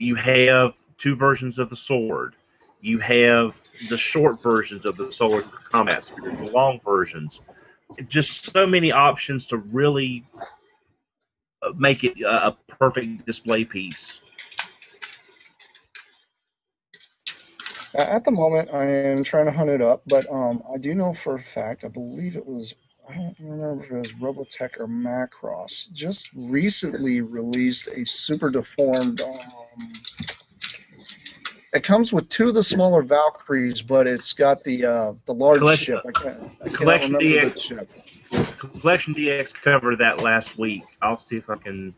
You 0.01 0.17
have 0.17 0.75
two 0.99 1.15
versions 1.15 1.61
of 1.61 1.71
the 1.71 1.77
sword. 1.77 2.35
You 2.81 2.99
have 2.99 3.57
the 3.89 3.97
short 3.97 4.43
versions 4.43 4.85
of 4.85 4.97
the 4.97 5.13
solar 5.13 5.43
combat 5.43 6.03
spears, 6.03 6.39
the 6.39 6.47
long 6.47 6.81
versions. 6.85 7.41
Just 8.09 8.53
so 8.53 8.67
many 8.67 8.93
options 8.93 9.47
to 9.47 9.57
really 9.59 10.25
uh, 11.63 11.73
make 11.77 12.05
it 12.05 12.21
a 12.23 12.49
a 12.49 12.57
perfect 12.69 13.27
display 13.27 13.65
piece. 13.65 14.21
Uh, 17.93 18.03
At 18.03 18.25
the 18.25 18.31
moment, 18.31 18.73
I 18.73 18.85
am 18.85 19.25
trying 19.25 19.47
to 19.47 19.51
hunt 19.51 19.71
it 19.71 19.83
up, 19.83 20.03
but 20.07 20.31
um, 20.33 20.63
I 20.73 20.79
do 20.79 20.95
know 20.95 21.13
for 21.13 21.35
a 21.35 21.43
fact, 21.43 21.85
I 21.85 21.89
believe 21.89 22.37
it 22.37 22.47
was, 22.47 22.75
I 23.09 23.15
don't 23.15 23.37
remember 23.41 23.83
if 23.85 23.91
it 23.91 23.99
was 23.99 24.13
Robotech 24.13 24.79
or 24.79 24.87
Macross, 24.87 25.91
just 25.93 26.31
recently 26.35 27.21
released 27.21 27.89
a 27.89 28.07
super 28.07 28.49
deformed. 28.49 29.23
Um, 29.23 29.93
it 31.73 31.85
comes 31.85 32.13
with 32.13 32.29
two 32.29 32.49
of 32.49 32.55
the 32.55 32.63
smaller 32.65 33.03
Valkyries, 33.03 33.83
but 33.83 34.07
it's 34.07 34.33
got 34.33 34.65
the 34.65 34.85
uh, 34.87 35.13
the 35.27 35.35
large 35.35 35.61
Collect- 35.61 35.81
ship. 35.81 36.01
I 36.07 36.11
can't, 36.13 36.43
I 36.65 36.69
Collection 36.71 37.15
DX. 37.15 37.61
ship. 37.61 37.89
Collection 38.59 39.15
DX 39.15 39.55
covered 39.55 39.99
that 39.99 40.23
last 40.23 40.59
week. 40.59 40.83
I'll 41.03 41.17
see 41.17 41.37
if 41.37 41.49
I 41.51 41.57
can. 41.57 41.95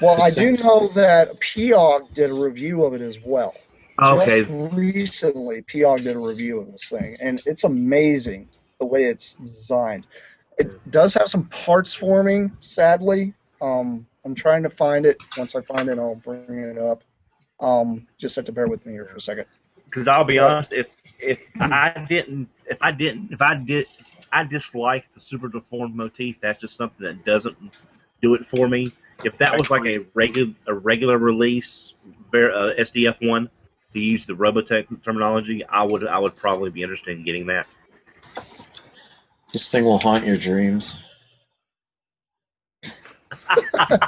Well, 0.00 0.20
I 0.22 0.30
do 0.30 0.52
know 0.52 0.88
that 0.88 1.38
Piog 1.40 2.12
did 2.12 2.30
a 2.30 2.34
review 2.34 2.84
of 2.84 2.94
it 2.94 3.00
as 3.00 3.18
well. 3.24 3.54
Okay, 4.02 4.40
Just 4.44 4.74
recently, 4.74 5.62
Piog 5.62 6.02
did 6.02 6.16
a 6.16 6.18
review 6.18 6.58
of 6.60 6.72
this 6.72 6.88
thing, 6.88 7.16
and 7.20 7.40
it's 7.46 7.62
amazing 7.64 8.48
the 8.80 8.86
way 8.86 9.04
it's 9.04 9.34
designed. 9.36 10.06
It 10.58 10.90
does 10.90 11.14
have 11.14 11.28
some 11.28 11.44
parts 11.46 11.94
forming, 11.94 12.52
sadly. 12.58 13.34
Um, 13.60 14.06
I'm 14.24 14.34
trying 14.34 14.64
to 14.64 14.70
find 14.70 15.06
it. 15.06 15.18
Once 15.36 15.54
I 15.54 15.60
find 15.60 15.88
it, 15.88 15.98
I'll 15.98 16.14
bring 16.16 16.48
it 16.48 16.78
up. 16.78 17.02
Um, 17.62 18.06
just 18.18 18.36
have 18.36 18.44
to 18.46 18.52
bear 18.52 18.66
with 18.68 18.84
me 18.84 18.92
here 18.92 19.06
for 19.06 19.16
a 19.16 19.20
second. 19.20 19.46
because 19.86 20.08
I'll 20.08 20.24
be 20.24 20.38
honest, 20.38 20.72
if 20.72 20.88
if 21.20 21.40
I 21.60 22.04
didn't, 22.08 22.48
if 22.66 22.78
I 22.82 22.90
didn't, 22.92 23.32
if 23.32 23.40
I 23.40 23.54
did, 23.54 23.86
I 24.32 24.44
dislike 24.44 25.04
the 25.14 25.20
super 25.20 25.48
deformed 25.48 25.94
motif. 25.94 26.40
That's 26.40 26.60
just 26.60 26.76
something 26.76 27.06
that 27.06 27.24
doesn't 27.24 27.56
do 28.20 28.34
it 28.34 28.44
for 28.46 28.68
me. 28.68 28.92
If 29.24 29.38
that 29.38 29.56
was 29.56 29.70
like 29.70 29.86
a 29.86 29.98
regular 30.14 30.52
a 30.66 30.74
regular 30.74 31.16
release, 31.18 31.94
ver- 32.32 32.50
uh, 32.52 32.74
SDF 32.80 33.16
one, 33.26 33.48
to 33.92 34.00
use 34.00 34.26
the 34.26 34.32
Robotech 34.34 35.04
terminology, 35.04 35.64
I 35.64 35.84
would 35.84 36.04
I 36.06 36.18
would 36.18 36.34
probably 36.34 36.70
be 36.70 36.82
interested 36.82 37.16
in 37.16 37.24
getting 37.24 37.46
that. 37.46 37.72
This 39.52 39.70
thing 39.70 39.84
will 39.84 39.98
haunt 39.98 40.26
your 40.26 40.36
dreams. 40.36 41.04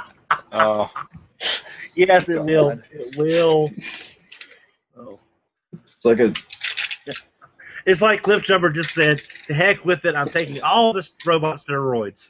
Oh, 0.51 0.89
Yes, 1.95 2.29
it 2.29 2.35
God. 2.35 2.45
will. 2.45 2.69
It 2.91 3.15
will. 3.17 3.71
Oh. 4.97 5.19
It's 5.83 6.05
like 6.05 6.19
a 6.19 6.33
It's 7.85 8.01
like 8.01 8.23
Cliff 8.23 8.43
Jumper 8.43 8.69
just 8.71 8.93
said, 8.93 9.21
"The 9.47 9.53
heck 9.53 9.83
with 9.85 10.05
it! 10.05 10.15
I'm 10.15 10.29
taking 10.29 10.61
all 10.63 10.93
this 10.93 11.11
robot 11.25 11.57
steroids." 11.57 12.29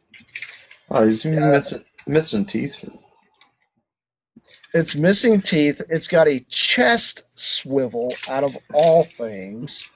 oh, 0.89 1.05
he's 1.05 1.23
Yeah. 1.25 1.51
missing, 1.51 1.85
missing 2.07 2.45
teeth. 2.45 2.83
It's 4.73 4.93
missing 4.95 5.39
teeth. 5.41 5.81
It's 5.89 6.07
got 6.09 6.27
a 6.27 6.39
chest 6.49 7.23
swivel 7.35 8.13
out 8.29 8.43
of 8.43 8.57
all 8.73 9.03
things, 9.05 9.89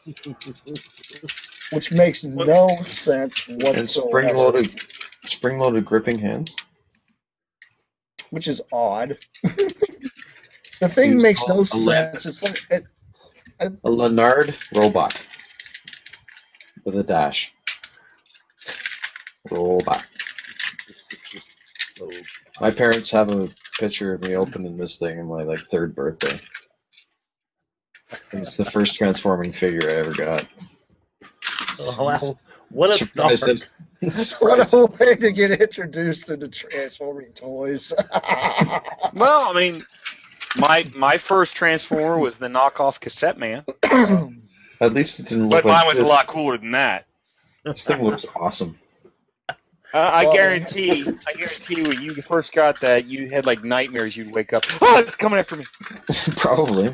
which 1.72 1.91
makes 1.91 2.24
no 2.24 2.70
sense 2.84 3.46
And 3.48 3.62
whatsoever. 3.64 4.10
spring 4.10 4.36
loaded, 4.38 4.82
spring 5.26 5.58
loaded 5.58 5.84
gripping 5.86 6.20
hands. 6.20 6.56
Which 8.30 8.47
is 8.47 8.61
odd. 8.72 9.18
the 9.43 10.89
thing 10.89 11.14
Dude, 11.14 11.22
makes 11.22 11.47
no 11.47 11.56
a 11.56 11.77
lab- 11.85 12.19
sense. 12.19 12.26
It's 12.26 12.43
like 12.43 12.61
it, 12.69 12.84
A 13.84 13.89
Leonard 13.89 14.56
robot 14.73 15.22
with 16.84 16.97
a 16.97 17.03
dash. 17.03 17.53
Robot. 19.51 20.06
Oh. 22.01 22.11
My 22.61 22.72
parents 22.72 23.11
have 23.11 23.31
a 23.31 23.49
picture 23.80 24.14
of 24.14 24.22
me 24.22 24.35
opening 24.35 24.77
this 24.77 24.99
thing 24.99 25.19
on 25.19 25.27
my 25.27 25.43
like 25.43 25.60
third 25.60 25.95
birthday. 25.95 26.39
It's 28.31 28.57
the 28.57 28.65
first 28.65 28.95
transforming 28.95 29.51
figure 29.51 29.89
I 29.89 29.93
ever 29.93 30.14
got. 30.14 30.47
Oh, 31.80 32.03
wow. 32.03 32.38
What 32.70 32.90
a 32.90 32.94
Surprised 33.06 33.44
start! 33.44 33.72
I'm- 34.02 34.12
what 34.40 34.74
a 34.74 34.86
way 34.86 35.16
to 35.16 35.32
get 35.32 35.52
introduced 35.60 36.30
into 36.30 36.48
transforming 36.48 37.34
toys. 37.34 37.91
well, 39.14 39.50
I 39.50 39.54
mean, 39.54 39.82
my 40.58 40.86
my 40.96 41.18
first 41.18 41.56
Transformer 41.56 42.18
was 42.18 42.38
the 42.38 42.48
knockoff 42.48 43.00
Cassette 43.02 43.38
Man, 43.38 43.66
At 44.82 44.94
least 44.94 45.20
it 45.20 45.28
didn't 45.28 45.46
look 45.50 45.52
but 45.52 45.66
like 45.66 45.80
mine 45.80 45.88
was 45.88 45.98
this. 45.98 46.08
a 46.08 46.10
lot 46.10 46.28
cooler 46.28 46.58
than 46.58 46.72
that. 46.72 47.08
This 47.66 47.86
thing 47.86 48.02
looks 48.02 48.26
awesome. 48.36 48.80
Uh, 49.50 49.54
I 49.98 50.24
Well- 50.26 50.34
guarantee, 50.34 51.02
I 51.28 51.34
guarantee 51.34 51.82
when 51.82 52.02
you 52.02 52.14
first 52.22 52.54
got 52.54 52.80
that, 52.82 53.06
you 53.06 53.30
had 53.30 53.46
like 53.46 53.64
nightmares. 53.66 54.16
You'd 54.16 54.32
wake 54.32 54.54
up, 54.54 54.64
oh, 54.82 55.00
it's 55.00 55.16
coming 55.18 55.40
after 55.40 55.56
me. 55.58 55.66
Probably. 56.38 56.94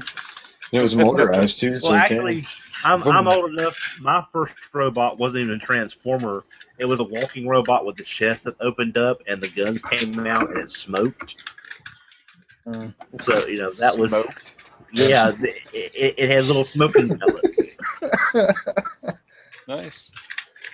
It 0.72 0.82
was 0.82 0.96
motorized 0.96 1.60
too, 1.60 1.76
so 1.76 1.90
Well, 1.92 1.98
actually, 2.00 2.44
I'm, 2.84 3.04
I'm 3.04 3.28
old 3.28 3.52
enough. 3.52 3.98
My 4.02 4.26
first 4.32 4.54
robot 4.74 5.18
wasn't 5.18 5.44
even 5.44 5.56
a 5.56 5.60
transformer. 5.60 6.44
It 6.78 6.86
was 6.86 7.00
a 7.00 7.04
walking 7.04 7.48
robot 7.48 7.86
with 7.86 7.96
the 7.96 8.04
chest 8.04 8.44
that 8.46 8.60
opened 8.60 8.98
up 8.98 9.22
and 9.28 9.42
the 9.42 9.48
guns 9.50 9.82
came 9.84 10.20
out 10.28 10.50
and 10.50 10.58
it 10.58 10.70
smoked. 10.70 11.44
Mm. 12.68 12.94
So 13.22 13.48
you 13.48 13.58
know 13.60 13.72
that 13.74 13.98
was 13.98 14.12
Smoked. 14.12 14.54
yeah. 14.94 15.32
the- 15.32 15.54
It, 15.72 16.16
it 16.18 16.30
had 16.30 16.44
little 16.46 16.64
smoking 16.64 17.18
pellets. 17.18 17.78
Nice. 19.68 20.12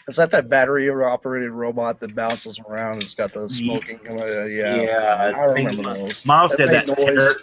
Is 0.07 0.17
that 0.17 0.31
that 0.31 0.49
battery 0.49 0.89
operated 0.89 1.51
robot 1.51 1.99
that 2.01 2.13
bounces 2.15 2.59
around? 2.59 2.97
It's 2.97 3.15
got 3.15 3.31
the 3.33 3.47
smoking. 3.47 3.99
Yeah, 4.05 4.75
yeah. 4.75 5.33
I 5.37 5.53
think 5.53 5.69
remember 5.69 5.83
Ma- 5.83 5.93
those. 5.93 6.25
Mom 6.25 6.47
That 6.49 6.57
said 6.57 6.69
that. 6.69 6.87
Terror, 6.97 7.35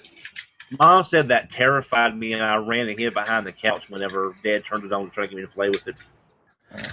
Mom 0.79 1.03
said 1.03 1.29
that 1.29 1.51
terrified 1.51 2.17
me, 2.17 2.33
and 2.35 2.43
I 2.43 2.57
ran 2.57 2.89
and 2.89 2.99
hid 2.99 3.15
behind 3.15 3.47
the 3.47 3.53
couch 3.53 3.89
whenever 3.89 4.35
Dad 4.43 4.65
turned 4.65 4.85
it 4.85 4.93
on 4.93 5.05
to 5.07 5.11
try 5.11 5.25
to 5.25 5.29
get 5.29 5.37
me 5.37 5.43
to 5.43 5.49
play 5.49 5.71
with 5.71 5.87
it. 5.89 5.97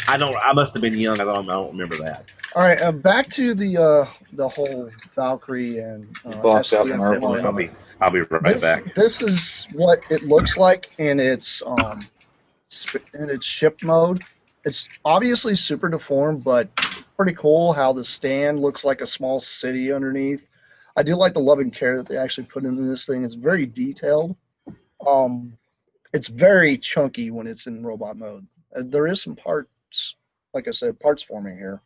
I 0.07 0.17
don't. 0.17 0.35
I 0.35 0.53
must 0.53 0.73
have 0.73 0.81
been 0.81 0.97
young. 0.97 1.19
I 1.19 1.25
don't. 1.25 1.49
I 1.49 1.53
don't 1.53 1.71
remember 1.71 1.97
that. 1.97 2.25
All 2.55 2.63
right, 2.63 2.81
uh, 2.81 2.91
back 2.93 3.27
to 3.31 3.53
the 3.53 3.77
uh, 3.77 4.05
the 4.31 4.47
whole 4.47 4.89
Valkyrie 5.15 5.79
and 5.79 6.07
uh, 6.25 6.41
Box 6.41 6.71
up 6.73 6.87
SDF 6.87 7.17
in 7.17 7.23
our 7.23 7.45
I'll 7.45 7.53
be. 7.53 7.69
I'll 7.99 8.11
be 8.11 8.21
right 8.21 8.43
this, 8.43 8.61
back. 8.61 8.93
This 8.95 9.21
is 9.21 9.67
what 9.73 10.05
it 10.09 10.23
looks 10.23 10.57
like 10.57 10.91
in 10.97 11.19
its 11.19 11.61
um 11.65 11.99
sp- 12.71 13.07
in 13.13 13.29
its 13.29 13.45
ship 13.45 13.79
mode. 13.83 14.23
It's 14.63 14.89
obviously 15.03 15.55
super 15.55 15.89
deformed, 15.89 16.43
but 16.43 16.69
pretty 17.17 17.33
cool 17.33 17.73
how 17.73 17.93
the 17.93 18.03
stand 18.03 18.59
looks 18.59 18.83
like 18.83 19.01
a 19.01 19.07
small 19.07 19.39
city 19.39 19.91
underneath. 19.91 20.47
I 20.95 21.03
do 21.03 21.15
like 21.15 21.33
the 21.33 21.39
love 21.39 21.59
and 21.59 21.73
care 21.73 21.97
that 21.97 22.07
they 22.07 22.17
actually 22.17 22.47
put 22.47 22.63
into 22.63 22.83
this 22.83 23.05
thing. 23.05 23.23
It's 23.23 23.35
very 23.35 23.65
detailed. 23.65 24.35
Um, 25.05 25.57
it's 26.13 26.27
very 26.27 26.77
chunky 26.77 27.31
when 27.31 27.47
it's 27.47 27.67
in 27.67 27.85
robot 27.85 28.17
mode. 28.17 28.47
Uh, 28.75 28.83
there 28.85 29.07
is 29.07 29.21
some 29.21 29.35
parts, 29.35 30.15
like 30.53 30.67
I 30.67 30.71
said, 30.71 30.99
parts 30.99 31.23
forming 31.23 31.57
here, 31.57 31.81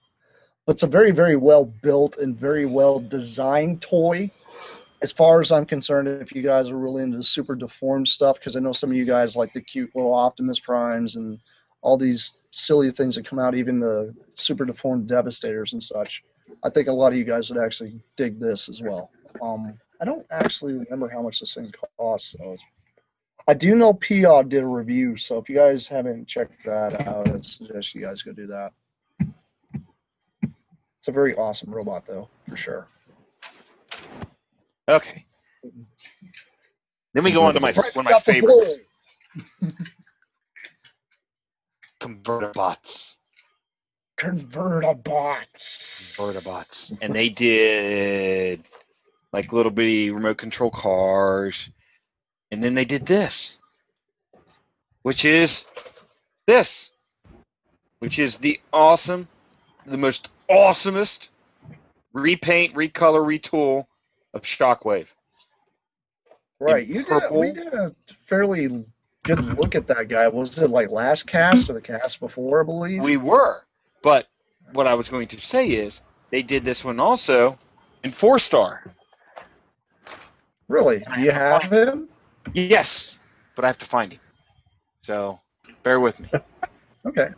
but 0.66 0.74
it's 0.74 0.84
a 0.84 0.88
very, 0.88 1.12
very 1.12 1.36
well 1.36 1.66
built 1.66 2.18
and 2.18 2.36
very 2.36 2.66
well 2.66 3.00
designed 3.00 3.82
toy 3.82 4.30
as 5.02 5.12
far 5.12 5.40
as 5.40 5.52
I'm 5.52 5.66
concerned, 5.66 6.08
if 6.08 6.34
you 6.34 6.42
guys 6.42 6.70
are 6.70 6.78
really 6.78 7.04
into 7.04 7.18
the 7.18 7.24
super 7.24 7.56
deformed 7.56 8.08
stuff, 8.08 8.38
because 8.38 8.56
I 8.56 8.60
know 8.60 8.74
some 8.74 8.90
of 8.90 8.98
you 8.98 9.06
guys 9.06 9.36
like 9.36 9.54
the 9.54 9.62
cute 9.62 9.96
little 9.96 10.14
Optimus 10.14 10.60
Primes 10.60 11.16
and 11.16 11.40
all 11.82 11.98
these 11.98 12.34
silly 12.52 12.92
things 12.92 13.16
that 13.16 13.26
come 13.26 13.40
out, 13.40 13.56
even 13.56 13.80
the 13.80 14.14
super 14.36 14.66
deformed 14.66 15.08
Devastators 15.08 15.74
and 15.74 15.82
such. 15.82 16.24
I 16.64 16.70
think 16.70 16.88
a 16.88 16.92
lot 16.94 17.12
of 17.14 17.18
you 17.18 17.24
guys 17.24 17.50
would 17.50 17.62
actually 17.64 18.00
dig 18.16 18.40
this 18.40 18.70
as 18.70 18.82
well. 18.82 19.12
Um, 19.42 19.74
I 20.02 20.06
don't 20.06 20.26
actually 20.32 20.74
remember 20.74 21.08
how 21.10 21.22
much 21.22 21.40
this 21.40 21.54
thing 21.56 21.72
costs. 21.98 22.32
So 22.32 22.54
it's- 22.54 22.66
I 23.48 23.54
do 23.54 23.76
know 23.76 23.94
POD 23.94 24.50
did 24.50 24.64
a 24.64 24.68
review, 24.68 25.16
so 25.16 25.38
if 25.40 25.50
you 25.50 25.56
guys 25.56 25.88
haven't 25.88 26.28
checked 26.28 26.66
that 26.66 27.08
out, 27.08 27.30
I 27.30 27.42
suggest 27.42 27.96
you 27.96 28.02
guys 28.02 28.22
go 28.22 28.32
do 28.32 28.48
that. 28.48 28.74
It's 31.00 31.08
a 31.08 31.12
very 31.12 31.36
awesome 31.36 31.74
robot, 31.74 32.06
though, 32.06 32.30
for 32.48 32.58
sure. 32.58 32.88
Okay. 34.88 35.26
Then 37.14 37.24
we 37.24 37.32
go 37.32 37.46
on 37.46 37.54
to 37.54 37.60
my 37.60 37.72
one 37.94 38.06
of 38.06 38.12
my 38.12 38.20
favorites, 38.20 38.88
converter 42.00 42.50
bots. 42.54 43.19
Convertibots. 44.20 46.18
Converter 46.18 46.42
bots, 46.42 46.94
and 47.02 47.16
they 47.16 47.30
did 47.30 48.64
like 49.32 49.54
little 49.54 49.72
bitty 49.72 50.12
remote 50.12 50.38
control 50.38 50.70
cars, 50.70 51.70
and 52.52 52.64
then 52.64 52.76
they 52.76 52.86
did 52.86 53.06
this, 53.06 53.58
which 55.04 55.24
is 55.24 55.66
this, 56.48 56.92
which 58.00 58.20
is 58.20 58.38
the 58.38 58.60
awesome, 58.74 59.28
the 59.86 59.98
most 59.98 60.30
awesomest 60.50 61.30
repaint, 62.14 62.76
recolor, 62.76 63.24
retool 63.26 63.86
of 64.34 64.42
Shockwave. 64.42 65.08
Right. 66.60 66.88
in 66.88 66.96
You 66.96 67.04
did. 67.04 67.24
A, 67.24 67.34
we 67.34 67.52
did 67.52 67.74
a 67.74 67.96
fairly 68.26 68.84
good 69.24 69.46
look 69.58 69.76
at 69.76 69.88
that 69.88 70.10
guy. 70.10 70.28
Was 70.28 70.58
it 70.58 70.70
like 70.70 70.90
last 70.90 71.26
cast 71.28 71.70
or 71.70 71.74
the 71.74 71.82
cast 71.82 72.20
before? 72.20 72.62
I 72.62 72.66
believe. 72.66 73.02
We 73.02 73.16
were, 73.16 73.62
but 74.02 74.28
what 74.74 74.88
I 74.88 74.96
was 74.96 75.10
going 75.10 75.28
to 75.30 75.40
say 75.40 75.70
is 75.70 76.02
they 76.32 76.44
did 76.44 76.66
this 76.66 76.84
one 76.86 77.00
also 77.00 77.58
in 78.04 78.12
four 78.12 78.40
star. 78.40 78.84
really? 80.68 81.04
Do 81.14 81.22
you 81.22 81.32
have 81.32 81.72
him? 81.72 82.10
Yes, 82.54 83.18
but 83.56 83.66
I 83.66 83.68
have 83.68 83.78
to 83.80 83.86
find 83.86 84.14
him. 84.14 84.20
So 85.04 85.40
bear 85.84 86.00
with 86.00 86.20
me. 86.20 86.30
Okay. 87.06 87.30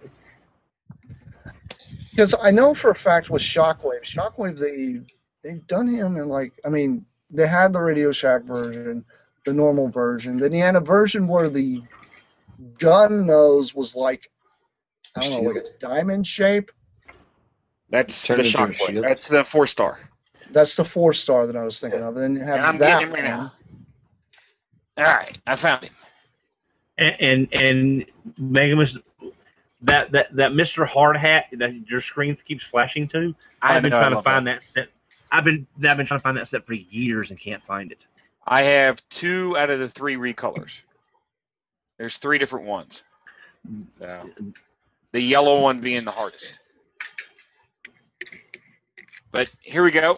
Because 2.09 2.33
I 2.41 2.49
know 2.49 2.73
for 2.73 2.89
a 2.89 2.95
fact 2.95 3.29
with 3.29 3.43
Shockwave, 3.43 4.01
Shockwave 4.03 4.57
they 4.57 5.01
they've 5.43 5.65
done 5.67 5.87
him 5.87 6.17
in 6.17 6.27
like 6.27 6.53
I 6.65 6.69
mean 6.69 7.05
they 7.29 7.47
had 7.47 7.71
the 7.71 7.79
Radio 7.79 8.11
Shack 8.11 8.41
version, 8.43 9.05
the 9.45 9.53
normal 9.53 9.87
version. 9.87 10.37
Then 10.37 10.51
he 10.51 10.59
had 10.59 10.75
a 10.75 10.81
version 10.81 11.27
where 11.27 11.47
the 11.47 11.83
gun 12.79 13.27
nose 13.27 13.75
was 13.75 13.95
like 13.95 14.30
I 15.15 15.21
don't 15.21 15.43
know, 15.43 15.49
like 15.49 15.63
a 15.63 15.77
diamond 15.79 16.25
shape. 16.25 16.71
That's 17.89 18.25
Turn 18.25 18.37
the 18.37 18.45
into 18.45 18.57
a 18.57 18.67
Shockwave. 18.67 18.75
shield. 18.87 19.03
That's 19.05 19.27
the 19.27 19.43
four 19.43 19.67
star. 19.67 19.99
That's 20.51 20.75
the 20.75 20.85
four 20.85 21.13
star 21.13 21.47
that 21.47 21.55
I 21.55 21.63
was 21.63 21.79
thinking 21.79 22.01
of. 22.01 22.15
And 22.17 22.37
then 22.37 22.45
have 22.47 22.57
And 22.57 22.65
I'm 22.65 22.77
that 22.79 22.99
getting 22.99 23.07
him 23.09 23.13
right 23.13 23.23
now. 23.23 23.53
All 24.97 25.03
right, 25.05 25.37
I 25.47 25.55
found 25.55 25.83
him. 25.85 25.93
And 26.97 27.15
and, 27.19 27.53
and 27.53 28.05
Mega 28.37 28.75
Mis- 28.75 28.97
that 29.81 30.11
that 30.11 30.35
that 30.35 30.51
Mr. 30.51 30.85
Hard 30.87 31.17
Hat 31.17 31.45
that 31.53 31.89
your 31.89 32.01
screen 32.01 32.35
keeps 32.35 32.63
flashing 32.63 33.07
to. 33.09 33.33
I 33.61 33.75
I've 33.75 33.81
been 33.83 33.91
trying 33.91 34.11
to 34.11 34.15
love 34.17 34.23
find 34.23 34.47
that. 34.47 34.61
set. 34.61 34.87
I've 35.31 35.43
been 35.45 35.65
I've 35.77 35.97
been 35.97 36.05
trying 36.05 36.19
to 36.19 36.23
find 36.23 36.37
that 36.37 36.47
set 36.47 36.65
for 36.65 36.73
years 36.73 37.31
and 37.31 37.39
can't 37.39 37.63
find 37.63 37.91
it. 37.91 38.05
I 38.45 38.63
have 38.63 39.01
two 39.09 39.57
out 39.57 39.69
of 39.69 39.79
the 39.79 39.89
three 39.89 40.15
recolors. 40.15 40.79
There's 41.97 42.17
three 42.17 42.37
different 42.37 42.67
ones. 42.67 43.03
So, 43.99 44.29
the 45.11 45.21
yellow 45.21 45.61
one 45.61 45.81
being 45.81 46.03
the 46.03 46.11
hardest. 46.11 46.59
But 49.31 49.53
here 49.61 49.83
we 49.83 49.91
go. 49.91 50.17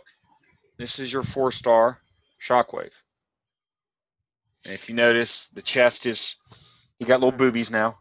This 0.77 0.99
is 0.99 1.13
your 1.13 1.23
four 1.23 1.51
star 1.51 1.99
Shockwave. 2.41 2.93
And 4.65 4.73
if 4.73 4.89
you 4.89 4.95
notice, 4.95 5.47
the 5.53 5.61
chest 5.61 6.05
is, 6.05 6.35
you 6.99 7.05
got 7.05 7.19
little 7.19 7.37
boobies 7.37 7.69
now. 7.69 7.97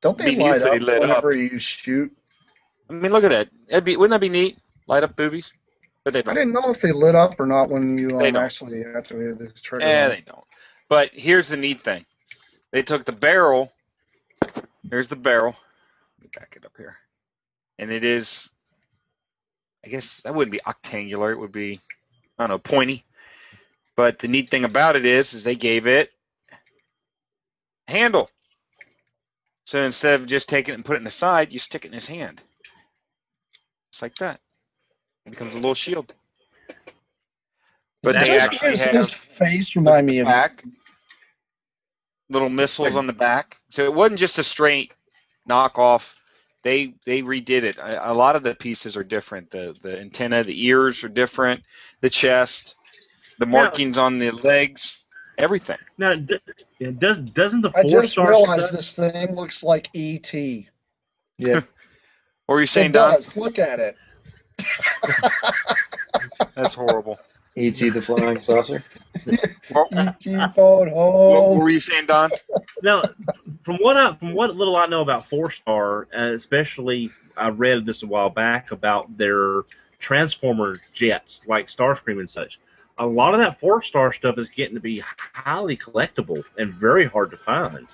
Don't 0.00 0.18
they 0.18 0.36
light 0.36 0.62
up 0.62 0.72
whenever 0.80 1.34
you 1.34 1.58
shoot? 1.58 2.14
I 2.90 2.92
mean, 2.92 3.10
look 3.12 3.24
at 3.24 3.30
that. 3.30 3.48
That'd 3.68 3.84
be, 3.84 3.96
wouldn't 3.96 4.10
that 4.10 4.20
be 4.20 4.28
neat? 4.28 4.58
Light 4.86 5.02
up 5.02 5.16
boobies? 5.16 5.52
But 6.04 6.12
they 6.12 6.18
I 6.18 6.22
don't. 6.22 6.32
I 6.32 6.40
didn't 6.40 6.52
know 6.52 6.70
if 6.70 6.82
they 6.82 6.92
lit 6.92 7.14
up 7.14 7.40
or 7.40 7.46
not 7.46 7.70
when 7.70 7.96
you 7.96 8.20
um, 8.20 8.36
actually 8.36 8.84
activated 8.84 9.38
the 9.38 9.48
trigger. 9.62 9.86
Eh, 9.86 10.08
they 10.08 10.20
don't. 10.20 10.44
But 10.90 11.10
here's 11.14 11.48
the 11.48 11.56
neat 11.56 11.82
thing. 11.82 12.04
They 12.72 12.82
took 12.82 13.04
the 13.04 13.12
barrel. 13.12 13.72
Here's 14.90 15.08
the 15.08 15.16
barrel. 15.16 15.56
Let 16.18 16.24
me 16.24 16.30
back 16.34 16.54
it 16.56 16.64
up 16.64 16.76
here. 16.76 16.96
And 17.78 17.90
it 17.90 18.04
is, 18.04 18.48
I 19.84 19.88
guess 19.88 20.20
that 20.22 20.34
wouldn't 20.34 20.52
be 20.52 20.60
octangular. 20.60 21.32
It 21.32 21.38
would 21.38 21.52
be, 21.52 21.80
I 22.38 22.42
don't 22.42 22.50
know, 22.50 22.58
pointy. 22.58 23.04
But 23.96 24.18
the 24.18 24.28
neat 24.28 24.50
thing 24.50 24.64
about 24.64 24.96
it 24.96 25.04
is, 25.04 25.34
is 25.34 25.44
they 25.44 25.56
gave 25.56 25.86
it 25.86 26.10
handle. 27.88 28.30
So 29.66 29.82
instead 29.82 30.20
of 30.20 30.26
just 30.26 30.48
taking 30.48 30.72
it 30.72 30.76
and 30.76 30.84
putting 30.84 30.98
it 30.98 31.02
in 31.02 31.04
the 31.04 31.10
side, 31.10 31.52
you 31.52 31.58
stick 31.58 31.84
it 31.84 31.88
in 31.88 31.94
his 31.94 32.06
hand. 32.06 32.42
Just 33.92 34.02
like 34.02 34.14
that. 34.16 34.40
It 35.26 35.30
becomes 35.30 35.52
a 35.52 35.56
little 35.56 35.74
shield. 35.74 36.12
But 38.02 38.14
But 38.14 38.24
they 38.24 38.36
actually 38.38 38.70
his, 38.70 38.82
have 38.82 38.94
his 38.94 39.10
face 39.10 39.76
remind 39.76 40.06
me 40.06 40.18
of 40.18 40.26
back, 40.26 40.62
little 42.30 42.48
missiles 42.48 42.96
on 42.96 43.06
the 43.06 43.12
back. 43.12 43.58
So 43.70 43.84
it 43.84 43.94
wasn't 43.94 44.20
just 44.20 44.38
a 44.38 44.44
straight 44.44 44.94
knockoff. 45.48 46.14
They 46.62 46.94
they 47.04 47.22
redid 47.22 47.64
it. 47.64 47.76
A, 47.76 48.12
a 48.12 48.14
lot 48.14 48.36
of 48.36 48.42
the 48.42 48.54
pieces 48.54 48.96
are 48.96 49.04
different. 49.04 49.50
The 49.50 49.76
the 49.82 49.98
antenna, 50.00 50.44
the 50.44 50.66
ears 50.66 51.04
are 51.04 51.08
different. 51.08 51.62
The 52.00 52.10
chest, 52.10 52.74
the 53.38 53.46
markings 53.46 53.98
on 53.98 54.18
the 54.18 54.30
legs, 54.30 55.02
everything. 55.36 55.78
Now, 55.98 56.14
d- 56.14 56.38
does 56.98 57.18
doesn't 57.18 57.60
the 57.60 57.70
I 57.74 57.82
four 57.82 58.02
just 58.02 58.12
star 58.12 58.28
realized 58.30 58.68
stuff, 58.68 58.70
this 58.70 58.94
thing 58.94 59.34
looks 59.34 59.62
like 59.62 59.90
ET. 59.94 60.32
Yeah. 61.38 61.60
What 62.46 62.56
are 62.56 62.60
you 62.60 62.66
saying, 62.66 62.92
Don? 62.92 63.08
does. 63.08 63.38
Look 63.38 63.58
at 63.58 63.80
it. 63.80 63.96
That's 66.54 66.74
horrible. 66.74 67.18
E.T. 67.56 67.90
the 67.90 68.02
flying 68.02 68.40
saucer. 68.40 68.82
What, 69.70 69.88
ET 69.92 70.22
phone 70.54 70.90
what 70.90 70.92
home. 70.92 71.58
were 71.58 71.70
you 71.70 71.80
saying, 71.80 72.06
Don? 72.06 72.30
now 72.82 73.02
from 73.62 73.76
what 73.76 73.96
I 73.96 74.14
from 74.16 74.34
what 74.34 74.54
little 74.56 74.76
I 74.76 74.86
know 74.86 75.00
about 75.00 75.26
four 75.28 75.50
star, 75.50 76.08
uh, 76.14 76.32
especially 76.34 77.10
I 77.36 77.48
read 77.48 77.86
this 77.86 78.02
a 78.02 78.06
while 78.06 78.28
back 78.28 78.72
about 78.72 79.16
their 79.16 79.62
transformer 80.00 80.74
jets 80.92 81.42
like 81.46 81.66
Starscream 81.68 82.18
and 82.18 82.28
such. 82.28 82.58
a 82.98 83.06
lot 83.06 83.32
of 83.34 83.40
that 83.40 83.58
four 83.58 83.80
star 83.82 84.12
stuff 84.12 84.36
is 84.36 84.48
getting 84.50 84.74
to 84.74 84.80
be 84.80 85.00
highly 85.32 85.76
collectible 85.76 86.44
and 86.58 86.74
very 86.74 87.06
hard 87.06 87.30
to 87.30 87.36
find. 87.38 87.86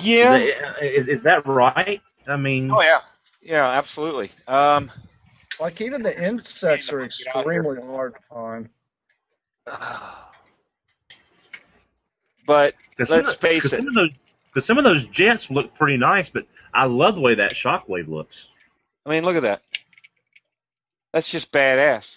Yeah. 0.00 0.36
Is, 0.36 0.54
that- 0.60 0.82
is, 0.82 1.08
is 1.08 1.22
that 1.22 1.46
right? 1.46 2.00
I 2.26 2.36
mean, 2.36 2.70
Oh 2.72 2.82
yeah. 2.82 3.00
Yeah, 3.42 3.68
absolutely. 3.68 4.30
Um, 4.48 4.90
Like 5.60 5.80
even 5.80 6.02
the 6.02 6.26
insects 6.26 6.92
are 6.92 7.06
Get 7.06 7.12
out 7.36 7.46
of 7.46 7.50
here. 7.52 7.60
extremely 7.62 7.86
hard 7.86 8.14
to 8.14 8.20
find. 8.28 8.68
but 12.46 12.74
some, 13.04 13.18
Let's 13.18 13.34
of, 13.34 13.40
face 13.40 13.64
it. 13.64 13.70
some 13.70 13.88
of 13.88 13.94
those, 13.94 14.12
cause 14.54 14.66
some 14.66 14.78
of 14.78 14.84
those 14.84 15.04
jets 15.06 15.50
look 15.50 15.74
pretty 15.74 15.96
nice, 15.96 16.28
but 16.28 16.44
I 16.74 16.86
love 16.86 17.14
the 17.14 17.20
way 17.20 17.36
that 17.36 17.52
shockwave 17.52 18.08
looks. 18.08 18.48
I 19.06 19.10
mean, 19.10 19.24
look 19.24 19.36
at 19.36 19.42
that. 19.42 19.62
That's 21.12 21.30
just 21.30 21.52
badass. 21.52 22.16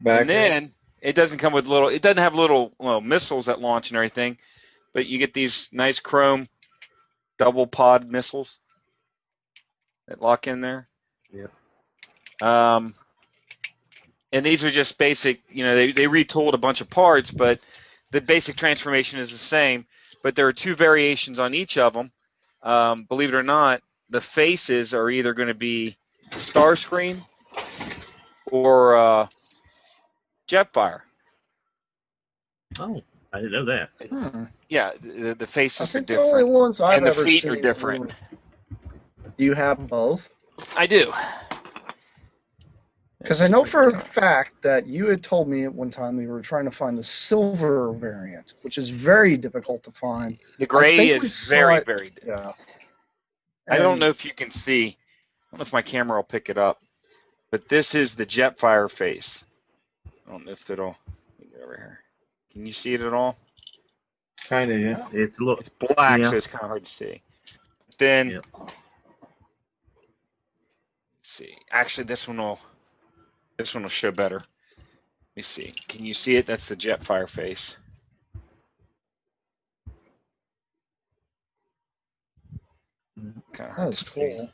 Back 0.00 0.22
and 0.22 0.30
then 0.30 0.72
it 1.00 1.14
doesn't 1.14 1.38
come 1.38 1.52
with 1.52 1.66
little. 1.66 1.88
It 1.88 2.02
doesn't 2.02 2.18
have 2.18 2.34
little 2.34 2.72
well 2.78 3.00
missiles 3.00 3.46
that 3.46 3.60
launch 3.60 3.90
and 3.90 3.96
everything, 3.96 4.38
but 4.92 5.06
you 5.06 5.18
get 5.18 5.34
these 5.34 5.68
nice 5.72 6.00
chrome 6.00 6.48
double 7.38 7.66
pod 7.66 8.08
missiles 8.08 8.58
that 10.08 10.22
lock 10.22 10.46
in 10.46 10.60
there. 10.60 10.88
Yeah. 11.32 11.46
Um, 12.40 12.94
and 14.32 14.44
these 14.44 14.64
are 14.64 14.70
just 14.70 14.98
basic. 14.98 15.40
You 15.50 15.64
know, 15.64 15.74
they 15.74 15.92
they 15.92 16.04
retooled 16.06 16.54
a 16.54 16.58
bunch 16.58 16.80
of 16.80 16.88
parts, 16.90 17.30
but 17.30 17.60
the 18.10 18.20
basic 18.20 18.56
transformation 18.56 19.18
is 19.20 19.30
the 19.30 19.38
same. 19.38 19.86
But 20.22 20.36
there 20.36 20.46
are 20.46 20.52
two 20.52 20.74
variations 20.74 21.38
on 21.38 21.54
each 21.54 21.76
of 21.78 21.92
them. 21.92 22.12
Um, 22.62 23.04
believe 23.08 23.30
it 23.30 23.34
or 23.34 23.42
not, 23.42 23.82
the 24.10 24.20
faces 24.20 24.94
are 24.94 25.10
either 25.10 25.34
going 25.34 25.48
to 25.48 25.54
be 25.54 25.96
Star 26.20 26.74
Starscream 26.74 27.18
or 28.50 28.96
uh, 28.96 29.26
Jetfire. 30.48 31.00
Oh, 32.78 33.02
I 33.32 33.38
didn't 33.40 33.52
know 33.52 33.64
that. 33.64 33.90
Hmm. 34.08 34.44
Yeah, 34.68 34.92
the, 35.02 35.34
the 35.34 35.44
I 35.44 35.46
faces 35.46 35.80
are 35.82 35.92
think 35.98 36.06
the 36.06 36.18
only 36.20 36.40
different. 36.42 36.48
ones 36.48 36.80
I've 36.80 36.98
And 36.98 37.06
the 37.06 37.10
ever 37.10 37.24
feet 37.24 37.42
seen 37.42 37.52
are 37.52 37.60
different. 37.60 38.06
were- 38.06 38.78
Do 39.36 39.44
you 39.44 39.54
have 39.54 39.86
both? 39.88 40.28
I 40.76 40.86
do. 40.86 41.12
Because 43.22 43.40
I 43.40 43.46
know 43.48 43.64
for 43.64 43.88
a 43.88 44.00
fact 44.00 44.62
that 44.62 44.86
you 44.86 45.06
had 45.06 45.22
told 45.22 45.48
me 45.48 45.64
at 45.64 45.72
one 45.72 45.90
time 45.90 46.16
we 46.16 46.26
were 46.26 46.40
trying 46.42 46.64
to 46.64 46.70
find 46.72 46.98
the 46.98 47.04
silver 47.04 47.92
variant, 47.92 48.54
which 48.62 48.78
is 48.78 48.88
very 48.90 49.36
difficult 49.36 49.84
to 49.84 49.92
find. 49.92 50.38
The 50.58 50.66
gray 50.66 50.96
think 50.96 51.22
we 51.22 51.26
is 51.26 51.48
very, 51.48 51.76
it- 51.76 51.86
very. 51.86 52.12
Yeah. 52.26 52.50
I 53.68 53.78
don't 53.78 54.00
know 54.00 54.08
if 54.08 54.24
you 54.24 54.34
can 54.34 54.50
see. 54.50 54.88
I 54.88 55.50
don't 55.52 55.58
know 55.58 55.62
if 55.62 55.72
my 55.72 55.82
camera 55.82 56.18
will 56.18 56.24
pick 56.24 56.48
it 56.50 56.58
up, 56.58 56.82
but 57.50 57.68
this 57.68 57.94
is 57.94 58.14
the 58.14 58.26
Jetfire 58.26 58.90
face. 58.90 59.44
I 60.26 60.30
don't 60.30 60.44
know 60.44 60.52
if 60.52 60.68
it'll. 60.68 60.96
Let 61.38 61.40
me 61.40 61.46
get 61.52 61.62
over 61.62 61.76
here. 61.76 62.00
Can 62.52 62.66
you 62.66 62.72
see 62.72 62.94
it 62.94 63.02
at 63.02 63.14
all? 63.14 63.36
Kind 64.48 64.72
of, 64.72 64.80
yeah. 64.80 65.06
It's 65.12 65.38
a 65.38 65.44
little. 65.44 65.60
It's 65.60 65.68
black, 65.68 66.20
Yeah. 66.20 66.30
so 66.30 66.36
it's 66.36 66.48
kind 66.48 66.64
of 66.64 66.68
hard 66.68 66.84
to 66.84 66.90
see. 66.90 67.22
Then, 67.98 68.30
Yeah. 68.30 68.40
let's 68.58 68.72
see. 71.22 71.54
Actually, 71.70 72.04
this 72.04 72.26
one 72.26 72.38
will. 72.38 72.58
This 73.62 73.74
one 73.74 73.84
will 73.84 73.90
show 73.90 74.10
better. 74.10 74.38
Let 74.38 75.36
me 75.36 75.42
see. 75.42 75.72
Can 75.86 76.04
you 76.04 76.14
see 76.14 76.34
it? 76.34 76.46
That's 76.46 76.66
the 76.66 76.74
Jetfire 76.74 77.28
face. 77.28 77.76
Kinda 83.16 83.34
That 83.56 83.70
hard 83.70 83.88
was 83.90 84.02
cool. 84.02 84.50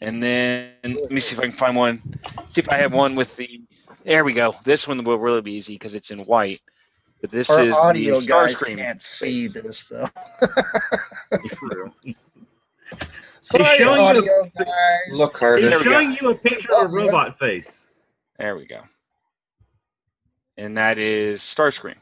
And 0.00 0.20
then 0.20 0.72
let 0.82 1.12
me 1.12 1.20
see 1.20 1.36
if 1.36 1.38
I 1.38 1.44
can 1.44 1.52
find 1.52 1.76
one. 1.76 2.02
See 2.48 2.60
if 2.60 2.68
I 2.68 2.78
have 2.78 2.92
one 2.92 3.14
with 3.14 3.36
the. 3.36 3.60
There 4.04 4.24
we 4.24 4.32
go. 4.32 4.56
This 4.64 4.88
one 4.88 5.04
will 5.04 5.20
really 5.20 5.40
be 5.40 5.52
easy 5.52 5.74
because 5.74 5.94
it's 5.94 6.10
in 6.10 6.18
white. 6.24 6.62
But 7.20 7.30
this 7.30 7.48
Our 7.48 7.62
is 7.62 7.72
audio 7.74 8.18
the 8.18 8.26
guys 8.26 8.56
Starscream. 8.56 8.76
can't 8.76 9.00
see 9.00 9.46
this 9.46 9.86
though. 9.86 10.08
He's 12.02 12.16
Sorry, 13.40 13.64
showing 13.78 14.00
you 14.00 14.06
audio 14.08 14.50
guys. 14.58 14.66
Look 15.12 15.38
harder. 15.38 15.70
There 15.70 15.78
we 15.78 15.84
showing 15.84 16.18
you 16.20 16.30
a 16.30 16.34
picture 16.34 16.74
of 16.74 16.92
a 16.92 16.92
robot 16.92 17.38
face. 17.38 17.86
There 18.42 18.56
we 18.56 18.66
go. 18.66 18.80
And 20.56 20.76
that 20.76 20.98
is 20.98 21.40
Starscream. 21.42 21.94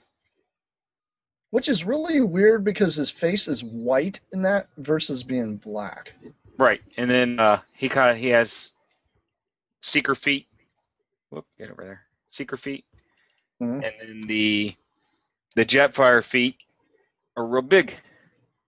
Which 1.50 1.68
is 1.68 1.84
really 1.84 2.22
weird 2.22 2.64
because 2.64 2.96
his 2.96 3.10
face 3.10 3.46
is 3.46 3.62
white 3.62 4.20
in 4.32 4.40
that 4.42 4.68
versus 4.78 5.22
being 5.22 5.58
black. 5.58 6.14
Right. 6.56 6.80
And 6.96 7.10
then 7.10 7.38
uh, 7.38 7.60
he 7.74 7.90
kind 7.90 8.08
of 8.08 8.16
he 8.16 8.28
has 8.28 8.70
seeker 9.82 10.14
feet. 10.14 10.46
Whoop, 11.28 11.44
get 11.58 11.70
over 11.70 11.84
there. 11.84 12.00
Seeker 12.30 12.56
feet. 12.56 12.86
Mhm. 13.60 13.84
And 13.84 13.92
then 14.00 14.26
the 14.26 14.74
the 15.56 15.66
Jetfire 15.66 16.24
feet 16.24 16.56
are 17.36 17.46
real 17.46 17.60
big, 17.60 17.92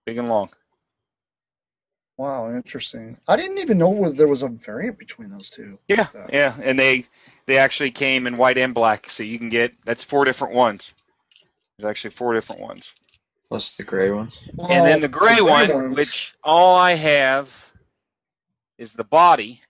big 0.05 0.19
and 0.19 0.29
long. 0.29 0.51
Wow, 2.17 2.51
interesting. 2.51 3.17
I 3.27 3.35
didn't 3.35 3.57
even 3.57 3.79
know 3.79 4.11
there 4.11 4.27
was 4.27 4.43
a 4.43 4.49
variant 4.49 4.99
between 4.99 5.31
those 5.31 5.49
two. 5.49 5.79
Yeah, 5.87 6.07
yeah, 6.31 6.55
and 6.61 6.77
they 6.77 7.07
they 7.45 7.57
actually 7.57 7.91
came 7.91 8.27
in 8.27 8.37
white 8.37 8.57
and 8.57 8.73
black, 8.73 9.09
so 9.09 9.23
you 9.23 9.37
can 9.37 9.49
get 9.49 9.73
that's 9.85 10.03
four 10.03 10.25
different 10.25 10.53
ones. 10.53 10.93
There's 11.77 11.89
actually 11.89 12.11
four 12.11 12.33
different 12.33 12.61
ones, 12.61 12.93
Plus 13.49 13.75
the 13.75 13.83
gray 13.83 14.11
ones. 14.11 14.43
and 14.59 14.85
then 14.85 15.01
the 15.01 15.07
gray 15.07 15.41
one, 15.41 15.69
ones- 15.69 15.97
which 15.97 16.35
all 16.43 16.75
I 16.75 16.93
have 16.93 17.53
is 18.77 18.93
the 18.93 19.03
body, 19.03 19.61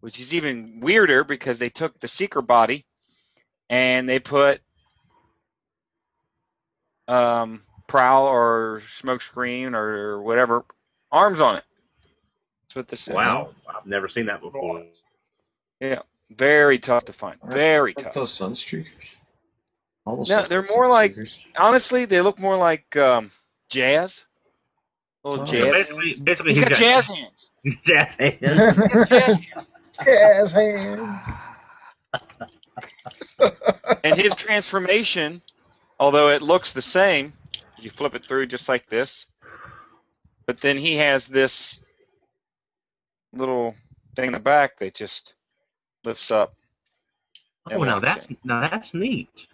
which 0.00 0.20
is 0.20 0.34
even 0.34 0.80
weirder 0.80 1.24
because 1.24 1.58
they 1.58 1.68
took 1.68 1.98
the 2.00 2.08
seeker 2.08 2.42
body 2.42 2.84
and 3.70 4.08
they 4.08 4.18
put 4.18 4.60
um, 7.08 7.62
prowl 7.86 8.26
or 8.26 8.82
smoke 8.90 9.22
screen 9.22 9.74
or 9.74 10.22
whatever 10.22 10.64
arms 11.10 11.40
on 11.40 11.56
it. 11.56 11.64
That's 12.68 12.76
what 12.76 12.88
this 12.88 13.08
is. 13.08 13.14
Wow, 13.14 13.50
I've 13.68 13.86
never 13.86 14.08
seen 14.08 14.26
that 14.26 14.40
before. 14.40 14.84
Very 16.36 16.78
tough 16.78 17.04
to 17.06 17.12
find. 17.12 17.38
Very 17.44 17.94
Aren't 17.96 17.98
tough. 17.98 18.12
those 18.14 18.32
sunstreakers? 18.32 18.86
Almost. 20.04 20.30
No, 20.30 20.38
look 20.40 20.48
they're 20.48 20.66
more 20.70 20.88
like- 20.88 21.16
Honestly, 21.56 22.04
they 22.06 22.20
look 22.20 22.38
more 22.38 22.56
like 22.56 22.96
um, 22.96 23.30
jazz. 23.68 24.24
Little 25.24 25.42
Oh. 25.42 25.44
So 25.46 25.52
jazz. 25.52 25.70
basically, 25.72 26.08
hands. 26.10 26.20
basically 26.20 26.54
He's 26.54 26.62
got 26.64 26.72
jazz 26.72 27.06
hands. 27.06 27.46
jazz 27.84 28.14
hands. 28.16 28.38
Jazz 28.40 28.76
hands. 29.08 29.38
Jazz 30.04 30.52
hands. 30.52 31.28
And 34.04 34.18
his 34.20 34.34
transformation, 34.34 35.42
although 35.98 36.28
it 36.30 36.42
looks 36.42 36.72
the 36.72 36.82
same, 36.82 37.32
you 37.78 37.90
flip 37.90 38.14
it 38.14 38.24
through 38.24 38.46
just 38.46 38.68
like 38.68 38.88
this. 38.88 39.26
But 40.46 40.60
then 40.60 40.76
he 40.76 40.96
has 40.96 41.26
this 41.28 41.78
little 43.32 43.74
thing 44.16 44.26
in 44.28 44.32
the 44.32 44.40
back 44.40 44.78
that 44.78 44.94
just 44.94 45.34
lifts 46.04 46.30
up. 46.30 46.54
Oh, 47.70 47.84
now 47.84 48.00
that's 48.00 48.28
now 48.44 48.60
that's 48.62 48.94
neat. 48.94 49.48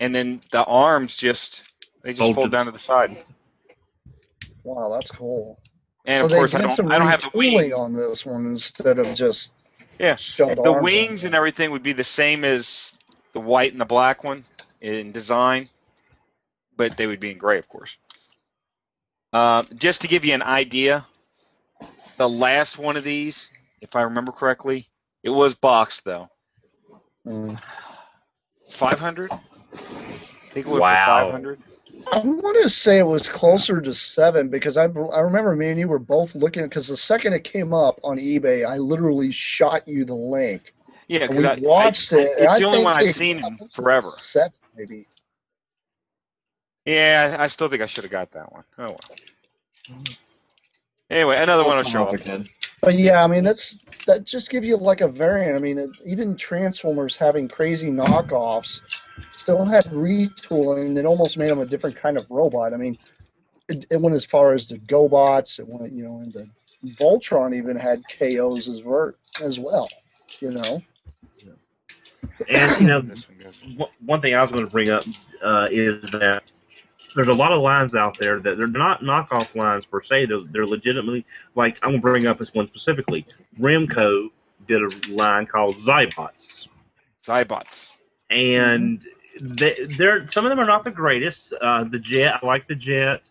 And 0.00 0.14
then 0.14 0.42
the 0.52 0.64
arms 0.64 1.16
just 1.16 1.62
they 2.02 2.14
just 2.14 2.32
Fold 2.32 2.34
fold 2.34 2.50
to 2.50 2.50
the 2.50 2.58
down 2.58 2.66
to 2.66 2.72
the 2.72 2.78
side. 2.78 3.16
Wow, 4.64 4.90
that's 4.94 5.10
cool. 5.12 5.60
And 6.06 6.20
so 6.20 6.26
of 6.26 6.28
they 6.28 6.34
course 6.34 6.54
I 6.54 6.60
did 6.60 6.62
don't 6.62 6.82
I 6.90 6.98
don't 6.98 7.08
have 7.08 7.22
the 7.22 7.30
retooling 7.34 7.34
wings. 7.34 7.76
on 7.76 7.94
this 7.94 8.26
one 8.26 8.46
instead 8.46 8.98
of 8.98 9.14
just 9.14 9.52
Yeah. 9.98 10.18
shoved 10.18 10.58
The 10.62 10.72
arms 10.72 10.82
wings 10.82 11.24
and 11.24 11.34
everything 11.34 11.72
would 11.72 11.82
be 11.82 11.92
the 11.92 12.04
same 12.04 12.44
as 12.44 12.92
the 13.32 13.40
white 13.40 13.72
and 13.72 13.80
the 13.80 13.86
black 13.86 14.24
one 14.24 14.44
in 14.80 15.12
design, 15.12 15.68
but 16.76 16.96
they 16.96 17.06
would 17.06 17.20
be 17.20 17.32
in 17.32 17.38
gray, 17.38 17.58
of 17.58 17.68
course. 17.68 17.96
Um, 19.32 19.68
just 19.76 20.02
to 20.02 20.08
give 20.08 20.24
you 20.24 20.34
an 20.34 20.42
idea, 20.42 21.06
the 22.18 22.28
last 22.28 22.78
one 22.78 22.96
of 22.96 23.04
these, 23.04 23.50
if 23.80 23.96
I 23.96 24.02
remember 24.02 24.32
correctly, 24.32 24.88
it 25.22 25.30
was 25.30 25.54
boxed 25.54 26.04
though. 26.04 26.28
Mm. 27.26 27.60
500? 28.68 29.30
I 29.32 29.36
think 30.54 30.66
it 30.66 30.70
was 30.70 30.80
Wow. 30.80 31.30
for 31.30 31.32
500. 31.32 31.60
I 32.12 32.18
want 32.20 32.56
to 32.62 32.68
say 32.68 32.98
it 32.98 33.04
was 33.06 33.28
closer 33.28 33.80
to 33.80 33.94
seven 33.94 34.48
because 34.48 34.76
I, 34.76 34.84
I 34.84 35.20
remember 35.20 35.54
me 35.54 35.68
and 35.70 35.78
you 35.78 35.88
were 35.88 35.98
both 35.98 36.34
looking 36.34 36.64
because 36.64 36.88
the 36.88 36.96
second 36.96 37.34
it 37.34 37.44
came 37.44 37.72
up 37.74 38.00
on 38.02 38.16
eBay, 38.18 38.66
I 38.66 38.78
literally 38.78 39.30
shot 39.32 39.86
you 39.86 40.04
the 40.04 40.14
link. 40.14 40.74
Yeah, 41.08 41.26
because 41.26 41.36
we 41.38 41.44
I, 41.44 41.58
watched 41.60 42.12
I, 42.12 42.18
it. 42.18 42.32
and 42.38 42.44
It's 42.46 42.54
I 42.54 42.58
the 42.58 42.64
only 42.64 42.84
one 42.84 42.96
I've 42.96 43.14
seen 43.14 43.38
in 43.38 43.44
it 43.60 43.72
forever. 43.72 44.08
Seven, 44.08 44.52
maybe. 44.76 45.06
Yeah, 46.86 47.36
I 47.38 47.46
still 47.48 47.68
think 47.68 47.82
I 47.82 47.86
should 47.86 48.04
have 48.04 48.10
got 48.10 48.32
that 48.32 48.52
one. 48.52 48.64
Oh 48.78 48.84
well. 48.92 49.00
Anyway, 51.10 51.36
another 51.36 51.64
one 51.64 51.76
will 51.76 51.82
show 51.84 52.02
up 52.02 52.08
up. 52.08 52.14
again. 52.14 52.48
But 52.80 52.94
yeah, 52.94 53.22
I 53.22 53.26
mean 53.26 53.44
that's 53.44 53.78
that 54.06 54.24
just 54.24 54.50
gives 54.50 54.66
you 54.66 54.76
like 54.76 55.00
a 55.00 55.08
variant. 55.08 55.56
I 55.56 55.58
mean, 55.58 55.76
it, 55.78 55.90
even 56.06 56.36
Transformers 56.36 57.16
having 57.16 57.48
crazy 57.48 57.90
knockoffs 57.90 58.80
still 59.32 59.64
had 59.64 59.84
retooling 59.86 60.94
that 60.94 61.04
almost 61.04 61.36
made 61.36 61.50
them 61.50 61.60
a 61.60 61.66
different 61.66 61.96
kind 61.96 62.16
of 62.16 62.26
robot. 62.30 62.72
I 62.72 62.76
mean, 62.78 62.96
it, 63.68 63.84
it 63.90 64.00
went 64.00 64.14
as 64.16 64.24
far 64.24 64.54
as 64.54 64.68
the 64.68 64.78
GoBots. 64.78 65.58
It 65.58 65.68
went, 65.68 65.92
you 65.92 66.04
know, 66.04 66.20
into 66.20 66.48
Voltron 66.86 67.54
even 67.54 67.76
had 67.76 68.02
KOs 68.08 68.68
as 68.68 68.78
ver- 68.80 69.14
as 69.42 69.58
well. 69.60 69.88
You 70.40 70.52
know, 70.52 70.82
And 72.48 72.80
you 72.80 72.86
know, 72.86 73.00
one 73.00 73.76
one- 73.76 73.88
one 74.06 74.20
thing 74.22 74.34
I 74.34 74.40
was 74.40 74.50
going 74.50 74.64
to 74.64 74.70
bring 74.70 74.88
up 74.90 75.02
uh, 75.42 75.68
is 75.70 76.10
that 76.12 76.42
there's 77.14 77.28
a 77.28 77.32
lot 77.34 77.52
of 77.52 77.60
lines 77.62 77.94
out 77.94 78.18
there 78.18 78.38
that 78.40 78.58
they're 78.58 78.66
not 78.66 79.02
knockoff 79.02 79.54
lines 79.54 79.84
per 79.84 80.00
se. 80.00 80.26
They're, 80.26 80.38
they're 80.38 80.66
legitimately 80.66 81.24
like 81.54 81.76
I'm 81.82 81.90
going 81.90 82.00
to 82.00 82.02
bring 82.02 82.26
up 82.26 82.38
this 82.38 82.52
one 82.54 82.66
specifically. 82.66 83.26
Remco 83.58 84.28
did 84.66 84.82
a 84.82 85.12
line 85.12 85.46
called 85.46 85.76
Zybots, 85.76 86.68
Zybots. 87.24 87.92
and 88.30 89.04
they, 89.40 89.74
they're 89.96 90.28
some 90.30 90.44
of 90.44 90.50
them 90.50 90.60
are 90.60 90.66
not 90.66 90.84
the 90.84 90.90
greatest. 90.90 91.52
Uh, 91.52 91.84
the 91.84 91.98
Jet, 91.98 92.40
I 92.42 92.46
like 92.46 92.66
the 92.66 92.74
Jet. 92.74 93.22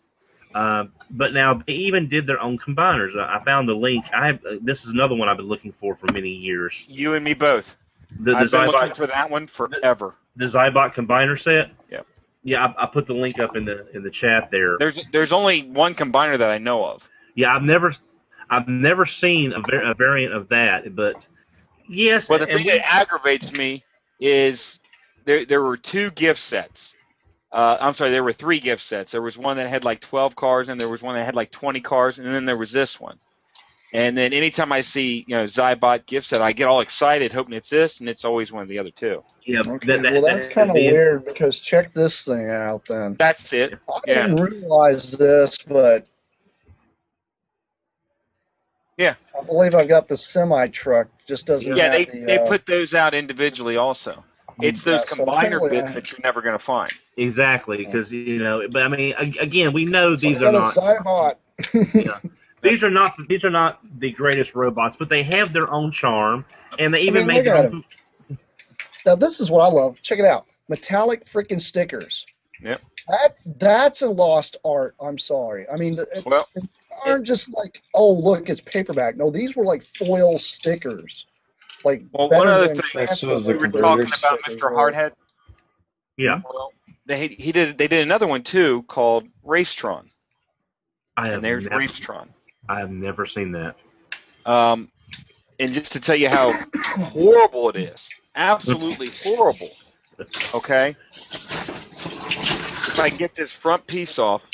Uh, 0.52 0.86
but 1.10 1.32
now 1.32 1.54
they 1.54 1.74
even 1.74 2.08
did 2.08 2.26
their 2.26 2.40
own 2.40 2.58
combiners. 2.58 3.16
I 3.16 3.36
I 3.36 3.44
found 3.44 3.68
the 3.68 3.74
link. 3.74 4.04
I 4.12 4.26
have, 4.26 4.44
uh, 4.44 4.56
this 4.60 4.84
is 4.84 4.92
another 4.92 5.14
one 5.14 5.28
I've 5.28 5.36
been 5.36 5.46
looking 5.46 5.70
for 5.72 5.94
for 5.94 6.12
many 6.12 6.30
years. 6.30 6.86
You 6.88 7.14
and 7.14 7.24
me 7.24 7.34
both. 7.34 7.76
The, 8.18 8.32
the 8.32 8.36
I've 8.36 8.50
been 8.50 8.66
looking 8.66 8.94
for 8.94 9.06
that 9.06 9.30
one 9.30 9.46
forever. 9.46 10.16
the 10.34 10.46
Zybot 10.46 10.94
combiner 10.94 11.38
set. 11.38 11.70
Yep. 11.90 12.04
Yeah, 12.42 12.64
I, 12.66 12.84
I 12.84 12.86
put 12.86 13.06
the 13.06 13.14
link 13.14 13.38
up 13.38 13.54
in 13.56 13.64
the 13.64 13.86
in 13.94 14.02
the 14.02 14.10
chat 14.10 14.50
there. 14.50 14.76
There's 14.78 15.04
there's 15.12 15.32
only 15.32 15.62
one 15.68 15.94
combiner 15.94 16.38
that 16.38 16.50
I 16.50 16.58
know 16.58 16.84
of. 16.84 17.08
Yeah, 17.34 17.54
I've 17.54 17.62
never 17.62 17.92
I've 18.48 18.68
never 18.68 19.04
seen 19.04 19.52
a, 19.52 19.60
var- 19.60 19.90
a 19.90 19.94
variant 19.94 20.32
of 20.34 20.48
that, 20.48 20.94
but 20.96 21.26
yes. 21.88 22.28
Well, 22.30 22.38
the 22.38 22.46
thing 22.46 22.64
we- 22.64 22.72
that 22.72 22.92
aggravates 22.92 23.52
me 23.56 23.84
is 24.18 24.80
there 25.26 25.44
there 25.44 25.62
were 25.62 25.76
two 25.76 26.10
gift 26.12 26.40
sets. 26.40 26.94
Uh, 27.52 27.76
I'm 27.80 27.94
sorry, 27.94 28.10
there 28.12 28.22
were 28.24 28.32
three 28.32 28.60
gift 28.60 28.82
sets. 28.82 29.10
There 29.12 29.22
was 29.22 29.36
one 29.36 29.56
that 29.56 29.68
had 29.68 29.82
like 29.84 30.00
12 30.00 30.36
cars, 30.36 30.68
and 30.68 30.80
there 30.80 30.88
was 30.88 31.02
one 31.02 31.16
that 31.16 31.24
had 31.24 31.34
like 31.34 31.50
20 31.50 31.80
cars, 31.80 32.20
and 32.20 32.32
then 32.32 32.44
there 32.44 32.56
was 32.58 32.70
this 32.70 33.00
one. 33.00 33.18
And 33.92 34.16
then 34.16 34.32
anytime 34.32 34.70
I 34.72 34.82
see 34.82 35.24
you 35.26 35.36
know 35.36 35.44
Zybot 35.44 36.06
gift 36.06 36.28
set, 36.28 36.40
I 36.40 36.52
get 36.52 36.68
all 36.68 36.80
excited, 36.80 37.32
hoping 37.32 37.54
it's 37.54 37.68
this, 37.70 38.00
and 38.00 38.08
it's 38.08 38.24
always 38.24 38.52
one 38.52 38.62
of 38.62 38.68
the 38.68 38.78
other 38.78 38.90
two. 38.90 39.22
yeah, 39.44 39.60
Okay, 39.66 39.86
that- 39.86 40.02
that- 40.02 40.12
well 40.12 40.22
that's 40.22 40.46
that- 40.48 40.54
kind 40.54 40.70
of 40.70 40.74
the- 40.76 40.90
weird 40.92 41.24
because 41.24 41.58
check 41.60 41.92
this 41.94 42.24
thing 42.24 42.48
out. 42.50 42.84
Then 42.84 43.16
That's 43.18 43.52
it. 43.52 43.74
I 43.88 44.00
Yeah. 44.06 44.26
didn't 44.28 44.40
realize 44.44 45.12
this, 45.12 45.58
but 45.58 46.08
Yeah. 48.96 49.14
I 49.40 49.42
believe 49.44 49.74
I 49.74 49.86
got 49.86 50.08
the 50.08 50.16
semi 50.16 50.68
truck. 50.68 51.08
Just 51.26 51.46
doesn't. 51.46 51.74
Yeah, 51.76 51.88
they 51.90 52.04
the, 52.04 52.20
they 52.26 52.38
uh, 52.38 52.46
put 52.46 52.66
those 52.66 52.94
out 52.94 53.14
individually 53.14 53.76
also. 53.76 54.22
It's 54.60 54.82
those 54.82 55.04
yeah, 55.08 55.16
combiner 55.24 55.36
apparently 55.56 55.70
bits 55.70 55.92
I- 55.92 55.94
that 55.94 56.12
you're 56.12 56.20
never 56.22 56.42
going 56.42 56.58
to 56.58 56.62
find. 56.64 56.92
Exactly, 57.16 57.78
because 57.78 58.12
you 58.12 58.38
know, 58.38 58.68
but 58.70 58.82
I 58.82 58.88
mean, 58.88 59.14
again, 59.16 59.72
we 59.72 59.84
know 59.86 60.16
so 60.16 60.28
I 60.28 60.30
these 60.32 60.42
are 60.42 60.52
got 60.52 60.76
not 60.76 61.04
Zybot. 61.04 61.94
Yeah. 62.04 62.18
these 62.62 62.84
are 62.84 62.90
not 62.90 63.14
these 63.28 63.44
are 63.44 63.50
not 63.50 63.80
the 63.98 64.10
greatest 64.10 64.54
robots, 64.54 64.96
but 64.96 65.08
they 65.08 65.22
have 65.24 65.52
their 65.52 65.70
own 65.70 65.92
charm, 65.92 66.44
and 66.78 66.92
they 66.92 67.02
even 67.02 67.26
mean, 67.26 67.26
made 67.26 67.36
look 67.36 67.44
their 67.44 67.54
at 67.56 67.64
own. 67.66 67.84
Now 69.06 69.14
this 69.14 69.40
is 69.40 69.50
what 69.50 69.62
I 69.62 69.68
love. 69.72 70.00
Check 70.02 70.18
it 70.18 70.24
out. 70.24 70.46
Metallic 70.68 71.24
freaking 71.26 71.60
stickers. 71.60 72.26
Yep. 72.62 72.80
That 73.08 73.36
that's 73.58 74.02
a 74.02 74.08
lost 74.08 74.58
art. 74.64 74.94
I'm 75.00 75.18
sorry. 75.18 75.66
I 75.68 75.76
mean, 75.76 75.94
it, 75.98 76.24
Well, 76.26 76.46
it 76.54 76.64
aren't 77.04 77.26
just 77.26 77.52
like, 77.54 77.82
oh 77.94 78.12
look, 78.12 78.48
it's 78.48 78.60
paperback. 78.60 79.16
No, 79.16 79.30
these 79.30 79.56
were 79.56 79.64
like 79.64 79.82
foil 79.82 80.38
stickers. 80.38 81.26
Like 81.84 82.02
Well, 82.12 82.28
better 82.28 82.40
one 82.40 82.48
other 82.48 82.66
than 82.68 82.76
thing- 82.76 82.84
That's 82.94 83.20
Transformers 83.20 83.46
what 83.48 83.56
we 83.56 83.66
were 83.66 83.72
talking 83.72 84.06
about 84.18 84.40
Mr. 84.42 84.70
Hardhat. 84.70 85.12
Yeah, 86.18 86.42
Well, 86.44 86.72
they 87.06 87.28
he 87.28 87.50
did 87.50 87.78
they 87.78 87.88
did 87.88 88.02
another 88.02 88.26
one 88.26 88.42
too 88.42 88.84
called 88.86 89.26
Racetron, 89.44 90.04
I 91.16 91.30
and 91.30 91.42
there's 91.42 91.64
never, 91.64 91.76
Racetron. 91.78 92.28
I 92.70 92.78
have 92.78 92.92
never 92.92 93.26
seen 93.26 93.50
that. 93.52 93.74
Um, 94.46 94.88
and 95.58 95.72
just 95.72 95.90
to 95.92 96.00
tell 96.00 96.14
you 96.14 96.28
how 96.28 96.52
horrible 96.86 97.68
it 97.70 97.76
is, 97.76 98.08
absolutely 98.36 99.08
horrible. 99.24 99.70
Okay. 100.54 100.96
If 101.16 103.00
I 103.00 103.08
can 103.08 103.18
get 103.18 103.34
this 103.34 103.50
front 103.50 103.84
piece 103.88 104.20
off, 104.20 104.44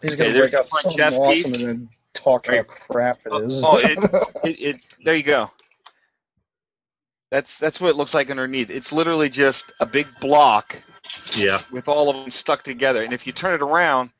He's 0.00 0.14
Okay, 0.14 0.24
gonna 0.24 0.38
break 0.38 0.54
out 0.54 0.64
the 0.64 0.70
front 0.70 0.82
something 0.84 0.98
chest 0.98 1.18
awesome 1.20 1.52
piece. 1.52 1.62
and 1.62 1.68
then 1.68 1.88
talk 2.14 2.46
how 2.46 2.62
crap 2.62 3.18
it 3.26 3.34
is. 3.34 3.62
Oh, 3.62 3.76
it, 3.76 3.98
it, 4.44 4.60
it 4.62 4.80
there 5.04 5.16
you 5.16 5.22
go. 5.22 5.50
That's 7.30 7.58
that's 7.58 7.78
what 7.78 7.90
it 7.90 7.96
looks 7.96 8.14
like 8.14 8.30
underneath. 8.30 8.70
It's 8.70 8.90
literally 8.90 9.28
just 9.28 9.70
a 9.80 9.86
big 9.86 10.06
block 10.20 10.80
Yeah, 11.36 11.60
with 11.70 11.88
all 11.88 12.08
of 12.08 12.16
them 12.16 12.30
stuck 12.30 12.62
together. 12.62 13.02
And 13.02 13.12
if 13.12 13.26
you 13.26 13.34
turn 13.34 13.54
it 13.54 13.60
around, 13.62 14.10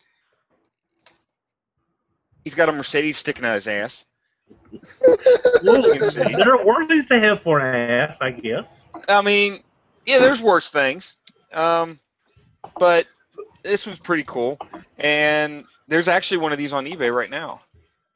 he's 2.49 2.55
got 2.55 2.71
a 2.71 2.73
Mercedes 2.73 3.19
sticking 3.19 3.45
out 3.45 3.57
his 3.57 3.69
ass. 3.69 4.07
there 5.03 6.55
are 6.55 6.65
worse 6.65 6.87
things 6.87 7.05
to 7.05 7.21
have 7.21 7.43
for 7.43 7.59
an 7.61 7.75
ass, 7.75 8.23
I 8.23 8.31
guess. 8.31 8.67
I 9.07 9.21
mean, 9.21 9.63
yeah, 10.07 10.19
there's 10.19 10.41
worse 10.41 10.71
things. 10.71 11.17
Um, 11.53 11.99
but 12.79 13.07
this 13.63 13.85
was 13.85 13.99
pretty 13.99 14.25
cool. 14.25 14.59
And 14.97 15.67
there's 15.89 16.09
actually 16.09 16.39
one 16.39 16.53
of 16.53 16.59
these 16.59 16.73
on 16.73 16.87
eBay 16.87 17.15
right 17.15 17.29
now. 17.29 17.61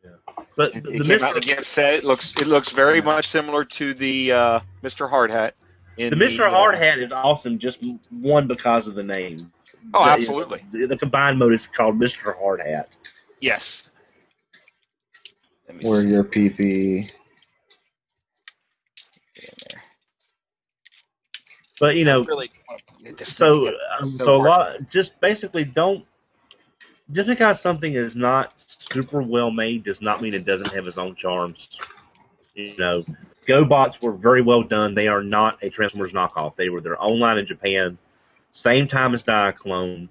Yeah. 0.02 0.12
But 0.56 0.76
It, 0.76 0.84
the 0.84 0.94
it 0.94 1.02
came 1.02 1.22
out 1.22 1.34
the 1.34 1.62
set. 1.62 1.92
It 1.92 2.04
looks 2.04 2.34
it 2.40 2.46
looks 2.46 2.72
very 2.72 3.02
much 3.02 3.28
similar 3.28 3.66
to 3.66 3.92
the 3.92 4.32
uh, 4.32 4.60
Mr. 4.82 5.10
Hardhat. 5.10 5.52
in 5.98 6.08
The 6.08 6.24
Mr. 6.24 6.46
uh, 6.46 6.50
Hard 6.50 6.78
Hat 6.78 6.98
is 6.98 7.12
awesome, 7.12 7.58
just 7.58 7.84
one 8.08 8.46
because 8.46 8.88
of 8.88 8.94
the 8.94 9.02
name. 9.02 9.52
Oh, 9.92 10.02
The- 10.06 10.10
absolutely. 10.12 10.64
The, 10.72 10.86
the 10.86 10.96
combined 10.96 11.38
mode 11.38 11.52
is 11.52 11.66
called 11.66 11.98
Mr. 12.00 12.34
Hard 12.38 12.62
Hat. 12.62 12.96
Yes. 13.40 13.90
Let 15.72 15.82
me 15.82 15.88
Where 15.88 16.00
see. 16.02 16.08
your 16.08 16.24
PP. 16.24 17.10
Get 19.34 19.48
in 19.48 19.54
there. 19.70 19.82
But 21.80 21.96
you 21.96 22.04
know, 22.04 22.24
Really 22.24 22.50
so 23.24 23.68
um, 24.00 24.18
so 24.18 24.24
so 24.24 24.36
a 24.36 24.42
lot 24.42 24.90
just 24.90 25.18
basically 25.20 25.64
don't 25.64 26.04
just 27.10 27.28
because 27.28 27.60
something 27.60 27.94
is 27.94 28.14
not 28.14 28.52
super 28.56 29.22
well 29.22 29.50
made 29.50 29.84
does 29.84 30.00
not 30.00 30.20
mean 30.20 30.34
it 30.34 30.44
doesn't 30.44 30.72
have 30.74 30.86
its 30.86 30.98
own 30.98 31.14
charms. 31.14 31.78
You 32.54 32.76
know, 32.78 33.02
GoBots 33.46 34.02
were 34.02 34.12
very 34.12 34.42
well 34.42 34.62
done. 34.62 34.94
They 34.94 35.08
are 35.08 35.22
not 35.22 35.58
a 35.62 35.70
Transformers 35.70 36.12
knockoff. 36.12 36.54
They 36.56 36.68
were 36.68 36.80
their 36.82 37.00
own 37.00 37.18
line 37.18 37.38
in 37.38 37.46
Japan, 37.46 37.96
same 38.50 38.86
time 38.86 39.14
as 39.14 39.24
Diaclone. 39.24 40.08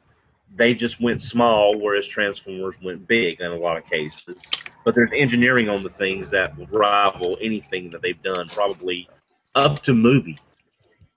They 0.53 0.73
just 0.73 0.99
went 0.99 1.21
small, 1.21 1.79
whereas 1.79 2.07
Transformers 2.07 2.81
went 2.81 3.07
big 3.07 3.39
in 3.39 3.51
a 3.51 3.55
lot 3.55 3.77
of 3.77 3.85
cases. 3.85 4.43
But 4.83 4.95
there's 4.95 5.11
engineering 5.13 5.69
on 5.69 5.83
the 5.83 5.89
things 5.89 6.29
that 6.31 6.57
will 6.57 6.67
rival 6.67 7.37
anything 7.41 7.89
that 7.91 8.01
they've 8.01 8.21
done, 8.21 8.49
probably 8.49 9.07
up 9.55 9.81
to 9.83 9.93
movie. 9.93 10.39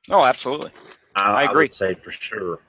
Oh, 0.08 0.24
absolutely. 0.24 0.70
I, 1.16 1.22
I 1.22 1.42
agree. 1.44 1.64
would 1.64 1.74
say 1.74 1.94
for 1.94 2.10
sure. 2.10 2.60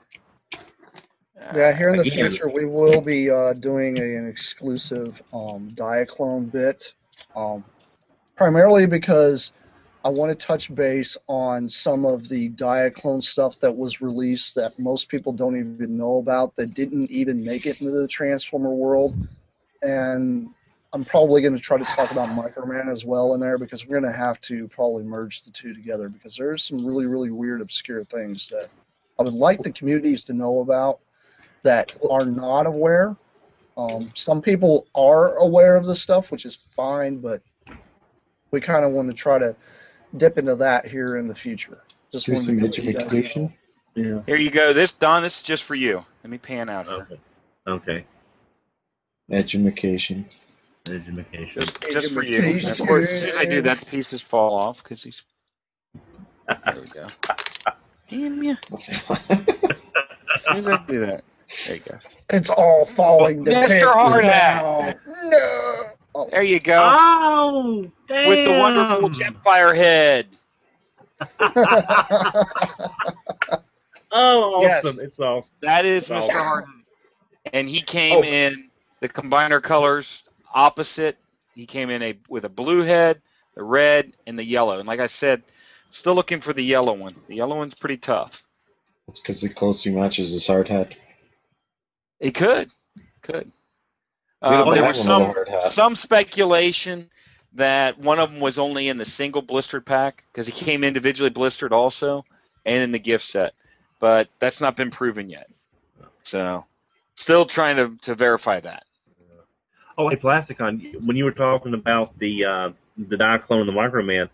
Yeah, 1.54 1.76
here 1.76 1.90
in 1.90 1.96
the 1.96 2.02
Again. 2.02 2.30
future, 2.30 2.48
we 2.48 2.64
will 2.64 3.00
be 3.00 3.30
uh, 3.30 3.52
doing 3.52 3.98
a, 3.98 4.16
an 4.16 4.26
exclusive 4.28 5.22
um, 5.32 5.68
Diaclone 5.74 6.50
bit, 6.50 6.92
um, 7.36 7.64
primarily 8.36 8.86
because 8.86 9.52
I 10.06 10.10
want 10.10 10.30
to 10.30 10.46
touch 10.46 10.72
base 10.72 11.16
on 11.26 11.68
some 11.68 12.04
of 12.04 12.28
the 12.28 12.48
Diaclone 12.50 13.24
stuff 13.24 13.58
that 13.58 13.76
was 13.76 14.00
released 14.00 14.54
that 14.54 14.78
most 14.78 15.08
people 15.08 15.32
don't 15.32 15.56
even 15.56 15.96
know 15.96 16.18
about 16.18 16.54
that 16.54 16.74
didn't 16.74 17.10
even 17.10 17.42
make 17.42 17.66
it 17.66 17.80
into 17.80 17.90
the 17.90 18.06
Transformer 18.06 18.72
world, 18.72 19.16
and 19.82 20.48
I'm 20.92 21.04
probably 21.04 21.42
going 21.42 21.56
to 21.56 21.60
try 21.60 21.76
to 21.76 21.84
talk 21.84 22.12
about 22.12 22.28
Microman 22.28 22.88
as 22.88 23.04
well 23.04 23.34
in 23.34 23.40
there 23.40 23.58
because 23.58 23.84
we're 23.84 24.00
going 24.00 24.12
to 24.12 24.16
have 24.16 24.40
to 24.42 24.68
probably 24.68 25.02
merge 25.02 25.42
the 25.42 25.50
two 25.50 25.74
together 25.74 26.08
because 26.08 26.36
there's 26.36 26.62
some 26.62 26.86
really 26.86 27.06
really 27.06 27.32
weird 27.32 27.60
obscure 27.60 28.04
things 28.04 28.48
that 28.50 28.68
I 29.18 29.24
would 29.24 29.34
like 29.34 29.58
the 29.58 29.72
communities 29.72 30.22
to 30.26 30.34
know 30.34 30.60
about 30.60 31.00
that 31.64 31.98
are 32.08 32.26
not 32.26 32.66
aware. 32.66 33.16
Um, 33.76 34.12
some 34.14 34.40
people 34.40 34.86
are 34.94 35.36
aware 35.38 35.74
of 35.74 35.84
this 35.84 36.00
stuff, 36.00 36.30
which 36.30 36.46
is 36.46 36.60
fine, 36.76 37.16
but 37.16 37.42
we 38.52 38.60
kind 38.60 38.84
of 38.84 38.92
want 38.92 39.10
to 39.10 39.14
try 39.14 39.40
to 39.40 39.56
dip 40.16 40.38
into 40.38 40.56
that 40.56 40.86
here 40.86 41.16
in 41.16 41.26
the 41.28 41.34
future. 41.34 41.78
Just 42.12 42.26
Do 42.26 42.36
some 42.36 42.58
let 42.58 42.76
you 42.78 42.92
guys 42.92 43.06
education. 43.06 43.52
know. 43.96 44.22
Here 44.26 44.36
you 44.36 44.50
go. 44.50 44.72
This 44.72 44.92
Don, 44.92 45.22
this 45.22 45.36
is 45.36 45.42
just 45.42 45.64
for 45.64 45.74
you. 45.74 46.04
Let 46.22 46.30
me 46.30 46.38
pan 46.38 46.68
out 46.68 46.86
here. 46.86 47.08
Okay. 47.10 47.20
Okay. 47.66 48.04
Education. 49.30 50.26
Education. 50.88 51.62
Just, 51.62 51.80
just 51.90 52.12
for 52.12 52.22
you. 52.22 52.38
Of 52.38 52.78
course, 52.86 53.10
as 53.10 53.20
soon 53.20 53.30
as 53.30 53.36
I 53.38 53.44
do 53.46 53.62
that, 53.62 53.78
the 53.78 53.86
pieces 53.86 54.20
fall 54.20 54.54
off 54.54 54.82
because 54.82 55.02
he's. 55.02 55.22
There 56.48 56.74
we 56.80 56.86
go. 56.88 57.08
Damn 58.08 58.40
you! 58.40 58.56
As 58.72 58.84
soon 60.44 60.58
as 60.58 60.66
I 60.68 60.84
do 60.86 61.00
that, 61.06 61.24
there 61.66 61.76
you 61.76 61.82
go. 61.82 61.98
It's 62.30 62.50
all 62.50 62.84
falling 62.86 63.44
to 63.44 63.50
Mr. 63.50 63.92
Hardhat. 63.92 64.22
now. 64.22 64.94
No. 65.24 65.65
Oh, 66.18 66.28
There 66.30 66.42
you 66.42 66.60
go. 66.60 66.80
Oh, 66.82 67.90
damn. 68.08 68.28
With 68.28 68.44
the 68.46 68.52
wonderful 68.52 69.10
Jetfire 69.10 69.76
head. 69.76 70.26
Oh, 74.18 74.62
Yes. 74.62 74.84
awesome! 74.84 74.98
It's 75.00 75.20
awesome. 75.20 75.52
That 75.60 75.84
is 75.84 76.08
Wow. 76.08 76.20
Mr. 76.20 76.30
Harden. 76.32 76.84
And 77.52 77.68
he 77.68 77.82
came 77.82 78.18
Oh. 78.18 78.22
in 78.24 78.70
the 79.00 79.08
combiner 79.10 79.60
colors 79.62 80.22
opposite. 80.54 81.18
He 81.54 81.66
came 81.66 81.90
in 81.90 82.02
a 82.02 82.18
with 82.28 82.44
a 82.46 82.48
blue 82.48 82.80
head, 82.82 83.20
the 83.56 83.62
red, 83.62 84.12
and 84.26 84.38
the 84.38 84.44
yellow. 84.44 84.78
And 84.78 84.88
like 84.88 85.00
I 85.00 85.08
said, 85.08 85.42
Still 85.90 86.14
looking 86.14 86.40
for 86.40 86.52
the 86.52 86.62
yellow 86.64 86.92
one. 86.94 87.14
The 87.28 87.36
yellow 87.36 87.56
one's 87.56 87.74
pretty 87.74 87.96
tough. 87.96 88.42
That's 89.06 89.20
because 89.20 89.42
it 89.44 89.54
closely 89.54 89.92
matches 89.92 90.32
his 90.32 90.46
hard 90.46 90.68
hat. 90.68 90.94
It 92.20 92.32
could, 92.34 92.70
could. 93.22 93.50
We 94.48 94.56
don't 94.56 94.68
Um, 94.68 94.74
there 94.74 94.84
was 94.84 94.98
one 94.98 95.24
with 95.28 95.36
a 95.36 95.44
some 95.44 95.48
hard 95.50 95.72
some 95.72 95.96
speculation 95.96 97.10
that 97.54 97.98
one 97.98 98.18
of 98.18 98.30
them 98.30 98.40
was 98.40 98.58
only 98.58 98.88
in 98.88 98.98
the 98.98 99.04
single 99.04 99.42
blistered 99.42 99.86
pack 99.86 100.24
because 100.32 100.46
he 100.46 100.52
came 100.52 100.84
individually 100.84 101.30
blistered 101.30 101.72
also, 101.72 102.24
and 102.64 102.82
in 102.82 102.92
the 102.92 102.98
gift 102.98 103.24
set, 103.24 103.54
but 104.00 104.28
that's 104.38 104.60
not 104.60 104.76
been 104.76 104.90
proven 104.90 105.30
yet. 105.30 105.48
So, 106.22 106.64
still 107.14 107.46
trying 107.46 107.76
to, 107.76 107.96
to 108.02 108.14
verify 108.14 108.60
that. 108.60 108.84
Oh, 109.98 110.08
hey, 110.08 110.16
Plasticon, 110.16 111.02
when 111.04 111.16
you 111.16 111.24
were 111.24 111.32
talking 111.32 111.74
about 111.74 112.18
the 112.18 112.44
uh, 112.44 112.70
the 112.98 113.16
Diaclone 113.16 113.60
and 113.60 113.68
the 113.68 113.72
Microman, 113.72 114.28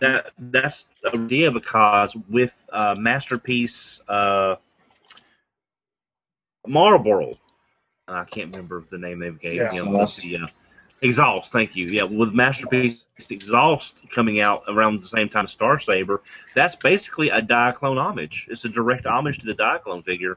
that 0.00 0.32
that's 0.38 0.84
an 1.04 1.24
idea 1.24 1.50
because 1.50 2.14
with 2.28 2.66
uh, 2.72 2.94
Masterpiece 2.98 4.02
uh, 4.08 4.56
Marlboro, 6.66 7.38
I 8.10 8.24
can't 8.24 8.54
remember 8.54 8.84
the 8.90 8.98
name 8.98 9.20
they 9.20 9.30
gave 9.30 9.54
Yeah. 9.56 9.70
him. 9.72 9.88
Exhaust. 9.88 10.22
The, 10.22 10.36
uh, 10.38 10.46
Exhaust, 11.02 11.50
thank 11.52 11.76
you. 11.76 11.86
Yeah, 11.86 12.02
with 12.04 12.34
Masterpiece 12.34 13.06
Exhaust 13.30 14.00
coming 14.10 14.40
out 14.40 14.64
around 14.68 15.02
the 15.02 15.06
same 15.06 15.28
time 15.30 15.44
as 15.44 15.52
Star 15.52 15.78
Saber, 15.78 16.20
that's 16.54 16.76
basically 16.76 17.30
a 17.30 17.40
Diaclone 17.40 17.98
homage. 17.98 18.46
It's 18.50 18.64
a 18.66 18.68
direct 18.68 19.06
homage 19.06 19.38
to 19.38 19.46
the 19.46 19.54
Diaclone 19.54 20.04
figure. 20.04 20.36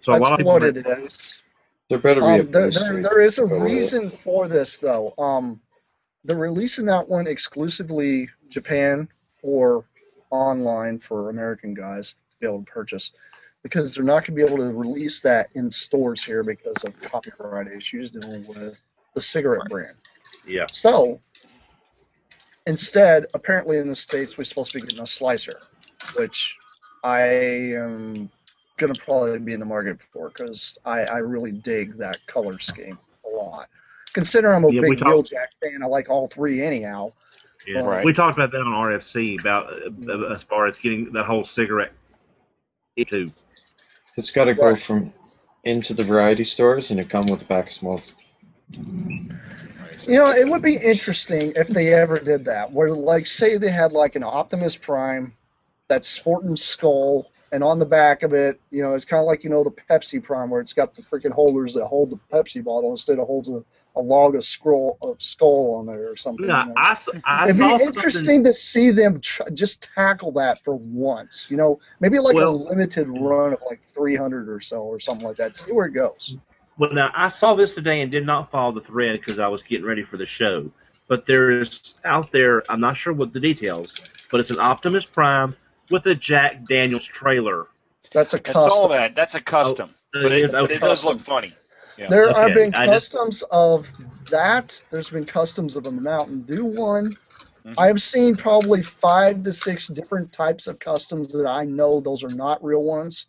So 0.00 0.12
a 0.12 0.16
That's 0.16 0.22
lot 0.22 0.32
of 0.32 0.38
people 0.38 0.52
what 0.52 0.64
are- 0.64 0.68
it 0.68 0.86
is. 0.86 1.42
There 1.88 1.98
better 1.98 2.20
be 2.20 2.26
a 2.26 2.40
Um, 2.40 2.50
there, 2.50 2.66
booster 2.66 2.92
there, 2.94 3.02
there 3.02 3.20
is 3.22 3.38
a 3.38 3.42
to 3.42 3.48
go 3.48 3.60
reason 3.60 4.10
for 4.10 4.48
this, 4.48 4.78
though. 4.78 5.14
Um, 5.18 5.60
they're 6.24 6.36
releasing 6.36 6.86
that 6.86 7.08
one 7.08 7.26
exclusively 7.26 8.28
Japan 8.48 9.08
or 9.42 9.84
online 10.30 10.98
for 10.98 11.30
American 11.30 11.74
guys 11.74 12.12
to 12.32 12.36
be 12.40 12.46
able 12.46 12.64
to 12.64 12.70
purchase 12.70 13.12
because 13.62 13.94
they're 13.94 14.04
not 14.04 14.26
going 14.26 14.36
to 14.38 14.44
be 14.46 14.52
able 14.52 14.58
to 14.58 14.72
release 14.76 15.20
that 15.22 15.48
in 15.54 15.70
stores 15.70 16.24
here 16.24 16.42
because 16.42 16.82
of 16.84 16.98
copyright 17.00 17.68
issues 17.68 18.10
dealing 18.10 18.46
with 18.46 18.78
the 19.14 19.22
cigarette 19.22 19.68
brand. 19.68 19.94
yeah. 20.46 20.66
So, 20.68 21.20
instead, 22.66 23.24
apparently 23.34 23.78
in 23.78 23.88
the 23.88 23.96
States, 23.96 24.36
we're 24.38 24.44
supposed 24.44 24.72
to 24.72 24.78
be 24.78 24.86
getting 24.86 25.00
a 25.02 25.06
slicer, 25.06 25.58
which 26.18 26.56
I 27.04 27.20
am 27.22 28.30
going 28.78 28.92
to 28.92 29.00
probably 29.00 29.38
be 29.38 29.52
in 29.52 29.60
the 29.60 29.66
market 29.66 29.98
for 30.12 30.28
because 30.28 30.76
I, 30.84 31.00
I 31.02 31.18
really 31.18 31.52
dig 31.52 31.94
that 31.98 32.18
color 32.26 32.58
scheme 32.58 32.98
a 33.24 33.36
lot. 33.36 33.68
Considering 34.12 34.54
I'm 34.56 34.64
a 34.64 34.72
Yeah, 34.72 34.80
big 34.82 34.98
talk- 34.98 35.08
Wheeljack 35.08 35.46
fan, 35.62 35.82
I 35.82 35.86
like 35.86 36.10
all 36.10 36.28
three 36.28 36.62
anyhow. 36.62 37.12
Yeah, 37.66 37.80
Right. 37.80 38.04
we 38.04 38.12
talked 38.12 38.36
about 38.36 38.50
that 38.50 38.58
on 38.60 38.66
RFC 38.84 39.38
about 39.40 39.72
uh, 39.72 40.32
as 40.34 40.42
far 40.42 40.66
as 40.66 40.78
getting 40.78 41.12
that 41.12 41.26
whole 41.26 41.44
cigarette 41.44 41.92
into. 42.96 43.30
It's 44.16 44.30
got 44.30 44.44
to 44.44 44.54
go 44.54 44.74
from 44.74 45.12
into 45.64 45.94
the 45.94 46.02
variety 46.02 46.44
stores 46.44 46.90
and 46.90 47.00
it 47.00 47.08
come 47.08 47.26
with 47.26 47.42
a 47.42 47.46
pack 47.46 47.66
of 47.66 47.72
smokes. 47.72 48.14
You 48.72 50.16
know, 50.16 50.26
it 50.30 50.48
would 50.48 50.62
be 50.62 50.76
interesting 50.76 51.52
if 51.54 51.68
they 51.68 51.94
ever 51.94 52.18
did 52.18 52.46
that, 52.46 52.72
where 52.72 52.90
like 52.90 53.26
say 53.26 53.56
they 53.56 53.70
had 53.70 53.92
like 53.92 54.16
an 54.16 54.24
Optimus 54.24 54.76
Prime 54.76 55.34
that's 55.88 56.08
sporting 56.08 56.56
skull, 56.56 57.30
and 57.52 57.62
on 57.62 57.78
the 57.78 57.86
back 57.86 58.22
of 58.22 58.32
it, 58.32 58.60
you 58.70 58.82
know, 58.82 58.94
it's 58.94 59.04
kind 59.04 59.20
of 59.20 59.26
like 59.26 59.44
you 59.44 59.50
know 59.50 59.62
the 59.62 59.70
Pepsi 59.70 60.22
Prime, 60.22 60.50
where 60.50 60.60
it's 60.60 60.72
got 60.72 60.94
the 60.94 61.02
freaking 61.02 61.30
holders 61.30 61.74
that 61.74 61.86
hold 61.86 62.10
the 62.10 62.18
Pepsi 62.32 62.64
bottle 62.64 62.90
instead 62.90 63.18
of 63.18 63.26
holds 63.26 63.48
a, 63.48 63.62
a 63.94 64.00
log 64.00 64.34
of 64.34 64.44
scroll 64.44 64.96
of 65.02 65.20
skull 65.22 65.74
on 65.76 65.86
there 65.86 66.08
or 66.10 66.16
something. 66.16 66.46
No, 66.46 66.60
you 66.60 66.66
know? 66.66 66.74
I, 66.76 66.90
s- 66.92 67.08
I 67.24 67.44
It'd 67.44 67.56
saw 67.56 67.64
be 67.64 67.68
something- 67.70 67.86
interesting 67.88 68.44
to 68.44 68.54
see 68.54 68.90
them 68.90 69.20
tr- 69.20 69.50
just 69.52 69.90
tackle 69.94 70.32
that 70.32 70.62
for 70.64 70.74
once. 70.76 71.46
You 71.50 71.56
know, 71.58 71.80
maybe 72.00 72.18
like 72.18 72.34
Well- 72.34 72.50
a 72.50 72.56
limited 72.68 73.06
run 73.08 73.52
of 73.52 73.62
like 73.68 73.80
300 73.94 74.48
or 74.48 74.60
so 74.60 74.78
or 74.82 74.98
something 75.00 75.26
like 75.26 75.36
that. 75.36 75.56
See 75.56 75.72
where 75.72 75.86
it 75.86 75.92
goes. 75.92 76.36
Well, 76.78 76.92
now 76.92 77.10
I 77.14 77.28
saw 77.28 77.54
this 77.54 77.74
today 77.74 78.00
and 78.00 78.10
did 78.10 78.24
not 78.24 78.50
follow 78.50 78.72
the 78.72 78.80
thread 78.80 79.12
because 79.20 79.38
I 79.38 79.48
was 79.48 79.62
getting 79.62 79.84
ready 79.86 80.02
for 80.04 80.16
the 80.16 80.26
show. 80.26 80.70
But 81.08 81.26
there 81.26 81.50
is 81.50 81.96
out 82.04 82.32
there, 82.32 82.62
I'm 82.70 82.80
not 82.80 82.96
sure 82.96 83.12
what 83.12 83.34
the 83.34 83.40
details, 83.40 83.92
but 84.30 84.40
it's 84.40 84.50
an 84.50 84.58
Optimus 84.60 85.04
Prime 85.04 85.54
with 85.90 86.06
a 86.06 86.14
Jack 86.14 86.64
Daniels 86.64 87.04
trailer. 87.04 87.66
That's 88.12 88.32
a 88.32 88.40
I 88.48 88.52
saw 88.52 88.68
custom. 88.68 88.90
that. 88.92 89.14
That's 89.14 89.34
a 89.34 89.40
custom, 89.40 89.90
Oh, 89.92 90.22
but 90.22 90.24
it 90.26 90.32
it, 90.32 90.44
is 90.44 90.52
but 90.52 90.62
okay. 90.64 90.74
it 90.76 90.80
does 90.80 91.04
look 91.04 91.20
funny. 91.20 91.52
Yeah. 91.98 92.06
There 92.08 92.28
Okay, 92.30 92.40
have 92.40 92.54
been 92.54 92.74
I 92.74 92.86
just- 92.86 93.12
customs 93.12 93.42
of 93.50 93.88
that. 94.30 94.82
There's 94.90 95.10
been 95.10 95.24
customs 95.24 95.76
of 95.76 95.86
a 95.86 95.90
Mountain 95.92 96.42
Dew 96.42 96.64
one. 96.64 97.16
Mhm. 97.64 97.74
I 97.78 97.86
have 97.86 98.02
seen 98.02 98.34
probably 98.34 98.82
five 98.82 99.42
to 99.44 99.52
six 99.52 99.86
different 99.88 100.32
types 100.32 100.66
of 100.66 100.78
customs 100.78 101.32
that 101.32 101.46
I 101.46 101.64
know 101.64 102.00
those 102.00 102.24
are 102.24 102.34
not 102.34 102.62
real 102.64 102.82
ones. 102.82 103.26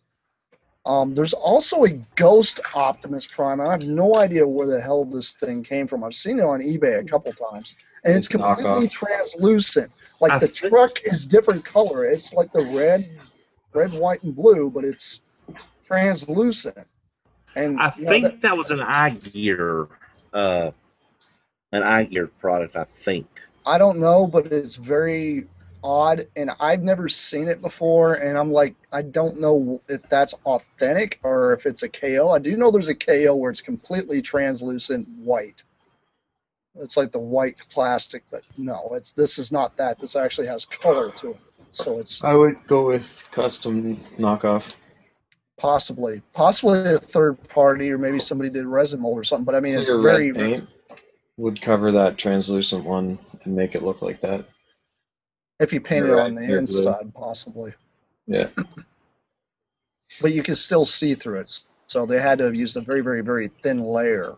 Um, 0.86 1.14
there's 1.14 1.32
also 1.32 1.84
a 1.84 1.90
Ghost 2.16 2.60
Optimus 2.74 3.26
Prime. 3.26 3.60
I 3.60 3.70
have 3.70 3.86
no 3.86 4.16
idea 4.16 4.46
where 4.46 4.66
the 4.66 4.80
hell 4.80 5.04
this 5.04 5.32
thing 5.32 5.62
came 5.62 5.86
from. 5.86 6.04
I've 6.04 6.14
seen 6.14 6.40
it 6.40 6.44
on 6.44 6.60
eBay 6.60 6.98
a 7.00 7.04
couple 7.04 7.32
times, 7.32 7.74
and 8.04 8.14
it's 8.14 8.26
It's 8.26 8.28
completely 8.28 8.88
translucent. 8.88 9.90
Like 10.20 10.32
I 10.32 10.38
the 10.40 10.48
think- 10.48 10.72
truck 10.72 11.00
is 11.04 11.26
different 11.26 11.64
color. 11.64 12.04
It's 12.04 12.34
like 12.34 12.52
the 12.52 12.64
red, 12.66 13.08
red, 13.72 13.92
white, 13.94 14.22
and 14.24 14.34
blue, 14.36 14.68
but 14.68 14.84
it's 14.84 15.20
translucent. 15.86 16.86
And 17.56 17.80
I 17.80 17.92
you 17.96 18.04
know, 18.04 18.10
think 18.10 18.24
that- 18.24 18.40
that 18.42 18.56
was 18.56 18.70
an 18.70 18.80
iGear, 18.80 19.88
uh, 20.32 20.70
an 21.72 21.82
iGear 21.82 22.30
product. 22.40 22.76
I 22.76 22.84
think. 22.84 23.26
I 23.66 23.78
don't 23.78 23.98
know, 23.98 24.26
but 24.26 24.52
it's 24.52 24.76
very 24.76 25.46
odd, 25.82 26.26
and 26.36 26.50
I've 26.60 26.82
never 26.82 27.08
seen 27.08 27.48
it 27.48 27.60
before. 27.60 28.14
And 28.14 28.36
I'm 28.36 28.50
like, 28.52 28.74
I 28.92 29.02
don't 29.02 29.40
know 29.40 29.80
if 29.88 30.02
that's 30.08 30.34
authentic 30.44 31.20
or 31.22 31.52
if 31.52 31.66
it's 31.66 31.82
a 31.82 31.88
KO. 31.88 32.30
I 32.30 32.38
do 32.38 32.56
know 32.56 32.70
there's 32.70 32.88
a 32.88 32.94
KO 32.94 33.36
where 33.36 33.50
it's 33.50 33.60
completely 33.60 34.22
translucent 34.22 35.06
white. 35.18 35.62
It's 36.76 36.96
like 36.96 37.12
the 37.12 37.20
white 37.20 37.60
plastic, 37.70 38.24
but 38.30 38.46
no, 38.56 38.90
it's 38.94 39.12
this 39.12 39.38
is 39.38 39.52
not 39.52 39.76
that. 39.76 39.98
This 40.00 40.16
actually 40.16 40.48
has 40.48 40.64
color 40.64 41.10
to 41.12 41.30
it, 41.30 41.36
so 41.70 41.98
it's 42.00 42.22
I 42.24 42.34
would 42.34 42.66
go 42.66 42.86
with 42.86 43.28
custom 43.30 43.96
knockoff. 44.18 44.74
Possibly 45.58 46.20
possibly 46.32 46.94
a 46.94 46.98
third 46.98 47.42
party 47.48 47.90
or 47.90 47.98
maybe 47.98 48.18
somebody 48.18 48.50
did 48.50 48.66
resin 48.66 49.00
mold 49.00 49.18
or 49.18 49.24
something. 49.24 49.44
But 49.44 49.54
I 49.54 49.60
mean, 49.60 49.78
it's 49.78 49.88
Clear 49.88 50.00
very 50.00 50.32
red 50.32 50.40
paint 50.40 50.68
would 51.36 51.60
cover 51.60 51.92
that 51.92 52.16
translucent 52.16 52.84
one 52.84 53.18
and 53.44 53.56
make 53.56 53.74
it 53.74 53.82
look 53.82 54.02
like 54.02 54.20
that. 54.20 54.44
if 55.60 55.72
you 55.72 55.80
paint 55.80 56.06
it 56.06 56.12
on 56.12 56.34
the 56.34 56.42
you're 56.42 56.62
blue. 56.62 56.78
inside, 56.78 57.12
possibly. 57.14 57.72
Yeah. 58.26 58.48
but 60.20 60.32
you 60.32 60.42
can 60.42 60.56
still 60.56 60.86
see 60.86 61.14
through 61.14 61.40
it. 61.40 61.60
So 61.86 62.06
they 62.06 62.20
had 62.20 62.38
to 62.38 62.44
have 62.44 62.54
used 62.54 62.76
a 62.76 62.80
very, 62.80 63.00
very, 63.00 63.20
very 63.20 63.48
thin 63.62 63.80
layer. 63.80 64.36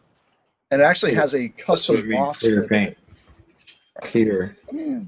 And 0.71 0.81
it 0.81 0.85
actually 0.85 1.15
has 1.15 1.35
a 1.35 1.49
custom 1.49 2.11
box. 2.11 2.41
clear 2.41 2.57
with 2.57 2.67
it. 2.67 2.71
paint. 2.71 2.99
Clear. 4.03 4.57
Let 4.67 4.75
me, 4.75 5.07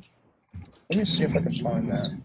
let 0.90 0.98
me 0.98 1.04
see 1.04 1.24
if 1.24 1.30
I 1.30 1.40
can 1.40 1.50
find 1.50 1.90
that. 1.90 2.16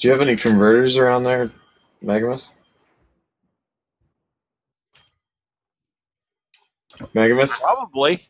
Do 0.00 0.08
you 0.08 0.12
have 0.12 0.22
any 0.22 0.36
converters 0.36 0.96
around 0.96 1.24
there, 1.24 1.50
Megamus? 2.02 2.52
Megamus? 7.14 7.60
Probably. 7.60 8.26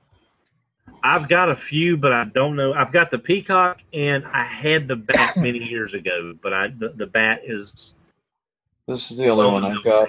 I've 1.01 1.29
got 1.29 1.49
a 1.49 1.55
few, 1.55 1.97
but 1.97 2.13
I 2.13 2.25
don't 2.25 2.57
know. 2.57 2.75
I've 2.75 2.91
got 2.91 3.11
the 3.11 3.21
peacock, 3.21 3.79
and 3.93 4.27
I 4.27 4.43
had 4.43 4.89
the 4.89 4.97
bat 4.97 5.37
many 5.37 5.61
years 5.61 5.95
ago, 5.95 6.35
but 6.43 6.53
I 6.53 6.69
the, 6.69 6.89
the 6.89 7.07
bat 7.07 7.43
is 7.45 7.95
This 8.89 9.13
is 9.13 9.19
the 9.19 9.29
only 9.29 9.47
one 9.47 9.65
I've 9.65 9.85
got. 9.85 10.09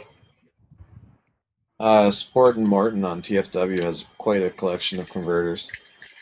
Uh, 1.80 2.10
Sport 2.10 2.58
and 2.58 2.68
Morton 2.68 3.06
on 3.06 3.22
TFW 3.22 3.84
has 3.84 4.06
quite 4.18 4.42
a 4.42 4.50
collection 4.50 5.00
of 5.00 5.12
converters. 5.12 5.72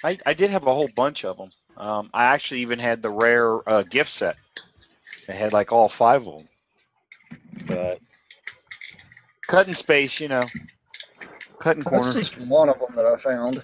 I, 0.03 0.17
I 0.25 0.33
did 0.33 0.49
have 0.49 0.67
a 0.67 0.73
whole 0.73 0.89
bunch 0.93 1.23
of 1.23 1.37
them. 1.37 1.49
Um, 1.77 2.09
I 2.13 2.25
actually 2.25 2.61
even 2.61 2.79
had 2.79 3.01
the 3.01 3.09
rare 3.09 3.69
uh, 3.69 3.83
gift 3.83 4.11
set. 4.11 4.35
I 5.29 5.33
had 5.33 5.53
like 5.53 5.71
all 5.71 5.89
five 5.89 6.27
of 6.27 6.39
them. 6.39 6.47
But 7.67 7.99
cutting 9.47 9.73
space, 9.73 10.19
you 10.19 10.27
know, 10.27 10.45
cutting 11.59 11.83
That's 11.83 12.13
corners. 12.13 12.15
just 12.15 12.39
one 12.39 12.69
of 12.69 12.79
them 12.79 12.95
that 12.95 13.05
I 13.05 13.17
found. 13.17 13.63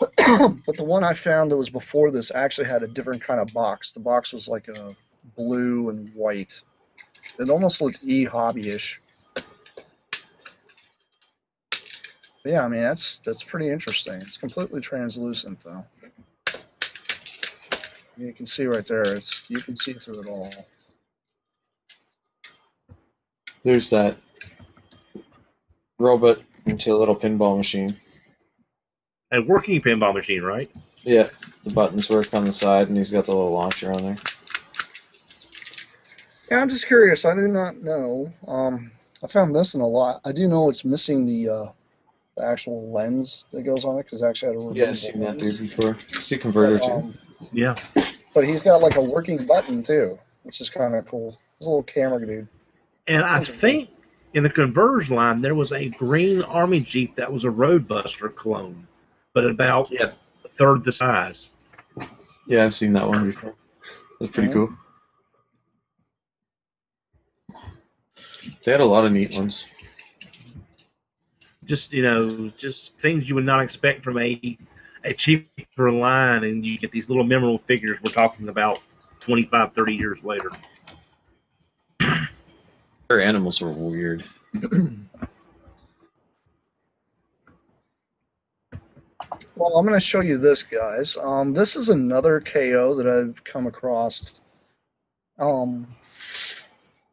but 0.66 0.76
the 0.76 0.84
one 0.84 1.04
I 1.04 1.14
found 1.14 1.52
that 1.52 1.56
was 1.56 1.70
before 1.70 2.10
this 2.10 2.32
actually 2.34 2.66
had 2.66 2.82
a 2.82 2.88
different 2.88 3.22
kind 3.22 3.40
of 3.40 3.52
box. 3.52 3.92
The 3.92 4.00
box 4.00 4.32
was 4.32 4.48
like 4.48 4.66
a 4.68 4.90
blue 5.36 5.90
and 5.90 6.08
white. 6.14 6.60
It 7.38 7.50
almost 7.50 7.80
looked 7.80 8.02
e 8.02 8.24
hobby-ish. 8.24 9.00
Yeah, 12.44 12.64
I 12.64 12.68
mean 12.68 12.82
that's 12.82 13.20
that's 13.20 13.44
pretty 13.44 13.70
interesting. 13.70 14.16
It's 14.16 14.36
completely 14.36 14.80
translucent 14.80 15.62
though. 15.64 15.84
You 18.16 18.32
can 18.32 18.46
see 18.46 18.66
right 18.66 18.86
there. 18.86 19.02
It's 19.02 19.48
you 19.50 19.56
can 19.60 19.76
see 19.76 19.94
through 19.94 20.20
it 20.20 20.26
all. 20.28 20.52
There's 23.64 23.90
that 23.90 24.16
robot 25.98 26.40
into 26.66 26.92
a 26.92 26.96
little 26.96 27.16
pinball 27.16 27.56
machine. 27.56 27.96
A 29.32 29.40
working 29.40 29.80
pinball 29.80 30.14
machine, 30.14 30.42
right? 30.42 30.70
Yeah, 31.04 31.28
the 31.64 31.70
buttons 31.70 32.10
work 32.10 32.32
on 32.34 32.44
the 32.44 32.52
side, 32.52 32.88
and 32.88 32.96
he's 32.96 33.10
got 33.12 33.24
the 33.24 33.32
little 33.34 33.52
launcher 33.52 33.92
on 33.92 34.02
there. 34.04 34.16
Yeah, 36.50 36.60
I'm 36.60 36.68
just 36.68 36.86
curious. 36.86 37.24
I 37.24 37.34
do 37.34 37.48
not 37.48 37.76
know. 37.82 38.30
Um, 38.46 38.92
I 39.22 39.26
found 39.28 39.54
this 39.54 39.74
in 39.74 39.80
a 39.80 39.86
lot. 39.86 40.20
I 40.24 40.32
do 40.32 40.48
know 40.48 40.68
it's 40.68 40.84
missing 40.84 41.24
the 41.24 41.48
uh, 41.48 41.72
the 42.36 42.44
actual 42.44 42.92
lens 42.92 43.46
that 43.52 43.62
goes 43.62 43.84
on 43.84 43.98
it 43.98 44.02
because 44.04 44.22
actually 44.22 44.48
had 44.48 44.56
a 44.56 44.58
Yeah, 44.74 44.84
removable 44.84 44.88
I've 44.90 44.96
seen 44.96 45.20
that 45.20 45.38
lens. 45.38 45.58
dude 45.58 45.58
before. 45.60 45.96
See 46.08 46.36
converter 46.36 46.78
But, 46.78 46.84
too. 46.86 47.14
Yeah. 47.52 47.74
but 48.34 48.44
he's 48.44 48.62
got 48.62 48.80
like 48.80 48.96
a 48.96 49.02
working 49.02 49.44
button 49.46 49.82
too, 49.82 50.18
which 50.42 50.60
is 50.60 50.70
kind 50.70 50.94
of 50.94 51.06
cool. 51.06 51.30
He's 51.58 51.66
a 51.66 51.70
little 51.70 51.82
camera 51.82 52.24
dude. 52.24 52.48
And 53.06 53.24
I 53.24 53.34
Sounds 53.42 53.48
like 53.48 53.58
think 53.58 53.90
in 54.34 54.42
the 54.42 54.50
converge 54.50 55.10
line 55.10 55.40
there 55.42 55.54
was 55.54 55.72
a 55.72 55.88
green 55.90 56.42
army 56.42 56.80
jeep 56.80 57.16
that 57.16 57.32
was 57.32 57.44
a 57.44 57.50
Roadbuster 57.50 58.34
clone, 58.34 58.86
but 59.34 59.44
about 59.46 59.90
Yeah. 59.90 60.12
a 60.44 60.48
third 60.48 60.84
the 60.84 60.92
size. 60.92 61.52
Yeah, 62.46 62.64
I've 62.64 62.74
seen 62.74 62.92
that 62.94 63.06
one 63.06 63.26
before. 63.30 63.54
That's 64.20 64.32
pretty 64.32 64.50
Mhm. 64.50 64.52
cool. 64.52 64.74
They 68.64 68.72
had 68.72 68.80
a 68.80 68.84
lot 68.84 69.04
of 69.04 69.12
neat 69.12 69.36
ones. 69.36 69.66
Just 71.64 71.92
you 71.92 72.02
know, 72.02 72.48
just 72.56 72.98
things 72.98 73.28
you 73.28 73.34
would 73.36 73.44
not 73.44 73.62
expect 73.62 74.02
from 74.02 74.18
a 74.18 74.58
a 75.04 75.12
cheaper 75.12 75.92
line, 75.92 76.44
and 76.44 76.64
you 76.64 76.78
get 76.78 76.90
these 76.90 77.08
little 77.08 77.24
memorable 77.24 77.58
figures. 77.58 77.98
We're 78.04 78.12
talking 78.12 78.48
about 78.48 78.80
25, 79.20 79.72
30 79.72 79.94
years 79.94 80.22
later. 80.24 80.50
Their 83.08 83.20
animals 83.20 83.60
were 83.60 83.72
weird. 83.72 84.24
Well, 89.54 89.76
I'm 89.76 89.86
going 89.86 89.98
to 89.98 90.00
show 90.00 90.20
you 90.20 90.38
this, 90.38 90.62
guys. 90.62 91.16
Um, 91.16 91.52
this 91.52 91.76
is 91.76 91.90
another 91.90 92.40
KO 92.40 92.94
that 92.96 93.06
I've 93.06 93.44
come 93.44 93.66
across. 93.66 94.34
Um, 95.38 95.86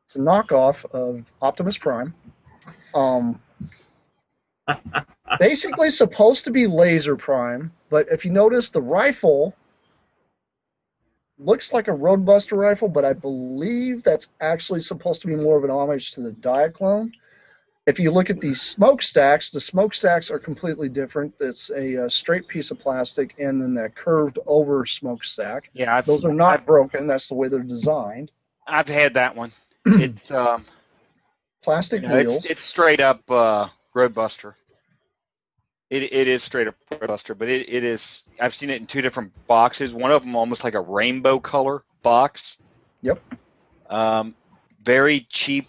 it's 0.05 0.15
a 0.15 0.19
knockoff 0.19 0.85
of 0.85 1.31
Optimus 1.41 1.77
Prime. 1.77 2.13
Um, 2.95 3.41
basically 5.37 5.89
supposed 5.89 6.45
to 6.45 6.51
be 6.51 6.67
Laser 6.67 7.15
Prime, 7.15 7.71
but 7.89 8.07
if 8.09 8.25
you 8.25 8.31
notice, 8.31 8.69
the 8.69 8.81
rifle 8.81 9.55
looks 11.37 11.71
like 11.73 11.87
a 11.87 11.91
Roadbuster 11.91 12.57
rifle, 12.57 12.89
but 12.89 13.05
I 13.05 13.13
believe 13.13 14.03
that's 14.03 14.29
actually 14.41 14.81
supposed 14.81 15.21
to 15.21 15.27
be 15.27 15.35
more 15.35 15.57
of 15.57 15.63
an 15.63 15.71
homage 15.71 16.11
to 16.13 16.21
the 16.21 16.31
Diaclone. 16.31 17.11
If 17.87 17.97
you 17.97 18.11
look 18.11 18.29
at 18.29 18.39
the 18.41 18.53
smokestacks, 18.53 19.49
the 19.49 19.61
smokestacks 19.61 20.29
are 20.29 20.37
completely 20.37 20.89
different. 20.89 21.33
It's 21.39 21.71
a, 21.71 22.05
uh 22.05 22.09
straight 22.09 22.47
piece 22.47 22.69
of 22.71 22.77
plastic 22.79 23.39
and 23.39 23.59
then 23.61 23.73
that 23.75 23.95
curved 23.95 24.37
over 24.45 24.85
smokestack. 24.85 25.69
Yeah, 25.73 25.95
I've, 25.95 26.05
Those 26.05 26.25
are 26.25 26.33
not 26.33 26.59
I've, 26.59 26.65
broken. 26.65 27.07
That's 27.07 27.29
the 27.29 27.35
way 27.35 27.47
they're 27.47 27.63
designed. 27.63 28.31
I've 28.67 28.87
had 28.87 29.15
that 29.15 29.35
one. 29.35 29.51
It's 29.85 30.29
um, 30.29 30.65
Plastic 31.63 32.03
you 32.03 32.09
know, 32.09 32.15
wheels. 32.17 32.37
it's, 32.37 32.45
it's 32.45 32.61
straight 32.61 32.99
up 32.99 33.29
uh, 33.31 33.69
Roadbuster. 33.95 34.53
It 35.89 36.03
it 36.03 36.27
is 36.27 36.43
straight 36.43 36.67
up 36.67 36.75
Roadbuster, 36.91 37.37
but 37.37 37.49
it, 37.49 37.67
it 37.67 37.83
is. 37.83 38.23
I've 38.39 38.53
seen 38.53 38.69
it 38.69 38.79
in 38.79 38.87
two 38.87 39.01
different 39.01 39.31
boxes. 39.47 39.93
One 39.93 40.11
of 40.11 40.21
them 40.23 40.35
almost 40.35 40.63
like 40.63 40.75
a 40.75 40.81
rainbow 40.81 41.39
color 41.39 41.83
box. 42.03 42.57
Yep. 43.01 43.21
Um, 43.89 44.35
very 44.83 45.21
cheap. 45.29 45.65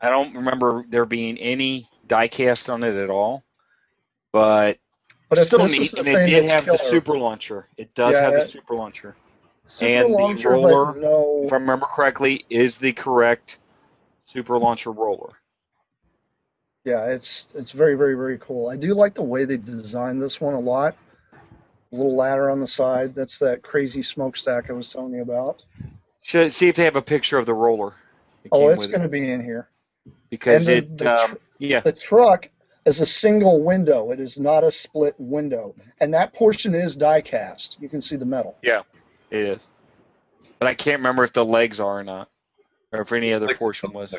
I 0.00 0.08
don't 0.08 0.34
remember 0.34 0.84
there 0.88 1.04
being 1.04 1.36
any 1.38 1.88
die 2.06 2.28
cast 2.28 2.70
on 2.70 2.82
it 2.82 2.96
at 2.96 3.10
all, 3.10 3.44
but 4.32 4.78
but 5.28 5.38
if 5.38 5.46
still 5.48 5.66
neat. 5.66 5.94
And 5.94 6.08
it 6.08 6.26
did 6.28 6.50
have 6.50 6.64
killer, 6.64 6.78
the 6.78 6.82
super 6.82 7.18
launcher. 7.18 7.68
It 7.76 7.94
does 7.94 8.14
Yeah, 8.14 8.22
have 8.22 8.32
the 8.32 8.46
super 8.48 8.74
launcher. 8.74 9.14
super 9.66 9.86
and 9.86 10.38
the 10.38 10.48
roller, 10.48 10.94
no. 10.98 11.42
If 11.44 11.52
I 11.52 11.56
remember 11.56 11.86
correctly, 11.86 12.44
is 12.48 12.78
the 12.78 12.92
correct 12.92 13.58
super 14.24 14.58
launcher 14.58 14.90
roller. 14.90 15.34
Yeah, 16.84 17.06
it's 17.06 17.52
it's 17.54 17.70
very 17.72 17.94
very 17.94 18.14
very 18.14 18.38
cool. 18.38 18.68
I 18.68 18.76
do 18.76 18.94
like 18.94 19.14
the 19.14 19.22
way 19.22 19.44
they 19.44 19.56
designed 19.56 20.20
this 20.20 20.40
one 20.40 20.54
a 20.54 20.60
lot. 20.60 20.96
A 21.32 21.96
little 21.96 22.16
ladder 22.16 22.50
on 22.50 22.58
the 22.60 22.66
side. 22.66 23.14
That's 23.14 23.38
that 23.40 23.62
crazy 23.62 24.02
smokestack 24.02 24.70
I 24.70 24.72
was 24.72 24.90
telling 24.90 25.12
you 25.14 25.22
about. 25.22 25.62
Should 26.22 26.52
see 26.52 26.68
if 26.68 26.76
they 26.76 26.84
have 26.84 26.96
a 26.96 27.02
picture 27.02 27.38
of 27.38 27.46
the 27.46 27.54
roller. 27.54 27.94
that 28.42 28.48
Oh, 28.52 28.68
it's 28.68 28.84
with 28.84 28.90
going 28.92 29.02
to 29.02 29.08
be 29.08 29.30
in 29.30 29.42
here. 29.44 29.68
because 30.30 30.66
and 30.66 30.76
the- 30.88 30.88
it 30.88 30.98
the 30.98 31.12
um, 31.12 31.28
tr- 31.30 31.36
yeah 31.58 31.80
The 31.80 31.92
truck 31.92 32.48
is 32.86 33.00
a 33.00 33.06
single 33.06 33.62
window. 33.62 34.10
It 34.10 34.18
is 34.18 34.40
not 34.40 34.64
a 34.64 34.72
split 34.72 35.14
window, 35.18 35.74
and 36.00 36.14
that 36.14 36.32
portion 36.32 36.74
is 36.74 36.96
die 36.96 37.20
cast. 37.20 37.76
You 37.80 37.88
can 37.88 38.00
see 38.00 38.16
the 38.16 38.26
metal. 38.26 38.56
Yeah, 38.62 38.82
it 39.30 39.40
is, 39.40 39.66
but 40.58 40.66
I 40.66 40.74
can't 40.74 40.98
remember 40.98 41.22
if 41.22 41.32
the 41.32 41.44
legs 41.44 41.78
are 41.78 42.00
or 42.00 42.04
not, 42.04 42.28
or 42.90 43.02
if 43.02 43.12
any 43.12 43.32
other 43.32 43.46
Like 43.46 43.58
portion 43.58 43.92
was. 43.92 44.12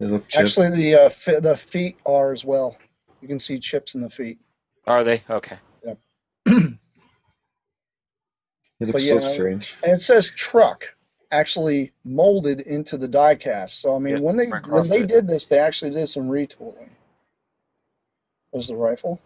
They 0.00 0.06
look 0.06 0.28
chipped. 0.28 0.44
Actually, 0.44 0.76
the 0.76 0.94
uh, 0.94 1.08
fi- 1.08 1.40
the 1.40 1.56
feet 1.56 1.98
are 2.06 2.32
as 2.32 2.44
well. 2.44 2.76
You 3.20 3.28
can 3.28 3.38
see 3.38 3.58
chips 3.58 3.94
in 3.94 4.00
the 4.00 4.10
feet. 4.10 4.38
Are 4.86 5.04
they 5.04 5.22
okay? 5.28 5.58
They 5.82 5.96
look 6.46 6.78
but 8.92 9.02
so 9.02 9.14
yeah, 9.14 9.18
strange. 9.18 9.76
and 9.82 9.92
it 9.92 10.02
says 10.02 10.30
truck 10.30 10.94
actually 11.30 11.92
molded 12.04 12.60
into 12.60 12.96
the 12.96 13.08
die 13.08 13.34
cast. 13.34 13.80
So 13.80 13.94
I 13.94 13.98
mean, 13.98 14.14
Yeah, 14.14 14.20
when 14.20 14.36
they 14.36 14.46
right 14.46 14.66
when 14.66 14.88
they 14.88 15.00
it. 15.00 15.08
did 15.08 15.26
this, 15.26 15.46
they 15.46 15.58
actually 15.58 15.92
did 15.92 16.08
some 16.08 16.28
retooling. 16.28 16.90
Was 18.52 18.68
the 18.68 18.76
rifle. 18.76 19.20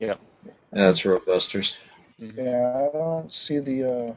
Yeah, 0.00 0.16
yeah 0.44 0.52
that's 0.72 1.02
Roadbusters. 1.02 1.78
Mhm. 2.20 2.36
Yeah, 2.36 2.88
I 2.88 2.96
don't 2.96 3.32
see 3.32 3.60
the. 3.60 3.84
Uh... 3.84 4.14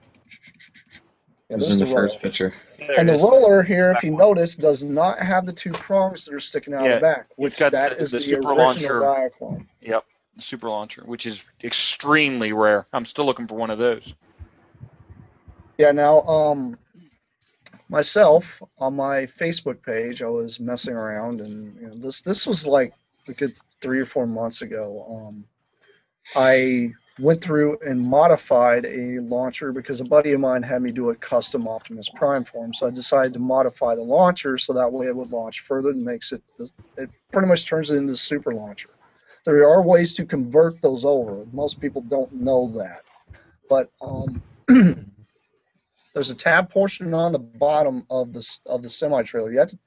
It 1.50 1.56
was 1.56 1.70
in 1.70 1.80
the 1.80 1.86
roller. 1.86 2.10
first 2.10 2.22
picture. 2.22 2.54
There 2.88 3.00
And 3.00 3.08
the 3.10 3.14
roller 3.14 3.62
here, 3.64 3.92
if 3.96 4.04
you 4.04 4.12
notice, 4.12 4.56
does 4.56 4.84
not 4.84 5.20
have 5.20 5.46
the 5.46 5.54
two 5.54 5.72
prongs 5.72 6.26
that 6.26 6.34
are 6.34 6.40
sticking 6.40 6.74
out 6.74 6.86
Yeah, 6.86 6.96
the 6.96 7.02
back, 7.02 7.28
which 7.36 7.58
got 7.58 7.72
that 7.74 7.98
the- 7.98 8.02
is 8.04 8.12
the 8.12 8.18
the, 8.20 8.24
super 8.24 8.50
original 8.54 9.00
launcher. 9.00 9.00
Diaclone. 9.02 9.68
Yep, 9.82 10.06
the 10.36 10.42
super 10.42 10.70
launcher, 10.70 11.04
which 11.06 11.26
is 11.26 11.48
extremely 11.64 12.54
rare. 12.54 12.88
I'm 12.94 13.06
still 13.06 13.26
looking 13.26 13.48
for 13.48 13.56
one 13.56 13.70
of 13.70 13.78
those. 13.80 14.14
Yeah, 15.78 15.92
now 15.92 16.22
um 16.22 16.78
myself 17.90 18.62
on 18.78 18.96
my 18.96 19.26
Facebook 19.26 19.82
page, 19.84 20.22
I 20.22 20.28
was 20.28 20.60
messing 20.60 20.94
around 20.94 21.42
and 21.42 21.66
you 21.76 21.88
know, 21.88 21.94
this 21.94 22.22
this 22.22 22.46
was 22.46 22.68
like 22.68 22.94
a 23.28 23.34
good 23.34 23.54
three 23.82 24.00
or 24.00 24.06
four 24.06 24.28
months 24.28 24.62
ago. 24.62 25.28
Um 25.28 25.46
I 26.36 26.92
went 27.20 27.42
through 27.44 27.78
and 27.86 28.06
modified 28.06 28.86
a 28.86 29.20
launcher 29.22 29.72
because 29.72 30.00
a 30.00 30.06
buddy 30.06 30.32
of 30.32 30.40
mine 30.40 30.64
had 30.64 30.82
me 30.82 30.92
do 30.92 31.10
a 31.10 31.16
custom 31.16 31.68
Optimus 31.68 32.10
Prime 32.10 32.44
for 32.44 32.64
him. 32.66 32.74
So 32.74 32.88
I 32.88 32.92
decided 32.92 33.34
to 33.34 33.40
modify 33.40 33.96
the 33.96 34.02
launcher 34.02 34.58
so 34.58 34.74
that 34.74 34.92
way 34.92 35.08
it 35.08 35.16
would 35.16 35.30
launch 35.30 35.62
further 35.62 35.90
and 35.90 36.02
makes 36.02 36.32
it 36.32 36.42
it 36.98 37.10
pretty 37.32 37.48
much 37.48 37.66
turns 37.66 37.90
it 37.90 37.96
into 37.96 38.14
a 38.14 38.18
super 38.18 38.54
launcher. 38.54 38.90
There 39.46 39.68
are 39.68 39.82
ways 39.82 40.14
to 40.16 40.26
convert 40.26 40.82
those 40.82 41.06
over. 41.06 41.46
Most 41.52 41.80
people 41.80 42.02
don't 42.02 42.32
know 42.34 42.72
that. 42.78 43.02
But 43.70 43.92
um 44.02 44.42
there's 46.14 46.30
a 46.30 46.36
tab 46.36 46.70
portion 46.70 47.14
on 47.14 47.32
the 47.32 47.40
bottom 47.40 48.06
of 48.10 48.34
the 48.34 48.60
of 48.66 48.82
the 48.82 48.90
semi 48.90 49.24
trailer. 49.24 49.52
You 49.52 49.60
have 49.60 49.70
to 49.70 49.80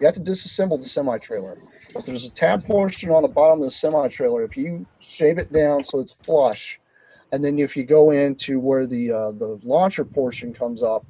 you 0.00 0.06
have 0.06 0.14
to 0.14 0.20
disassemble 0.20 0.78
the 0.78 0.86
semi 0.86 1.18
trailer. 1.18 1.58
There's 2.06 2.26
a 2.26 2.32
tab 2.32 2.64
portion 2.64 3.10
on 3.10 3.22
the 3.22 3.28
bottom 3.28 3.58
of 3.58 3.64
the 3.64 3.70
semi 3.70 4.08
trailer. 4.08 4.42
If 4.44 4.56
you 4.56 4.86
shave 5.00 5.38
it 5.38 5.52
down 5.52 5.84
so 5.84 6.00
it's 6.00 6.12
flush, 6.12 6.80
and 7.32 7.44
then 7.44 7.58
if 7.58 7.76
you 7.76 7.84
go 7.84 8.10
into 8.10 8.58
where 8.58 8.86
the 8.86 9.12
uh, 9.12 9.32
the 9.32 9.60
launcher 9.62 10.04
portion 10.04 10.54
comes 10.54 10.82
up, 10.82 11.04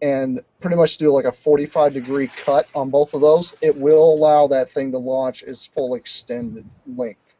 and 0.00 0.40
pretty 0.60 0.76
much 0.76 0.96
do 0.96 1.12
like 1.12 1.26
a 1.26 1.32
45 1.32 1.92
degree 1.92 2.26
cut 2.26 2.66
on 2.74 2.90
both 2.90 3.14
of 3.14 3.20
those, 3.20 3.54
it 3.60 3.76
will 3.76 4.12
allow 4.14 4.48
that 4.48 4.70
thing 4.70 4.92
to 4.92 4.98
launch 4.98 5.42
its 5.42 5.66
full 5.66 5.94
extended 5.94 6.66
length. 6.86 7.36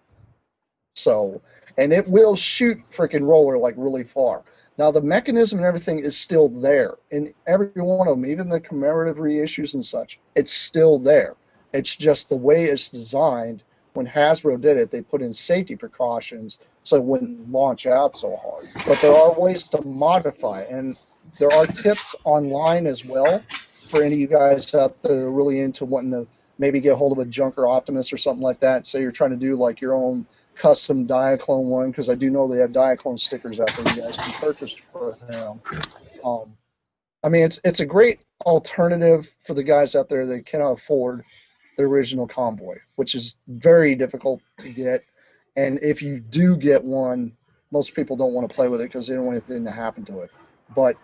So, 0.95 1.41
and 1.79 1.93
it 1.93 2.07
will 2.07 2.37
shoot 2.37 2.79
freaking 2.91 3.27
roller 3.27 3.57
like 3.57 3.75
really 3.79 4.05
far. 4.05 4.43
Now 4.79 4.91
the 4.91 5.03
mechanism 5.03 5.59
and 5.59 5.67
everything 5.67 5.99
is 5.99 6.17
still 6.17 6.49
there 6.49 6.95
in 7.11 7.35
every 7.47 7.69
one 7.75 8.09
of 8.09 8.17
them, 8.17 8.27
even 8.27 8.49
the 8.49 8.61
commemorative 8.61 9.19
reissues 9.19 9.75
and 9.75 9.85
such. 9.85 10.19
It's 10.35 10.53
still 10.53 10.99
there. 10.99 11.37
It's 11.73 11.95
just 11.95 12.29
the 12.29 12.37
way 12.37 12.65
it's 12.65 12.91
designed. 12.91 13.63
When 13.95 14.07
Hasbro 14.07 14.61
did 14.61 14.79
it, 14.79 14.91
they 14.91 15.03
put 15.03 15.21
in 15.21 15.35
safety 15.35 15.77
precautions 15.77 16.59
so 16.83 16.97
it 16.97 17.05
wouldn't 17.05 17.53
launch 17.53 17.87
out 17.87 18.17
so 18.17 18.37
hard. 18.37 18.67
But 18.87 18.99
there 19.03 19.13
are 19.13 19.39
ways 19.39 19.69
to 19.69 19.83
modify, 19.83 20.63
and 20.63 20.99
there 21.39 21.53
are 21.53 21.67
tips 21.67 22.15
online 22.25 22.87
as 22.87 23.05
well 23.05 23.43
for 23.89 24.03
any 24.03 24.15
of 24.15 24.21
you 24.21 24.27
guys 24.27 24.75
out 24.75 25.03
there 25.03 25.17
that 25.17 25.23
are 25.25 25.31
really 25.31 25.61
into 25.61 25.85
wanting 25.85 26.13
to 26.13 26.27
maybe 26.63 26.79
get 26.79 26.93
a 26.93 26.97
hold 26.97 27.11
of 27.11 27.19
a 27.19 27.25
Junker 27.29 27.67
Optimus 27.67 28.13
or 28.13 28.17
something 28.17 28.43
like 28.43 28.61
that. 28.61 28.87
Say 28.87 29.01
you're 29.01 29.11
trying 29.11 29.31
to 29.31 29.37
do 29.37 29.57
like 29.57 29.81
your 29.81 29.95
own 29.95 30.25
custom 30.55 31.09
Diaclone 31.09 31.65
one 31.65 31.91
because 31.91 32.09
I 32.09 32.15
do 32.15 32.31
know 32.31 32.47
they 32.47 32.61
have 32.61 32.71
Diaclone 32.71 33.19
stickers 33.19 33.59
out 33.59 33.69
there 33.77 33.93
you 33.95 34.03
guys 34.03 34.17
can 34.17 34.33
purchase 34.41 34.75
for 34.93 35.17
them. 35.29 35.61
Um, 36.25 36.57
I 37.25 37.29
mean, 37.29 37.45
it's 37.45 37.61
it's 37.65 37.81
a 37.81 37.85
great 37.85 38.21
alternative 38.47 39.35
for 39.45 39.55
the 39.55 39.65
guys 39.65 39.97
out 39.97 40.09
there 40.09 40.25
that 40.25 40.47
cannot 40.47 40.73
afford 40.73 41.25
the 41.77 41.83
original 41.83 42.29
Convoy, 42.29 42.79
which 42.95 43.17
is 43.17 43.35
very 43.49 43.97
difficult 43.97 44.41
to 44.59 44.69
get. 44.69 45.01
And 45.57 45.81
if 45.83 46.01
you 46.01 46.21
do 46.21 46.57
get 46.57 46.85
one, 46.85 47.37
most 47.73 47.95
people 47.97 48.17
don't 48.17 48.35
want 48.35 48.49
to 48.49 48.55
play 48.55 48.69
with 48.69 48.81
it 48.81 48.85
because 48.85 49.09
they 49.09 49.15
don't 49.17 49.27
want 49.27 49.37
anything 49.37 49.65
to 49.65 49.73
happen 49.73 50.05
to 50.05 50.21
it. 50.21 50.31
But 50.77 50.97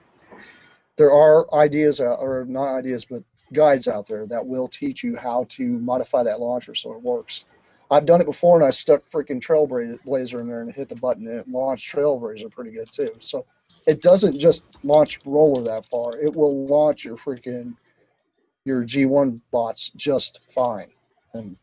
there 0.96 1.10
are 1.10 1.52
ideas, 1.52 2.00
or 2.00 2.44
not 2.48 2.76
ideas, 2.76 3.04
but 3.04 3.24
guides 3.52 3.88
out 3.88 4.06
there 4.06 4.26
that 4.26 4.46
will 4.46 4.68
teach 4.68 5.02
you 5.02 5.16
how 5.16 5.44
to 5.50 5.66
modify 5.66 6.22
that 6.22 6.40
launcher 6.40 6.74
so 6.74 6.92
it 6.92 7.02
works. 7.02 7.44
I've 7.90 8.06
done 8.06 8.20
it 8.20 8.26
before, 8.26 8.56
and 8.56 8.66
I 8.66 8.70
stuck 8.70 9.02
freaking 9.04 9.40
Trailblazer 9.40 10.40
in 10.40 10.48
there 10.48 10.60
and 10.60 10.72
hit 10.72 10.90
the 10.90 10.96
button, 10.96 11.26
and 11.26 11.40
it 11.40 11.48
launched 11.48 11.94
Trailblazer 11.94 12.50
pretty 12.50 12.72
good 12.72 12.92
too. 12.92 13.14
So 13.20 13.46
it 13.86 14.02
doesn't 14.02 14.38
just 14.38 14.84
launch 14.84 15.20
roller 15.24 15.62
that 15.64 15.86
far; 15.86 16.18
it 16.18 16.36
will 16.36 16.66
launch 16.66 17.04
your 17.04 17.16
freaking 17.16 17.76
your 18.64 18.84
G1 18.84 19.40
bots 19.50 19.90
just 19.96 20.40
fine. 20.54 20.88
And 21.32 21.56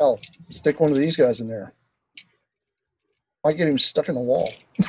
hell, 0.00 0.20
stick 0.48 0.80
one 0.80 0.90
of 0.90 0.96
these 0.96 1.16
guys 1.16 1.40
in 1.40 1.48
there. 1.48 1.74
Might 3.44 3.58
get 3.58 3.68
him 3.68 3.78
stuck 3.78 4.08
in 4.08 4.14
the 4.14 4.20
wall. 4.20 4.50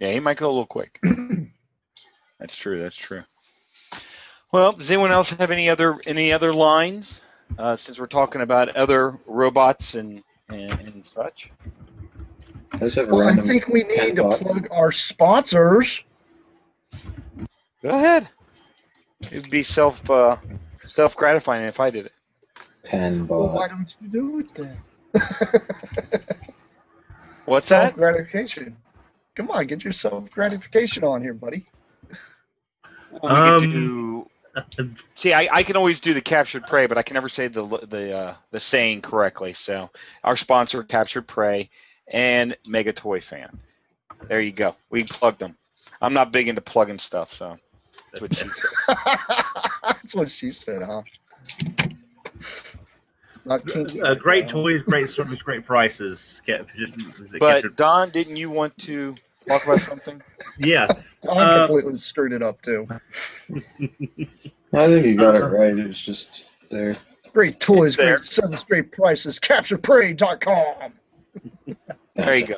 Yeah, 0.00 0.12
he 0.12 0.20
might 0.20 0.36
go 0.36 0.46
a 0.46 0.50
little 0.52 0.66
quick. 0.66 1.00
that's 2.38 2.56
true. 2.56 2.80
That's 2.80 2.96
true. 2.96 3.22
Well, 4.52 4.72
does 4.72 4.90
anyone 4.90 5.12
else 5.12 5.30
have 5.30 5.50
any 5.50 5.68
other 5.68 6.00
any 6.06 6.32
other 6.32 6.52
lines? 6.52 7.20
Uh, 7.58 7.76
since 7.76 7.98
we're 7.98 8.06
talking 8.06 8.40
about 8.40 8.74
other 8.76 9.18
robots 9.26 9.94
and 9.94 10.22
and, 10.48 10.70
and 10.72 11.06
such. 11.06 11.50
I 12.72 12.78
just 12.78 12.96
have 12.96 13.10
a 13.10 13.14
Well, 13.14 13.28
I 13.28 13.34
think 13.34 13.68
we 13.68 13.82
need 13.82 13.96
to 13.96 13.96
Ken 13.96 14.14
bot. 14.14 14.38
plug 14.38 14.68
our 14.70 14.92
sponsors. 14.92 16.04
Go 17.82 17.90
ahead. 17.90 18.28
It'd 19.32 19.50
be 19.50 19.62
self 19.62 20.08
uh, 20.10 20.36
self 20.86 21.16
gratifying 21.16 21.64
if 21.66 21.80
I 21.80 21.90
did 21.90 22.06
it. 22.06 22.12
Pen 22.84 23.26
Well, 23.26 23.54
why 23.54 23.68
don't 23.68 23.94
you 24.00 24.08
do 24.08 24.38
it 24.38 24.54
then? 24.54 24.76
What's 27.44 27.68
that? 27.70 27.96
gratification. 27.96 28.76
Come 29.34 29.50
on, 29.50 29.66
get 29.66 29.84
your 29.84 29.92
self 29.92 30.30
gratification 30.30 31.04
on 31.04 31.22
here, 31.22 31.34
buddy. 31.34 31.64
Well, 33.10 33.20
we 33.22 33.28
Um, 33.30 33.60
could 33.60 33.72
do. 33.72 34.26
See, 35.14 35.32
I, 35.32 35.48
I 35.50 35.62
can 35.62 35.76
always 35.76 36.00
do 36.00 36.14
the 36.14 36.20
captured 36.20 36.66
prey, 36.66 36.86
but 36.86 36.98
I 36.98 37.02
can 37.02 37.14
never 37.14 37.28
say 37.28 37.48
the 37.48 37.64
the 37.66 38.16
uh, 38.16 38.34
the 38.50 38.60
saying 38.60 39.02
correctly. 39.02 39.52
So 39.54 39.90
our 40.24 40.36
sponsor, 40.36 40.82
Captured 40.82 41.26
Prey, 41.28 41.70
and 42.06 42.56
Mega 42.68 42.92
Toy 42.92 43.20
Fan. 43.20 43.58
There 44.28 44.40
you 44.40 44.52
go. 44.52 44.74
We 44.90 45.00
plugged 45.04 45.38
them. 45.38 45.56
I'm 46.00 46.14
not 46.14 46.32
big 46.32 46.48
into 46.48 46.60
plugging 46.60 46.98
stuff, 46.98 47.32
so 47.34 47.56
that's 48.12 48.20
what 48.20 48.34
she 48.34 48.48
said. 48.48 48.70
That's 49.82 50.14
what 50.14 50.30
she 50.30 50.50
said, 50.52 50.82
huh? 50.82 51.02
Not. 53.44 53.62
Uh, 53.76 54.14
great 54.14 54.42
that, 54.44 54.52
huh? 54.52 54.62
toys, 54.62 54.82
great 54.82 55.08
service, 55.10 55.42
great 55.42 55.64
prices. 55.66 56.40
Get- 56.46 56.68
just- 56.68 56.92
But 57.38 57.76
Don, 57.76 58.10
didn't 58.10 58.36
you 58.36 58.50
want 58.50 58.76
to 58.78 59.16
talk 59.48 59.64
about 59.64 59.80
something? 59.80 60.22
yeah, 60.58 60.86
I 61.30 61.42
Uh, 61.42 61.66
completely 61.66 61.96
screwed 61.96 62.32
it 62.32 62.42
up 62.42 62.60
too. 62.62 62.86
I 63.50 64.86
think 64.86 65.06
you 65.06 65.16
got 65.16 65.34
it 65.34 65.44
right. 65.44 65.76
It 65.76 65.86
was 65.86 66.00
just 66.00 66.50
there. 66.70 66.96
Great 67.32 67.60
toys, 67.60 67.96
there. 67.96 68.16
great 68.16 68.24
service, 68.24 68.64
great 68.64 68.92
prices. 68.92 69.38
CapturePrey.com. 69.38 70.92
There 72.14 72.36
you 72.36 72.46
go. 72.46 72.56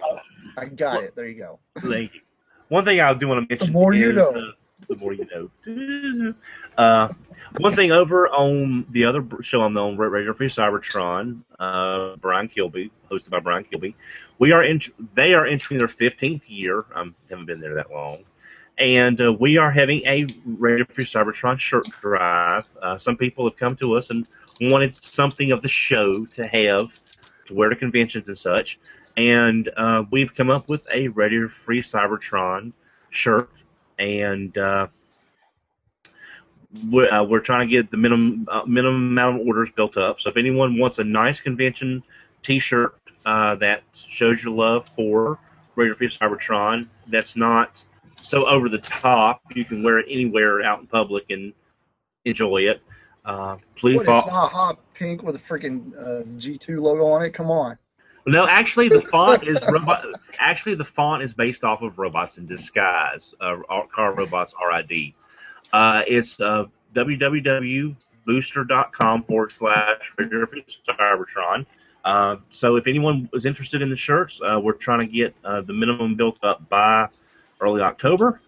I 0.56 0.66
got 0.66 1.02
it. 1.04 1.14
There 1.16 1.26
you 1.28 1.34
go. 1.38 1.58
Thank 1.78 2.14
you. 2.14 2.20
One 2.68 2.84
thing 2.84 3.00
I 3.00 3.12
do 3.14 3.28
want 3.28 3.48
to 3.48 3.52
mention 3.54 3.72
more 3.72 3.92
you 3.92 4.10
is, 4.10 4.16
know. 4.16 4.30
uh, 4.30 4.52
the 4.88 4.96
more 4.98 5.12
you 5.12 5.26
know. 5.32 6.34
Uh, 6.78 7.12
one 7.58 7.74
thing 7.74 7.92
over 7.92 8.26
on 8.28 8.86
the 8.88 9.04
other 9.04 9.22
show 9.42 9.60
I'm 9.60 9.76
on, 9.76 9.98
Radio 9.98 10.32
Free 10.32 10.46
Cybertron, 10.46 11.42
uh, 11.58 12.16
Brian 12.16 12.48
Kilby, 12.48 12.90
hosted 13.10 13.28
by 13.28 13.40
Brian 13.40 13.64
Kilby, 13.64 13.94
we 14.38 14.52
are 14.52 14.62
in, 14.62 14.80
they 15.14 15.34
are 15.34 15.44
entering 15.44 15.78
their 15.78 15.88
15th 15.88 16.44
year. 16.48 16.86
I 16.94 17.10
haven't 17.28 17.44
been 17.44 17.60
there 17.60 17.74
that 17.74 17.90
long. 17.90 18.24
And 18.78 19.20
uh, 19.20 19.32
we 19.32 19.58
are 19.58 19.70
having 19.70 20.06
a 20.06 20.26
Radio 20.46 20.86
Free 20.90 21.04
Cybertron 21.04 21.58
shirt 21.58 21.84
drive. 22.00 22.66
Uh, 22.80 22.96
some 22.96 23.18
people 23.18 23.44
have 23.44 23.58
come 23.58 23.76
to 23.76 23.94
us 23.94 24.08
and 24.08 24.26
wanted 24.58 24.96
something 24.96 25.52
of 25.52 25.60
the 25.60 25.68
show 25.68 26.24
to 26.24 26.46
have 26.46 26.98
to 27.46 27.54
wear 27.54 27.68
to 27.68 27.76
conventions 27.76 28.28
and 28.28 28.38
such. 28.38 28.78
And 29.16 29.68
uh, 29.76 30.04
we've 30.10 30.34
come 30.34 30.50
up 30.50 30.68
with 30.70 30.86
a 30.94 31.08
Radio 31.08 31.48
Free 31.48 31.82
Cybertron 31.82 32.72
shirt, 33.10 33.50
and 34.00 34.56
uh, 34.58 34.88
we're, 36.90 37.10
uh, 37.12 37.22
we're 37.24 37.40
trying 37.40 37.68
to 37.68 37.70
get 37.70 37.90
the 37.90 37.96
minimum 37.96 38.48
uh, 38.50 38.62
minimum 38.66 39.10
amount 39.10 39.40
of 39.40 39.46
orders 39.46 39.70
built 39.70 39.96
up. 39.96 40.20
So 40.20 40.30
if 40.30 40.36
anyone 40.36 40.78
wants 40.78 40.98
a 40.98 41.04
nice 41.04 41.38
convention 41.40 42.02
T-shirt 42.42 42.98
uh, 43.26 43.56
that 43.56 43.82
shows 43.92 44.42
your 44.42 44.54
love 44.54 44.88
for 44.96 45.38
Radio 45.76 45.94
Free 45.94 46.08
Cybertron, 46.08 46.88
that's 47.08 47.36
not 47.36 47.84
so 48.22 48.46
over 48.46 48.68
the 48.68 48.78
top, 48.78 49.42
you 49.54 49.64
can 49.64 49.82
wear 49.82 49.98
it 49.98 50.06
anywhere 50.08 50.62
out 50.62 50.80
in 50.80 50.86
public 50.86 51.26
and 51.30 51.52
enjoy 52.24 52.62
it. 52.62 52.82
Uh, 53.24 53.56
please 53.76 53.96
What 53.96 54.02
is 54.02 54.06
follow. 54.08 54.26
not 54.26 54.50
hot 54.52 54.78
pink 54.94 55.22
with 55.22 55.36
a 55.36 55.38
freaking 55.38 55.92
uh, 55.94 56.24
G2 56.38 56.80
logo 56.80 57.06
on 57.06 57.22
it? 57.22 57.34
Come 57.34 57.50
on. 57.50 57.76
No, 58.26 58.46
actually, 58.46 58.88
the 58.88 59.00
font 59.00 59.44
is 59.44 59.64
robot. 59.68 60.04
Actually, 60.38 60.74
the 60.74 60.84
font 60.84 61.22
is 61.22 61.32
based 61.32 61.64
off 61.64 61.80
of 61.82 61.98
Robots 61.98 62.38
in 62.38 62.46
Disguise, 62.46 63.34
uh, 63.40 63.56
Car 63.90 64.14
Robots 64.14 64.54
RID. 64.60 65.14
Uh, 65.72 66.02
it's 66.06 66.40
uh, 66.40 66.66
www.booster.com 66.94 69.22
forward 69.24 69.52
slash 69.52 70.12
Cybertron. 70.18 71.66
Uh, 72.04 72.36
so 72.50 72.76
if 72.76 72.86
anyone 72.86 73.28
is 73.32 73.46
interested 73.46 73.82
in 73.82 73.90
the 73.90 73.96
shirts, 73.96 74.40
uh, 74.42 74.60
we're 74.60 74.72
trying 74.72 75.00
to 75.00 75.06
get 75.06 75.34
uh, 75.44 75.60
the 75.60 75.72
minimum 75.72 76.14
built 76.14 76.42
up 76.42 76.68
by 76.68 77.08
early 77.60 77.82
October. 77.82 78.40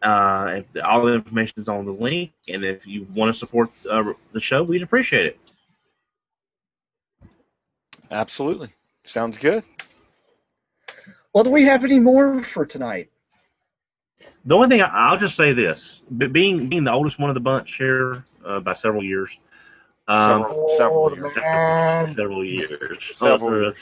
Uh, 0.00 0.60
all 0.84 1.04
the 1.04 1.14
information 1.14 1.54
is 1.56 1.68
on 1.68 1.84
the 1.84 1.92
link, 1.92 2.30
and 2.48 2.64
if 2.64 2.86
you 2.86 3.06
want 3.14 3.32
to 3.32 3.38
support 3.38 3.70
uh, 3.90 4.12
the 4.32 4.40
show, 4.40 4.62
we'd 4.62 4.82
appreciate 4.82 5.26
it. 5.26 5.38
Absolutely. 8.10 8.70
Sounds 9.08 9.38
good. 9.38 9.64
Well, 11.34 11.44
do 11.44 11.50
we 11.50 11.64
have 11.64 11.84
any 11.84 11.98
more 11.98 12.42
for 12.42 12.66
tonight? 12.66 13.10
The 14.44 14.54
only 14.54 14.68
thing 14.68 14.82
I, 14.82 14.86
I'll 15.10 15.16
just 15.18 15.34
say 15.36 15.52
this: 15.52 16.00
being 16.16 16.68
being 16.68 16.84
the 16.84 16.92
oldest 16.92 17.18
one 17.18 17.30
of 17.30 17.34
the 17.34 17.40
bunch 17.40 17.76
here 17.76 18.22
uh, 18.44 18.60
by 18.60 18.72
several 18.74 19.02
years, 19.02 19.38
um, 20.08 20.42
Several, 20.42 20.74
several 20.78 21.14
years. 21.16 21.36
man. 21.36 22.12
several 22.12 22.44
years, 22.44 23.12
Several 23.16 23.52
years. 23.62 23.74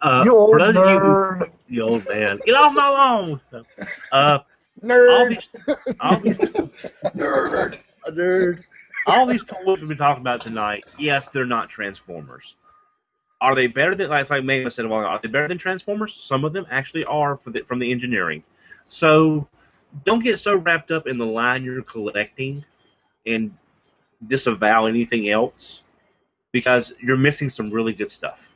Uh, 0.00 0.22
You 0.24 0.32
old 0.36 0.50
for 0.52 0.58
those 0.58 0.76
of 0.76 0.84
you, 0.84 0.90
nerd. 0.98 1.50
you 1.68 1.80
old 1.82 2.08
man, 2.08 2.40
get 2.44 2.54
off 2.54 2.72
my 2.72 2.88
lawn. 2.88 3.40
Uh, 4.12 4.38
all 4.88 5.28
these, 5.28 5.48
all 6.00 6.16
these, 6.18 6.38
Nerd. 6.38 7.78
Nerd. 8.08 8.64
all 9.06 9.26
these 9.26 9.44
toys 9.44 9.78
we've 9.78 9.88
been 9.88 9.96
talking 9.96 10.22
about 10.22 10.40
tonight. 10.40 10.84
Yes, 10.98 11.28
they're 11.28 11.46
not 11.46 11.68
Transformers. 11.68 12.56
Are 13.42 13.56
they 13.56 13.68
better 13.68 13.96
than 13.96 14.10
like 14.10 14.30
like 14.30 14.44
Mega 14.44 14.70
said 14.70 14.86
a 14.86 14.88
while 14.88 15.00
ago? 15.02 15.08
Are 15.10 15.20
they 15.22 15.28
better 15.28 15.48
than 15.48 15.58
Transformers? 15.58 16.14
Some 16.14 16.44
of 16.44 16.54
them 16.54 16.66
actually 16.70 17.04
are 17.06 17.36
for 17.36 17.50
the, 17.50 17.62
from 17.66 17.80
the 17.80 17.92
engineering. 17.92 18.44
So 18.88 19.48
don't 20.04 20.22
get 20.22 20.38
so 20.38 20.56
wrapped 20.56 20.90
up 20.92 21.06
in 21.08 21.18
the 21.18 21.26
line 21.26 21.64
you're 21.64 21.82
collecting 21.82 22.64
and 23.26 23.52
disavow 24.26 24.86
anything 24.86 25.28
else 25.30 25.82
because 26.52 26.92
you're 27.00 27.16
missing 27.16 27.48
some 27.50 27.66
really 27.66 27.92
good 27.92 28.10
stuff. 28.10 28.52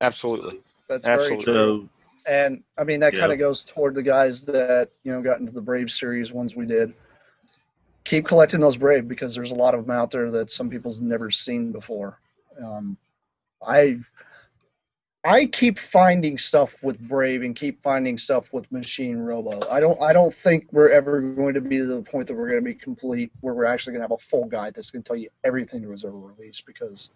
Absolutely. 0.00 0.60
That's 0.88 1.06
Absolutely. 1.06 1.44
very 1.44 1.44
true. 1.44 1.76
So 1.88 1.88
And 2.26 2.62
I 2.78 2.84
mean 2.84 3.00
that 3.00 3.14
Yeah. 3.14 3.20
kind 3.20 3.32
of 3.32 3.38
goes 3.38 3.64
toward 3.64 3.94
the 3.94 4.02
guys 4.02 4.44
that 4.46 4.90
you 5.04 5.12
know 5.12 5.22
got 5.22 5.40
into 5.40 5.52
the 5.52 5.62
Brave 5.62 5.90
series 5.90 6.32
ones 6.32 6.56
we 6.56 6.66
did. 6.66 6.94
Keep 8.04 8.26
collecting 8.26 8.60
those 8.60 8.76
Brave 8.76 9.08
because 9.08 9.34
there's 9.34 9.52
a 9.52 9.56
lot 9.56 9.74
of 9.74 9.86
them 9.86 9.94
out 9.96 10.10
there 10.10 10.30
that 10.32 10.50
some 10.50 10.70
people's 10.70 11.00
never 11.00 11.30
seen 11.30 11.72
before. 11.72 12.18
Um, 12.62 12.96
I 13.66 14.00
I 15.24 15.46
keep 15.46 15.78
finding 15.78 16.38
stuff 16.38 16.74
with 16.82 16.98
Brave 16.98 17.42
and 17.42 17.54
keep 17.54 17.82
finding 17.82 18.18
stuff 18.18 18.52
with 18.52 18.70
Machine 18.70 19.18
Robo. 19.18 19.58
I 19.70 19.80
don't 19.80 20.00
I 20.00 20.12
don't 20.12 20.34
think 20.34 20.68
we're 20.72 20.90
ever 20.90 21.20
going 21.20 21.54
to 21.54 21.60
be 21.60 21.78
to 21.78 21.86
the 21.86 22.02
point 22.02 22.28
that 22.28 22.34
we're 22.34 22.48
going 22.48 22.64
to 22.64 22.64
be 22.64 22.74
complete 22.74 23.32
where 23.40 23.54
we're 23.54 23.64
actually 23.64 23.94
going 23.94 24.00
to 24.00 24.04
have 24.04 24.18
a 24.18 24.24
full 24.24 24.44
guide 24.44 24.74
that's 24.74 24.90
going 24.90 25.02
to 25.02 25.08
tell 25.08 25.16
you 25.16 25.28
everything 25.44 25.82
that 25.82 25.88
was 25.88 26.04
ever 26.04 26.16
released 26.16 26.66
because 26.66 27.10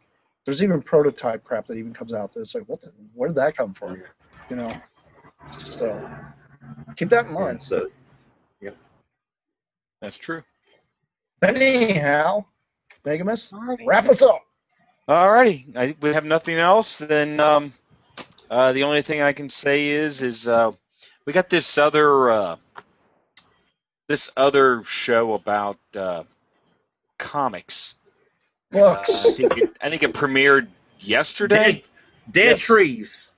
there's 0.45 0.63
even 0.63 0.83
prototype 0.83 1.45
crap 1.45 1.67
that 1.69 1.77
even 1.77 1.95
comes 1.95 2.13
out 2.13 2.33
that's 2.33 2.55
like 2.55 2.65
what 2.69 2.81
the 2.81 2.93
where 3.15 3.29
did 3.29 3.37
that 3.37 3.57
come 3.57 3.73
from? 3.73 4.03
You 4.51 4.57
know. 4.57 4.73
So 5.57 6.09
keep 6.97 7.09
that 7.11 7.27
in 7.27 7.35
mind. 7.35 7.63
so 7.63 7.87
That's 10.01 10.19
true. 10.19 10.43
But 11.41 11.57
anyhow, 11.57 12.45
Megamus, 13.07 13.53
wrap 13.87 14.09
us 14.09 14.23
up. 14.23 14.43
Alrighty. 15.09 15.77
I 15.77 15.87
think 15.87 15.99
we 16.01 16.13
have 16.15 16.25
nothing 16.25 16.57
else. 16.59 16.99
Then 16.99 17.41
um, 17.41 17.73
uh, 18.51 18.73
the 18.73 18.85
only 18.85 19.03
thing 19.03 19.21
I 19.21 19.33
can 19.33 19.49
say 19.49 19.89
is 19.91 20.23
is 20.23 20.47
uh, 20.49 20.73
we 21.27 21.33
got 21.33 21.51
this 21.51 21.77
other 21.79 22.31
uh, 22.31 22.57
this 24.09 24.31
other 24.37 24.85
show 24.85 25.35
about 25.35 25.79
uh, 25.97 26.25
comics. 27.19 27.95
Uh, 28.73 28.79
I 28.79 28.79
Books. 28.81 29.37
think 29.37 29.57
it, 29.57 29.67
I 29.81 29.91
think 29.91 30.03
it 30.03 30.15
premiered 30.15 30.69
yesterday. 31.01 31.75
Dead, 31.75 31.83
dead 32.31 32.47
Yes. 32.51 32.61
trees. 32.61 33.29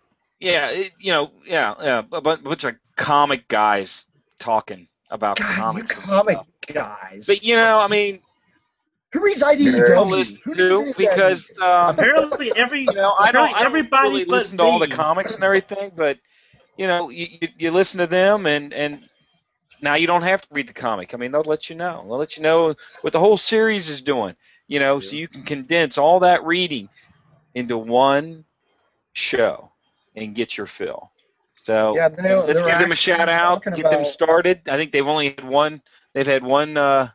Yeah, 0.40 0.68
it, 0.68 0.92
you 0.98 1.12
know, 1.12 1.30
yeah, 1.46 1.74
yeah, 1.82 2.02
a 2.12 2.20
bunch 2.20 2.64
of 2.64 2.74
comic 2.96 3.48
guys 3.48 4.04
talking 4.38 4.88
about 5.10 5.36
God, 5.38 5.46
comics. 5.56 5.96
comic 5.96 6.38
stuff. 6.38 6.46
guys. 6.72 7.26
But 7.26 7.42
you 7.42 7.56
know, 7.60 7.78
I 7.80 7.88
mean, 7.88 8.20
Who 9.14 9.24
reads 9.24 9.42
don't 9.42 9.58
IDW? 9.58 10.38
Who 10.42 10.54
to 10.54 10.80
reads 10.84 10.96
because 10.96 11.50
IDW? 11.50 11.62
uh, 11.62 11.92
Apparently, 11.96 12.52
every 12.56 12.80
you 12.88 12.92
know, 12.92 13.14
I 13.16 13.30
don't, 13.30 13.54
apparently 13.54 13.54
I 13.54 13.62
don't 13.62 13.66
everybody 13.68 14.08
really 14.10 14.24
but 14.24 14.32
listen 14.32 14.58
to 14.58 14.64
all 14.64 14.78
the 14.80 14.88
comics 14.88 15.36
and 15.36 15.44
everything, 15.44 15.92
but 15.96 16.18
you 16.76 16.88
know, 16.88 17.10
you, 17.10 17.28
you, 17.40 17.48
you 17.56 17.70
listen 17.70 18.00
to 18.00 18.08
them, 18.08 18.46
and 18.46 18.74
and 18.74 19.08
now 19.80 19.94
you 19.94 20.08
don't 20.08 20.22
have 20.22 20.42
to 20.42 20.48
read 20.50 20.66
the 20.66 20.72
comic. 20.72 21.14
I 21.14 21.16
mean, 21.16 21.30
they'll 21.30 21.42
let 21.42 21.70
you 21.70 21.76
know. 21.76 22.02
They'll 22.04 22.18
let 22.18 22.36
you 22.36 22.42
know 22.42 22.74
what 23.02 23.12
the 23.12 23.20
whole 23.20 23.38
series 23.38 23.88
is 23.88 24.02
doing. 24.02 24.34
You 24.66 24.80
know, 24.80 24.98
so 24.98 25.14
you 25.14 25.28
can 25.28 25.44
condense 25.44 25.96
all 25.96 26.20
that 26.20 26.44
reading 26.44 26.88
into 27.54 27.78
one 27.78 28.44
show 29.12 29.70
and 30.16 30.34
get 30.34 30.56
your 30.56 30.66
fill. 30.66 31.12
So 31.54 31.94
Yeah, 31.94 32.08
they, 32.08 32.34
let's 32.34 32.46
they're 32.46 32.66
give 32.66 32.78
them 32.78 32.90
a 32.90 32.96
shout 32.96 33.28
out, 33.28 33.62
talking 33.62 33.74
get 33.74 33.90
them 33.90 34.04
started. 34.04 34.68
I 34.68 34.76
think 34.76 34.90
they've 34.90 35.06
only 35.06 35.30
had 35.30 35.44
one. 35.44 35.82
They've 36.14 36.26
had 36.26 36.42
one 36.42 36.76
uh, 36.76 37.10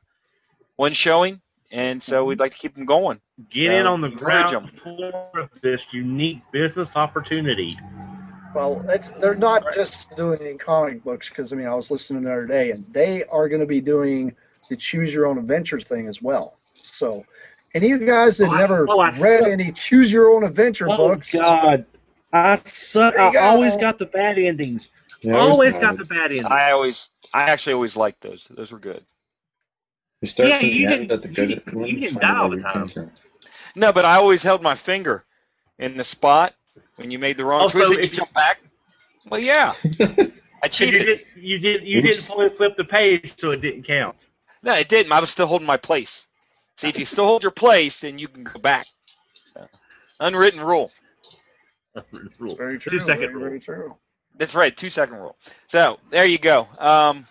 one 0.76 0.94
showing, 0.94 1.42
and 1.72 2.02
so 2.02 2.26
we'd 2.26 2.36
mm-hmm. 2.36 2.42
like 2.42 2.52
to 2.54 2.58
keep 2.58 2.76
them 2.76 2.86
going. 2.86 3.20
Get 3.50 3.70
So, 3.70 3.78
in 3.78 3.88
on 3.88 4.02
the 4.02 4.08
encourage 4.08 4.48
ground 4.50 4.72
floor 4.72 5.14
of 5.36 5.62
this 5.62 5.94
unique 5.94 6.42
business 6.52 6.96
opportunity. 6.96 7.70
Well, 8.56 8.84
it's 8.90 9.12
they're 9.12 9.36
not 9.36 9.72
just 9.74 10.16
doing 10.16 10.42
it 10.42 10.48
in 10.48 10.58
comic 10.58 11.04
books 11.04 11.30
because 11.30 11.54
I 11.54 11.56
mean 11.56 11.68
I 11.68 11.76
was 11.76 11.92
listening 11.92 12.24
the 12.24 12.32
other 12.32 12.48
day 12.48 12.72
and 12.72 12.86
they 12.88 13.24
are 13.26 13.48
going 13.48 13.62
to 13.62 13.68
be 13.68 13.82
doing 13.82 14.36
the 14.70 14.76
choose 14.76 15.14
your 15.14 15.28
own 15.28 15.38
adventure 15.38 15.80
thing 15.80 16.08
as 16.08 16.22
well. 16.22 16.58
So, 16.64 17.26
any 17.74 17.92
of 17.92 18.02
you 18.02 18.08
guys 18.08 18.38
that 18.40 18.50
Oh, 18.50 18.54
I- 18.54 18.60
never 18.62 18.86
oh, 18.90 19.00
I 19.00 19.08
read 19.08 19.40
suck. 19.40 19.48
any 19.48 19.72
choose 19.72 20.12
your 20.12 20.30
own 20.30 20.44
adventure 20.44 20.90
Oh 20.90 20.98
books, 20.98 21.34
God, 21.34 21.86
I 22.34 22.56
suck. 22.56 23.16
There 23.16 23.32
you 23.32 23.40
I 23.40 23.48
always 23.50 23.76
got 23.76 24.00
the 24.00 24.06
bad 24.06 24.38
endings. 24.38 24.92
Yeah, 25.22 25.38
always 25.38 25.78
got 25.78 25.98
the 25.98 26.06
bad 26.06 26.32
endings. 26.32 26.46
I 26.46 26.72
always, 26.72 27.10
I 27.34 27.44
actually 27.50 27.74
always 27.74 27.96
liked 27.96 28.22
those. 28.22 28.48
Those 28.50 28.72
were 28.72 28.80
good. 28.80 29.04
You 30.22 30.28
start 30.28 30.50
Yeah, 30.50 30.58
from 30.60 30.68
you 30.68 30.74
the 30.88 30.94
end 30.94 31.10
didn't- 31.10 31.12
at 31.12 31.22
the 31.22 31.30
you 31.30 31.36
good 31.36 31.48
didn't- 31.66 31.88
you 31.88 32.00
didn't 32.02 32.22
die 32.22 32.38
all 32.38 32.50
the 32.50 32.62
time. 32.62 33.12
No, 33.76 33.94
but 33.94 34.06
I 34.06 34.16
always 34.16 34.44
held 34.44 34.62
my 34.62 34.76
finger 34.76 35.24
in 35.78 35.96
the 35.96 36.04
spot 36.04 36.54
when 36.98 37.12
you 37.12 37.20
made 37.20 37.38
the 37.38 37.46
wrong 37.46 37.64
Oh, 37.64 37.68
so 37.70 37.86
twist. 37.86 37.92
if 37.94 37.98
you 38.00 38.04
you- 38.12 38.16
jump 38.18 38.34
back. 38.34 38.62
Well, 39.30 39.40
yeah, 39.40 39.74
I 39.84 39.84
So 39.84 40.04
you 40.04 40.70
cheated. 40.92 41.06
did, 41.06 41.26
you 41.36 41.60
did, 41.60 41.84
you 41.88 42.02
didn't 42.02 42.24
fully 42.24 42.50
flip 42.50 42.76
the 42.78 42.84
page, 42.86 43.40
so 43.40 43.52
it 43.52 43.62
didn't 43.62 43.84
count. 43.84 44.26
No, 44.64 44.74
it 44.74 44.90
didn't. 44.90 45.12
I 45.12 45.20
was 45.20 45.30
still 45.30 45.46
holding 45.48 45.68
my 45.68 45.78
place. 45.78 46.26
See, 46.78 46.90
if 46.90 46.98
you 46.98 47.06
still 47.06 47.26
hold 47.26 47.44
your 47.44 47.52
place, 47.52 48.02
then 48.02 48.18
you 48.20 48.28
can 48.28 48.44
go 48.44 48.60
back. 48.60 48.86
So, 49.34 49.68
unwritten 50.20 50.62
rule. 50.62 50.90
it's 51.96 52.54
very 52.56 52.80
true. 52.80 52.92
Two 52.92 53.00
second 53.00 53.22
very, 53.28 53.34
rule. 53.36 53.44
very 53.44 53.60
true. 53.60 53.96
That's 54.36 54.56
right, 54.56 54.76
two 54.76 54.90
second 54.90 55.16
rule. 55.18 55.38
So 55.68 56.00
there 56.10 56.26
you 56.26 56.38
go. 56.38 56.68
Um, 56.80 57.26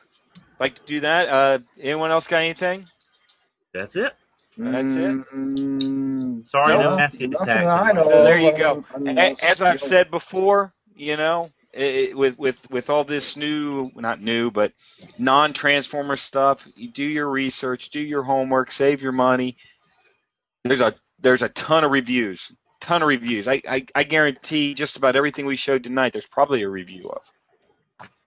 like 0.61 0.75
to 0.75 0.83
do 0.87 1.01
that. 1.01 1.29
Uh, 1.29 1.59
anyone 1.81 2.11
else 2.11 2.27
got 2.27 2.39
anything? 2.39 2.85
That's 3.75 3.97
it. 3.97 4.15
That's 4.57 4.95
it? 4.95 5.11
Mm, 5.33 6.49
Sorry, 6.49 6.77
no, 6.77 6.91
no 6.91 6.97
basket 6.97 7.31
nothing 7.31 7.49
attack. 7.49 7.65
that 7.65 7.69
I 7.69 7.93
know. 7.93 8.05
So 8.05 8.25
there 8.25 8.41
you 8.41 8.51
of, 8.51 8.57
go. 8.59 8.85
A- 8.95 8.97
unless, 8.97 9.45
As 9.45 9.63
I've 9.63 9.81
said 9.81 10.11
before, 10.11 10.73
you 10.97 11.17
know, 11.17 11.47
it, 11.73 12.17
with 12.17 12.37
with 12.39 12.59
with 12.71 12.91
all 12.91 13.05
this 13.05 13.37
new, 13.37 13.85
not 13.95 14.21
new, 14.21 14.51
but 14.51 14.73
non-transformer 15.19 16.17
stuff, 16.17 16.67
you 16.75 16.91
do 16.91 17.05
your 17.05 17.29
research, 17.29 17.91
do 17.91 18.01
your 18.01 18.25
homework, 18.25 18.73
save 18.73 19.01
your 19.01 19.13
money. 19.13 19.57
There's 20.65 20.81
a 20.81 20.95
there's 21.21 21.43
a 21.43 21.49
ton 21.51 21.85
of 21.85 21.93
reviews, 21.93 22.51
ton 22.81 23.03
of 23.03 23.09
reviews. 23.09 23.47
I 23.47 23.63
I, 23.69 23.87
I 23.95 24.03
guarantee 24.03 24.75
just 24.75 24.97
about 24.97 25.15
everything 25.15 25.47
we 25.47 25.55
showed 25.57 25.85
tonight, 25.85 26.13
there's 26.13 26.27
probably 26.27 26.63
a 26.63 26.69
review 26.69 27.09
of. 27.11 27.23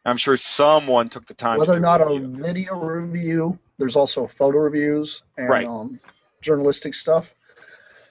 I'm 0.06 0.18
sure 0.18 0.36
someone 0.38 1.10
took 1.10 1.26
the 1.28 1.34
time. 1.34 1.60
whether 1.60 1.74
to 1.74 1.78
or 1.78 1.80
not 1.80 2.02
a 2.02 2.06
review. 2.06 2.44
video 2.44 2.80
review, 2.80 3.60
there's 3.78 3.96
also 3.96 4.26
photo 4.28 4.58
reviews 4.60 5.22
and 5.38 5.50
Right. 5.50 5.68
um, 5.68 6.00
journalistic 6.42 6.94
stuff. 6.94 7.36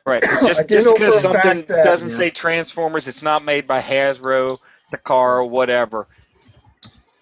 Right. 0.07 0.23
Just, 0.43 0.69
just 0.69 0.95
because 0.95 1.21
something 1.21 1.65
that- 1.67 1.85
doesn't 1.85 2.11
Yeah. 2.11 2.17
say 2.17 2.31
Transformers, 2.31 3.07
it's 3.09 3.23
not 3.23 3.45
made 3.45 3.67
by 3.67 3.81
Hasbro, 3.81 4.59
Takara, 4.93 5.49
whatever. 5.49 6.07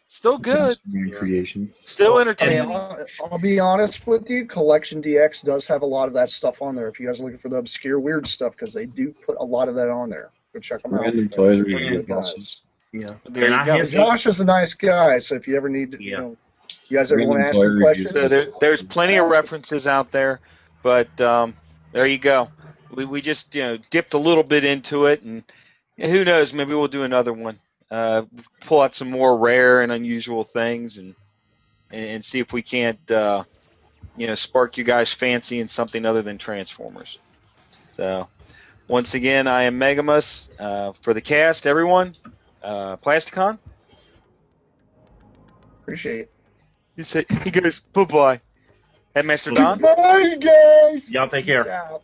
Still 0.06 0.38
good. 0.38 0.74
Creation. 1.16 1.72
Still 1.84 2.14
I 2.14 2.18
mean, 2.18 2.20
entertaining. 2.22 2.70
I'll, 2.74 2.98
I'll 3.30 3.38
be 3.38 3.60
honest 3.60 4.06
with 4.06 4.28
you. 4.28 4.46
Collection 4.46 5.00
DX 5.00 5.44
does 5.44 5.66
have 5.66 5.82
a 5.82 5.86
lot 5.86 6.08
of 6.08 6.14
that 6.14 6.28
stuff 6.30 6.60
on 6.60 6.74
there. 6.74 6.88
If 6.88 6.98
you 6.98 7.06
guys 7.06 7.20
are 7.20 7.24
looking 7.24 7.38
for 7.38 7.48
the 7.48 7.56
obscure, 7.56 8.00
weird 8.00 8.26
stuff, 8.26 8.52
because 8.52 8.72
they 8.74 8.86
do 8.86 9.12
put 9.24 9.36
a 9.38 9.44
lot 9.44 9.68
of 9.68 9.74
that 9.76 9.90
on 9.90 10.08
there. 10.08 10.30
Go 10.52 10.60
check 10.60 10.82
them 10.82 10.94
out. 10.94 11.02
Random 11.02 11.28
They're 11.28 11.62
toys 12.12 12.62
pretty 12.90 13.04
review 13.04 13.10
good 13.10 13.12
also. 13.12 13.12
guys. 13.12 13.24
Yeah. 13.26 13.30
There 13.32 13.44
And 13.44 13.54
you 13.54 13.60
I 13.60 13.64
go. 13.66 13.78
have- 13.78 13.88
Josh 13.90 14.26
is 14.26 14.40
a 14.40 14.44
nice 14.44 14.74
guy, 14.74 15.18
so 15.18 15.34
if 15.34 15.46
you 15.48 15.56
ever 15.56 15.68
need, 15.68 15.94
you 16.00 16.10
Yeah. 16.12 16.18
know, 16.18 16.36
you 16.88 16.96
guys 16.98 17.12
ever 17.12 17.24
want 17.26 17.40
to 17.40 17.46
ask 17.46 17.54
toy 17.56 17.66
him 17.66 17.80
questions, 17.80 18.12
So 18.12 18.28
there, 18.28 18.48
there's 18.60 18.82
plenty 18.82 19.16
of 19.16 19.30
references 19.30 19.86
out 19.86 20.10
there, 20.10 20.40
but 20.82 21.20
um, 21.20 21.54
there 21.92 22.06
you 22.06 22.18
go. 22.18 22.48
We, 22.90 23.04
we 23.04 23.20
just 23.20 23.54
you 23.54 23.62
know 23.62 23.76
dipped 23.90 24.14
a 24.14 24.18
little 24.18 24.42
bit 24.42 24.64
into 24.64 25.06
it, 25.06 25.22
and 25.22 25.42
who 25.98 26.24
knows? 26.24 26.52
Maybe 26.52 26.74
we'll 26.74 26.88
do 26.88 27.02
another 27.02 27.32
one. 27.32 27.58
Uh, 27.90 28.22
pull 28.62 28.80
out 28.82 28.94
some 28.94 29.10
more 29.10 29.38
rare 29.38 29.82
and 29.82 29.92
unusual 29.92 30.44
things, 30.44 30.96
and 30.98 31.14
and, 31.90 32.04
and 32.04 32.24
see 32.24 32.38
if 32.38 32.52
we 32.52 32.62
can't 32.62 33.10
uh, 33.10 33.44
you 34.16 34.26
know 34.26 34.34
spark 34.34 34.78
you 34.78 34.84
guys 34.84 35.12
fancy 35.12 35.60
in 35.60 35.68
something 35.68 36.06
other 36.06 36.22
than 36.22 36.38
Transformers. 36.38 37.18
So 37.96 38.28
once 38.88 39.12
again, 39.14 39.46
I 39.46 39.64
am 39.64 39.78
Megamus 39.78 40.48
uh, 40.58 40.92
for 41.02 41.12
the 41.12 41.20
cast. 41.20 41.66
Everyone, 41.66 42.12
uh, 42.62 42.96
Plasticon. 42.96 43.58
appreciate 45.82 46.20
it. 46.20 46.32
He 46.96 47.02
said 47.04 47.26
he 47.44 47.50
goes 47.50 47.80
bye 47.80 48.04
bye. 48.04 48.40
Headmaster 49.14 49.50
Don. 49.52 49.80
Bye, 49.80 50.36
guys. 50.40 51.10
Y'all 51.10 51.28
take 51.28 51.46
care. 51.46 51.68
out. 51.68 52.02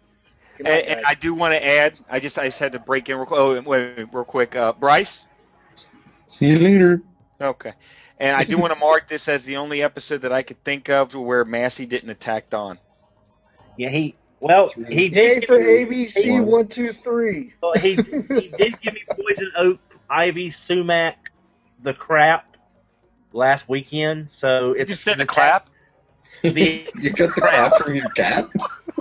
And, 0.58 0.68
and. 0.68 1.06
I 1.06 1.14
do 1.14 1.34
want 1.34 1.52
to 1.52 1.64
add, 1.64 1.98
I 2.08 2.20
just 2.20 2.38
I 2.38 2.44
just 2.46 2.58
had 2.58 2.72
to 2.72 2.78
break 2.78 3.08
in 3.08 3.16
real 3.16 3.26
quick. 3.26 3.40
Oh, 3.40 3.54
wait, 3.54 3.66
wait, 3.96 4.08
real 4.12 4.24
quick. 4.24 4.56
Uh, 4.56 4.72
Bryce. 4.72 5.26
See 6.26 6.46
you 6.50 6.58
later. 6.58 7.02
Okay. 7.40 7.72
And 8.18 8.36
I 8.36 8.44
do 8.44 8.56
want 8.58 8.72
to 8.72 8.78
mark 8.78 9.08
this 9.08 9.28
as 9.28 9.42
the 9.42 9.56
only 9.56 9.82
episode 9.82 10.22
that 10.22 10.32
I 10.32 10.42
could 10.42 10.62
think 10.64 10.88
of 10.88 11.14
where 11.14 11.44
Massey 11.44 11.86
didn't 11.86 12.10
attack 12.10 12.50
Don. 12.50 12.78
Yeah, 13.76 13.90
he. 13.90 14.14
Well, 14.40 14.68
he 14.68 15.06
Yay 15.06 15.40
did. 15.40 15.46
for 15.46 15.58
ABC 15.58 16.44
one 16.44 16.68
two 16.68 16.88
three. 16.90 17.54
Well, 17.60 17.72
he, 17.74 17.94
he 17.94 18.52
did 18.56 18.80
give 18.80 18.94
me 18.94 19.02
poison 19.08 19.50
oak, 19.56 19.78
ivy, 20.08 20.50
sumac, 20.50 21.30
the 21.82 21.94
crap 21.94 22.56
last 23.32 23.68
weekend. 23.68 24.30
So 24.30 24.74
You 24.74 24.82
it's 24.82 24.88
just 24.88 25.02
said 25.02 25.18
the 25.18 25.26
clap. 25.26 25.68
The, 26.42 26.88
You 27.00 27.10
got 27.10 27.34
the 27.34 27.40
crap 27.40 27.74
from 27.76 27.94
your 27.94 28.08
cat? 28.10 28.48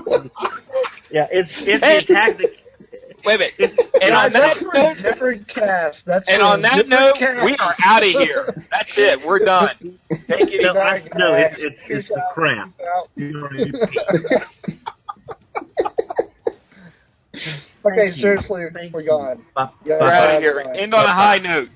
yeah, 1.11 1.27
it's 1.31 1.61
it's 1.65 1.83
Hey. 1.83 1.97
the 1.99 2.03
attack. 2.13 2.37
That, 2.37 2.51
Wait 3.25 3.35
a 3.35 3.37
minute. 3.39 3.53
it's, 3.57 3.73
And 4.01 4.13
on 4.13 4.31
that's 4.31 4.59
that 4.59 4.73
note, 4.73 4.97
different 4.97 5.47
cast. 5.47 6.05
That's 6.05 6.29
and 6.29 6.41
on 6.41 6.61
that 6.63 6.87
note, 6.89 7.15
cast. 7.15 7.45
we 7.45 7.53
are 7.55 7.73
out 7.85 8.03
of 8.03 8.09
here. 8.09 8.65
That's 8.71 8.97
it. 8.97 9.25
We're 9.25 9.39
done. 9.39 9.97
Take 10.27 10.51
it 10.51 10.61
no, 10.61 10.77
I, 10.77 10.99
no, 11.15 11.33
it's 11.33 11.61
it's 11.63 11.89
it's 11.89 12.09
the 12.09 12.19
out. 12.19 12.33
crap. 12.33 12.69
Peace 17.83 17.91
out. 17.91 17.99
Okay, 17.99 18.11
seriously, 18.11 18.65
Thank 18.73 18.93
we're 18.93 19.01
you. 19.01 19.07
gone. 19.07 19.45
Bye, 19.53 19.69
Yeah, 19.85 19.93
We're 19.95 19.99
bye, 19.99 20.15
out 20.17 20.27
bye. 20.27 20.33
of 20.35 20.41
here. 20.43 20.59
End 20.75 20.93
on 20.93 21.03
a 21.05 21.07
high 21.07 21.39
note. 21.39 21.69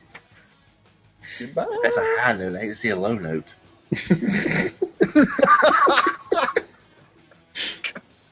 Goodbye. 1.40 1.66
That's 1.84 1.98
a 1.98 2.02
high 2.20 2.34
note. 2.34 2.56
I 2.56 2.60
hate 2.62 2.68
to 2.70 2.76
see 2.76 2.90
a 2.90 2.96
low 2.96 3.14
note. 3.16 3.54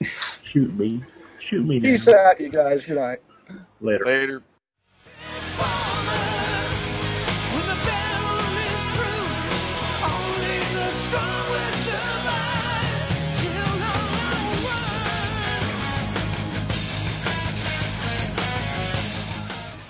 Shoot 0.01 0.73
me, 0.77 1.03
shoot 1.39 1.65
me. 1.65 1.79
Peace 1.79 2.07
now. 2.07 2.15
out, 2.17 2.39
you 2.39 2.49
guys. 2.49 2.85
Good 2.85 2.97
night. 2.97 3.19
Later. 3.81 4.05
Later. 4.05 4.43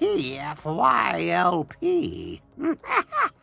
TFYLP. 0.00 1.74